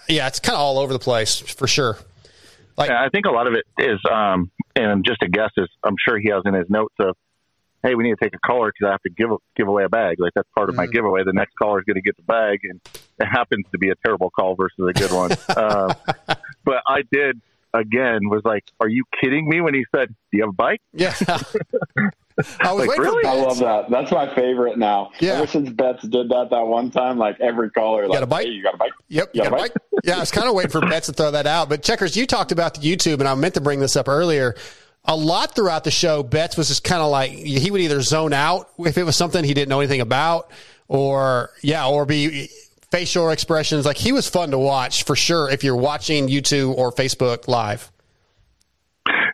Yeah, 0.08 0.26
it's 0.26 0.40
kind 0.40 0.54
of 0.54 0.60
all 0.60 0.78
over 0.78 0.92
the 0.92 0.98
place 0.98 1.38
for 1.38 1.66
sure. 1.66 1.98
Like, 2.76 2.90
I 2.90 3.08
think 3.10 3.26
a 3.26 3.30
lot 3.30 3.46
of 3.46 3.54
it 3.54 3.64
is, 3.78 4.00
um, 4.10 4.50
and 4.74 5.04
just 5.04 5.22
a 5.22 5.28
guess 5.28 5.50
is, 5.56 5.68
I'm 5.84 5.94
sure 6.06 6.18
he 6.18 6.30
has 6.30 6.42
in 6.44 6.54
his 6.54 6.68
notes 6.70 6.94
of, 6.98 7.16
hey, 7.82 7.94
we 7.94 8.04
need 8.04 8.16
to 8.18 8.24
take 8.24 8.34
a 8.34 8.38
caller 8.38 8.72
because 8.72 8.88
I 8.88 8.92
have 8.92 9.02
to 9.02 9.10
give 9.10 9.28
give 9.56 9.68
away 9.68 9.84
a 9.84 9.88
bag. 9.88 10.18
Like 10.18 10.32
that's 10.34 10.48
part 10.56 10.68
of 10.68 10.76
my 10.76 10.86
giveaway. 10.86 11.24
The 11.24 11.32
next 11.32 11.54
caller 11.56 11.80
is 11.80 11.84
going 11.84 11.96
to 11.96 12.02
get 12.02 12.16
the 12.16 12.22
bag, 12.22 12.60
and 12.64 12.80
it 13.18 13.26
happens 13.26 13.66
to 13.72 13.78
be 13.78 13.90
a 13.90 13.94
terrible 14.04 14.30
call 14.30 14.54
versus 14.54 14.78
a 14.88 14.92
good 14.92 15.12
one. 15.12 15.32
um, 15.56 15.92
but 16.64 16.82
I 16.86 17.02
did 17.10 17.40
again 17.74 18.28
was 18.28 18.42
like, 18.44 18.64
are 18.80 18.88
you 18.88 19.04
kidding 19.20 19.48
me? 19.48 19.60
When 19.60 19.74
he 19.74 19.84
said, 19.94 20.08
"Do 20.08 20.38
you 20.38 20.42
have 20.42 20.50
a 20.50 20.52
bike?" 20.52 20.80
Yeah. 20.92 21.14
I 22.60 22.72
was 22.72 22.86
Like, 22.86 22.88
waiting 22.98 23.04
really? 23.04 23.22
for 23.22 23.28
I 23.28 23.34
love 23.34 23.58
that. 23.58 23.90
That's 23.90 24.10
my 24.10 24.34
favorite 24.34 24.78
now. 24.78 25.10
Yeah. 25.20 25.34
Ever 25.34 25.46
since 25.46 25.70
Betts 25.70 26.02
did 26.02 26.28
that 26.30 26.48
that 26.50 26.66
one 26.66 26.90
time, 26.90 27.18
like 27.18 27.40
every 27.40 27.70
caller, 27.70 28.06
like, 28.08 28.16
got 28.16 28.22
a 28.22 28.26
bike? 28.26 28.46
Hey, 28.46 28.52
you 28.52 28.62
got 28.62 28.74
a 28.74 28.78
bike? 28.78 28.92
Yep, 29.08 29.30
You 29.34 29.42
you 29.44 29.50
got 29.50 29.58
a 29.58 29.62
bike? 29.62 29.72
yeah, 30.04 30.16
I 30.16 30.20
was 30.20 30.30
kind 30.30 30.48
of 30.48 30.54
waiting 30.54 30.70
for 30.70 30.80
Betts 30.80 31.06
to 31.06 31.12
throw 31.12 31.30
that 31.32 31.46
out. 31.46 31.68
But 31.68 31.82
Checkerz, 31.82 32.16
you 32.16 32.26
talked 32.26 32.52
about 32.52 32.74
the 32.74 32.80
YouTube, 32.80 33.20
and 33.20 33.28
I 33.28 33.34
meant 33.34 33.54
to 33.54 33.60
bring 33.60 33.80
this 33.80 33.96
up 33.96 34.08
earlier. 34.08 34.54
A 35.04 35.16
lot 35.16 35.54
throughout 35.54 35.84
the 35.84 35.90
show, 35.90 36.22
Betts 36.22 36.56
was 36.56 36.68
just 36.68 36.84
kind 36.84 37.02
of 37.02 37.10
like 37.10 37.32
he 37.32 37.70
would 37.70 37.80
either 37.80 38.00
zone 38.02 38.32
out 38.32 38.70
if 38.78 38.96
it 38.96 39.02
was 39.02 39.16
something 39.16 39.42
he 39.44 39.52
didn't 39.52 39.68
know 39.68 39.80
anything 39.80 40.00
about, 40.00 40.50
or 40.88 41.50
yeah, 41.60 41.86
or 41.88 42.06
be 42.06 42.48
facial 42.92 43.30
expressions. 43.30 43.84
Like 43.84 43.96
he 43.96 44.12
was 44.12 44.28
fun 44.28 44.52
to 44.52 44.58
watch 44.58 45.02
for 45.04 45.16
sure. 45.16 45.50
If 45.50 45.64
you're 45.64 45.74
watching 45.76 46.28
YouTube 46.28 46.74
or 46.76 46.92
Facebook 46.92 47.48
live. 47.48 47.90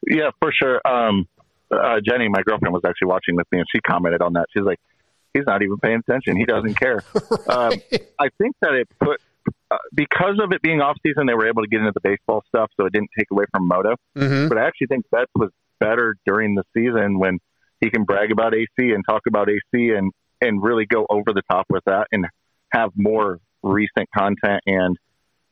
Yeah, 0.07 0.31
for 0.41 0.53
sure. 0.53 0.81
Um, 0.87 1.29
uh, 1.71 2.01
Jenny, 2.07 2.29
my 2.29 2.43
girlfriend, 2.43 2.73
was 2.73 2.83
actually 2.87 3.09
watching 3.09 3.37
with 3.37 3.47
me, 3.53 3.59
and 3.59 3.67
she 3.75 3.81
commented 3.81 4.23
on 4.23 4.33
that. 4.35 4.47
She's 4.57 4.65
like, 4.65 4.79
"He's 5.35 5.45
not 5.47 5.63
even 5.63 5.77
paying 5.79 6.01
attention. 6.07 6.37
He 6.37 6.45
doesn't 6.45 6.75
care." 6.81 7.03
um, 7.49 7.73
I 8.19 8.29
think 8.39 8.57
that 8.63 8.75
it 8.75 8.89
put 9.01 9.21
uh, 9.71 9.77
because 9.95 10.39
of 10.43 10.53
it 10.53 10.63
being 10.63 10.81
off 10.81 10.97
season, 11.07 11.27
they 11.27 11.35
were 11.35 11.47
able 11.49 11.63
to 11.63 11.69
get 11.69 11.81
into 11.81 11.93
the 11.93 12.01
baseball 12.01 12.43
stuff, 12.49 12.71
so 12.79 12.87
it 12.87 12.93
didn't 12.93 13.11
take 13.19 13.27
away 13.31 13.45
from 13.53 13.67
Moto. 13.69 13.95
Mhm. 14.17 14.49
But 14.49 14.59
I 14.59 14.67
actually 14.67 14.87
think 14.89 15.05
Betts 15.11 15.31
was 15.35 15.51
better 15.81 16.17
during 16.27 16.55
the 16.55 16.65
season 16.75 17.19
when 17.19 17.39
he 17.81 17.91
can 17.91 18.05
brag 18.05 18.33
about 18.33 18.55
AC 18.55 18.67
and 18.79 19.05
talk 19.09 19.23
about 19.29 19.49
AC 19.49 19.91
and 19.97 20.11
and 20.41 20.63
really 20.63 20.87
go 20.87 21.07
over 21.11 21.33
the 21.33 21.43
top 21.51 21.67
with 21.71 21.85
that 21.87 22.07
and 22.13 22.27
have 22.73 22.91
more 22.97 23.39
recent 23.63 24.09
content 24.17 24.61
and 24.67 24.97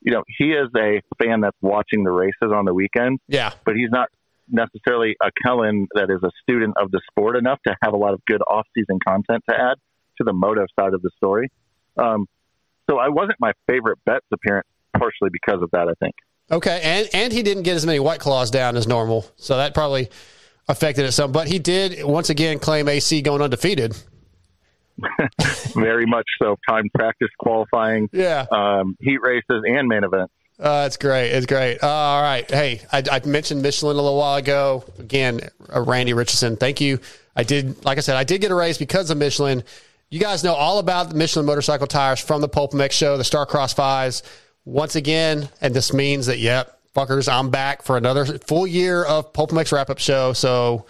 you 0.01 0.11
know 0.13 0.23
he 0.37 0.51
is 0.51 0.67
a 0.77 1.01
fan 1.21 1.41
that's 1.41 1.57
watching 1.61 2.03
the 2.03 2.11
races 2.11 2.51
on 2.53 2.63
the 2.65 2.73
weekend 2.73 3.19
Yeah. 3.27 3.51
but 3.65 3.75
he's 3.75 3.89
not 3.89 4.07
necessarily 4.49 5.15
a 5.21 5.29
Kellen 5.45 5.87
that 5.95 6.09
is 6.09 6.19
a 6.23 6.31
student 6.41 6.75
of 6.81 6.91
the 6.91 7.01
sport 7.11 7.37
enough 7.37 7.59
to 7.67 7.75
have 7.83 7.93
a 7.93 7.97
lot 7.97 8.13
of 8.13 8.21
good 8.25 8.41
off-season 8.49 8.99
content 9.05 9.43
to 9.49 9.55
add 9.55 9.75
to 10.17 10.23
the 10.23 10.33
moto 10.33 10.65
side 10.79 10.93
of 10.93 11.01
the 11.01 11.11
story. 11.17 11.49
Um, 11.97 12.25
so 12.89 12.97
I 12.97 13.09
wasn't 13.09 13.35
my 13.39 13.51
favorite 13.69 13.99
Betts 14.05 14.25
appearance, 14.31 14.67
partially 14.97 15.29
because 15.31 15.61
of 15.61 15.69
that. 15.71 15.87
I 15.89 15.93
think. 16.03 16.15
Okay, 16.49 16.79
and 16.83 17.09
and 17.13 17.33
he 17.33 17.43
didn't 17.43 17.63
get 17.63 17.75
as 17.75 17.85
many 17.85 17.99
white 17.99 18.19
claws 18.21 18.49
down 18.51 18.77
as 18.77 18.87
normal, 18.87 19.25
so 19.35 19.57
that 19.57 19.73
probably 19.73 20.09
affected 20.69 21.05
it 21.05 21.11
some. 21.11 21.31
But 21.33 21.47
he 21.47 21.59
did 21.59 22.03
once 22.05 22.29
again 22.29 22.59
claim 22.59 22.87
AC 22.87 23.21
going 23.21 23.41
undefeated. 23.41 23.95
Very 25.75 26.05
much 26.05 26.25
so. 26.41 26.55
Time 26.67 26.85
practice 26.95 27.27
qualifying, 27.39 28.09
Yeah. 28.11 28.45
um, 28.51 28.95
heat 28.99 29.19
races, 29.21 29.63
and 29.65 29.87
main 29.87 30.03
events. 30.03 30.33
Uh, 30.59 30.85
it's 30.87 30.97
great. 30.97 31.29
It's 31.31 31.45
great. 31.45 31.81
Uh, 31.83 31.87
all 31.87 32.21
right. 32.21 32.49
Hey, 32.49 32.81
I, 32.91 33.03
I 33.11 33.25
mentioned 33.25 33.61
Michelin 33.61 33.95
a 33.95 34.01
little 34.01 34.17
while 34.17 34.35
ago. 34.37 34.83
Again, 34.97 35.41
uh, 35.73 35.81
Randy 35.81 36.13
Richardson. 36.13 36.55
Thank 36.57 36.81
you. 36.81 36.99
I 37.35 37.43
did, 37.43 37.85
like 37.85 37.99
I 37.99 38.01
said, 38.01 38.17
I 38.17 38.23
did 38.23 38.41
get 38.41 38.49
a 38.49 38.55
raise 38.55 38.79
because 38.79 39.11
of 39.11 39.17
Michelin. 39.17 39.63
You 40.09 40.19
guys 40.19 40.43
know 40.43 40.55
all 40.55 40.79
about 40.79 41.09
the 41.09 41.15
Michelin 41.15 41.45
motorcycle 41.45 41.85
tires 41.85 42.19
from 42.19 42.41
the 42.41 42.47
Pulp 42.47 42.71
MX 42.71 42.91
show, 42.91 43.17
the 43.17 43.23
Starcross 43.23 43.75
Fives. 43.75 44.23
Once 44.65 44.95
again, 44.95 45.47
and 45.61 45.73
this 45.73 45.93
means 45.93 46.25
that, 46.25 46.39
yep, 46.39 46.79
fuckers, 46.95 47.31
I'm 47.31 47.51
back 47.51 47.83
for 47.83 47.95
another 47.95 48.25
full 48.25 48.65
year 48.65 49.03
of 49.03 49.31
Pulp 49.33 49.51
MX 49.51 49.71
wrap 49.71 49.89
up 49.91 49.99
show. 49.99 50.33
So 50.33 50.87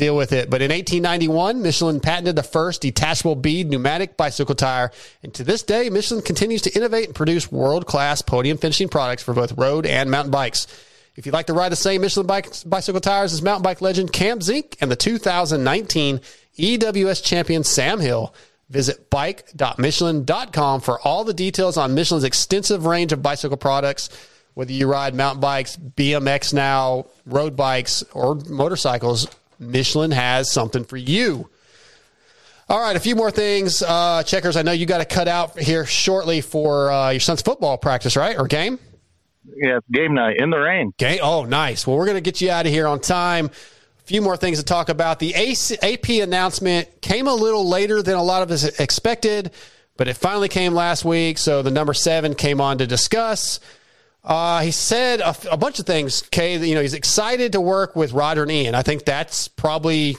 deal 0.00 0.16
with 0.16 0.32
it. 0.32 0.50
But 0.50 0.62
in 0.62 0.70
1891, 0.70 1.62
Michelin 1.62 2.00
patented 2.00 2.34
the 2.34 2.42
first 2.42 2.80
detachable 2.80 3.36
bead 3.36 3.68
pneumatic 3.68 4.16
bicycle 4.16 4.54
tire. 4.54 4.90
And 5.22 5.32
to 5.34 5.44
this 5.44 5.62
day, 5.62 5.90
Michelin 5.90 6.22
continues 6.22 6.62
to 6.62 6.74
innovate 6.74 7.06
and 7.06 7.14
produce 7.14 7.52
world 7.52 7.86
class 7.86 8.22
podium 8.22 8.58
finishing 8.58 8.88
products 8.88 9.22
for 9.22 9.34
both 9.34 9.52
road 9.52 9.86
and 9.86 10.10
mountain 10.10 10.32
bikes. 10.32 10.66
If 11.16 11.26
you'd 11.26 11.32
like 11.32 11.46
to 11.46 11.52
ride 11.52 11.70
the 11.70 11.76
same 11.76 12.00
Michelin 12.00 12.26
bicycle 12.26 13.00
tires 13.00 13.32
as 13.32 13.42
mountain 13.42 13.62
bike 13.62 13.82
legend 13.82 14.12
Cam 14.12 14.40
Zink 14.40 14.76
and 14.80 14.90
the 14.90 14.96
2019 14.96 16.20
EWS 16.56 17.22
champion 17.22 17.62
Sam 17.62 18.00
Hill, 18.00 18.34
visit 18.70 19.10
bike.michelin.com 19.10 20.80
for 20.80 20.98
all 21.00 21.24
the 21.24 21.34
details 21.34 21.76
on 21.76 21.94
Michelin's 21.94 22.24
extensive 22.24 22.86
range 22.86 23.12
of 23.12 23.22
bicycle 23.22 23.58
products. 23.58 24.08
Whether 24.54 24.72
you 24.72 24.86
ride 24.86 25.14
mountain 25.14 25.40
bikes, 25.40 25.76
BMX 25.76 26.54
now, 26.54 27.06
road 27.26 27.54
bikes, 27.56 28.02
or 28.12 28.34
motorcycles, 28.34 29.26
Michelin 29.60 30.10
has 30.10 30.50
something 30.50 30.84
for 30.84 30.96
you. 30.96 31.48
All 32.68 32.80
right, 32.80 32.96
a 32.96 33.00
few 33.00 33.16
more 33.16 33.30
things. 33.30 33.82
Uh, 33.82 34.22
Checkerz, 34.22 34.56
I 34.56 34.62
know 34.62 34.72
you 34.72 34.86
got 34.86 34.98
to 34.98 35.04
cut 35.04 35.28
out 35.28 35.58
here 35.58 35.84
shortly 35.84 36.40
for 36.40 36.90
uh, 36.90 37.10
your 37.10 37.20
son's 37.20 37.42
football 37.42 37.76
practice, 37.76 38.16
right? 38.16 38.38
Or 38.38 38.46
game? 38.46 38.78
Yeah, 39.56 39.80
game 39.90 40.14
night 40.14 40.36
in 40.38 40.50
the 40.50 40.58
rain. 40.58 40.92
Okay. 41.00 41.18
Oh, 41.20 41.44
nice. 41.44 41.86
Well, 41.86 41.96
we're 41.96 42.06
going 42.06 42.16
to 42.16 42.20
get 42.20 42.40
you 42.40 42.50
out 42.50 42.66
of 42.66 42.72
here 42.72 42.86
on 42.86 43.00
time. 43.00 43.46
A 43.46 44.02
few 44.04 44.22
more 44.22 44.36
things 44.36 44.58
to 44.58 44.64
talk 44.64 44.88
about. 44.88 45.18
The 45.18 45.34
AC, 45.34 45.78
AP 45.82 46.08
announcement 46.22 47.00
came 47.02 47.26
a 47.26 47.34
little 47.34 47.68
later 47.68 48.02
than 48.02 48.14
a 48.14 48.22
lot 48.22 48.42
of 48.42 48.50
us 48.52 48.64
expected, 48.78 49.50
but 49.96 50.06
it 50.06 50.14
finally 50.14 50.48
came 50.48 50.72
last 50.72 51.04
week. 51.04 51.38
So 51.38 51.62
the 51.62 51.70
number 51.72 51.92
seven 51.92 52.34
came 52.34 52.60
on 52.60 52.78
to 52.78 52.86
discuss. 52.86 53.58
Uh, 54.22 54.60
he 54.60 54.70
said 54.70 55.20
a, 55.20 55.34
a 55.50 55.56
bunch 55.56 55.78
of 55.78 55.86
things. 55.86 56.22
Kay, 56.30 56.58
you 56.58 56.74
know, 56.74 56.82
he's 56.82 56.94
excited 56.94 57.52
to 57.52 57.60
work 57.60 57.96
with 57.96 58.12
Roger 58.12 58.42
and 58.42 58.50
Ian. 58.50 58.74
I 58.74 58.82
think 58.82 59.04
that's 59.04 59.48
probably. 59.48 60.16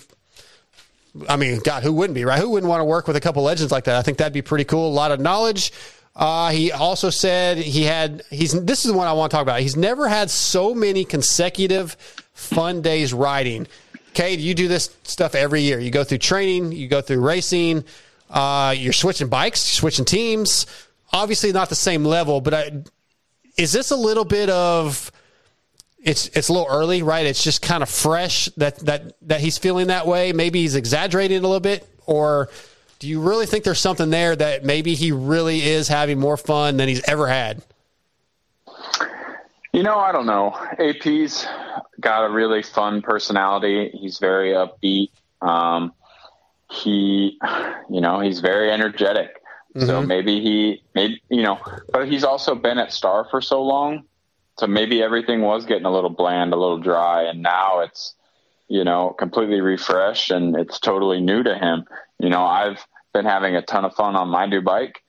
I 1.27 1.35
mean, 1.35 1.59
God, 1.59 1.83
who 1.83 1.91
wouldn't 1.91 2.15
be 2.15 2.23
right? 2.23 2.39
Who 2.39 2.49
wouldn't 2.51 2.69
want 2.69 2.79
to 2.79 2.85
work 2.85 3.05
with 3.05 3.17
a 3.17 3.19
couple 3.19 3.43
legends 3.43 3.71
like 3.71 3.83
that? 3.83 3.97
I 3.97 4.01
think 4.01 4.17
that'd 4.17 4.33
be 4.33 4.41
pretty 4.41 4.63
cool. 4.63 4.87
A 4.87 4.89
lot 4.89 5.11
of 5.11 5.19
knowledge. 5.19 5.73
Uh, 6.15 6.51
he 6.51 6.71
also 6.71 7.09
said 7.09 7.57
he 7.57 7.83
had 7.83 8.23
he's 8.29 8.51
this 8.65 8.85
is 8.85 8.91
the 8.91 8.97
one 8.97 9.07
I 9.07 9.13
want 9.13 9.31
to 9.31 9.35
talk 9.35 9.43
about. 9.43 9.61
He's 9.61 9.77
never 9.77 10.07
had 10.07 10.29
so 10.29 10.73
many 10.73 11.05
consecutive 11.05 11.93
fun 12.33 12.81
days 12.81 13.13
riding. 13.13 13.67
Cade, 14.13 14.39
you 14.39 14.53
do 14.53 14.67
this 14.67 14.95
stuff 15.03 15.35
every 15.35 15.61
year. 15.61 15.79
You 15.79 15.89
go 15.89 16.03
through 16.03 16.17
training, 16.17 16.73
you 16.73 16.87
go 16.87 17.01
through 17.01 17.21
racing, 17.21 17.85
uh, 18.29 18.73
you're 18.77 18.93
switching 18.93 19.29
bikes, 19.29 19.67
you're 19.69 19.79
switching 19.79 20.05
teams. 20.05 20.65
Obviously, 21.13 21.51
not 21.53 21.69
the 21.69 21.75
same 21.75 22.03
level, 22.03 22.41
but 22.41 22.53
I, 22.53 22.71
is 23.57 23.71
this 23.73 23.91
a 23.91 23.95
little 23.95 24.25
bit 24.25 24.49
of 24.49 25.11
it's 26.03 26.27
it's 26.29 26.49
a 26.49 26.53
little 26.53 26.67
early, 26.69 27.03
right? 27.03 27.25
It's 27.25 27.43
just 27.43 27.61
kind 27.61 27.83
of 27.83 27.89
fresh 27.89 28.45
that 28.57 28.77
that 28.79 29.13
that 29.27 29.41
he's 29.41 29.57
feeling 29.57 29.87
that 29.87 30.07
way. 30.07 30.33
Maybe 30.33 30.61
he's 30.61 30.75
exaggerating 30.75 31.39
a 31.39 31.41
little 31.41 31.59
bit, 31.59 31.87
or 32.05 32.49
do 32.99 33.07
you 33.07 33.21
really 33.21 33.45
think 33.45 33.63
there's 33.63 33.79
something 33.79 34.09
there 34.09 34.35
that 34.35 34.63
maybe 34.63 34.95
he 34.95 35.11
really 35.11 35.61
is 35.61 35.87
having 35.87 36.19
more 36.19 36.37
fun 36.37 36.77
than 36.77 36.87
he's 36.87 37.03
ever 37.07 37.27
had? 37.27 37.63
You 39.73 39.83
know, 39.83 39.97
I 39.97 40.11
don't 40.11 40.25
know. 40.25 40.53
AP's 40.79 41.47
got 41.99 42.25
a 42.25 42.29
really 42.29 42.61
fun 42.61 43.01
personality. 43.01 43.89
He's 43.93 44.19
very 44.19 44.51
upbeat. 44.51 45.11
Um, 45.41 45.93
he, 46.69 47.39
you 47.89 48.01
know, 48.01 48.19
he's 48.19 48.39
very 48.39 48.71
energetic. 48.71 49.40
So 49.77 50.01
Mhm. 50.01 50.07
maybe 50.07 50.41
he, 50.41 50.83
maybe 50.93 51.21
you 51.29 51.43
know, 51.43 51.59
but 51.91 52.07
he's 52.07 52.23
also 52.23 52.55
been 52.55 52.77
at 52.77 52.91
Star 52.91 53.25
for 53.31 53.41
so 53.41 53.61
long, 53.63 54.03
so 54.59 54.67
maybe 54.67 55.01
everything 55.01 55.41
was 55.41 55.65
getting 55.65 55.85
a 55.85 55.91
little 55.91 56.09
bland, 56.09 56.53
a 56.53 56.57
little 56.57 56.77
dry, 56.77 57.23
and 57.23 57.41
now 57.41 57.79
it's, 57.79 58.15
you 58.67 58.83
know, 58.83 59.09
completely 59.17 59.61
refreshed 59.61 60.31
and 60.31 60.55
it's 60.57 60.79
totally 60.79 61.21
new 61.21 61.41
to 61.43 61.55
him. 61.57 61.85
You 62.19 62.29
know, 62.29 62.43
I've 62.43 62.85
been 63.13 63.25
having 63.25 63.55
a 63.55 63.61
ton 63.61 63.85
of 63.85 63.95
fun 63.95 64.15
on 64.15 64.27
my 64.29 64.45
new 64.45 64.61
bike, 64.61 65.01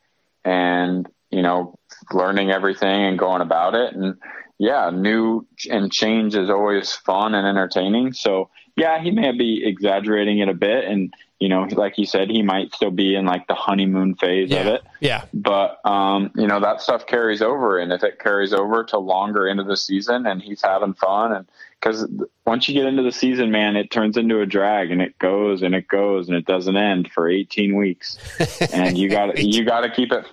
and 0.45 1.07
you 1.29 1.41
know, 1.41 1.77
learning 2.13 2.51
everything 2.51 3.03
and 3.05 3.17
going 3.19 3.41
about 3.41 3.75
it, 3.75 3.93
and 3.93 4.15
yeah, 4.59 4.91
new 4.91 5.45
and 5.69 5.91
change 5.91 6.35
is 6.35 6.49
always 6.49 6.93
fun 6.93 7.33
and 7.35 7.45
entertaining. 7.45 8.13
So 8.13 8.49
yeah, 8.75 9.01
he 9.01 9.11
may 9.11 9.31
be 9.31 9.63
exaggerating 9.65 10.39
it 10.39 10.49
a 10.49 10.53
bit, 10.53 10.85
and 10.85 11.13
you 11.43 11.49
know, 11.49 11.67
like 11.73 11.97
you 11.97 12.05
said, 12.05 12.29
he 12.29 12.41
might 12.41 12.73
still 12.73 12.89
be 12.89 13.15
in 13.15 13.25
like 13.25 13.47
the 13.47 13.53
honeymoon 13.53 14.15
phase 14.15 14.49
of 14.53 14.65
it. 14.65 14.81
Yeah. 15.01 15.25
But 15.33 15.85
um, 15.85 16.31
you 16.35 16.47
know 16.47 16.61
that 16.61 16.79
stuff 16.79 17.05
carries 17.05 17.41
over, 17.41 17.79
and 17.79 17.91
if 17.91 18.01
it 18.01 18.17
carries 18.17 18.53
over 18.53 18.85
to 18.85 18.97
longer 18.97 19.45
into 19.45 19.65
the 19.65 19.75
season, 19.75 20.25
and 20.25 20.41
he's 20.41 20.61
having 20.61 20.93
fun, 20.93 21.33
and 21.33 21.45
because 21.81 22.07
once 22.45 22.69
you 22.69 22.75
get 22.75 22.85
into 22.85 23.03
the 23.03 23.11
season, 23.11 23.51
man, 23.51 23.75
it 23.75 23.91
turns 23.91 24.15
into 24.15 24.39
a 24.39 24.45
drag, 24.45 24.89
and 24.89 25.01
it 25.01 25.19
goes 25.19 25.63
and 25.63 25.75
it 25.75 25.89
goes, 25.89 26.29
and 26.29 26.37
it 26.37 26.45
doesn't 26.45 26.77
end 26.77 27.11
for 27.11 27.27
18 27.27 27.75
weeks, 27.75 28.17
and 28.71 28.97
you 28.97 29.09
got 29.09 29.35
to 29.35 29.43
you 29.43 29.65
got 29.65 29.81
to 29.81 29.89
keep 29.89 30.13
it. 30.13 30.25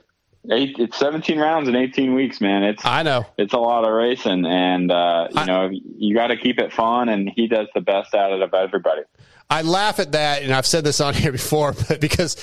Eight, 0.49 0.77
it's 0.79 0.97
17 0.97 1.41
rounds 1.41 1.69
in 1.69 1.75
18 1.75 2.15
weeks, 2.15 2.41
man. 2.41 2.63
It's 2.63 2.87
I 2.87 3.03
know 3.03 3.27
it's 3.37 3.53
a 3.53 3.59
lot 3.59 3.83
of 3.83 3.93
racing, 3.93 4.47
and 4.47 4.93
uh, 4.93 5.27
you 5.33 5.45
know 5.45 5.71
you 5.71 6.15
got 6.15 6.29
to 6.29 6.37
keep 6.37 6.61
it 6.61 6.73
fun, 6.73 7.09
and 7.09 7.29
he 7.29 7.49
does 7.49 7.67
the 7.75 7.81
best 7.81 8.15
out 8.15 8.31
of 8.31 8.55
everybody. 8.55 9.03
I 9.51 9.63
laugh 9.63 9.99
at 9.99 10.13
that, 10.13 10.43
and 10.45 10.53
I've 10.53 10.67
said 10.67 10.85
this 10.85 11.01
on 11.01 11.13
here 11.23 11.33
before, 11.33 11.75
but 11.89 12.01
because 12.01 12.37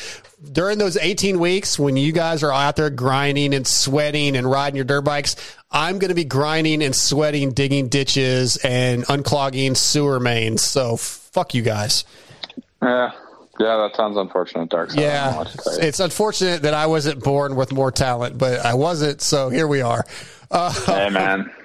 during 0.52 0.78
those 0.78 0.98
18 0.98 1.40
weeks 1.40 1.80
when 1.80 1.96
you 1.98 2.12
guys 2.12 2.44
are 2.44 2.52
out 2.52 2.76
there 2.76 2.90
grinding 2.90 3.54
and 3.56 3.66
sweating 3.66 4.36
and 4.36 4.50
riding 4.50 4.76
your 4.76 4.86
dirt 4.86 5.02
bikes, 5.02 5.36
I'm 5.72 6.00
going 6.00 6.10
to 6.10 6.16
be 6.16 6.26
grinding 6.26 6.84
and 6.84 6.96
sweating, 6.96 7.52
digging 7.54 7.88
ditches 7.88 8.58
and 8.58 9.04
unclogging 9.06 9.76
sewer 9.78 10.20
mains. 10.20 10.62
So 10.62 10.98
fuck 10.98 11.54
you 11.54 11.62
guys. 11.62 12.04
Yeah, 12.82 13.12
yeah, 13.60 13.78
that 13.78 13.96
sounds 13.96 14.18
unfortunate, 14.18 14.70
Dark. 14.70 14.92
Side. 14.92 15.00
I 15.00 15.02
don't 15.02 15.10
know 15.10 15.14
Yeah, 15.32 15.38
what 15.38 15.48
to 15.48 15.58
tell 15.58 15.74
you. 15.74 15.80
it's 15.88 16.00
unfortunate 16.00 16.62
that 16.62 16.74
I 16.76 16.86
wasn't 16.88 17.24
born 17.24 17.56
with 17.56 17.72
more 17.74 17.92
talent, 17.92 18.38
but 18.38 18.60
I 18.66 18.76
wasn't. 18.76 19.22
So 19.22 19.50
here 19.50 19.68
we 19.68 19.82
are. 19.82 20.06
Uh, 20.52 20.72
hey, 20.86 21.10
man. 21.10 21.52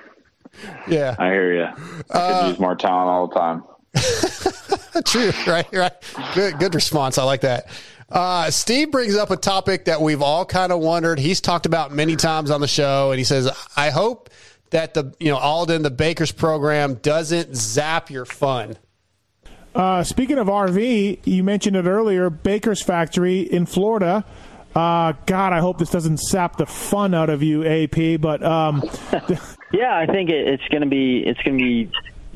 Yeah, 0.87 1.17
I 1.19 1.27
hear 1.29 1.55
you. 1.55 1.67
I 2.11 2.41
could 2.43 2.49
use 2.51 2.59
more 2.61 2.77
talent 2.77 3.09
all 3.09 3.27
the 3.27 3.35
time. 3.35 3.65
True, 5.07 5.33
right, 5.47 5.67
right. 5.73 5.93
Good, 6.35 6.59
good 6.59 6.75
response. 6.75 7.19
I 7.19 7.25
like 7.25 7.43
that. 7.43 7.67
Uh, 8.11 8.51
Steve 8.51 8.91
brings 8.91 9.17
up 9.17 9.31
a 9.31 9.37
topic 9.37 9.87
that 9.87 10.01
we've 10.03 10.21
all 10.21 10.45
kind 10.45 10.71
of 10.71 10.81
wondered. 10.81 11.19
He's 11.19 11.41
talked 11.41 11.65
about 11.65 11.93
many 11.93 12.15
times 12.17 12.51
on 12.51 12.61
the 12.61 12.69
show, 12.69 13.11
and 13.11 13.19
he 13.19 13.25
says, 13.25 13.51
"I 13.77 13.89
hope 13.91 14.29
that 14.71 14.93
the 14.95 15.15
you 15.19 15.31
know 15.31 15.39
Aldon 15.39 15.83
the 15.83 15.91
Baker's 15.91 16.33
program 16.33 16.95
doesn't 16.95 17.57
zap 17.57 18.11
your 18.11 18.27
fun." 18.27 18.77
Uh, 19.75 20.05
speaking 20.05 20.37
of 20.37 20.49
RV, 20.49 21.21
you 21.25 21.43
mentioned 21.43 21.77
it 21.77 21.87
earlier. 21.87 22.29
Baker's 22.29 22.83
factory 22.83 23.41
in 23.41 23.65
Florida 23.65 24.25
Uh, 24.75 25.13
God, 25.27 25.53
I 25.53 25.61
hope 25.61 25.79
this 25.79 25.91
doesn't 25.91 26.19
sap 26.19 26.57
the 26.57 26.67
fun 26.67 27.15
out 27.15 27.31
of 27.31 27.43
you, 27.43 27.65
AP. 27.67 28.21
But 28.21 28.43
um, 28.43 28.83
Yeah, 29.73 29.97
I 29.97 30.07
think 30.07 30.29
it, 30.31 30.47
it's 30.49 30.67
going 30.69 30.83
to 30.83 30.89
be 30.89 31.23
it's 31.27 31.41
going 31.43 31.59
to 31.59 31.65
be 31.65 31.91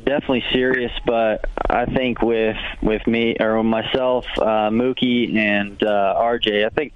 definitely 0.06 0.44
serious, 0.52 0.92
but 1.04 1.44
I 1.68 1.84
think 1.84 2.22
with 2.22 2.56
with 2.80 3.06
me 3.06 3.36
or 3.38 3.62
myself, 3.62 4.24
uh, 4.38 4.70
Mookie 4.70 5.36
and 5.36 5.82
uh, 5.82 6.14
RJ, 6.18 6.64
I 6.64 6.70
think 6.70 6.94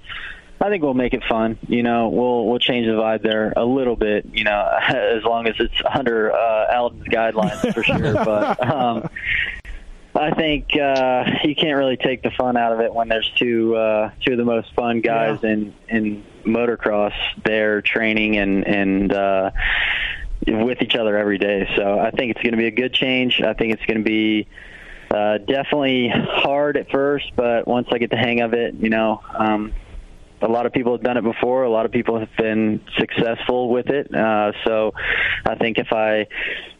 I 0.59 0.69
think 0.69 0.81
we'll 0.81 0.93
make 0.93 1.13
it 1.13 1.23
fun. 1.29 1.59
You 1.67 1.83
know, 1.83 2.09
we'll 2.09 2.47
we'll 2.47 2.59
change 2.59 2.87
the 2.87 2.93
vibe 2.93 3.21
there 3.21 3.53
a 3.55 3.65
little 3.65 3.95
bit. 3.95 4.25
You 4.31 4.45
know, 4.45 4.79
as 4.87 5.23
long 5.23 5.47
as 5.47 5.55
it's 5.59 5.81
under 5.93 6.31
uh, 6.31 6.75
Aldon's 6.75 7.07
guidelines 7.07 7.73
for 7.73 7.83
sure. 7.83 8.13
but 8.25 8.67
um, 8.67 9.09
I 10.15 10.31
think 10.31 10.75
uh, 10.75 11.25
you 11.43 11.55
can't 11.55 11.77
really 11.77 11.97
take 11.97 12.23
the 12.23 12.31
fun 12.31 12.57
out 12.57 12.73
of 12.73 12.79
it 12.79 12.93
when 12.93 13.09
there's 13.09 13.29
two 13.37 13.75
uh, 13.75 14.11
two 14.23 14.33
of 14.33 14.37
the 14.37 14.45
most 14.45 14.73
fun 14.73 15.01
guys 15.01 15.43
in 15.43 15.73
in 15.89 16.23
motocross 16.45 17.13
there 17.43 17.81
training 17.81 18.37
and 18.37 18.67
and 18.67 19.13
uh, 19.13 19.51
with 20.47 20.81
each 20.81 20.95
other 20.95 21.17
every 21.17 21.37
day. 21.37 21.69
So 21.75 21.99
I 21.99 22.11
think 22.11 22.31
it's 22.31 22.41
going 22.41 22.53
to 22.53 22.57
be 22.57 22.67
a 22.67 22.71
good 22.71 22.93
change. 22.93 23.41
I 23.41 23.53
think 23.53 23.73
it's 23.73 23.85
going 23.85 23.99
to 23.99 24.03
be 24.03 24.47
uh, 25.11 25.37
definitely 25.39 26.09
hard 26.09 26.77
at 26.77 26.89
first, 26.89 27.31
but 27.35 27.67
once 27.67 27.87
I 27.91 27.97
get 27.97 28.09
the 28.09 28.17
hang 28.17 28.41
of 28.41 28.53
it, 28.53 28.75
you 28.75 28.89
know, 28.89 29.21
um, 29.37 29.73
a 30.41 30.47
lot 30.47 30.65
of 30.65 30.73
people 30.73 30.93
have 30.93 31.03
done 31.03 31.17
it 31.17 31.23
before. 31.23 31.63
A 31.63 31.69
lot 31.69 31.85
of 31.85 31.91
people 31.91 32.19
have 32.19 32.35
been 32.37 32.81
successful 32.97 33.69
with 33.69 33.89
it. 33.89 34.13
Uh, 34.13 34.53
so 34.63 34.93
I 35.45 35.55
think 35.55 35.77
if 35.77 35.93
I 35.93 36.27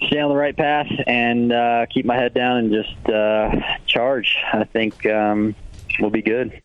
stay 0.07 0.19
on 0.19 0.29
the 0.29 0.35
right 0.35 0.55
path 0.55 0.87
and 1.05 1.53
uh, 1.53 1.85
keep 1.93 2.05
my 2.05 2.15
head 2.15 2.33
down 2.33 2.57
and 2.57 2.71
just 2.71 3.09
uh, 3.09 3.51
charge, 3.85 4.35
I 4.51 4.63
think 4.63 5.05
um, 5.05 5.55
we'll 5.99 6.09
be 6.09 6.23
good. 6.23 6.61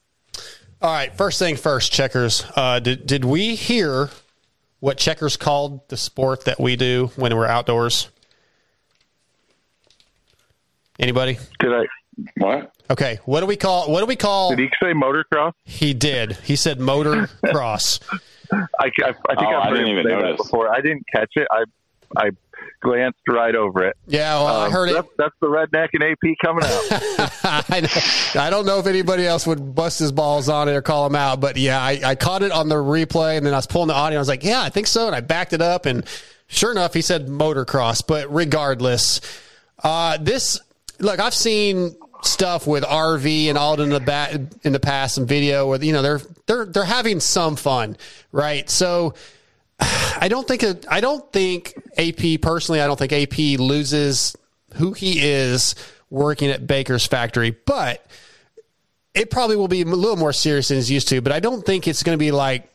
All 0.81 0.93
right, 0.93 1.14
first 1.14 1.39
thing 1.39 1.56
first, 1.56 1.93
Checkerz. 1.93 2.44
Uh, 2.55 2.78
did 2.81 3.06
did 3.06 3.24
we 3.24 3.55
hear 3.55 4.10
what 4.81 4.98
Checkerz 4.98 5.36
called 5.36 5.89
the 5.89 5.97
sport 5.97 6.44
that 6.44 6.61
we 6.61 6.77
do 6.77 7.11
when 7.16 7.35
we're 7.36 7.47
outdoors? 7.47 8.09
Anybody? 10.98 11.39
Did 11.61 11.73
I? 11.73 11.85
What? 12.39 12.73
Okay, 12.90 13.19
what 13.24 13.40
do 13.40 13.47
we 13.47 13.57
call? 13.57 13.90
What 13.90 14.01
do 14.01 14.07
we 14.07 14.16
call? 14.16 14.51
Did 14.51 14.61
he 14.61 14.69
say 14.82 14.93
motocross? 14.93 15.53
He 15.65 15.93
did. 15.93 16.32
He 16.44 16.57
said 16.57 16.81
motor 16.81 17.28
cross. 17.47 18.01
I, 18.53 18.59
I, 18.81 18.89
I 18.89 18.90
think 18.93 19.19
Oh, 19.39 19.57
I've 19.57 19.66
I 19.66 19.70
didn't 19.70 19.86
him 19.89 19.98
even 19.98 20.05
say 20.05 20.11
that 20.15 20.23
notice. 20.23 20.36
before. 20.39 20.73
I 20.74 20.81
didn't 20.81 21.05
catch 21.12 21.32
it. 21.35 21.47
I 21.51 21.65
I 22.16 22.31
glanced 22.81 23.19
right 23.28 23.55
over 23.55 23.85
it. 23.85 23.97
Yeah, 24.07 24.35
well, 24.36 24.47
I 24.62 24.66
Um, 24.66 24.73
heard 24.73 24.89
it. 24.90 25.05
That's, 25.19 25.35
the 25.40 25.47
redneck 25.48 25.89
and 25.93 26.03
AP 26.03 26.36
coming 26.44 26.65
out. 26.65 27.31
I, 27.70 28.44
I 28.47 28.51
don't 28.51 28.65
know 28.66 28.78
if 28.78 28.86
anybody 28.86 29.27
else 29.27 29.47
would 29.47 29.74
bust 29.74 29.98
his 29.98 30.12
balls 30.12 30.48
on 30.48 30.69
it 30.69 30.73
or 30.73 30.82
call 30.82 31.07
him 31.07 31.15
out, 31.15 31.40
but 31.40 31.57
yeah, 31.57 31.81
I, 31.81 32.01
I 32.05 32.15
caught 32.15 32.43
it 32.43 32.53
on 32.53 32.69
the 32.69 32.74
replay 32.77 33.36
and 33.36 33.44
then 33.47 33.53
I 33.55 33.59
was 33.59 33.66
pulling 33.66 33.89
the 33.89 33.94
audio. 33.94 34.19
I 34.19 34.20
was 34.20 34.28
like, 34.28 34.44
yeah, 34.44 34.62
I 34.62 34.69
think 34.70 34.86
so. 34.86 35.07
And 35.07 35.15
I 35.15 35.20
backed 35.20 35.53
it 35.53 35.61
up 35.62 35.86
and 35.86 36.05
sure 36.48 36.70
enough, 36.70 36.94
he 36.94 37.03
said 37.03 37.27
motocross, 37.27 38.03
but 38.07 38.32
regardless, 38.32 39.20
uh, 39.85 40.16
this, 40.19 40.59
look, 40.98 41.20
I've 41.20 41.35
seen 41.35 41.97
stuff 42.23 42.66
with 42.66 42.82
RV 42.82 43.47
and 43.48 43.59
Aldon 43.59 43.86
in 43.86 43.93
the 43.93 44.01
back 44.01 44.32
in 44.62 44.73
the 44.73 44.81
past, 44.81 45.15
some 45.16 45.27
video 45.27 45.69
where, 45.69 45.82
you 45.85 45.93
know, 45.93 46.03
they're, 46.03 46.20
they're, 46.47 46.65
they're 46.65 46.85
having 46.85 47.20
some 47.20 47.57
fun, 47.57 47.97
right? 48.32 48.69
So, 48.70 49.15
I 50.20 50.28
don't 50.28 50.47
think 50.47 50.64
I 50.88 51.01
don't 51.01 51.30
think 51.32 51.74
AP 51.97 52.40
personally. 52.40 52.80
I 52.80 52.86
don't 52.86 52.98
think 52.98 53.12
AP 53.12 53.59
loses 53.60 54.36
who 54.74 54.93
he 54.93 55.20
is 55.20 55.74
working 56.10 56.51
at 56.51 56.66
Baker's 56.66 57.06
factory, 57.06 57.51
but 57.51 58.06
it 59.14 59.30
probably 59.30 59.56
will 59.56 59.68
be 59.68 59.82
a 59.82 59.84
little 59.84 60.16
more 60.16 60.32
serious 60.32 60.68
than 60.68 60.76
he's 60.76 60.90
used 60.90 61.09
to. 61.09 61.20
But 61.20 61.32
I 61.32 61.40
don't 61.40 61.64
think 61.64 61.88
it's 61.88 62.02
going 62.02 62.16
to 62.16 62.22
be 62.22 62.30
like. 62.30 62.70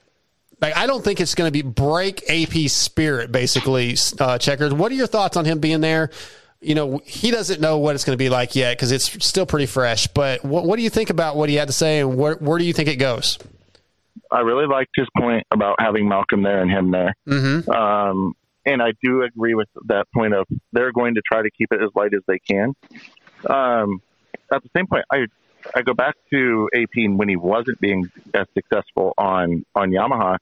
Like, 0.59 0.77
I 0.77 0.85
don't 0.85 1.03
think 1.03 1.19
it's 1.19 1.34
going 1.34 1.47
to 1.47 1.51
be 1.51 1.68
break 1.68 2.30
AP's 2.30 2.72
spirit, 2.73 3.31
basically, 3.31 3.97
uh, 4.19 4.38
Checkerz. 4.38 4.72
What 4.72 4.91
are 4.91 4.95
your 4.95 5.07
thoughts 5.07 5.35
on 5.35 5.43
him 5.43 5.57
being 5.57 5.81
there? 5.81 6.11
You 6.59 6.76
know, 6.76 7.01
he 7.03 7.31
doesn't 7.31 7.59
know 7.59 7.80
what 7.80 7.95
it's 7.95 8.03
going 8.03 8.13
to 8.13 8.23
be 8.23 8.30
like 8.30 8.55
yet 8.55 8.77
because 8.77 8.91
it's 8.91 9.26
still 9.26 9.47
pretty 9.47 9.65
fresh. 9.65 10.05
But 10.05 10.45
what, 10.45 10.65
what 10.65 10.76
do 10.76 10.84
you 10.84 10.91
think 10.91 11.09
about 11.09 11.35
what 11.35 11.49
he 11.49 11.55
had 11.55 11.69
to 11.69 11.73
say 11.73 12.01
and 12.01 12.15
where, 12.15 12.35
where 12.35 12.59
do 12.59 12.63
you 12.63 12.73
think 12.73 12.89
it 12.89 12.97
goes? 12.97 13.39
I 14.32 14.41
really 14.41 14.68
liked 14.68 14.91
his 14.95 15.08
point 15.18 15.45
about 15.52 15.76
having 15.80 16.08
Malcolm 16.08 16.44
there 16.44 16.62
and 16.62 16.72
him 16.72 16.91
there. 16.91 17.14
Mm-hmm. 17.28 17.70
Um, 17.70 18.34
and 18.66 18.82
I 18.82 18.94
do 19.03 19.24
agree 19.24 19.56
with 19.56 19.68
that 19.88 20.06
point 20.14 20.34
of 20.34 20.45
they're 20.72 20.91
going 20.91 21.16
to 21.16 21.22
try 21.22 21.41
to 21.41 21.49
keep 21.52 21.70
it 21.72 21.82
as 21.82 21.90
light 21.95 22.14
as 22.14 22.22
they 22.28 22.40
can. 22.40 22.74
Um, 23.49 24.02
at 24.52 24.62
the 24.64 24.70
same 24.76 24.88
point, 24.88 25.06
I 25.12 25.26
I 25.76 25.82
go 25.82 25.94
back 25.94 26.16
to 26.32 26.70
AP 26.76 27.10
when 27.16 27.30
he 27.30 27.36
wasn't 27.36 27.80
being 27.80 28.10
as 28.34 28.48
successful 28.53 29.14
on 29.18 29.66
on 29.76 29.91
Yamaha. 29.91 30.38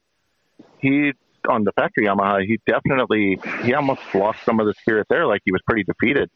He 0.80 1.14
on 1.48 1.64
the 1.64 1.72
factory 1.74 2.06
Yamaha, 2.06 2.46
he 2.46 2.60
definitely 2.68 3.40
he 3.64 3.74
almost 3.74 4.02
lost 4.14 4.40
some 4.44 4.60
of 4.60 4.66
the 4.66 4.74
spirit 4.82 5.08
there, 5.10 5.26
like 5.26 5.42
he 5.46 5.52
was 5.52 5.62
pretty 5.66 5.84
defeated. 5.84 6.30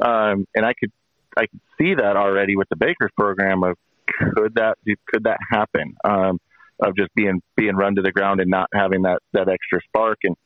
Um, 0.00 0.46
and 0.54 0.66
I 0.66 0.74
could 0.74 0.92
I 1.36 1.46
could 1.46 1.60
see 1.78 1.94
that 1.94 2.16
already 2.16 2.56
with 2.56 2.68
the 2.68 2.76
Bakers 2.76 3.10
program 3.16 3.62
of 3.62 3.76
could 4.34 4.54
that 4.56 4.76
could 5.08 5.24
that 5.24 5.38
happen 5.50 5.94
um, 6.04 6.38
of 6.82 6.96
just 6.96 7.14
being 7.14 7.40
being 7.56 7.76
run 7.76 7.94
to 7.96 8.02
the 8.02 8.12
ground 8.12 8.40
and 8.40 8.50
not 8.50 8.68
having 8.74 9.02
that 9.02 9.20
that 9.32 9.48
extra 9.48 9.80
spark 9.88 10.18
and 10.24 10.36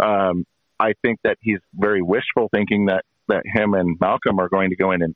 um, 0.00 0.44
I 0.78 0.92
think 1.02 1.18
that 1.24 1.38
he's 1.40 1.58
very 1.74 2.02
wishful 2.02 2.48
thinking 2.54 2.86
that 2.86 3.04
that 3.28 3.42
him 3.44 3.74
and 3.74 3.96
Malcolm 4.00 4.38
are 4.38 4.48
going 4.48 4.70
to 4.70 4.76
go 4.76 4.92
in 4.92 5.02
and 5.02 5.14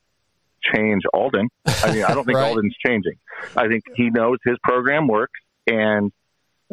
change 0.75 1.03
Aldon. 1.15 1.49
I 1.67 1.93
mean, 1.95 2.05
I 2.05 2.15
don't 2.15 2.25
think 2.25 2.37
Right. 2.39 2.49
Aldon's 2.49 2.75
changing. 2.85 3.15
I 3.57 3.69
think 3.69 3.85
he 3.95 4.11
knows 4.11 4.39
his 4.45 4.57
program 4.63 5.07
works 5.09 5.39
and 5.67 6.11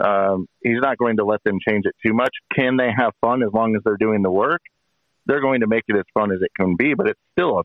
um, 0.04 0.48
he's 0.64 0.80
not 0.82 0.98
going 0.98 1.18
to 1.18 1.26
let 1.26 1.44
them 1.44 1.58
change 1.68 1.86
it 1.86 1.96
too 2.06 2.14
much. 2.14 2.32
Can 2.56 2.78
they 2.78 2.90
have 2.96 3.14
fun 3.22 3.44
as 3.44 3.50
long 3.54 3.76
as 3.76 3.82
they're 3.84 3.98
doing 3.98 4.22
the 4.22 4.32
work? 4.32 4.62
They're 5.26 5.42
going 5.42 5.62
to 5.62 5.68
make 5.68 5.84
it 5.88 5.96
as 5.96 6.06
fun 6.14 6.32
as 6.32 6.40
it 6.42 6.52
can 6.58 6.76
be, 6.76 6.94
but 6.94 7.08
it's 7.08 7.20
still 7.34 7.60
a 7.60 7.64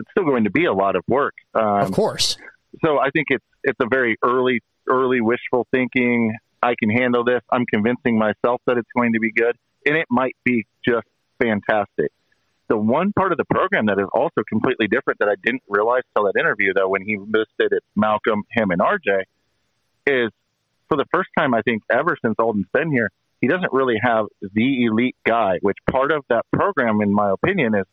it's 0.00 0.10
still 0.10 0.24
going 0.24 0.44
to 0.44 0.50
be 0.50 0.64
a 0.64 0.72
lot 0.72 0.96
of 0.96 1.02
work. 1.08 1.34
Um, 1.54 1.64
Of 1.80 1.92
course. 1.92 2.36
so 2.84 2.98
I 2.98 3.10
think 3.10 3.26
it's 3.30 3.44
it's 3.62 3.78
a 3.80 3.86
very 3.88 4.16
early 4.24 4.60
early 4.88 5.20
wishful 5.20 5.66
thinking. 5.70 6.34
I 6.62 6.74
can 6.78 6.90
handle 6.90 7.24
this. 7.24 7.42
I'm 7.50 7.66
convincing 7.66 8.18
myself 8.18 8.62
that 8.66 8.78
it's 8.78 8.88
going 8.96 9.12
to 9.12 9.20
be 9.20 9.32
good, 9.32 9.56
and 9.86 9.96
it 9.96 10.06
might 10.10 10.36
be 10.44 10.66
just 10.86 11.06
fantastic. 11.38 12.10
The 12.68 12.78
one 12.78 13.12
part 13.12 13.32
of 13.32 13.38
the 13.38 13.44
program 13.44 13.86
that 13.86 13.98
is 13.98 14.06
also 14.14 14.42
completely 14.48 14.88
different 14.88 15.18
that 15.18 15.28
I 15.28 15.34
didn't 15.44 15.62
realize 15.68 16.02
till 16.16 16.24
that 16.24 16.38
interview, 16.38 16.72
though, 16.74 16.88
when 16.88 17.02
he 17.02 17.18
listed 17.18 17.72
it's 17.72 17.86
Malcolm, 17.94 18.44
him, 18.50 18.70
and 18.70 18.80
RJ, 18.80 19.24
is 20.06 20.30
for 20.88 20.96
the 20.96 21.04
first 21.12 21.28
time 21.36 21.54
I 21.54 21.60
think 21.62 21.82
ever 21.90 22.16
since 22.24 22.34
Aldon's 22.38 22.66
been 22.72 22.90
here, 22.90 23.10
he 23.40 23.48
doesn't 23.48 23.72
really 23.72 23.96
have 24.02 24.26
the 24.40 24.86
elite 24.86 25.16
guy. 25.26 25.58
Which 25.60 25.76
part 25.90 26.12
of 26.12 26.24
that 26.30 26.46
program, 26.52 27.02
in 27.02 27.12
my 27.12 27.30
opinion, 27.30 27.74
is 27.74 27.84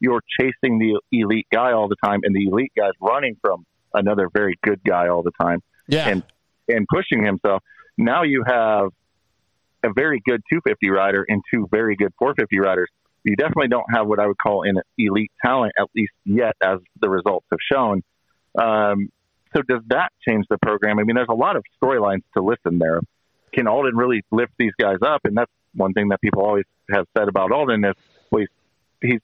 you're 0.00 0.22
chasing 0.40 0.78
the 0.78 0.98
elite 1.12 1.46
guy 1.52 1.72
all 1.72 1.88
the 1.88 1.96
time, 2.02 2.20
and 2.22 2.34
the 2.34 2.48
elite 2.50 2.72
guy's 2.76 2.92
running 3.00 3.36
from 3.42 3.66
another 3.92 4.30
very 4.32 4.58
good 4.62 4.82
guy 4.82 5.08
all 5.08 5.22
the 5.22 5.32
time. 5.40 5.62
Yeah. 5.86 6.08
And 6.08 6.22
and 6.68 6.86
pushing 6.88 7.24
himself. 7.24 7.62
Now 7.96 8.22
you 8.22 8.44
have 8.46 8.88
a 9.82 9.92
very 9.94 10.22
good 10.24 10.42
250 10.50 10.90
rider 10.90 11.24
and 11.28 11.42
two 11.52 11.68
very 11.70 11.96
good 11.96 12.12
450 12.18 12.58
riders. 12.58 12.88
You 13.22 13.36
definitely 13.36 13.68
don't 13.68 13.86
have 13.92 14.06
what 14.06 14.18
I 14.18 14.26
would 14.26 14.38
call 14.38 14.62
an 14.62 14.80
elite 14.98 15.32
talent, 15.42 15.72
at 15.78 15.86
least 15.94 16.12
yet, 16.24 16.54
as 16.62 16.78
the 17.00 17.08
results 17.08 17.46
have 17.50 17.58
shown. 17.70 18.02
Um, 18.58 19.08
so 19.54 19.62
does 19.62 19.82
that 19.86 20.10
change 20.26 20.46
the 20.50 20.58
program? 20.58 20.98
I 20.98 21.04
mean, 21.04 21.16
there's 21.16 21.28
a 21.30 21.34
lot 21.34 21.56
of 21.56 21.64
storylines 21.80 22.22
to 22.36 22.42
listen 22.42 22.78
there. 22.78 23.00
Can 23.52 23.66
Aldon 23.66 23.96
really 23.96 24.22
lift 24.30 24.52
these 24.58 24.72
guys 24.78 24.98
up? 25.02 25.22
And 25.24 25.36
that's 25.36 25.50
one 25.74 25.92
thing 25.92 26.08
that 26.08 26.20
people 26.20 26.42
always 26.42 26.64
have 26.90 27.06
said 27.16 27.28
about 27.28 27.52
Aldon 27.52 27.84
is, 27.84 27.94
well, 28.30 28.40
he's, 29.00 29.10
he's 29.10 29.20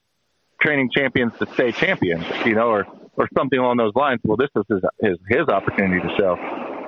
training 0.61 0.89
champions 0.95 1.33
to 1.39 1.47
stay 1.53 1.71
champions, 1.71 2.25
you 2.45 2.55
know, 2.55 2.69
or 2.69 2.87
or 3.17 3.27
something 3.37 3.59
along 3.59 3.77
those 3.77 3.93
lines. 3.93 4.21
Well, 4.23 4.37
this 4.37 4.49
is 4.55 4.63
his 4.69 4.81
his, 5.01 5.17
his 5.27 5.47
opportunity 5.49 6.01
to 6.01 6.15
show, 6.17 6.37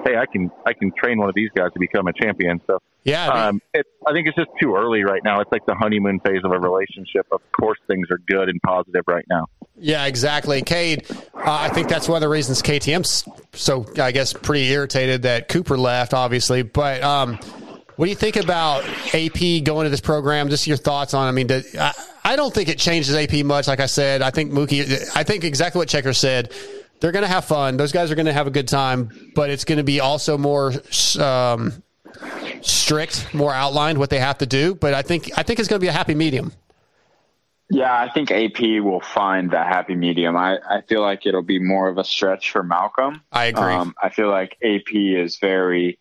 hey, 0.06 0.18
I 0.18 0.26
can 0.26 0.52
I 0.66 0.74
can 0.74 0.92
train 0.92 1.18
one 1.20 1.30
of 1.30 1.36
these 1.36 1.50
guys 1.56 1.72
to 1.74 1.80
become 1.80 2.08
a 2.08 2.14
champion. 2.14 2.60
So 2.68 2.80
Yeah, 3.04 3.30
I 3.30 3.34
mean- 3.36 3.44
um, 3.50 3.62
it, 3.74 3.86
I 4.08 4.14
think 4.14 4.28
it's 4.28 4.38
just 4.38 4.50
too 4.62 4.76
early 4.76 5.04
right 5.04 5.24
now. 5.24 5.40
It's 5.42 5.52
like 5.52 5.66
the 5.66 5.76
honeymoon 5.76 6.20
phase 6.20 6.42
of 6.44 6.52
a 6.52 6.60
relationship. 6.60 7.26
Of 7.32 7.42
course, 7.60 7.80
things 7.88 8.08
are 8.12 8.20
good 8.28 8.50
and 8.50 8.62
positive 8.62 9.04
right 9.08 9.26
now. 9.30 9.48
Yeah, 9.76 10.06
exactly. 10.06 10.62
Cade, 10.62 11.06
uh, 11.34 11.42
I 11.46 11.70
think 11.70 11.88
that's 11.90 12.08
one 12.08 12.18
of 12.18 12.22
the 12.22 12.30
reasons 12.30 12.62
KTM's 12.62 13.28
so, 13.54 13.86
I 14.02 14.12
guess, 14.12 14.34
pretty 14.34 14.70
irritated 14.72 15.24
that 15.24 15.48
Cooper 15.48 15.78
left, 15.78 16.14
obviously. 16.14 16.62
But 16.62 17.02
um, 17.04 17.38
what 17.96 18.06
do 18.06 18.10
you 18.10 18.16
think 18.16 18.36
about 18.36 18.84
AP 19.14 19.64
going 19.64 19.86
to 19.86 19.90
this 19.90 20.02
program? 20.02 20.50
Just 20.50 20.68
your 20.68 20.78
thoughts 20.78 21.14
on. 21.14 21.28
I 21.28 21.32
mean, 21.32 21.48
do- 21.48 21.64
I, 21.80 21.94
I 22.24 22.36
don't 22.36 22.54
think 22.54 22.70
it 22.70 22.78
changes 22.78 23.16
AP 23.16 23.44
much. 23.46 23.68
Like 23.68 23.80
I 23.80 23.86
said, 23.88 24.22
I 24.22 24.30
think 24.32 24.52
Mookie. 24.52 24.82
I 25.16 25.24
think 25.24 25.44
exactly 25.44 25.80
what 25.80 25.88
Checker 25.90 26.14
said. 26.14 26.52
They're 27.04 27.12
going 27.12 27.24
to 27.24 27.30
have 27.30 27.44
fun. 27.44 27.76
Those 27.76 27.92
guys 27.92 28.12
are 28.12 28.16
going 28.16 28.28
to 28.28 28.34
have 28.34 28.48
a 28.48 28.50
good 28.50 28.70
time, 28.70 29.10
but 29.36 29.50
it's 29.50 29.66
going 29.66 29.78
to 29.78 29.84
be 29.84 30.00
also 30.00 30.38
more 30.38 30.72
um, 31.20 31.84
strict, 32.62 33.34
more 33.34 33.54
outlined 33.54 33.98
what 33.98 34.10
they 34.10 34.20
have 34.20 34.38
to 34.38 34.46
do. 34.46 34.74
But 34.74 34.94
I 34.94 35.02
think 35.02 35.30
I 35.38 35.44
think 35.44 35.60
it's 35.60 35.68
going 35.68 35.82
to 35.82 35.84
be 35.84 35.90
a 35.90 35.92
happy 35.92 36.16
medium. 36.16 36.54
Yeah, 37.70 37.94
I 37.94 38.10
think 38.10 38.32
AP 38.32 38.82
will 38.82 39.02
find 39.02 39.52
that 39.52 39.68
happy 39.68 39.96
medium. 39.96 40.38
I, 40.38 40.60
I 40.60 40.80
feel 40.80 41.02
like 41.02 41.26
it'll 41.26 41.42
be 41.42 41.60
more 41.60 41.90
of 41.90 41.98
a 41.98 42.06
stretch 42.06 42.52
for 42.52 42.64
Malcolm. 42.64 43.20
I 43.34 43.46
agree. 43.48 43.64
Um, 43.64 43.96
I 44.02 44.08
feel 44.08 44.30
like 44.30 44.58
AP 44.64 44.94
is 44.94 45.40
very 45.40 46.00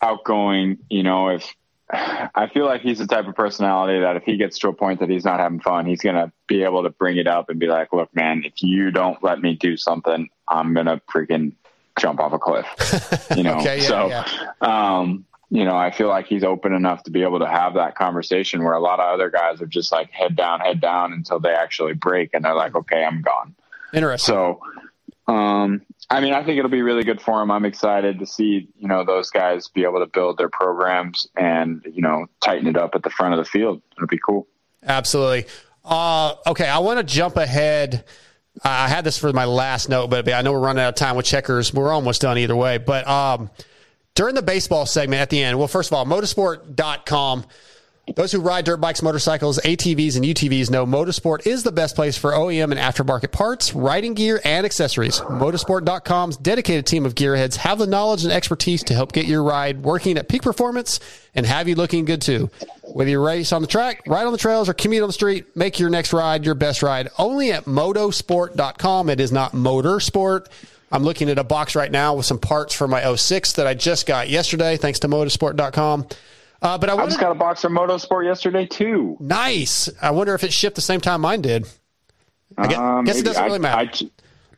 outgoing. 0.00 0.78
You 0.88 1.02
know, 1.02 1.30
if 1.30 1.52
I 1.92 2.48
feel 2.52 2.64
like 2.64 2.80
he's 2.80 2.98
the 2.98 3.06
type 3.06 3.26
of 3.26 3.34
personality 3.34 4.00
that 4.00 4.16
if 4.16 4.24
he 4.24 4.36
gets 4.36 4.58
to 4.60 4.68
a 4.68 4.72
point 4.72 5.00
that 5.00 5.10
he's 5.10 5.24
not 5.24 5.38
having 5.40 5.60
fun, 5.60 5.86
he's 5.86 6.00
going 6.00 6.16
to 6.16 6.32
be 6.46 6.62
able 6.62 6.82
to 6.82 6.90
bring 6.90 7.16
it 7.16 7.26
up 7.26 7.50
and 7.50 7.58
be 7.58 7.66
like, 7.66 7.92
look, 7.92 8.14
man, 8.14 8.42
if 8.44 8.62
you 8.62 8.90
don't 8.90 9.22
let 9.22 9.40
me 9.40 9.54
do 9.54 9.76
something, 9.76 10.28
I'm 10.48 10.74
going 10.74 10.86
to 10.86 11.00
freaking 11.12 11.52
jump 11.98 12.20
off 12.20 12.32
a 12.32 12.38
cliff. 12.38 12.66
You 13.36 13.42
know, 13.42 13.56
Okay, 13.58 13.78
yeah, 13.78 13.88
so, 13.88 14.06
yeah. 14.08 14.26
um, 14.60 15.24
you 15.50 15.64
know, 15.64 15.76
I 15.76 15.90
feel 15.90 16.08
like 16.08 16.26
he's 16.26 16.44
open 16.44 16.72
enough 16.72 17.02
to 17.04 17.10
be 17.10 17.22
able 17.22 17.38
to 17.40 17.48
have 17.48 17.74
that 17.74 17.96
conversation 17.96 18.62
where 18.62 18.74
a 18.74 18.80
lot 18.80 19.00
of 19.00 19.12
other 19.12 19.30
guys 19.30 19.60
are 19.60 19.66
just 19.66 19.92
like 19.92 20.10
head 20.10 20.36
down, 20.36 20.60
head 20.60 20.80
down 20.80 21.12
until 21.12 21.40
they 21.40 21.52
actually 21.52 21.94
break 21.94 22.30
and 22.32 22.44
they're 22.44 22.54
like, 22.54 22.74
okay, 22.74 23.04
I'm 23.04 23.22
gone. 23.22 23.54
Interesting. 23.92 24.34
So, 24.34 24.60
um, 25.26 25.82
I 26.10 26.20
mean, 26.20 26.32
I 26.32 26.44
think 26.44 26.58
it'll 26.58 26.70
be 26.70 26.82
really 26.82 27.02
good 27.02 27.20
for 27.20 27.40
him. 27.42 27.50
I'm 27.50 27.64
excited 27.64 28.18
to 28.18 28.26
see, 28.26 28.68
you 28.76 28.88
know, 28.88 29.04
those 29.04 29.30
guys 29.30 29.68
be 29.68 29.84
able 29.84 30.00
to 30.00 30.06
build 30.06 30.38
their 30.38 30.48
programs 30.50 31.26
and, 31.36 31.82
you 31.90 32.02
know, 32.02 32.26
tighten 32.40 32.66
it 32.66 32.76
up 32.76 32.94
at 32.94 33.02
the 33.02 33.10
front 33.10 33.32
of 33.34 33.38
the 33.38 33.44
field. 33.44 33.80
It'll 33.96 34.06
be 34.06 34.18
cool. 34.18 34.46
Absolutely. 34.82 35.46
Uh, 35.84 36.34
okay, 36.46 36.68
I 36.68 36.78
want 36.78 36.98
to 36.98 37.04
jump 37.04 37.36
ahead. 37.36 38.04
I 38.62 38.88
had 38.88 39.04
this 39.04 39.18
for 39.18 39.32
my 39.32 39.46
last 39.46 39.88
note, 39.88 40.10
but 40.10 40.30
I 40.30 40.42
know 40.42 40.52
we're 40.52 40.60
running 40.60 40.82
out 40.82 40.90
of 40.90 40.94
time 40.94 41.16
with 41.16 41.26
Checkerz. 41.26 41.72
We're 41.72 41.92
almost 41.92 42.20
done 42.20 42.38
either 42.38 42.54
way. 42.54 42.78
But 42.78 43.08
um, 43.08 43.50
during 44.14 44.34
the 44.34 44.42
baseball 44.42 44.86
segment 44.86 45.20
at 45.20 45.30
the 45.30 45.42
end, 45.42 45.58
well, 45.58 45.68
first 45.68 45.90
of 45.90 45.94
all, 45.94 46.04
motosport.com. 46.06 47.44
Those 48.12 48.32
who 48.32 48.40
ride 48.40 48.66
dirt 48.66 48.82
bikes, 48.82 49.02
motorcycles, 49.02 49.58
ATVs, 49.60 50.16
and 50.16 50.24
UTVs 50.24 50.70
know 50.70 50.84
Motosport 50.84 51.46
is 51.46 51.62
the 51.62 51.72
best 51.72 51.94
place 51.94 52.18
for 52.18 52.32
OEM 52.32 52.70
and 52.70 52.74
aftermarket 52.74 53.32
parts, 53.32 53.72
riding 53.72 54.12
gear, 54.12 54.42
and 54.44 54.66
accessories. 54.66 55.20
Motosport.com's 55.20 56.36
dedicated 56.36 56.86
team 56.86 57.06
of 57.06 57.14
gearheads 57.14 57.56
have 57.56 57.78
the 57.78 57.86
knowledge 57.86 58.22
and 58.22 58.32
expertise 58.32 58.84
to 58.84 58.94
help 58.94 59.12
get 59.12 59.24
your 59.24 59.42
ride 59.42 59.82
working 59.82 60.18
at 60.18 60.28
peak 60.28 60.42
performance 60.42 61.00
and 61.34 61.46
have 61.46 61.66
you 61.66 61.76
looking 61.76 62.04
good 62.04 62.20
too. 62.20 62.50
Whether 62.82 63.10
you 63.10 63.24
race 63.24 63.52
on 63.52 63.62
the 63.62 63.68
track, 63.68 64.02
ride 64.06 64.26
on 64.26 64.32
the 64.32 64.38
trails, 64.38 64.68
or 64.68 64.74
commute 64.74 65.02
on 65.02 65.08
the 65.08 65.14
street, 65.14 65.56
make 65.56 65.80
your 65.80 65.88
next 65.88 66.12
ride 66.12 66.44
your 66.44 66.54
best 66.54 66.82
ride 66.82 67.08
only 67.18 67.52
at 67.52 67.64
motosport.com. 67.64 69.08
It 69.08 69.18
is 69.18 69.32
not 69.32 69.52
motorsport. 69.52 70.46
I'm 70.92 71.02
looking 71.02 71.30
at 71.30 71.38
a 71.38 71.44
box 71.44 71.74
right 71.74 71.90
now 71.90 72.14
with 72.14 72.26
some 72.26 72.38
parts 72.38 72.74
for 72.74 72.86
my 72.86 73.16
06 73.16 73.54
that 73.54 73.66
I 73.66 73.72
just 73.72 74.06
got 74.06 74.28
yesterday, 74.28 74.76
thanks 74.76 74.98
to 75.00 75.08
motosport.com. 75.08 76.06
Uh, 76.64 76.78
but 76.78 76.88
I, 76.88 76.96
I 76.96 77.04
just 77.04 77.20
got 77.20 77.30
a 77.30 77.34
box 77.34 77.60
from 77.60 77.74
Motosport 77.74 78.24
yesterday 78.24 78.64
too. 78.66 79.16
nice. 79.20 79.88
I 80.00 80.10
wonder 80.12 80.34
if 80.34 80.42
it 80.42 80.52
shipped 80.52 80.74
the 80.76 80.80
same 80.82 81.00
time 81.00 81.20
mine 81.20 81.42
did. 81.42 81.66
I 82.56 82.66
guess, 82.68 82.78
Um, 82.78 83.04
guess 83.04 83.20
it 83.20 83.24
doesn't 83.24 83.42
I- 83.42 83.46
really 83.46 83.58
matter. 83.58 83.90
I- 83.92 84.10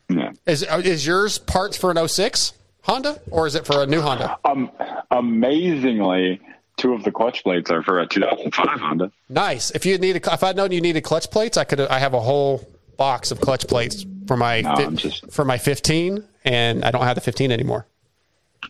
yeah. 0.09 0.31
is 0.47 0.63
uh, 0.63 0.81
is 0.85 1.05
yours 1.05 1.39
parts 1.39 1.77
for 1.77 1.91
an 1.91 1.97
06 2.09 2.53
Honda 2.83 3.21
or 3.33 3.49
is 3.49 3.57
it 3.57 3.67
for 3.67 3.83
a 3.83 3.87
new 3.87 4.01
Honda? 4.01 4.39
Um, 4.45 4.71
amazingly, 5.11 6.41
two 6.77 6.93
of 6.93 7.03
the 7.03 7.11
clutch 7.11 7.43
plates 7.43 7.71
are 7.71 7.83
for 7.83 7.99
a 8.01 8.07
2005 8.07 8.81
Honda. 8.81 9.11
Nice. 9.29 9.73
If 9.73 9.85
you 9.85 9.99
needed, 9.99 10.25
if 10.27 10.45
I'd 10.45 10.57
known 10.57 10.71
you 10.71 10.81
needed 10.81 11.03
clutch 11.03 11.31
plates, 11.31 11.57
I 11.57 11.65
could. 11.65 11.81
I 11.81 11.99
have 11.99 12.15
a 12.15 12.21
whole 12.21 12.65
box 12.97 13.31
of 13.33 13.41
clutch 13.41 13.67
plates 13.67 14.07
for 14.29 14.37
my 14.37 14.61
No, 14.61 14.77
fi- 14.77 14.91
just- 14.95 15.31
for 15.33 15.45
my 15.45 15.59
15, 15.59 16.23
and 16.45 16.85
I 16.85 16.91
don't 16.93 17.03
have 17.03 17.17
the 17.17 17.21
15 17.21 17.51
anymore. 17.51 17.87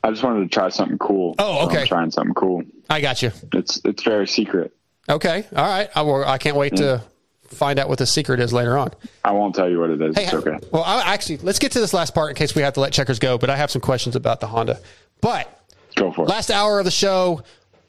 I 0.03 0.11
just 0.11 0.23
wanted 0.23 0.49
to 0.49 0.49
try 0.49 0.69
something 0.69 0.99
cool. 0.99 1.35
Oh, 1.39 1.61
So 1.61 1.67
okay. 1.67 1.81
I'm 1.81 1.87
trying 1.87 2.11
something 2.11 2.35
cool. 2.35 2.63
I 2.89 3.01
got 3.01 3.23
you. 3.23 3.33
It's 3.53 3.81
it's 3.85 4.03
very 4.03 4.27
secret. 4.27 4.73
Okay. 5.09 5.45
All 5.55 5.67
right. 5.67 5.89
I, 5.95 6.03
will, 6.03 6.25
I 6.25 6.39
can't 6.39 6.57
wait 6.57 6.77
to 6.77 6.83
mm. 6.83 7.55
find 7.55 7.79
out 7.79 7.89
what 7.89 7.99
the 7.99 8.07
secret 8.07 8.41
is 8.41 8.53
later 8.53 8.77
on. 8.77 8.91
I 9.25 9.33
won't 9.33 9.55
tell 9.55 9.69
you 9.69 9.79
what 9.79 9.91
it 9.91 10.03
is. 10.03 10.17
Hey, 10.17 10.25
it's 10.25 10.35
okay. 10.35 10.59
Well, 10.73 10.83
I, 10.83 11.15
actually, 11.15 11.39
let's 11.39 11.59
get 11.59 11.73
to 11.73 11.81
this 11.81 11.95
last 11.95 12.15
part 12.15 12.31
in 12.31 12.37
case 12.37 12.55
we 12.55 12.63
have 12.63 12.75
to 12.75 12.81
let 12.81 12.93
Checkerz 12.93 13.19
go. 13.19 13.39
But 13.39 13.51
I 13.51 13.57
have 13.57 13.71
some 13.71 13.83
questions 13.83 14.17
about 14.17 14.41
the 14.41 14.49
Honda. 14.49 14.81
But 15.21 15.65
go 15.95 16.13
for 16.13 16.23
it. 16.23 16.29
Last 16.29 16.51
hour 16.51 16.79
of 16.79 16.85
the 16.85 16.91
show, 16.91 17.43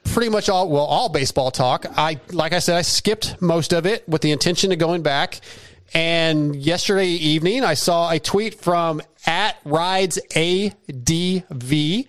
pretty 0.05 0.29
much 0.29 0.49
all 0.49 0.69
well, 0.69 0.85
all 0.85 1.09
baseball 1.09 1.51
talk. 1.51 1.85
I 1.97 2.19
like 2.31 2.53
I 2.53 2.59
said, 2.59 2.77
I 2.77 2.81
skipped 2.81 3.41
most 3.41 3.73
of 3.73 3.85
it 3.85 4.07
with 4.07 4.21
the 4.21 4.31
intention 4.31 4.71
of 4.71 4.79
going 4.79 5.01
back. 5.01 5.41
And 5.93 6.55
yesterday 6.55 7.07
evening, 7.07 7.63
I 7.63 7.73
saw 7.73 8.09
a 8.09 8.19
tweet 8.19 8.55
from 8.55 9.01
at 9.25 9.57
rides 9.65 10.19
adv 10.35 12.05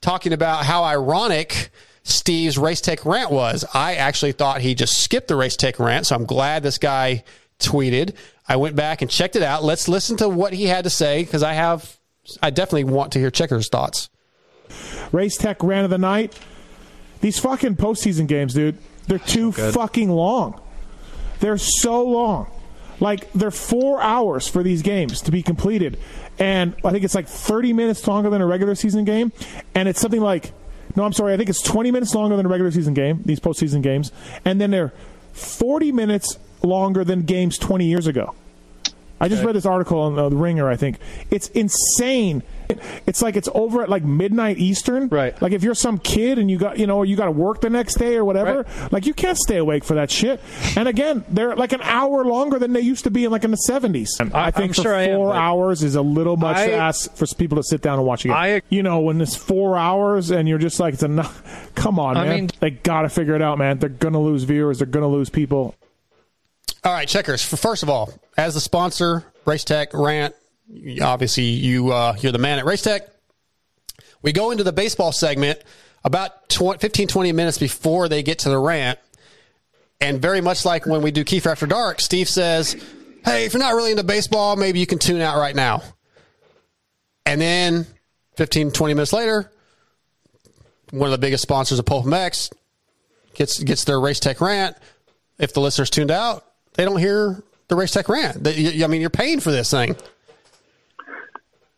talking 0.00 0.32
about 0.32 0.64
how 0.64 0.84
ironic 0.84 1.70
Steve's 2.02 2.56
race 2.58 2.80
tech 2.80 3.04
rant 3.04 3.30
was. 3.30 3.64
I 3.74 3.96
actually 3.96 4.32
thought 4.32 4.60
he 4.60 4.74
just 4.74 5.02
skipped 5.02 5.28
the 5.28 5.36
race 5.36 5.56
tech 5.56 5.78
rant, 5.78 6.06
so 6.06 6.16
I'm 6.16 6.24
glad 6.24 6.62
this 6.62 6.78
guy 6.78 7.24
tweeted. 7.58 8.14
I 8.48 8.56
went 8.56 8.74
back 8.74 9.02
and 9.02 9.10
checked 9.10 9.36
it 9.36 9.42
out. 9.42 9.62
Let's 9.62 9.86
listen 9.86 10.16
to 10.18 10.28
what 10.28 10.52
he 10.52 10.64
had 10.64 10.84
to 10.84 10.90
say 10.90 11.22
because 11.22 11.42
I 11.42 11.52
have, 11.52 11.98
I 12.42 12.50
definitely 12.50 12.84
want 12.84 13.12
to 13.12 13.18
hear 13.18 13.30
Checker's 13.30 13.68
thoughts. 13.68 14.08
Race 15.12 15.36
Tech 15.36 15.62
rant 15.62 15.84
of 15.84 15.90
the 15.90 15.98
night. 15.98 16.38
These 17.20 17.38
fucking 17.38 17.76
postseason 17.76 18.26
games, 18.26 18.54
dude, 18.54 18.78
they're 19.06 19.18
too 19.18 19.52
fucking 19.52 20.10
long. 20.10 20.60
They're 21.40 21.58
so 21.58 22.02
long. 22.04 22.50
Like 23.00 23.32
they're 23.32 23.50
four 23.50 24.00
hours 24.00 24.46
for 24.46 24.62
these 24.62 24.82
games 24.82 25.22
to 25.22 25.30
be 25.30 25.42
completed, 25.42 25.98
and 26.38 26.76
I 26.84 26.90
think 26.90 27.02
it's 27.04 27.14
like 27.14 27.26
thirty 27.26 27.72
minutes 27.72 28.06
longer 28.06 28.28
than 28.30 28.42
a 28.42 28.46
regular 28.46 28.74
season 28.74 29.04
game, 29.04 29.32
and 29.74 29.88
it's 29.88 30.00
something 30.00 30.20
like, 30.20 30.52
no, 30.96 31.04
I'm 31.04 31.12
sorry, 31.14 31.32
I 31.32 31.36
think 31.38 31.48
it's 31.48 31.62
twenty 31.62 31.90
minutes 31.90 32.14
longer 32.14 32.36
than 32.36 32.44
a 32.46 32.48
regular 32.48 32.70
season 32.70 32.92
game. 32.92 33.22
These 33.24 33.40
postseason 33.40 33.82
games, 33.82 34.12
and 34.44 34.60
then 34.60 34.70
they're 34.70 34.92
forty 35.32 35.92
minutes 35.92 36.38
longer 36.62 37.02
than 37.04 37.22
games 37.22 37.56
twenty 37.56 37.86
years 37.86 38.06
ago. 38.06 38.34
I 39.20 39.28
just 39.28 39.44
read 39.44 39.54
this 39.54 39.66
article 39.66 39.98
on 40.00 40.18
uh, 40.18 40.28
the 40.28 40.36
Ringer. 40.36 40.68
I 40.68 40.76
think 40.76 40.98
it's 41.30 41.48
insane. 41.48 42.42
It's 43.06 43.20
like 43.20 43.36
it's 43.36 43.48
over 43.54 43.82
at 43.82 43.88
like 43.88 44.04
midnight 44.04 44.58
Eastern. 44.58 45.08
Right. 45.08 45.40
Like 45.42 45.52
if 45.52 45.62
you're 45.62 45.74
some 45.74 45.98
kid 45.98 46.38
and 46.38 46.50
you 46.50 46.58
got 46.58 46.78
you 46.78 46.86
know 46.86 47.02
you 47.02 47.16
got 47.16 47.26
to 47.26 47.30
work 47.32 47.60
the 47.60 47.70
next 47.70 47.94
day 47.96 48.16
or 48.16 48.24
whatever, 48.24 48.62
right. 48.62 48.92
like 48.92 49.06
you 49.06 49.14
can't 49.14 49.36
stay 49.36 49.56
awake 49.56 49.84
for 49.84 49.94
that 49.94 50.10
shit. 50.10 50.40
And 50.76 50.88
again, 50.88 51.24
they're 51.28 51.56
like 51.56 51.72
an 51.72 51.82
hour 51.82 52.24
longer 52.24 52.58
than 52.58 52.72
they 52.72 52.80
used 52.80 53.04
to 53.04 53.10
be 53.10 53.24
in 53.24 53.30
like 53.30 53.44
in 53.44 53.50
the 53.50 53.58
70s. 53.68 54.08
I 54.34 54.50
think 54.50 54.70
I'm 54.70 54.74
for 54.74 54.82
sure 54.82 54.94
I 54.94 55.02
am, 55.02 55.16
four 55.16 55.34
hours 55.34 55.82
is 55.82 55.96
a 55.96 56.02
little 56.02 56.36
much 56.36 56.56
I- 56.56 56.68
to 56.68 56.74
ask 56.74 57.14
for 57.14 57.26
people 57.36 57.56
to 57.56 57.62
sit 57.62 57.82
down 57.82 57.98
and 57.98 58.06
watch 58.06 58.24
a 58.24 58.28
game. 58.28 58.60
you 58.68 58.82
know, 58.82 59.00
when 59.00 59.20
it's 59.20 59.36
four 59.36 59.76
hours 59.76 60.30
and 60.30 60.48
you're 60.48 60.58
just 60.58 60.80
like, 60.80 60.94
it's 60.94 61.02
enough. 61.02 61.42
Come 61.74 61.98
on, 61.98 62.16
I 62.16 62.24
man. 62.24 62.34
mean- 62.36 62.50
they 62.60 62.70
got 62.70 63.02
to 63.02 63.08
figure 63.08 63.34
it 63.34 63.42
out, 63.42 63.58
man. 63.58 63.78
They're 63.78 63.88
gonna 63.88 64.20
lose 64.20 64.44
viewers. 64.44 64.78
They're 64.78 64.86
gonna 64.86 65.08
lose 65.08 65.30
people. 65.30 65.74
All 66.82 66.92
right, 66.92 67.06
Checkerz. 67.06 67.42
First 67.42 67.82
of 67.82 67.90
all, 67.90 68.12
as 68.36 68.54
the 68.54 68.60
sponsor, 68.60 69.24
Race 69.44 69.64
Tech 69.64 69.92
Rant, 69.92 70.34
obviously 71.02 71.44
you 71.44 71.92
uh, 71.92 72.16
you're 72.20 72.32
the 72.32 72.38
man 72.38 72.58
at 72.58 72.64
Race 72.64 72.82
Tech. 72.82 73.08
We 74.22 74.32
go 74.32 74.50
into 74.50 74.64
the 74.64 74.72
baseball 74.72 75.12
segment 75.12 75.62
about 76.04 76.48
20, 76.48 76.78
15, 76.78 77.08
20 77.08 77.32
minutes 77.32 77.58
before 77.58 78.08
they 78.08 78.22
get 78.22 78.40
to 78.40 78.48
the 78.48 78.58
rant. 78.58 78.98
And 80.00 80.22
very 80.22 80.40
much 80.40 80.64
like 80.64 80.86
when 80.86 81.02
we 81.02 81.10
do 81.10 81.24
Keefer 81.24 81.50
After 81.50 81.66
Dark, 81.66 82.00
Steve 82.00 82.28
says, 82.28 82.82
Hey, 83.24 83.44
if 83.44 83.52
you're 83.52 83.62
not 83.62 83.74
really 83.74 83.90
into 83.90 84.04
baseball, 84.04 84.56
maybe 84.56 84.78
you 84.80 84.86
can 84.86 84.98
tune 84.98 85.20
out 85.20 85.36
right 85.36 85.54
now. 85.54 85.82
And 87.26 87.38
then 87.40 87.86
15, 88.36 88.70
20 88.70 88.94
minutes 88.94 89.12
later, 89.12 89.50
one 90.90 91.08
of 91.08 91.12
the 91.12 91.18
biggest 91.18 91.42
sponsors 91.42 91.78
of 91.78 91.84
Pulp 91.84 92.06
MX 92.06 92.52
gets 93.34 93.62
gets 93.62 93.84
their 93.84 94.00
Race 94.00 94.20
Tech 94.20 94.40
rant. 94.40 94.76
If 95.38 95.52
the 95.52 95.60
listeners 95.60 95.90
tuned 95.90 96.10
out, 96.10 96.49
they 96.74 96.84
don't 96.84 96.98
hear 96.98 97.42
the 97.68 97.76
Race 97.76 97.90
Tech 97.92 98.08
rant. 98.08 98.42
They- 98.44 98.82
I 98.82 98.86
mean, 98.86 99.00
you're 99.00 99.10
paying 99.10 99.40
for 99.40 99.50
this 99.50 99.70
thing. 99.70 99.96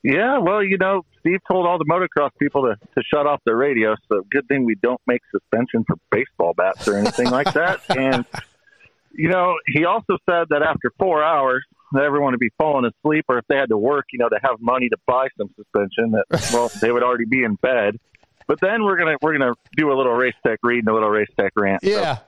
Yeah, 0.03 0.39
well, 0.39 0.65
you 0.65 0.79
know, 0.79 1.03
Steve 1.21 1.39
told 1.49 1.65
all 1.67 1.79
the 1.79 1.85
motocross 1.85 2.31
people 2.41 2.63
to, 2.63 2.75
to 2.75 3.03
shut 3.05 3.27
off 3.27 3.41
their 3.45 3.57
radio, 3.57 3.95
so 4.09 4.23
good 4.33 4.49
thing 4.49 4.65
we 4.65 4.75
don't 4.75 5.01
make 5.07 5.21
suspension 5.31 5.85
for 5.87 5.95
baseball 6.11 6.55
bats 6.57 6.89
or 6.89 6.97
anything 6.97 7.31
like 7.31 7.53
that. 7.53 7.81
And, 7.97 8.25
you 9.15 9.29
know, 9.29 9.55
he 9.67 9.85
also 9.85 10.17
said 10.29 10.47
that 10.51 10.63
after 10.63 10.91
four 10.99 11.23
hours, 11.23 11.65
everyone 11.97 12.33
would 12.33 12.41
be 12.41 12.51
falling 12.59 12.85
asleep, 12.91 13.27
or 13.29 13.39
if 13.39 13.45
they 13.49 13.57
had 13.57 13.69
to 13.69 13.77
work, 13.79 14.07
you 14.13 14.19
know, 14.19 14.29
to 14.29 14.39
have 14.43 14.57
money 14.61 14.89
to 14.89 14.97
buy 15.07 15.29
some 15.39 15.51
suspension, 15.55 16.13
that, 16.13 16.51
well, 16.53 16.71
they 16.81 16.91
would 16.91 17.03
already 17.05 17.27
be 17.27 17.45
in 17.45 17.55
bed. 17.57 17.97
But 18.49 18.59
then 18.61 18.83
we're 18.83 18.97
gonna 18.97 19.17
we're 19.23 19.39
gonna 19.39 19.53
do 19.77 19.93
a 19.93 19.95
little 19.97 20.15
race 20.15 20.35
tech 20.45 20.59
read 20.65 20.81
and 20.81 20.89
a 20.89 20.93
little 20.95 21.09
race 21.11 21.29
tech 21.39 21.53
rant. 21.57 21.83
So, 21.85 21.91
Yeah. 21.91 22.19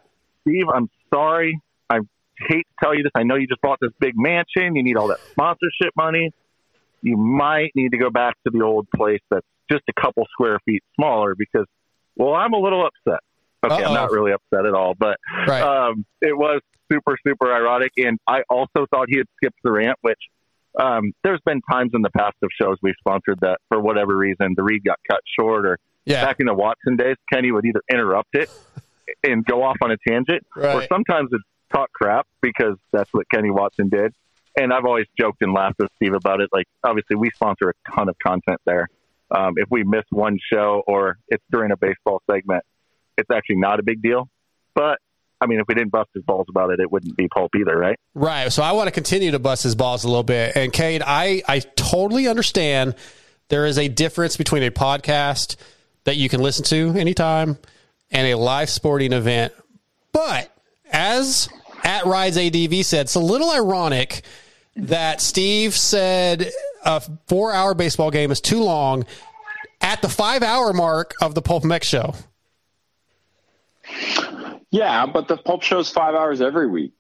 Steve, 0.42 0.66
I'm 0.72 0.88
sorry. 1.12 1.58
I 1.90 1.98
hate 2.48 2.66
to 2.66 2.74
tell 2.84 2.94
you 2.94 3.02
this. 3.02 3.12
I 3.14 3.22
know 3.22 3.36
you 3.36 3.46
just 3.46 3.60
bought 3.60 3.78
this 3.80 3.90
big 4.00 4.14
mansion. 4.16 4.76
You 4.76 4.82
need 4.82 4.96
all 4.96 5.08
that 5.08 5.18
sponsorship 5.32 5.92
money. 5.96 6.30
You 7.02 7.16
might 7.16 7.70
need 7.74 7.90
to 7.92 7.98
go 7.98 8.10
back 8.10 8.34
to 8.44 8.50
the 8.52 8.62
old 8.64 8.86
place 8.94 9.20
that's 9.30 9.46
just 9.70 9.82
a 9.88 10.00
couple 10.00 10.26
square 10.32 10.58
feet 10.64 10.82
smaller 10.94 11.34
because, 11.36 11.66
well, 12.16 12.34
I'm 12.34 12.52
a 12.52 12.58
little 12.58 12.86
upset. 12.86 13.20
Okay, 13.64 13.74
Uh-oh. 13.82 13.88
I'm 13.88 13.94
not 13.94 14.10
really 14.10 14.32
upset 14.32 14.66
at 14.66 14.74
all, 14.74 14.94
but 14.98 15.16
Right. 15.46 15.62
um, 15.62 16.04
it 16.20 16.36
was 16.36 16.60
super, 16.92 17.16
super 17.26 17.52
ironic. 17.52 17.92
And 17.96 18.18
I 18.28 18.42
also 18.50 18.86
thought 18.90 19.06
he 19.08 19.16
had 19.18 19.26
skipped 19.36 19.58
the 19.64 19.72
rant, 19.72 19.96
which 20.02 20.18
um, 20.78 21.12
there's 21.22 21.40
been 21.46 21.60
times 21.70 21.92
in 21.94 22.02
the 22.02 22.10
past 22.10 22.34
of 22.42 22.50
shows 22.60 22.76
we've 22.82 22.94
sponsored 22.98 23.38
that 23.40 23.58
for 23.68 23.80
whatever 23.80 24.16
reason 24.16 24.54
the 24.56 24.62
read 24.62 24.82
got 24.84 24.98
cut 25.10 25.20
short 25.38 25.66
or 25.66 25.78
Yeah. 26.04 26.24
back 26.24 26.36
in 26.40 26.46
the 26.46 26.54
Watson 26.54 26.96
days, 26.96 27.16
Kenny 27.32 27.52
would 27.52 27.64
either 27.64 27.80
interrupt 27.90 28.30
it 28.34 28.50
and 29.22 29.44
go 29.44 29.62
off 29.62 29.76
on 29.82 29.90
a 29.92 29.96
tangent, 30.08 30.42
or 30.56 30.62
Right. 30.62 30.88
sometimes 30.90 31.28
it's 31.32 31.44
talk 31.74 31.92
crap 31.92 32.26
because 32.40 32.76
that's 32.92 33.12
what 33.12 33.28
Kenny 33.28 33.50
Watson 33.50 33.88
did. 33.88 34.12
And 34.56 34.72
I've 34.72 34.84
always 34.84 35.06
joked 35.18 35.42
and 35.42 35.52
laughed 35.52 35.76
with 35.80 35.90
Steve 35.96 36.14
about 36.14 36.40
it. 36.40 36.50
Like, 36.52 36.66
obviously, 36.84 37.16
we 37.16 37.30
sponsor 37.30 37.70
a 37.70 37.90
ton 37.90 38.08
of 38.08 38.16
content 38.18 38.60
there, 38.64 38.88
Um, 39.30 39.54
if 39.56 39.68
we 39.70 39.82
miss 39.82 40.04
one 40.10 40.38
show 40.52 40.82
or 40.86 41.18
it's 41.28 41.42
during 41.50 41.72
a 41.72 41.76
baseball 41.76 42.22
segment, 42.30 42.62
it's 43.18 43.30
actually 43.30 43.56
not 43.56 43.80
a 43.80 43.82
big 43.82 44.00
deal. 44.00 44.28
But 44.74 44.98
I 45.40 45.46
mean, 45.46 45.60
if 45.60 45.66
we 45.68 45.74
didn't 45.74 45.90
bust 45.90 46.10
his 46.14 46.22
balls 46.22 46.46
about 46.48 46.70
it, 46.70 46.80
it 46.80 46.90
wouldn't 46.90 47.16
be 47.16 47.28
pulp 47.28 47.54
either, 47.56 47.76
right? 47.76 47.98
Right. 48.14 48.52
So 48.52 48.62
I 48.62 48.72
want 48.72 48.86
to 48.86 48.92
continue 48.92 49.32
to 49.32 49.38
bust 49.38 49.62
his 49.62 49.74
balls 49.74 50.04
a 50.04 50.08
little 50.08 50.22
bit. 50.22 50.56
And 50.56 50.72
Cade, 50.72 51.02
I, 51.04 51.42
I 51.46 51.58
totally 51.58 52.28
understand 52.28 52.94
there 53.48 53.66
is 53.66 53.76
a 53.76 53.88
difference 53.88 54.36
between 54.36 54.62
a 54.62 54.70
podcast 54.70 55.56
that 56.04 56.16
you 56.16 56.28
can 56.28 56.40
listen 56.40 56.64
to 56.66 56.98
anytime 56.98 57.58
and 58.10 58.26
a 58.28 58.36
live 58.36 58.70
sporting 58.70 59.12
event. 59.12 59.52
But 60.12 60.50
as 60.90 61.48
at 61.84 62.06
Rides 62.06 62.36
ADV 62.36 62.84
said, 62.84 63.02
it's 63.02 63.14
a 63.14 63.20
little 63.20 63.50
ironic 63.50 64.22
that 64.76 65.20
Steve 65.20 65.74
said 65.74 66.50
a 66.84 67.00
four 67.28 67.52
hour 67.52 67.74
baseball 67.74 68.10
game 68.10 68.30
is 68.30 68.40
too 68.40 68.62
long 68.62 69.04
at 69.80 70.02
the 70.02 70.08
five 70.08 70.42
hour 70.42 70.72
mark 70.72 71.14
of 71.20 71.34
the 71.34 71.42
Pulp 71.42 71.62
MX 71.62 71.82
show. 71.84 72.14
Yeah, 74.70 75.06
but 75.06 75.28
the 75.28 75.36
Pulp 75.36 75.62
Show's 75.62 75.90
five 75.90 76.14
hours 76.14 76.40
every 76.40 76.66
week. 76.66 76.92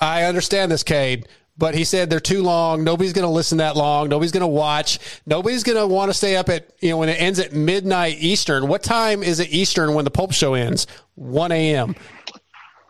I 0.00 0.24
understand 0.24 0.70
this, 0.70 0.82
Cade, 0.82 1.26
but 1.58 1.74
he 1.74 1.84
said 1.84 2.10
they're 2.10 2.20
too 2.20 2.42
long. 2.42 2.84
Nobody's 2.84 3.14
going 3.14 3.26
to 3.26 3.32
listen 3.32 3.58
that 3.58 3.74
long. 3.74 4.08
Nobody's 4.08 4.32
going 4.32 4.42
to 4.42 4.46
watch. 4.46 4.98
Nobody's 5.24 5.64
going 5.64 5.78
to 5.78 5.86
want 5.86 6.10
to 6.10 6.14
stay 6.14 6.36
up 6.36 6.48
at, 6.50 6.70
you 6.80 6.90
know, 6.90 6.98
when 6.98 7.08
it 7.08 7.20
ends 7.20 7.40
at 7.40 7.52
midnight 7.52 8.18
Eastern. 8.20 8.68
What 8.68 8.82
time 8.82 9.22
is 9.22 9.40
it 9.40 9.50
Eastern 9.50 9.94
when 9.94 10.04
the 10.04 10.10
Pulp 10.10 10.32
Show 10.32 10.54
ends? 10.54 10.86
1 11.14 11.50
a.m. 11.50 11.96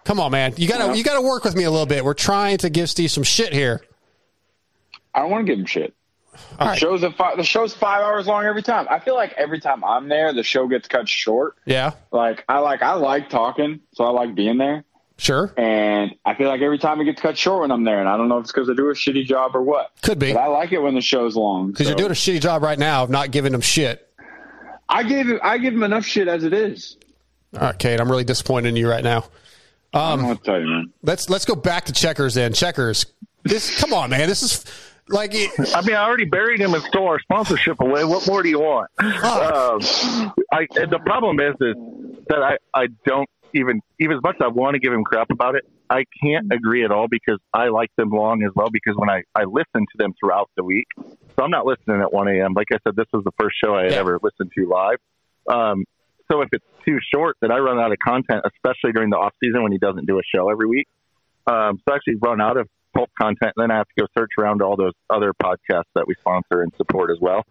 Come 0.06 0.20
on, 0.20 0.30
man. 0.30 0.54
You 0.56 0.68
got 0.68 0.86
to, 0.86 0.96
you 0.96 1.02
got 1.02 1.14
to 1.14 1.20
work 1.20 1.42
with 1.42 1.56
me 1.56 1.64
a 1.64 1.70
little 1.70 1.84
bit. 1.84 2.04
We're 2.04 2.14
trying 2.14 2.58
to 2.58 2.70
give 2.70 2.88
Steve 2.88 3.10
some 3.10 3.24
shit 3.24 3.52
here. 3.52 3.82
I 5.12 5.18
don't 5.20 5.30
want 5.32 5.46
to 5.46 5.52
give 5.52 5.58
him 5.58 5.66
shit. 5.66 5.94
The 6.58 6.76
show's 6.76 7.02
a 7.02 7.10
fi- 7.10 7.34
the 7.34 7.42
show's 7.42 7.74
five 7.74 8.02
hours 8.02 8.26
long 8.26 8.44
every 8.44 8.62
time. 8.62 8.86
I 8.88 9.00
feel 9.00 9.14
like 9.14 9.32
every 9.36 9.58
time 9.58 9.82
I'm 9.82 10.08
there, 10.08 10.32
the 10.32 10.44
show 10.44 10.68
gets 10.68 10.86
cut 10.86 11.08
short. 11.08 11.56
Yeah. 11.64 11.92
Like 12.12 12.44
I 12.48 12.58
like 12.58 12.82
I 12.82 12.92
like 12.92 13.30
talking, 13.30 13.80
so 13.94 14.04
I 14.04 14.10
like 14.10 14.34
being 14.34 14.58
there. 14.58 14.84
Sure. 15.16 15.52
And 15.56 16.14
I 16.24 16.34
feel 16.34 16.48
like 16.48 16.60
every 16.60 16.78
time 16.78 17.00
it 17.00 17.04
gets 17.04 17.20
cut 17.20 17.38
short 17.38 17.62
when 17.62 17.72
I'm 17.72 17.84
there, 17.84 18.00
and 18.00 18.08
I 18.08 18.16
don't 18.16 18.28
know 18.28 18.38
if 18.38 18.44
it's 18.44 18.52
because 18.52 18.68
I 18.68 18.74
do 18.74 18.90
a 18.90 18.94
shitty 18.94 19.24
job 19.24 19.56
or 19.56 19.62
what. 19.62 19.90
Could 20.02 20.18
be. 20.18 20.34
But 20.34 20.40
I 20.40 20.46
like 20.48 20.72
it 20.72 20.78
when 20.78 20.94
the 20.94 21.00
show's 21.00 21.36
long. 21.36 21.72
Because 21.72 21.86
so. 21.86 21.90
you're 21.90 21.96
doing 21.96 22.10
a 22.10 22.14
shitty 22.14 22.42
job 22.42 22.62
right 22.62 22.78
now 22.78 23.02
of 23.02 23.10
not 23.10 23.30
giving 23.30 23.54
him 23.54 23.62
shit. 23.62 24.06
I 24.88 25.02
gave 25.02 25.26
I 25.42 25.58
give 25.58 25.72
him 25.72 25.82
enough 25.82 26.04
shit 26.04 26.28
as 26.28 26.44
it 26.44 26.52
is. 26.52 26.96
All 27.54 27.60
right, 27.60 27.78
Cade, 27.78 27.98
I'm 27.98 28.10
really 28.10 28.24
disappointed 28.24 28.68
in 28.68 28.76
you 28.76 28.88
right 28.90 29.02
now. 29.02 29.24
Um, 29.96 30.26
I'll 30.26 30.36
tell 30.36 30.60
you, 30.60 30.66
man. 30.66 30.92
Let's 31.02 31.30
let's 31.30 31.44
go 31.44 31.54
back 31.54 31.86
to 31.86 31.92
Checkerz 31.92 32.34
then. 32.34 32.52
Checkerz. 32.52 33.06
This 33.44 33.78
come 33.80 33.92
on, 33.92 34.10
man. 34.10 34.28
This 34.28 34.42
is 34.42 34.64
like 35.08 35.34
I 35.34 35.82
mean, 35.82 35.94
I 35.94 36.04
already 36.04 36.24
buried 36.24 36.60
him 36.60 36.74
and 36.74 36.82
stole 36.84 37.06
our 37.06 37.20
sponsorship 37.20 37.80
away. 37.80 38.04
What 38.04 38.26
more 38.26 38.42
do 38.42 38.48
you 38.48 38.58
want? 38.58 38.90
Um, 38.98 40.32
I, 40.52 40.66
the 40.72 41.00
problem 41.04 41.38
is, 41.38 41.54
is 41.60 41.76
that 42.28 42.42
I, 42.42 42.56
I 42.74 42.86
don't 43.04 43.28
even, 43.54 43.80
even 44.00 44.16
as 44.16 44.22
much 44.22 44.36
as 44.36 44.44
I 44.44 44.48
want 44.48 44.74
to 44.74 44.80
give 44.80 44.92
him 44.92 45.04
crap 45.04 45.30
about 45.30 45.54
it, 45.54 45.64
I 45.88 46.04
can't 46.20 46.52
agree 46.52 46.84
at 46.84 46.90
all 46.90 47.06
because 47.08 47.38
I 47.54 47.68
like 47.68 47.90
them 47.96 48.10
long 48.10 48.42
as 48.42 48.50
well 48.56 48.68
because 48.70 48.94
when 48.96 49.08
I, 49.08 49.22
I 49.34 49.44
listen 49.44 49.86
to 49.92 49.98
them 49.98 50.12
throughout 50.18 50.50
the 50.56 50.64
week, 50.64 50.88
so 50.98 51.44
I'm 51.44 51.50
not 51.50 51.66
listening 51.66 52.00
at 52.00 52.12
1 52.12 52.28
a.m. 52.28 52.54
Like 52.54 52.68
I 52.72 52.78
said, 52.82 52.96
this 52.96 53.06
was 53.12 53.22
the 53.24 53.32
first 53.38 53.56
show 53.62 53.76
I 53.76 53.84
had 53.84 53.92
ever 53.92 54.18
listened 54.22 54.50
to 54.56 54.68
live. 54.68 54.98
Um, 55.48 55.84
so 56.30 56.40
if 56.42 56.48
it's 56.52 56.64
too 56.84 56.98
short, 57.12 57.36
then 57.40 57.50
I 57.50 57.58
run 57.58 57.78
out 57.78 57.92
of 57.92 57.98
content, 58.06 58.44
especially 58.44 58.92
during 58.92 59.10
the 59.10 59.16
off 59.16 59.34
season 59.42 59.62
when 59.62 59.72
he 59.72 59.78
doesn't 59.78 60.06
do 60.06 60.18
a 60.18 60.22
show 60.34 60.50
every 60.50 60.66
week. 60.66 60.88
Um, 61.46 61.78
so 61.84 61.92
I 61.92 61.96
actually 61.96 62.16
run 62.20 62.40
out 62.40 62.56
of 62.56 62.68
pulp 62.94 63.10
content, 63.20 63.52
and 63.56 63.62
then 63.62 63.70
I 63.70 63.76
have 63.78 63.86
to 63.88 64.02
go 64.02 64.06
search 64.18 64.30
around 64.38 64.62
all 64.62 64.76
those 64.76 64.94
other 65.10 65.32
podcasts 65.40 65.90
that 65.94 66.06
we 66.06 66.14
sponsor 66.20 66.62
and 66.62 66.72
support 66.76 67.10
as 67.10 67.18
well, 67.20 67.44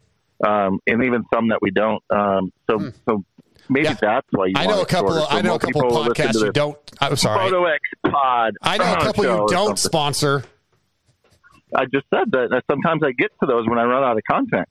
um, 0.46 0.80
and 0.88 1.04
even 1.04 1.24
some 1.34 1.50
that 1.50 1.60
we 1.62 1.72
don't. 1.72 2.04
Um, 2.10 2.52
so, 2.70 2.92
so 3.08 3.24
maybe 3.70 3.90
that's 4.02 4.28
why 4.32 4.48
you. 4.48 4.54
Hmm. 4.56 4.58
I 4.58 4.66
know 4.66 4.82
a 4.82 4.86
couple. 4.86 5.14
Of, 5.14 5.30
so 5.30 5.30
I 5.30 5.42
know 5.42 5.56
a 5.56 5.60
couple 5.60 5.82
podcasts 5.84 6.42
you 6.42 6.52
don't. 6.52 6.78
I'm 7.00 7.16
sorry. 7.16 7.50
Photo 7.50 7.66
X 7.66 7.80
Pod. 8.06 8.54
I 8.62 8.78
know 8.78 8.94
a 8.94 8.98
couple 9.02 9.24
you 9.24 9.48
don't 9.48 9.80
sponsor. 9.80 10.44
I 11.74 11.86
just 11.86 12.06
said 12.14 12.32
that. 12.32 12.64
Sometimes 12.70 13.02
I 13.04 13.12
get 13.12 13.32
to 13.42 13.48
those 13.48 13.68
when 13.68 13.80
I 13.80 13.84
run 13.84 14.04
out 14.04 14.18
of 14.18 14.24
content. 14.30 14.68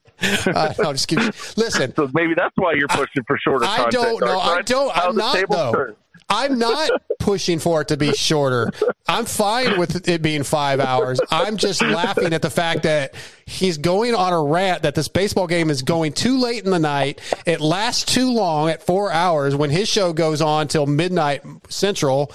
Uh, 0.47 0.73
no, 0.79 0.93
just 0.93 1.07
kidding. 1.07 1.25
Listen, 1.57 1.93
so 1.95 2.09
maybe 2.13 2.33
that's 2.35 2.55
why 2.55 2.73
you're 2.73 2.87
pushing 2.87 3.23
for 3.27 3.37
shorter 3.37 3.65
I 3.65 3.89
don't 3.89 4.21
know. 4.21 4.39
I 4.39 4.61
don't. 4.61 4.95
I'm 4.95 5.15
not 5.15 5.37
though. 5.49 5.95
I'm 6.29 6.57
not 6.57 6.89
pushing 7.19 7.59
for 7.59 7.81
it 7.81 7.89
to 7.89 7.97
be 7.97 8.11
shorter. 8.13 8.71
I'm 9.07 9.25
fine 9.25 9.77
with 9.77 10.07
it 10.09 10.21
being 10.23 10.41
five 10.41 10.79
hours. 10.79 11.19
I'm 11.29 11.57
just 11.57 11.83
laughing 11.83 12.33
at 12.33 12.41
the 12.41 12.49
fact 12.49 12.83
that 12.83 13.13
he's 13.45 13.77
going 13.77 14.15
on 14.15 14.33
a 14.33 14.41
rant 14.41 14.83
that 14.83 14.95
this 14.95 15.07
baseball 15.07 15.45
game 15.45 15.69
is 15.69 15.83
going 15.83 16.13
too 16.13 16.39
late 16.39 16.63
in 16.63 16.71
the 16.71 16.79
night. 16.79 17.21
It 17.45 17.61
lasts 17.61 18.11
too 18.11 18.31
long 18.31 18.69
at 18.69 18.81
four 18.81 19.11
hours 19.11 19.55
when 19.55 19.69
his 19.69 19.87
show 19.87 20.13
goes 20.13 20.41
on 20.41 20.67
till 20.67 20.87
midnight 20.87 21.43
central 21.69 22.31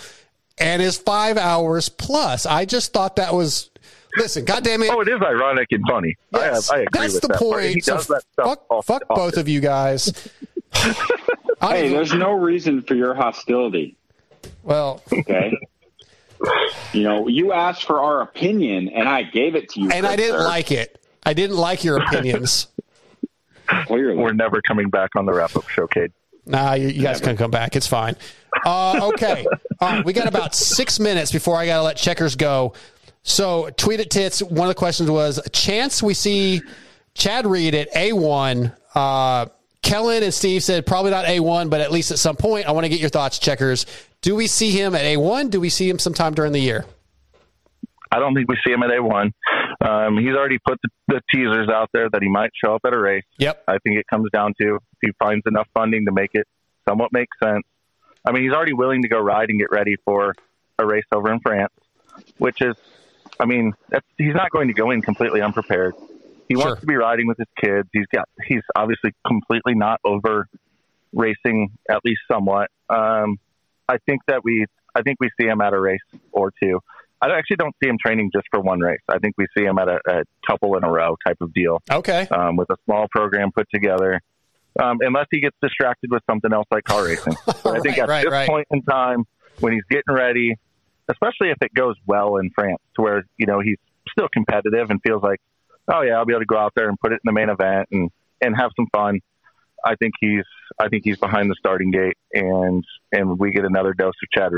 and 0.59 0.81
is 0.81 0.97
five 0.97 1.37
hours 1.37 1.89
plus. 1.89 2.47
I 2.47 2.67
just 2.67 2.93
thought 2.93 3.17
that 3.17 3.35
was. 3.35 3.70
Listen, 4.17 4.45
goddamn 4.45 4.83
it! 4.83 4.91
Oh, 4.91 5.01
it 5.01 5.09
is 5.09 5.21
ironic 5.23 5.69
and 5.71 5.85
funny. 5.89 6.15
Yes, 6.35 6.71
I, 6.71 6.77
I 6.77 6.79
agree 6.81 7.01
that's 7.01 7.13
with 7.15 7.23
the 7.23 7.29
that 7.29 7.39
point. 7.39 7.85
So 7.85 7.95
does 7.97 8.07
that 8.09 8.23
stuff 8.33 8.47
fuck, 8.47 8.67
often- 8.71 8.99
fuck 9.01 9.09
both 9.09 9.37
of 9.37 9.49
you 9.49 9.61
guys. 9.61 10.29
Hey, 11.61 11.91
there's 11.91 12.15
no 12.15 12.33
reason 12.33 12.81
for 12.81 12.95
your 12.95 13.13
hostility. 13.13 13.95
well, 14.63 15.03
Okay. 15.13 15.53
you 16.95 17.03
know, 17.03 17.29
you 17.29 17.53
asked 17.53 17.85
for 17.85 18.01
our 18.01 18.23
opinion, 18.23 18.89
and 18.89 19.07
I 19.07 19.25
gave 19.25 19.55
it 19.55 19.69
to 19.71 19.81
you. 19.81 19.91
and 19.91 20.07
I 20.07 20.17
didn't 20.17 20.39
sir. 20.41 20.45
like 20.45 20.73
it. 20.73 20.99
I 21.23 21.35
didn't 21.35 21.57
like 21.59 21.85
your 21.85 21.99
opinions. 22.03 22.69
Clearly, 23.87 24.17
We're 24.17 24.33
never 24.33 24.63
coming 24.63 24.89
back 24.89 25.17
on 25.17 25.27
the 25.27 25.35
wrap 25.35 25.55
up 25.55 25.69
show, 25.69 25.87
Cade. 25.87 26.13
Nah, 26.47 26.73
you, 26.75 26.89
you 26.89 27.03
guys 27.03 27.21
can 27.21 27.37
come 27.37 27.51
back. 27.51 27.77
It's 27.77 27.87
fine. 27.87 28.17
Uh, 28.65 29.11
okay. 29.13 29.45
All 29.81 29.89
right. 29.91 30.05
We 30.05 30.13
got 30.15 30.27
about 30.29 30.55
six 30.55 30.99
minutes 30.99 31.31
before 31.31 31.57
I 31.57 31.67
got 31.67 31.77
to 31.77 31.83
let 31.83 31.97
Checkerz 31.99 32.37
go. 32.37 32.73
So, 33.23 33.71
tweet 33.77 34.01
at 34.01 34.11
tits. 34.11 34.43
One 34.43 34.69
of 34.69 34.75
the 34.75 34.79
questions 34.79 35.11
was 35.11 35.41
chance 35.53 36.03
we 36.03 36.15
see 36.15 36.63
Chad 37.15 37.47
Reed 37.47 37.75
at 37.75 37.93
A1. 37.93 38.75
Uh, 38.95 39.47
Kellen 39.83 40.23
and 40.23 40.33
Steve 40.33 40.63
said 40.63 40.87
probably 40.87 41.11
not 41.11 41.25
A1, 41.27 41.71
but 41.71 41.81
at 41.81 41.91
least 41.91 42.11
at 42.11 42.19
some 42.19 42.37
point. 42.37 42.67
I 42.67 42.73
want 42.73 42.85
to 42.85 42.89
get 42.89 43.01
your 43.01 43.11
thoughts, 43.11 43.39
Checkerz. 43.39 43.87
Do 44.23 44.35
we 44.35 44.47
see 44.47 44.71
him 44.71 44.95
at 44.95 45.03
A1? 45.03 45.51
Do 45.51 45.61
we 45.61 45.71
see 45.71 45.89
him 45.89 45.99
sometime 45.99 46.35
during 46.35 46.53
the 46.53 46.61
year? 46.61 46.85
I 48.13 48.19
don't 48.19 48.35
think 48.35 48.49
we 48.49 48.57
see 48.65 48.73
him 48.73 48.83
at 48.83 48.91
A1. 48.91 49.33
Um, 49.81 50.19
he's 50.19 50.35
already 50.35 50.59
put 50.59 50.79
the, 50.83 50.89
the 51.09 51.21
teasers 51.33 51.69
out 51.69 51.89
there 51.93 52.11
that 52.11 52.23
he 52.23 52.29
might 52.29 52.51
show 52.63 52.75
up 52.75 52.83
at 52.85 52.93
a 52.93 52.99
race. 52.99 53.25
Yep. 53.39 53.65
I 53.69 53.79
think 53.79 53.99
it 53.99 54.07
comes 54.09 54.29
down 54.33 54.53
to 54.61 54.77
if 54.77 54.83
he 55.01 55.13
finds 55.19 55.43
enough 55.47 55.69
funding 55.73 56.05
to 56.07 56.13
make 56.13 56.31
it 56.35 56.47
somewhat 56.89 57.13
make 57.13 57.29
sense. 57.43 57.65
I 58.27 58.33
mean, 58.33 58.43
he's 58.43 58.53
already 58.53 58.73
willing 58.73 59.03
to 59.03 59.09
go 59.09 59.19
ride 59.19 59.49
and 59.49 59.59
get 59.59 59.71
ready 59.71 59.97
for 60.05 60.35
a 60.79 60.85
race 60.85 61.05
over 61.13 61.33
in 61.33 61.41
France, 61.41 61.73
which 62.37 62.61
is, 62.61 62.75
I 63.41 63.47
mean, 63.47 63.73
that's, 63.89 64.07
he's 64.19 64.35
not 64.35 64.51
going 64.51 64.69
to 64.69 64.75
go 64.75 64.91
in 64.91 65.03
completely 65.03 65.41
unprepared. 65.41 65.95
He 66.49 66.55
Sure. 66.57 66.67
wants 66.67 66.81
to 66.81 66.87
be 66.87 66.97
riding 66.97 67.27
with 67.27 67.39
his 67.39 67.49
kids. 67.61 67.89
He's 67.93 68.07
got, 68.13 68.29
he's 68.47 68.63
obviously 68.77 69.15
completely 69.27 69.75
not 69.75 70.01
over 70.05 70.49
racing, 71.13 71.71
at 71.89 72.05
least 72.05 72.21
somewhat. 72.31 72.71
Um, 72.89 73.39
I 73.89 73.99
think 74.07 74.21
that 74.27 74.45
we, 74.45 74.67
I 74.95 75.03
think 75.03 75.19
we 75.21 75.31
see 75.41 75.47
him 75.47 75.61
at 75.61 75.73
a 75.73 75.81
race 75.81 76.01
or 76.33 76.53
two. 76.63 76.81
I 77.23 77.31
actually 77.37 77.57
don't 77.57 77.75
see 77.83 77.89
him 77.89 77.99
training 78.05 78.31
just 78.35 78.47
for 78.51 78.61
one 78.61 78.81
race. 78.81 79.01
I 79.09 79.19
think 79.19 79.35
we 79.37 79.47
see 79.57 79.65
him 79.65 79.79
at 79.79 79.89
a, 79.89 80.01
a 80.09 80.23
couple 80.47 80.77
in 80.77 80.85
a 80.85 80.91
row 80.91 81.17
type 81.27 81.37
of 81.41 81.53
deal. 81.53 81.83
Okay. 81.91 82.27
Um, 82.31 82.57
with 82.57 82.71
a 82.71 82.77
small 82.85 83.07
program 83.11 83.53
put 83.53 83.69
together, 83.73 84.21
um, 84.81 84.99
unless 85.01 85.27
he 85.31 85.41
gets 85.41 85.57
distracted 85.63 86.11
with 86.11 86.23
something 86.29 86.53
else 86.53 86.67
like 86.71 86.85
car 86.85 87.05
racing. 87.05 87.35
I 87.65 87.81
think 87.81 87.99
at 87.99 88.09
right, 88.09 88.25
this 88.25 88.33
right. 88.33 88.49
point 88.49 88.67
in 88.71 88.83
time, 88.83 89.27
when 89.61 89.73
he's 89.73 89.85
getting 89.91 90.15
ready, 90.15 90.57
especially 91.11 91.51
if 91.51 91.59
it 91.61 91.75
goes 91.75 91.97
well 92.07 92.37
in 92.37 92.51
France, 92.51 92.81
to 92.97 93.03
where 93.03 93.25
you 93.37 93.47
know 93.47 93.61
he's 93.61 93.79
still 94.11 94.29
competitive 94.33 94.91
and 94.91 95.01
feels 95.03 95.23
like, 95.23 95.41
oh 95.93 96.03
yeah, 96.03 96.15
I'll 96.15 96.25
be 96.25 96.33
able 96.33 96.41
to 96.41 96.47
go 96.47 96.59
out 96.59 96.73
there 96.75 96.89
and 96.89 96.99
put 96.99 97.13
it 97.13 97.17
in 97.17 97.21
the 97.25 97.33
main 97.33 97.49
event 97.49 97.89
and 97.91 98.11
and 98.41 98.57
have 98.57 98.71
some 98.77 98.87
fun. 98.93 99.21
I 99.85 99.95
think 99.97 100.15
he's 100.21 100.45
I 100.79 100.89
think 100.89 101.05
he's 101.05 101.19
behind 101.19 101.51
the 101.51 101.57
starting 101.59 101.91
gate, 101.91 102.17
and 102.33 102.85
and 103.13 103.39
we 103.39 103.51
get 103.51 103.65
another 103.65 103.93
dose 103.95 104.15
of 104.23 104.31
Chad. 104.33 104.53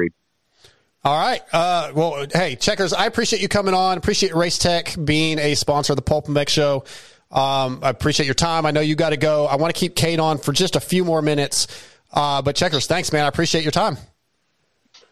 All 1.05 1.19
right. 1.19 1.43
Uh, 1.53 1.91
well, 1.95 2.27
hey, 2.33 2.55
Checkerz, 2.55 2.93
I 2.93 3.07
appreciate 3.07 3.43
you 3.43 3.49
coming 3.49 3.75
on. 3.75 3.99
Appreciate 3.99 4.37
Race 4.37 4.57
Tech 4.57 4.95
being 5.05 5.41
a 5.41 5.57
sponsor 5.57 5.95
of 5.95 5.97
the 5.97 6.03
Pulp 6.03 6.27
MX 6.27 6.49
Show. 6.49 6.85
Um, 7.33 7.81
I 7.83 7.91
appreciate 7.91 8.27
your 8.27 8.37
time. 8.37 8.67
I 8.67 8.71
know 8.71 8.81
you 8.81 8.95
got 8.95 9.11
to 9.11 9.17
go. 9.17 9.47
I 9.47 9.57
want 9.57 9.75
to 9.75 9.79
keep 9.79 9.97
Cade 9.97 10.21
on 10.21 10.39
for 10.39 10.53
just 10.53 10.77
a 10.77 10.81
few 10.81 11.05
more 11.05 11.21
minutes. 11.21 11.67
Uh, 12.13 12.41
but 12.43 12.55
Checkerz, 12.55 12.87
thanks, 12.87 13.13
man. 13.13 13.25
I 13.25 13.29
appreciate 13.29 13.65
your 13.65 13.73
time. 13.73 13.97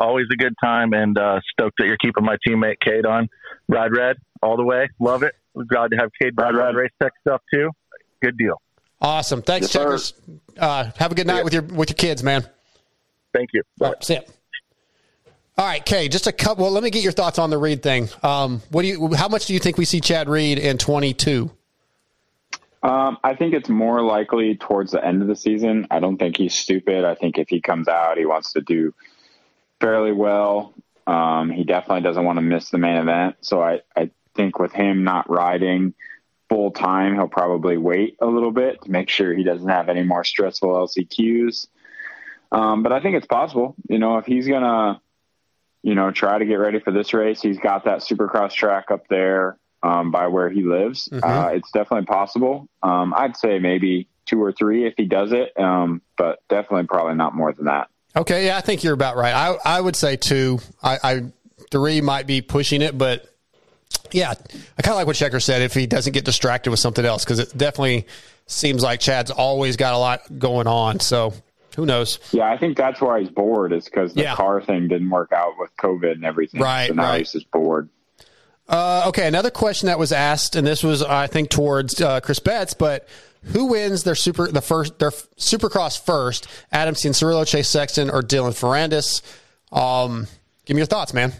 Always 0.00 0.26
a 0.32 0.36
good 0.36 0.54
time, 0.64 0.94
and 0.94 1.16
uh, 1.18 1.40
stoked 1.52 1.76
that 1.78 1.86
you're 1.86 1.98
keeping 1.98 2.24
my 2.24 2.36
teammate 2.46 2.80
Cade 2.80 3.04
on. 3.06 3.28
Ride 3.68 3.92
Red 3.92 4.16
all 4.42 4.56
the 4.56 4.64
way, 4.64 4.88
love 4.98 5.22
it. 5.22 5.34
We're 5.54 5.64
glad 5.64 5.90
to 5.90 5.96
have 5.98 6.10
Cade 6.20 6.32
Ride 6.36 6.54
Red 6.54 6.74
Race 6.74 6.90
Tech 7.02 7.12
stuff 7.20 7.42
too. 7.52 7.70
Good 8.22 8.38
deal. 8.38 8.60
Awesome. 9.02 9.42
Thanks, 9.42 9.66
Yes, 9.66 9.72
Checkerz. 9.72 10.14
Uh, 10.58 10.90
have 10.96 11.12
a 11.12 11.14
good 11.14 11.26
night 11.26 11.44
with 11.44 11.52
your 11.52 11.62
with 11.62 11.90
your 11.90 11.96
kids, 11.96 12.22
man. 12.22 12.46
Thank 13.34 13.50
you. 13.52 13.62
All 13.80 13.92
right, 13.92 14.04
see 14.04 14.14
ya. 14.14 14.20
All 15.58 15.66
right, 15.66 15.84
Kay. 15.84 16.08
Just 16.08 16.26
a 16.26 16.32
couple. 16.32 16.64
Well, 16.64 16.72
let 16.72 16.82
me 16.82 16.90
get 16.90 17.02
your 17.02 17.12
thoughts 17.12 17.38
on 17.38 17.50
the 17.50 17.58
Reed 17.58 17.82
thing. 17.82 18.08
Um, 18.22 18.62
what 18.70 18.82
do 18.82 18.88
you? 18.88 19.14
How 19.14 19.28
much 19.28 19.46
do 19.46 19.52
you 19.52 19.60
think 19.60 19.76
we 19.76 19.84
see 19.84 20.00
Chad 20.00 20.28
Reed 20.28 20.58
in 20.58 20.78
twenty 20.78 21.12
two? 21.12 21.50
Um, 22.82 23.18
I 23.22 23.34
think 23.34 23.52
it's 23.52 23.68
more 23.68 24.00
likely 24.00 24.56
towards 24.56 24.92
the 24.92 25.04
end 25.04 25.20
of 25.20 25.28
the 25.28 25.36
season. 25.36 25.86
I 25.90 26.00
don't 26.00 26.16
think 26.16 26.38
he's 26.38 26.54
stupid. 26.54 27.04
I 27.04 27.14
think 27.14 27.36
if 27.36 27.50
he 27.50 27.60
comes 27.60 27.88
out, 27.88 28.16
he 28.16 28.24
wants 28.24 28.54
to 28.54 28.62
do 28.62 28.94
fairly 29.80 30.12
well. 30.12 30.74
Um, 31.06 31.50
he 31.50 31.64
definitely 31.64 32.02
doesn't 32.02 32.24
want 32.24 32.36
to 32.36 32.42
miss 32.42 32.70
the 32.70 32.78
main 32.78 32.96
event. 32.96 33.36
So 33.40 33.62
I, 33.62 33.80
I 33.96 34.10
think 34.36 34.58
with 34.58 34.72
him 34.72 35.04
not 35.04 35.28
riding 35.28 35.94
full 36.48 36.70
time, 36.70 37.14
he'll 37.14 37.28
probably 37.28 37.76
wait 37.76 38.16
a 38.20 38.26
little 38.26 38.50
bit 38.52 38.82
to 38.82 38.90
make 38.90 39.08
sure 39.08 39.34
he 39.34 39.44
doesn't 39.44 39.68
have 39.68 39.88
any 39.88 40.02
more 40.02 40.24
stressful 40.24 40.68
LCQs. 40.70 41.68
Um, 42.52 42.82
but 42.82 42.92
I 42.92 43.00
think 43.00 43.16
it's 43.16 43.26
possible. 43.26 43.74
You 43.88 43.98
know, 43.98 44.18
if 44.18 44.26
he's 44.26 44.46
gonna, 44.46 45.00
you 45.82 45.94
know, 45.94 46.10
try 46.10 46.38
to 46.38 46.44
get 46.44 46.56
ready 46.56 46.80
for 46.80 46.90
this 46.90 47.14
race, 47.14 47.40
he's 47.40 47.58
got 47.58 47.84
that 47.84 48.00
Supercross 48.00 48.52
track 48.52 48.90
up 48.90 49.06
there 49.08 49.58
um, 49.82 50.10
by 50.10 50.26
where 50.26 50.50
he 50.50 50.62
lives. 50.62 51.08
Mhm. 51.08 51.22
Uh, 51.22 51.50
it's 51.54 51.70
definitely 51.70 52.06
possible. 52.06 52.68
Um, 52.82 53.14
I'd 53.16 53.36
say 53.36 53.58
maybe 53.58 54.08
two 54.26 54.42
or 54.42 54.52
three 54.52 54.86
if 54.86 54.94
he 54.96 55.06
does 55.06 55.32
it, 55.32 55.58
um, 55.58 56.02
but 56.16 56.40
definitely 56.48 56.86
probably 56.86 57.14
not 57.14 57.34
more 57.34 57.52
than 57.52 57.66
that. 57.66 57.88
Okay, 58.16 58.46
yeah, 58.46 58.56
I 58.56 58.60
think 58.60 58.82
you're 58.82 58.94
about 58.94 59.16
right. 59.16 59.32
I 59.34 59.56
I 59.64 59.80
would 59.80 59.96
say 59.96 60.16
two. 60.16 60.58
I, 60.82 60.98
I 61.02 61.22
three 61.70 62.00
might 62.00 62.26
be 62.26 62.40
pushing 62.40 62.82
it, 62.82 62.96
but 62.98 63.26
yeah, 64.10 64.30
I 64.30 64.82
kind 64.82 64.92
of 64.92 64.96
like 64.96 65.06
what 65.06 65.16
Checker 65.16 65.38
said. 65.40 65.62
If 65.62 65.74
he 65.74 65.86
doesn't 65.86 66.12
get 66.12 66.24
distracted 66.24 66.70
with 66.70 66.80
something 66.80 67.04
else, 67.04 67.24
because 67.24 67.38
it 67.38 67.56
definitely 67.56 68.06
seems 68.46 68.82
like 68.82 68.98
Chad's 69.00 69.30
always 69.30 69.76
got 69.76 69.94
a 69.94 69.98
lot 69.98 70.22
going 70.38 70.66
on. 70.66 70.98
So 70.98 71.32
who 71.76 71.86
knows? 71.86 72.18
Yeah, 72.32 72.50
I 72.50 72.56
think 72.58 72.76
that's 72.76 73.00
why 73.00 73.20
he's 73.20 73.30
bored 73.30 73.72
is 73.72 73.84
because 73.84 74.12
the 74.14 74.22
Yeah. 74.22 74.34
car 74.34 74.60
thing 74.60 74.88
didn't 74.88 75.08
work 75.10 75.30
out 75.32 75.52
with 75.58 75.70
COVID 75.76 76.12
and 76.12 76.24
everything. 76.24 76.60
Right, 76.60 76.88
So 76.88 76.94
now 76.94 77.02
right. 77.04 77.18
he's 77.18 77.30
just 77.32 77.48
bored. 77.52 77.88
Uh, 78.68 79.04
okay, 79.08 79.26
another 79.28 79.50
question 79.50 79.86
that 79.86 79.98
was 80.00 80.10
asked, 80.12 80.56
and 80.56 80.66
this 80.66 80.82
was 80.82 81.02
I 81.02 81.28
think 81.28 81.48
towards 81.50 82.00
uh, 82.00 82.18
Chris 82.20 82.40
Betts, 82.40 82.74
but 82.74 83.08
who 83.42 83.66
wins 83.66 84.04
their 84.04 84.14
super 84.14 84.48
the 84.48 84.60
first 84.60 84.98
their 84.98 85.10
Supercross 85.10 85.98
first? 85.98 86.46
Adam 86.72 86.94
Cianciarulo, 86.94 87.46
Chase 87.46 87.68
Sexton, 87.68 88.10
or 88.10 88.22
Dylan 88.22 88.52
Ferrandis? 88.52 89.22
Um, 89.76 90.26
give 90.64 90.74
me 90.74 90.80
your 90.80 90.86
thoughts, 90.86 91.14
man. 91.14 91.32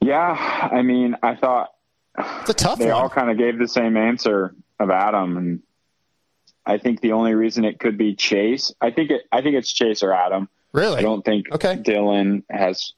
Yeah, 0.00 0.68
I 0.72 0.82
mean, 0.82 1.16
I 1.22 1.34
thought 1.34 1.70
it's 2.16 2.50
a 2.50 2.54
tough 2.54 2.78
they 2.78 2.86
one. 2.86 2.94
all 2.94 3.08
kind 3.08 3.30
of 3.30 3.38
gave 3.38 3.58
the 3.58 3.68
same 3.68 3.96
answer 3.96 4.54
of 4.78 4.90
Adam, 4.90 5.36
and 5.36 5.62
I 6.64 6.78
think 6.78 7.00
the 7.00 7.12
only 7.12 7.34
reason 7.34 7.64
it 7.64 7.80
could 7.80 7.98
be 7.98 8.14
Chase, 8.14 8.72
I 8.80 8.90
think 8.90 9.10
it, 9.10 9.22
I 9.32 9.42
think 9.42 9.56
it's 9.56 9.72
Chase 9.72 10.02
or 10.02 10.12
Adam. 10.12 10.48
Really, 10.72 10.98
I 10.98 11.02
don't 11.02 11.24
think 11.24 11.50
okay. 11.52 11.76
Dylan 11.76 12.44
has 12.50 12.92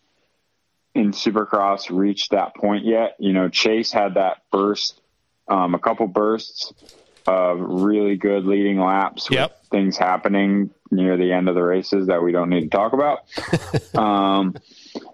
in 0.95 1.13
Supercross 1.13 1.91
reached 1.91 2.33
that 2.33 2.55
point 2.57 2.85
yet. 2.85 3.17
You 3.19 3.33
know, 3.33 3.49
Chase 3.49 3.93
had 3.93 4.15
that 4.15 4.43
burst, 4.51 5.01
um, 5.49 5.75
a 5.75 5.79
couple 5.79 6.07
bursts 6.07 6.73
of 7.29 7.59
really 7.61 8.17
good 8.17 8.45
leading 8.45 8.81
laps 8.81 9.29
with 9.31 9.51
things 9.71 9.97
happening 9.97 10.71
near 10.91 11.17
the 11.17 11.33
end 11.33 11.49
of 11.49 11.55
the 11.55 11.63
races 11.63 12.07
that 12.07 12.23
we 12.23 12.33
don't 12.33 12.49
need 12.49 12.63
to 12.63 12.69
talk 12.69 12.93
about. 12.93 13.21
um, 13.99 14.55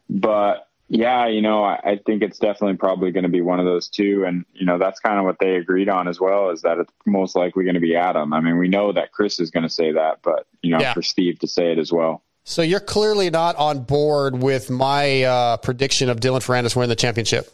but 0.09 0.68
yeah, 0.89 1.26
you 1.26 1.40
know, 1.40 1.64
I, 1.64 1.80
I 1.82 2.01
think 2.05 2.22
it's 2.22 2.39
definitely 2.39 2.76
probably 2.76 3.12
going 3.12 3.22
to 3.22 3.30
be 3.30 3.40
one 3.40 3.59
of 3.59 3.64
those 3.64 3.89
two. 3.89 4.24
And, 4.26 4.44
you 4.52 4.66
know, 4.66 4.78
that's 4.78 5.01
kind 5.01 5.18
of 5.18 5.24
what 5.24 5.39
they 5.40 5.56
agreed 5.56 5.89
on 5.89 6.06
as 6.06 6.20
well 6.20 6.51
is 6.51 6.60
that 6.62 6.78
it's 6.78 6.93
most 7.06 7.34
likely 7.34 7.64
going 7.64 7.74
to 7.74 7.80
be 7.80 7.97
Adam. 7.97 8.34
I 8.34 8.40
mean, 8.40 8.59
we 8.59 8.68
know 8.68 8.93
that 8.93 9.10
Chris 9.12 9.40
is 9.40 9.51
going 9.51 9.62
to 9.62 9.70
say 9.70 9.93
that, 9.93 10.18
but, 10.22 10.47
you 10.60 10.70
know, 10.70 10.80
Yeah. 10.80 10.93
for 10.93 11.01
Steve 11.01 11.39
to 11.39 11.47
say 11.47 11.72
it 11.72 11.78
as 11.78 11.90
well. 11.90 12.22
So 12.44 12.60
you're 12.60 12.80
clearly 12.80 13.30
not 13.30 13.56
on 13.56 13.84
board 13.84 14.43
with 14.43 14.68
my 14.68 15.22
uh, 15.22 15.56
prediction 15.59 16.10
of 16.10 16.20
Dylan 16.20 16.40
Ferrandis 16.44 16.76
winning 16.76 16.90
the 16.90 16.97
championship. 16.97 17.48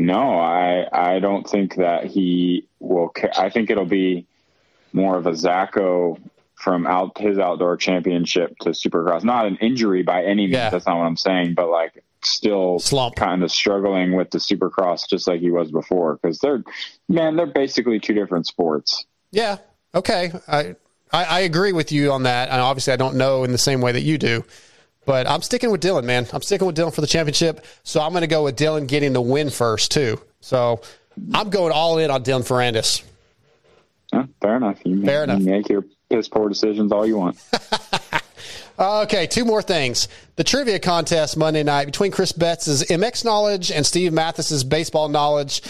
No, 0.00 0.40
I 0.40 0.86
I 0.90 1.18
don't 1.18 1.46
think 1.46 1.76
that 1.76 2.06
he 2.06 2.66
will. 2.78 3.10
Ca- 3.10 3.34
I 3.36 3.50
think 3.50 3.68
it'll 3.68 3.84
be 3.84 4.26
more 4.94 5.18
of 5.18 5.26
a 5.26 5.32
Zacho 5.32 6.18
from 6.54 6.86
out 6.86 7.18
his 7.18 7.38
outdoor 7.38 7.76
championship 7.76 8.56
to 8.60 8.70
Supercross. 8.70 9.24
Not 9.24 9.44
an 9.44 9.56
injury 9.56 10.02
by 10.02 10.24
any 10.24 10.46
means. 10.46 10.52
That's 10.70 10.86
not 10.86 10.96
what 10.96 11.04
I'm 11.04 11.18
saying. 11.18 11.52
But 11.52 11.68
like 11.68 12.02
still 12.22 12.78
kind 13.14 13.42
of 13.42 13.52
struggling 13.52 14.16
with 14.16 14.30
the 14.30 14.38
Supercross 14.38 15.06
just 15.06 15.28
like 15.28 15.40
he 15.40 15.50
was 15.50 15.70
before 15.70 16.14
because 16.16 16.38
they're 16.38 16.64
man 17.10 17.36
they're 17.36 17.44
basically 17.44 18.00
two 18.00 18.14
different 18.14 18.46
sports. 18.46 19.04
Yeah. 19.32 19.58
Okay. 19.94 20.32
I, 20.48 20.76
I 21.12 21.24
I 21.24 21.40
agree 21.40 21.72
with 21.72 21.92
you 21.92 22.10
on 22.12 22.22
that. 22.22 22.48
And 22.48 22.58
obviously, 22.62 22.94
I 22.94 22.96
don't 22.96 23.16
know 23.16 23.44
in 23.44 23.52
the 23.52 23.58
same 23.58 23.82
way 23.82 23.92
that 23.92 24.02
you 24.02 24.16
do, 24.16 24.46
but 25.10 25.28
I'm 25.28 25.42
sticking 25.42 25.72
with 25.72 25.82
Dylan, 25.82 26.04
man. 26.04 26.24
I'm 26.32 26.40
sticking 26.40 26.68
with 26.68 26.76
Dylan 26.76 26.94
for 26.94 27.00
the 27.00 27.06
championship. 27.08 27.64
So 27.82 28.00
I'm 28.00 28.12
going 28.12 28.20
to 28.20 28.28
go 28.28 28.44
with 28.44 28.54
Dylan 28.54 28.86
getting 28.86 29.12
the 29.12 29.20
win 29.20 29.50
first 29.50 29.90
too. 29.90 30.20
So 30.40 30.82
I'm 31.34 31.50
going 31.50 31.72
all 31.72 31.98
in 31.98 32.12
on 32.12 32.22
Dylan 32.22 32.46
Ferrandis. 32.46 33.02
Fair 34.40 34.56
enough. 34.56 34.78
You, 34.84 35.04
Fair 35.04 35.28
you 35.28 35.44
make 35.44 35.68
your 35.68 35.84
piss 36.08 36.28
poor 36.28 36.48
decisions 36.48 36.92
all 36.92 37.04
you 37.04 37.18
want. 37.18 37.42
Okay, 38.78 39.26
two 39.26 39.44
more 39.44 39.60
things. 39.60 40.08
The 40.36 40.44
trivia 40.44 40.78
contest 40.78 41.36
Monday 41.36 41.62
night 41.62 41.84
between 41.84 42.12
Chris 42.12 42.32
Betts' 42.32 42.82
MX 42.84 43.26
knowledge 43.26 43.70
and 43.70 43.84
Steve 43.84 44.10
Matthes's 44.10 44.64
baseball 44.64 45.10
knowledge. 45.10 45.60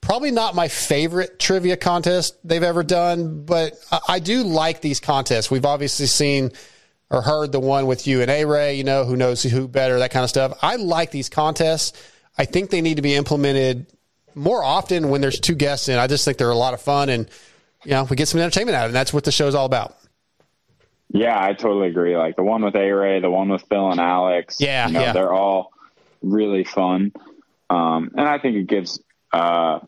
Probably 0.00 0.30
not 0.30 0.54
my 0.54 0.68
favorite 0.68 1.38
trivia 1.38 1.76
contest 1.76 2.38
they've 2.44 2.62
ever 2.62 2.82
done, 2.82 3.44
but 3.44 3.74
I- 3.92 4.00
I 4.08 4.18
do 4.20 4.44
like 4.44 4.80
these 4.80 4.98
contests. 4.98 5.50
We've 5.50 5.66
obviously 5.66 6.06
seen 6.06 6.52
or 7.10 7.22
heard 7.22 7.52
the 7.52 7.60
one 7.60 7.86
with 7.86 8.06
you 8.06 8.20
and 8.20 8.30
A 8.30 8.44
Ray, 8.44 8.74
you 8.74 8.84
know, 8.84 9.04
who 9.04 9.16
knows 9.16 9.42
who 9.42 9.66
better, 9.66 9.98
that 9.98 10.10
kind 10.10 10.24
of 10.24 10.30
stuff. 10.30 10.58
I 10.62 10.76
like 10.76 11.10
these 11.10 11.28
contests. 11.28 11.92
I 12.36 12.44
think 12.44 12.70
they 12.70 12.80
need 12.80 12.96
to 12.96 13.02
be 13.02 13.14
implemented 13.14 13.86
more 14.34 14.62
often 14.62 15.08
when 15.08 15.20
there's 15.20 15.40
two 15.40 15.54
guests 15.54 15.88
in. 15.88 15.98
I 15.98 16.06
just 16.06 16.24
think 16.24 16.38
they're 16.38 16.50
a 16.50 16.54
lot 16.54 16.74
of 16.74 16.80
fun 16.80 17.08
and, 17.08 17.28
you 17.84 17.92
know, 17.92 18.04
we 18.04 18.16
get 18.16 18.28
some 18.28 18.40
entertainment 18.40 18.76
out 18.76 18.84
of 18.84 18.86
it. 18.86 18.88
And 18.90 18.96
that's 18.96 19.12
what 19.12 19.24
the 19.24 19.32
show's 19.32 19.54
all 19.54 19.66
about. 19.66 19.96
Yeah, 21.10 21.42
I 21.42 21.54
totally 21.54 21.88
agree. 21.88 22.16
Like 22.16 22.36
the 22.36 22.42
one 22.42 22.62
with 22.62 22.74
A 22.74 22.90
Ray, 22.90 23.20
the 23.20 23.30
one 23.30 23.48
with 23.48 23.62
Phil 23.62 23.90
and 23.90 24.00
Alex. 24.00 24.58
Yeah, 24.60 24.86
you 24.86 24.92
know, 24.92 25.00
yeah. 25.00 25.12
they're 25.12 25.32
all 25.32 25.72
really 26.22 26.64
fun. 26.64 27.12
Um, 27.70 28.10
and 28.14 28.28
I 28.28 28.38
think 28.38 28.56
it 28.56 28.66
gives 28.66 29.00
uh, 29.32 29.80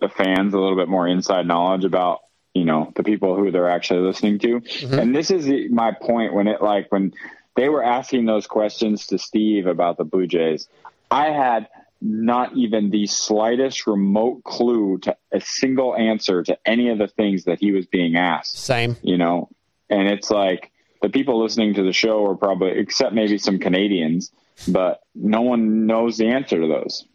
the 0.00 0.10
fans 0.10 0.52
a 0.52 0.58
little 0.58 0.76
bit 0.76 0.88
more 0.88 1.08
inside 1.08 1.46
knowledge 1.46 1.84
about 1.84 2.20
you 2.54 2.64
know 2.64 2.92
the 2.94 3.02
people 3.02 3.36
who 3.36 3.50
they're 3.50 3.70
actually 3.70 4.00
listening 4.00 4.38
to. 4.40 4.60
Mm-hmm. 4.60 4.98
And 4.98 5.14
this 5.16 5.30
is 5.30 5.70
my 5.70 5.92
point 5.92 6.34
when 6.34 6.48
it 6.48 6.62
like 6.62 6.90
when 6.90 7.12
they 7.56 7.68
were 7.68 7.82
asking 7.82 8.26
those 8.26 8.46
questions 8.46 9.06
to 9.08 9.18
Steve 9.18 9.66
about 9.66 9.96
the 9.96 10.04
Blue 10.04 10.26
Jays, 10.26 10.68
I 11.10 11.30
had 11.30 11.68
not 12.00 12.56
even 12.56 12.90
the 12.90 13.06
slightest 13.06 13.86
remote 13.86 14.42
clue 14.42 14.98
to 14.98 15.16
a 15.32 15.40
single 15.40 15.94
answer 15.94 16.42
to 16.42 16.58
any 16.66 16.88
of 16.88 16.98
the 16.98 17.06
things 17.06 17.44
that 17.44 17.60
he 17.60 17.70
was 17.70 17.86
being 17.86 18.16
asked. 18.16 18.58
Same. 18.58 18.96
You 19.02 19.18
know, 19.18 19.48
and 19.88 20.08
it's 20.08 20.30
like 20.30 20.72
the 21.00 21.08
people 21.08 21.42
listening 21.42 21.74
to 21.74 21.84
the 21.84 21.92
show 21.92 22.26
are 22.26 22.36
probably, 22.36 22.70
except 22.72 23.14
maybe 23.14 23.38
some 23.38 23.58
Canadians, 23.58 24.32
but 24.66 25.02
no 25.14 25.42
one 25.42 25.86
knows 25.86 26.16
the 26.16 26.28
answer 26.28 26.60
to 26.60 26.66
those. 26.66 27.06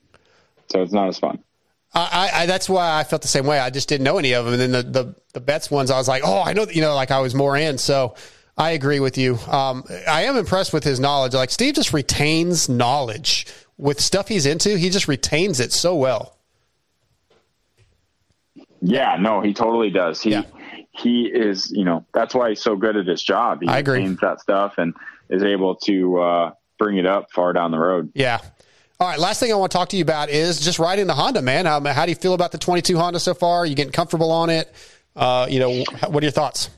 So 0.71 0.81
it's 0.81 0.93
not 0.93 1.07
as 1.09 1.19
fun. 1.19 1.39
I, 1.99 2.29
I, 2.33 2.45
that's 2.45 2.69
why 2.69 2.99
I 2.99 3.03
felt 3.03 3.21
the 3.21 3.27
same 3.27 3.45
way. 3.45 3.59
I 3.59 3.69
just 3.69 3.89
didn't 3.89 4.03
know 4.03 4.17
any 4.17 4.33
of 4.33 4.45
them. 4.45 4.53
And 4.53 4.61
then 4.61 4.71
the, 4.71 5.03
the, 5.03 5.15
the 5.33 5.39
Betts 5.39 5.71
ones, 5.71 5.89
I 5.89 5.97
was 5.97 6.07
like, 6.07 6.21
oh, 6.25 6.41
I 6.41 6.53
know, 6.53 6.67
you 6.69 6.81
know, 6.81 6.93
like 6.95 7.11
I 7.11 7.19
was 7.19 7.33
more 7.33 7.57
in. 7.57 7.77
So 7.77 8.15
I 8.57 8.71
agree 8.71 8.99
with 8.99 9.17
you. 9.17 9.37
Um, 9.47 9.83
I 10.07 10.23
am 10.23 10.37
impressed 10.37 10.73
with 10.73 10.83
his 10.83 10.99
knowledge. 10.99 11.33
Like 11.33 11.49
Steve 11.49 11.73
just 11.73 11.93
retains 11.93 12.69
knowledge 12.69 13.47
with 13.77 13.99
stuff 13.99 14.27
he's 14.27 14.45
into. 14.45 14.77
He 14.77 14.89
just 14.89 15.07
retains 15.07 15.59
it 15.59 15.71
so 15.73 15.95
well. 15.95 16.37
Yeah, 18.81 19.17
no, 19.19 19.41
he 19.41 19.53
totally 19.53 19.89
does. 19.89 20.21
He 20.21 20.39
he 20.91 21.25
is, 21.25 21.71
you 21.71 21.83
know, 21.83 22.05
that's 22.13 22.33
why 22.33 22.49
he's 22.49 22.61
so 22.61 22.75
good 22.75 22.95
at 22.95 23.05
his 23.05 23.21
job. 23.21 23.61
He 23.61 23.67
I 23.67 23.79
agree. 23.79 23.99
retains 23.99 24.19
that 24.19 24.39
stuff 24.39 24.75
and 24.77 24.93
is 25.29 25.43
able 25.43 25.75
to 25.75 26.19
uh, 26.19 26.51
bring 26.77 26.97
it 26.97 27.05
up 27.05 27.31
far 27.31 27.53
down 27.53 27.71
the 27.71 27.79
road. 27.79 28.11
Yeah. 28.13 28.39
All 28.99 29.07
right. 29.07 29.19
Last 29.19 29.39
thing 29.39 29.51
I 29.51 29.55
want 29.55 29.71
to 29.71 29.77
talk 29.77 29.89
to 29.89 29.97
you 29.97 30.01
about 30.01 30.29
is 30.29 30.59
just 30.59 30.79
riding 30.79 31.05
the 31.05 31.13
Honda, 31.13 31.43
man. 31.43 31.67
Um, 31.67 31.85
how 31.85 32.05
do 32.05 32.11
you 32.11 32.15
feel 32.15 32.33
about 32.33 32.51
the 32.51 32.57
22 32.57 32.97
Honda 32.97 33.19
so 33.19 33.35
far? 33.35 33.59
Are 33.59 33.65
you 33.65 33.75
getting 33.75 33.91
comfortable 33.91 34.31
on 34.31 34.49
it? 34.49 34.73
Uh, 35.15 35.45
you 35.47 35.59
know, 35.59 35.83
what 36.07 36.23
are 36.23 36.25
your 36.25 36.31
thoughts? 36.31 36.71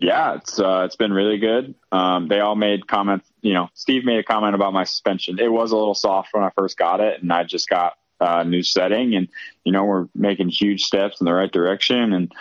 Yeah, 0.00 0.34
it's 0.34 0.58
uh, 0.58 0.82
it's 0.84 0.96
been 0.96 1.12
really 1.12 1.38
good. 1.38 1.76
Um, 1.92 2.26
they 2.26 2.40
all 2.40 2.56
made 2.56 2.88
comments. 2.88 3.28
You 3.40 3.54
know, 3.54 3.68
Steve 3.74 4.04
made 4.04 4.18
a 4.18 4.24
comment 4.24 4.56
about 4.56 4.72
my 4.72 4.82
suspension. 4.82 5.38
It 5.38 5.50
was 5.50 5.70
a 5.70 5.76
little 5.76 5.94
soft 5.94 6.30
when 6.32 6.42
I 6.42 6.50
first 6.50 6.76
got 6.76 7.00
it, 7.00 7.22
and 7.22 7.32
I 7.32 7.44
just 7.44 7.68
got 7.68 7.94
uh, 8.20 8.42
new 8.42 8.62
setting, 8.62 9.14
and 9.14 9.28
you 9.64 9.72
know 9.72 9.84
we're 9.84 10.08
making 10.14 10.48
huge 10.48 10.82
steps 10.82 11.20
in 11.20 11.24
the 11.24 11.34
right 11.34 11.50
direction. 11.50 12.12
And 12.12 12.32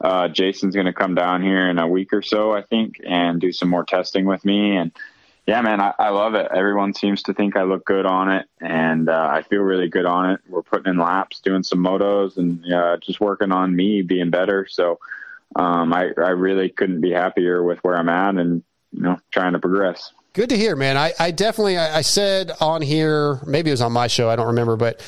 uh, 0.00 0.28
Jason's 0.28 0.74
going 0.74 0.86
to 0.86 0.92
come 0.92 1.14
down 1.14 1.42
here 1.42 1.68
in 1.70 1.78
a 1.78 1.86
week 1.88 2.12
or 2.12 2.22
so, 2.22 2.52
I 2.52 2.62
think, 2.62 3.00
and 3.04 3.40
do 3.40 3.52
some 3.52 3.68
more 3.68 3.84
testing 3.84 4.26
with 4.26 4.44
me. 4.44 4.76
And 4.76 4.90
yeah, 5.46 5.60
man, 5.60 5.80
I, 5.80 5.92
I 5.98 6.08
love 6.08 6.34
it. 6.34 6.48
Everyone 6.54 6.94
seems 6.94 7.22
to 7.24 7.34
think 7.34 7.56
I 7.56 7.64
look 7.64 7.84
good 7.84 8.06
on 8.06 8.30
it, 8.30 8.46
and 8.60 9.08
uh, 9.08 9.28
I 9.30 9.42
feel 9.42 9.60
really 9.60 9.88
good 9.88 10.06
on 10.06 10.30
it. 10.30 10.40
We're 10.48 10.62
putting 10.62 10.90
in 10.90 10.98
laps, 10.98 11.40
doing 11.40 11.62
some 11.62 11.80
motos, 11.80 12.38
and 12.38 12.64
uh, 12.72 12.96
just 12.96 13.20
working 13.20 13.52
on 13.52 13.76
me 13.76 14.00
being 14.00 14.30
better. 14.30 14.66
So 14.68 14.98
um, 15.56 15.92
I, 15.92 16.10
I 16.16 16.30
really 16.30 16.70
couldn't 16.70 17.02
be 17.02 17.10
happier 17.10 17.62
with 17.62 17.78
where 17.80 17.96
I'm 17.96 18.08
at, 18.08 18.36
and 18.36 18.62
you 18.92 19.02
know, 19.02 19.18
trying 19.30 19.52
to 19.52 19.58
progress. 19.58 20.12
Good 20.32 20.48
to 20.48 20.56
hear, 20.56 20.76
man. 20.76 20.96
I, 20.96 21.12
I 21.20 21.30
definitely, 21.30 21.76
I, 21.76 21.98
I 21.98 22.00
said 22.00 22.50
on 22.60 22.80
here, 22.80 23.40
maybe 23.46 23.70
it 23.70 23.74
was 23.74 23.82
on 23.82 23.92
my 23.92 24.06
show, 24.06 24.30
I 24.30 24.36
don't 24.36 24.48
remember, 24.48 24.76
but 24.76 25.00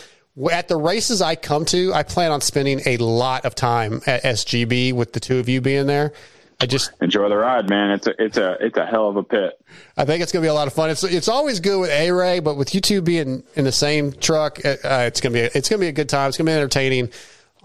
at 0.52 0.68
the 0.68 0.76
races 0.76 1.22
I 1.22 1.34
come 1.34 1.64
to, 1.66 1.94
I 1.94 2.02
plan 2.02 2.30
on 2.30 2.42
spending 2.42 2.80
a 2.84 2.98
lot 2.98 3.44
of 3.46 3.54
time 3.54 4.02
at 4.06 4.22
SGB 4.22 4.92
with 4.92 5.14
the 5.14 5.20
two 5.20 5.38
of 5.38 5.48
you 5.48 5.60
being 5.60 5.86
there. 5.86 6.12
I 6.58 6.66
just 6.66 6.90
enjoy 7.02 7.28
the 7.28 7.36
ride, 7.36 7.68
man. 7.68 7.90
It's 7.90 8.06
a 8.06 8.22
it's 8.22 8.36
a 8.38 8.56
it's 8.60 8.78
a 8.78 8.86
hell 8.86 9.08
of 9.08 9.16
a 9.16 9.22
pit. 9.22 9.60
I 9.96 10.06
think 10.06 10.22
it's 10.22 10.32
going 10.32 10.42
to 10.42 10.46
be 10.46 10.50
a 10.50 10.54
lot 10.54 10.66
of 10.66 10.72
fun. 10.72 10.88
It's 10.88 11.04
it's 11.04 11.28
always 11.28 11.60
good 11.60 11.80
with 11.80 11.90
A 11.90 12.10
Ray, 12.10 12.40
but 12.40 12.56
with 12.56 12.74
you 12.74 12.80
two 12.80 13.02
being 13.02 13.42
in 13.56 13.64
the 13.64 13.72
same 13.72 14.12
truck, 14.12 14.64
uh, 14.64 14.76
it's 14.82 15.20
going 15.20 15.34
to 15.34 15.38
be 15.38 15.58
it's 15.58 15.68
going 15.68 15.78
to 15.80 15.84
be 15.84 15.88
a 15.88 15.92
good 15.92 16.08
time. 16.08 16.28
It's 16.28 16.38
going 16.38 16.46
to 16.46 16.52
be 16.52 16.56
entertaining. 16.56 17.10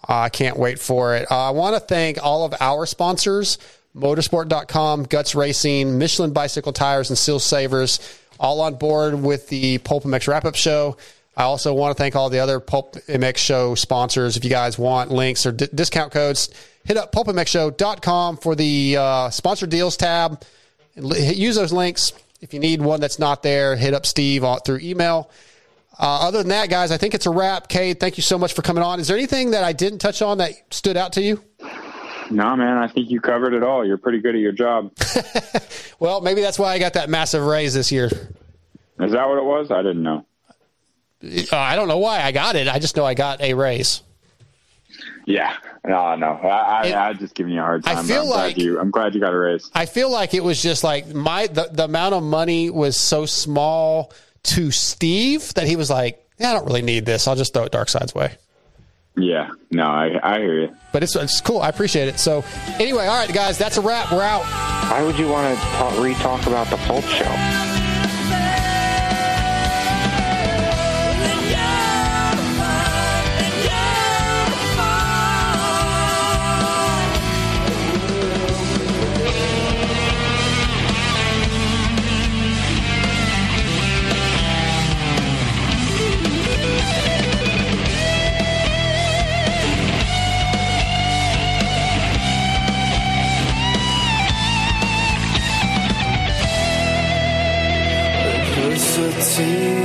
Uh, 0.09 0.19
I 0.19 0.29
can't 0.29 0.57
wait 0.57 0.77
for 0.77 1.15
it. 1.15 1.31
Uh, 1.31 1.47
I 1.47 1.51
want 1.51 1.75
to 1.75 1.79
thank 1.79 2.21
all 2.21 2.43
of 2.43 2.53
our 2.59 2.85
sponsors: 2.85 3.59
Motosport.com, 3.95 5.03
Guts 5.03 5.35
Racing, 5.35 5.97
Michelin 5.97 6.33
Bicycle 6.33 6.73
Tires, 6.73 7.09
and 7.09 7.17
Seal 7.17 7.39
Savers, 7.39 8.19
all 8.39 8.59
on 8.59 8.75
board 8.75 9.21
with 9.21 9.47
the 9.47 9.77
Pulp 9.79 10.03
MX 10.03 10.27
Wrap 10.27 10.43
Up 10.43 10.55
Show. 10.55 10.97
I 11.35 11.43
also 11.43 11.73
want 11.73 11.95
to 11.95 12.01
thank 12.01 12.15
all 12.15 12.29
the 12.29 12.39
other 12.39 12.59
Pulp 12.59 12.95
MX 12.95 13.37
Show 13.37 13.75
sponsors. 13.75 14.35
If 14.35 14.43
you 14.43 14.49
guys 14.49 14.77
want 14.77 15.11
links 15.11 15.45
or 15.45 15.51
d- 15.51 15.67
discount 15.73 16.11
codes, 16.11 16.49
hit 16.83 16.97
up 16.97 17.11
pulpmxshow.com 17.11 18.37
for 18.37 18.55
the 18.55 18.97
uh, 18.97 19.29
sponsor 19.29 19.65
deals 19.65 19.95
tab. 19.95 20.43
Use 20.95 21.55
those 21.55 21.71
links. 21.71 22.11
If 22.41 22.53
you 22.53 22.59
need 22.59 22.81
one 22.81 22.99
that's 22.99 23.19
not 23.19 23.43
there, 23.43 23.75
hit 23.75 23.93
up 23.93 24.05
Steve 24.05 24.43
through 24.65 24.79
email. 24.81 25.31
Uh, 25.99 26.27
other 26.27 26.39
than 26.39 26.49
that, 26.49 26.69
guys, 26.69 26.91
I 26.91 26.97
think 26.97 27.13
it's 27.13 27.27
a 27.27 27.29
wrap. 27.29 27.67
Cade, 27.67 27.99
thank 27.99 28.17
you 28.17 28.23
so 28.23 28.37
much 28.37 28.53
for 28.53 28.61
coming 28.61 28.83
on. 28.83 28.99
Is 28.99 29.07
there 29.07 29.17
anything 29.17 29.51
that 29.51 29.63
I 29.63 29.71
didn't 29.71 29.99
touch 29.99 30.21
on 30.21 30.39
that 30.39 30.53
stood 30.71 30.97
out 30.97 31.13
to 31.13 31.21
you? 31.21 31.41
No, 32.31 32.55
man, 32.55 32.77
I 32.77 32.87
think 32.87 33.09
you 33.09 33.21
covered 33.21 33.53
it 33.53 33.61
all. 33.61 33.85
You're 33.85 33.97
pretty 33.97 34.19
good 34.19 34.35
at 34.35 34.41
your 34.41 34.53
job. 34.53 34.91
well, 35.99 36.21
maybe 36.21 36.41
that's 36.41 36.57
why 36.57 36.73
I 36.73 36.79
got 36.79 36.93
that 36.93 37.09
massive 37.09 37.45
raise 37.45 37.73
this 37.73 37.91
year. 37.91 38.05
Is 38.07 39.11
that 39.11 39.27
what 39.27 39.37
it 39.37 39.43
was? 39.43 39.69
I 39.69 39.81
didn't 39.83 40.03
know. 40.03 40.25
Uh, 41.23 41.57
I 41.57 41.75
don't 41.75 41.87
know 41.87 41.99
why 41.99 42.21
I 42.21 42.31
got 42.31 42.55
it. 42.55 42.67
I 42.67 42.79
just 42.79 42.95
know 42.95 43.05
I 43.05 43.13
got 43.13 43.41
a 43.41 43.53
raise. 43.53 44.01
Yeah, 45.25 45.55
no, 45.85 46.15
no. 46.15 46.27
I, 46.27 46.91
I, 46.91 47.09
I 47.09 47.13
just 47.13 47.35
giving 47.35 47.53
you 47.53 47.59
a 47.59 47.63
hard 47.63 47.83
time. 47.83 47.97
I 47.97 48.03
feel 48.03 48.23
I'm 48.23 48.29
like 48.29 48.55
glad 48.55 48.63
you. 48.63 48.79
I'm 48.79 48.91
glad 48.91 49.13
you 49.13 49.21
got 49.21 49.33
a 49.33 49.37
raise. 49.37 49.69
I 49.73 49.85
feel 49.85 50.09
like 50.09 50.33
it 50.33 50.43
was 50.43 50.61
just 50.61 50.83
like 50.83 51.13
my 51.13 51.47
the, 51.47 51.69
the 51.71 51.85
amount 51.85 52.15
of 52.15 52.23
money 52.23 52.69
was 52.69 52.97
so 52.97 53.25
small 53.25 54.11
to 54.43 54.71
Steve 54.71 55.53
that 55.53 55.67
he 55.67 55.75
was 55.75 55.89
like, 55.89 56.25
yeah, 56.39 56.51
I 56.51 56.53
don't 56.53 56.65
really 56.65 56.81
need 56.81 57.05
this. 57.05 57.27
I'll 57.27 57.35
just 57.35 57.53
throw 57.53 57.63
it 57.63 57.71
Darkside's 57.71 58.15
way. 58.15 58.35
Yeah, 59.15 59.49
no, 59.69 59.83
I, 59.83 60.19
I 60.23 60.39
hear 60.39 60.61
you. 60.61 60.75
But 60.91 61.03
it's 61.03 61.15
it's 61.15 61.39
cool. 61.41 61.61
I 61.61 61.69
appreciate 61.69 62.07
it. 62.07 62.19
So 62.19 62.43
anyway, 62.79 63.05
all 63.05 63.19
right, 63.19 63.31
guys, 63.31 63.57
that's 63.57 63.77
a 63.77 63.81
wrap. 63.81 64.11
We're 64.11 64.23
out. 64.23 64.43
Why 64.89 65.03
would 65.03 65.19
you 65.19 65.27
want 65.27 65.55
to 65.55 65.63
talk, 65.65 65.99
re-talk 65.99 66.47
about 66.47 66.67
the 66.69 66.77
Pulp 66.77 67.03
Show? 67.05 67.80
Sim. 99.21 99.80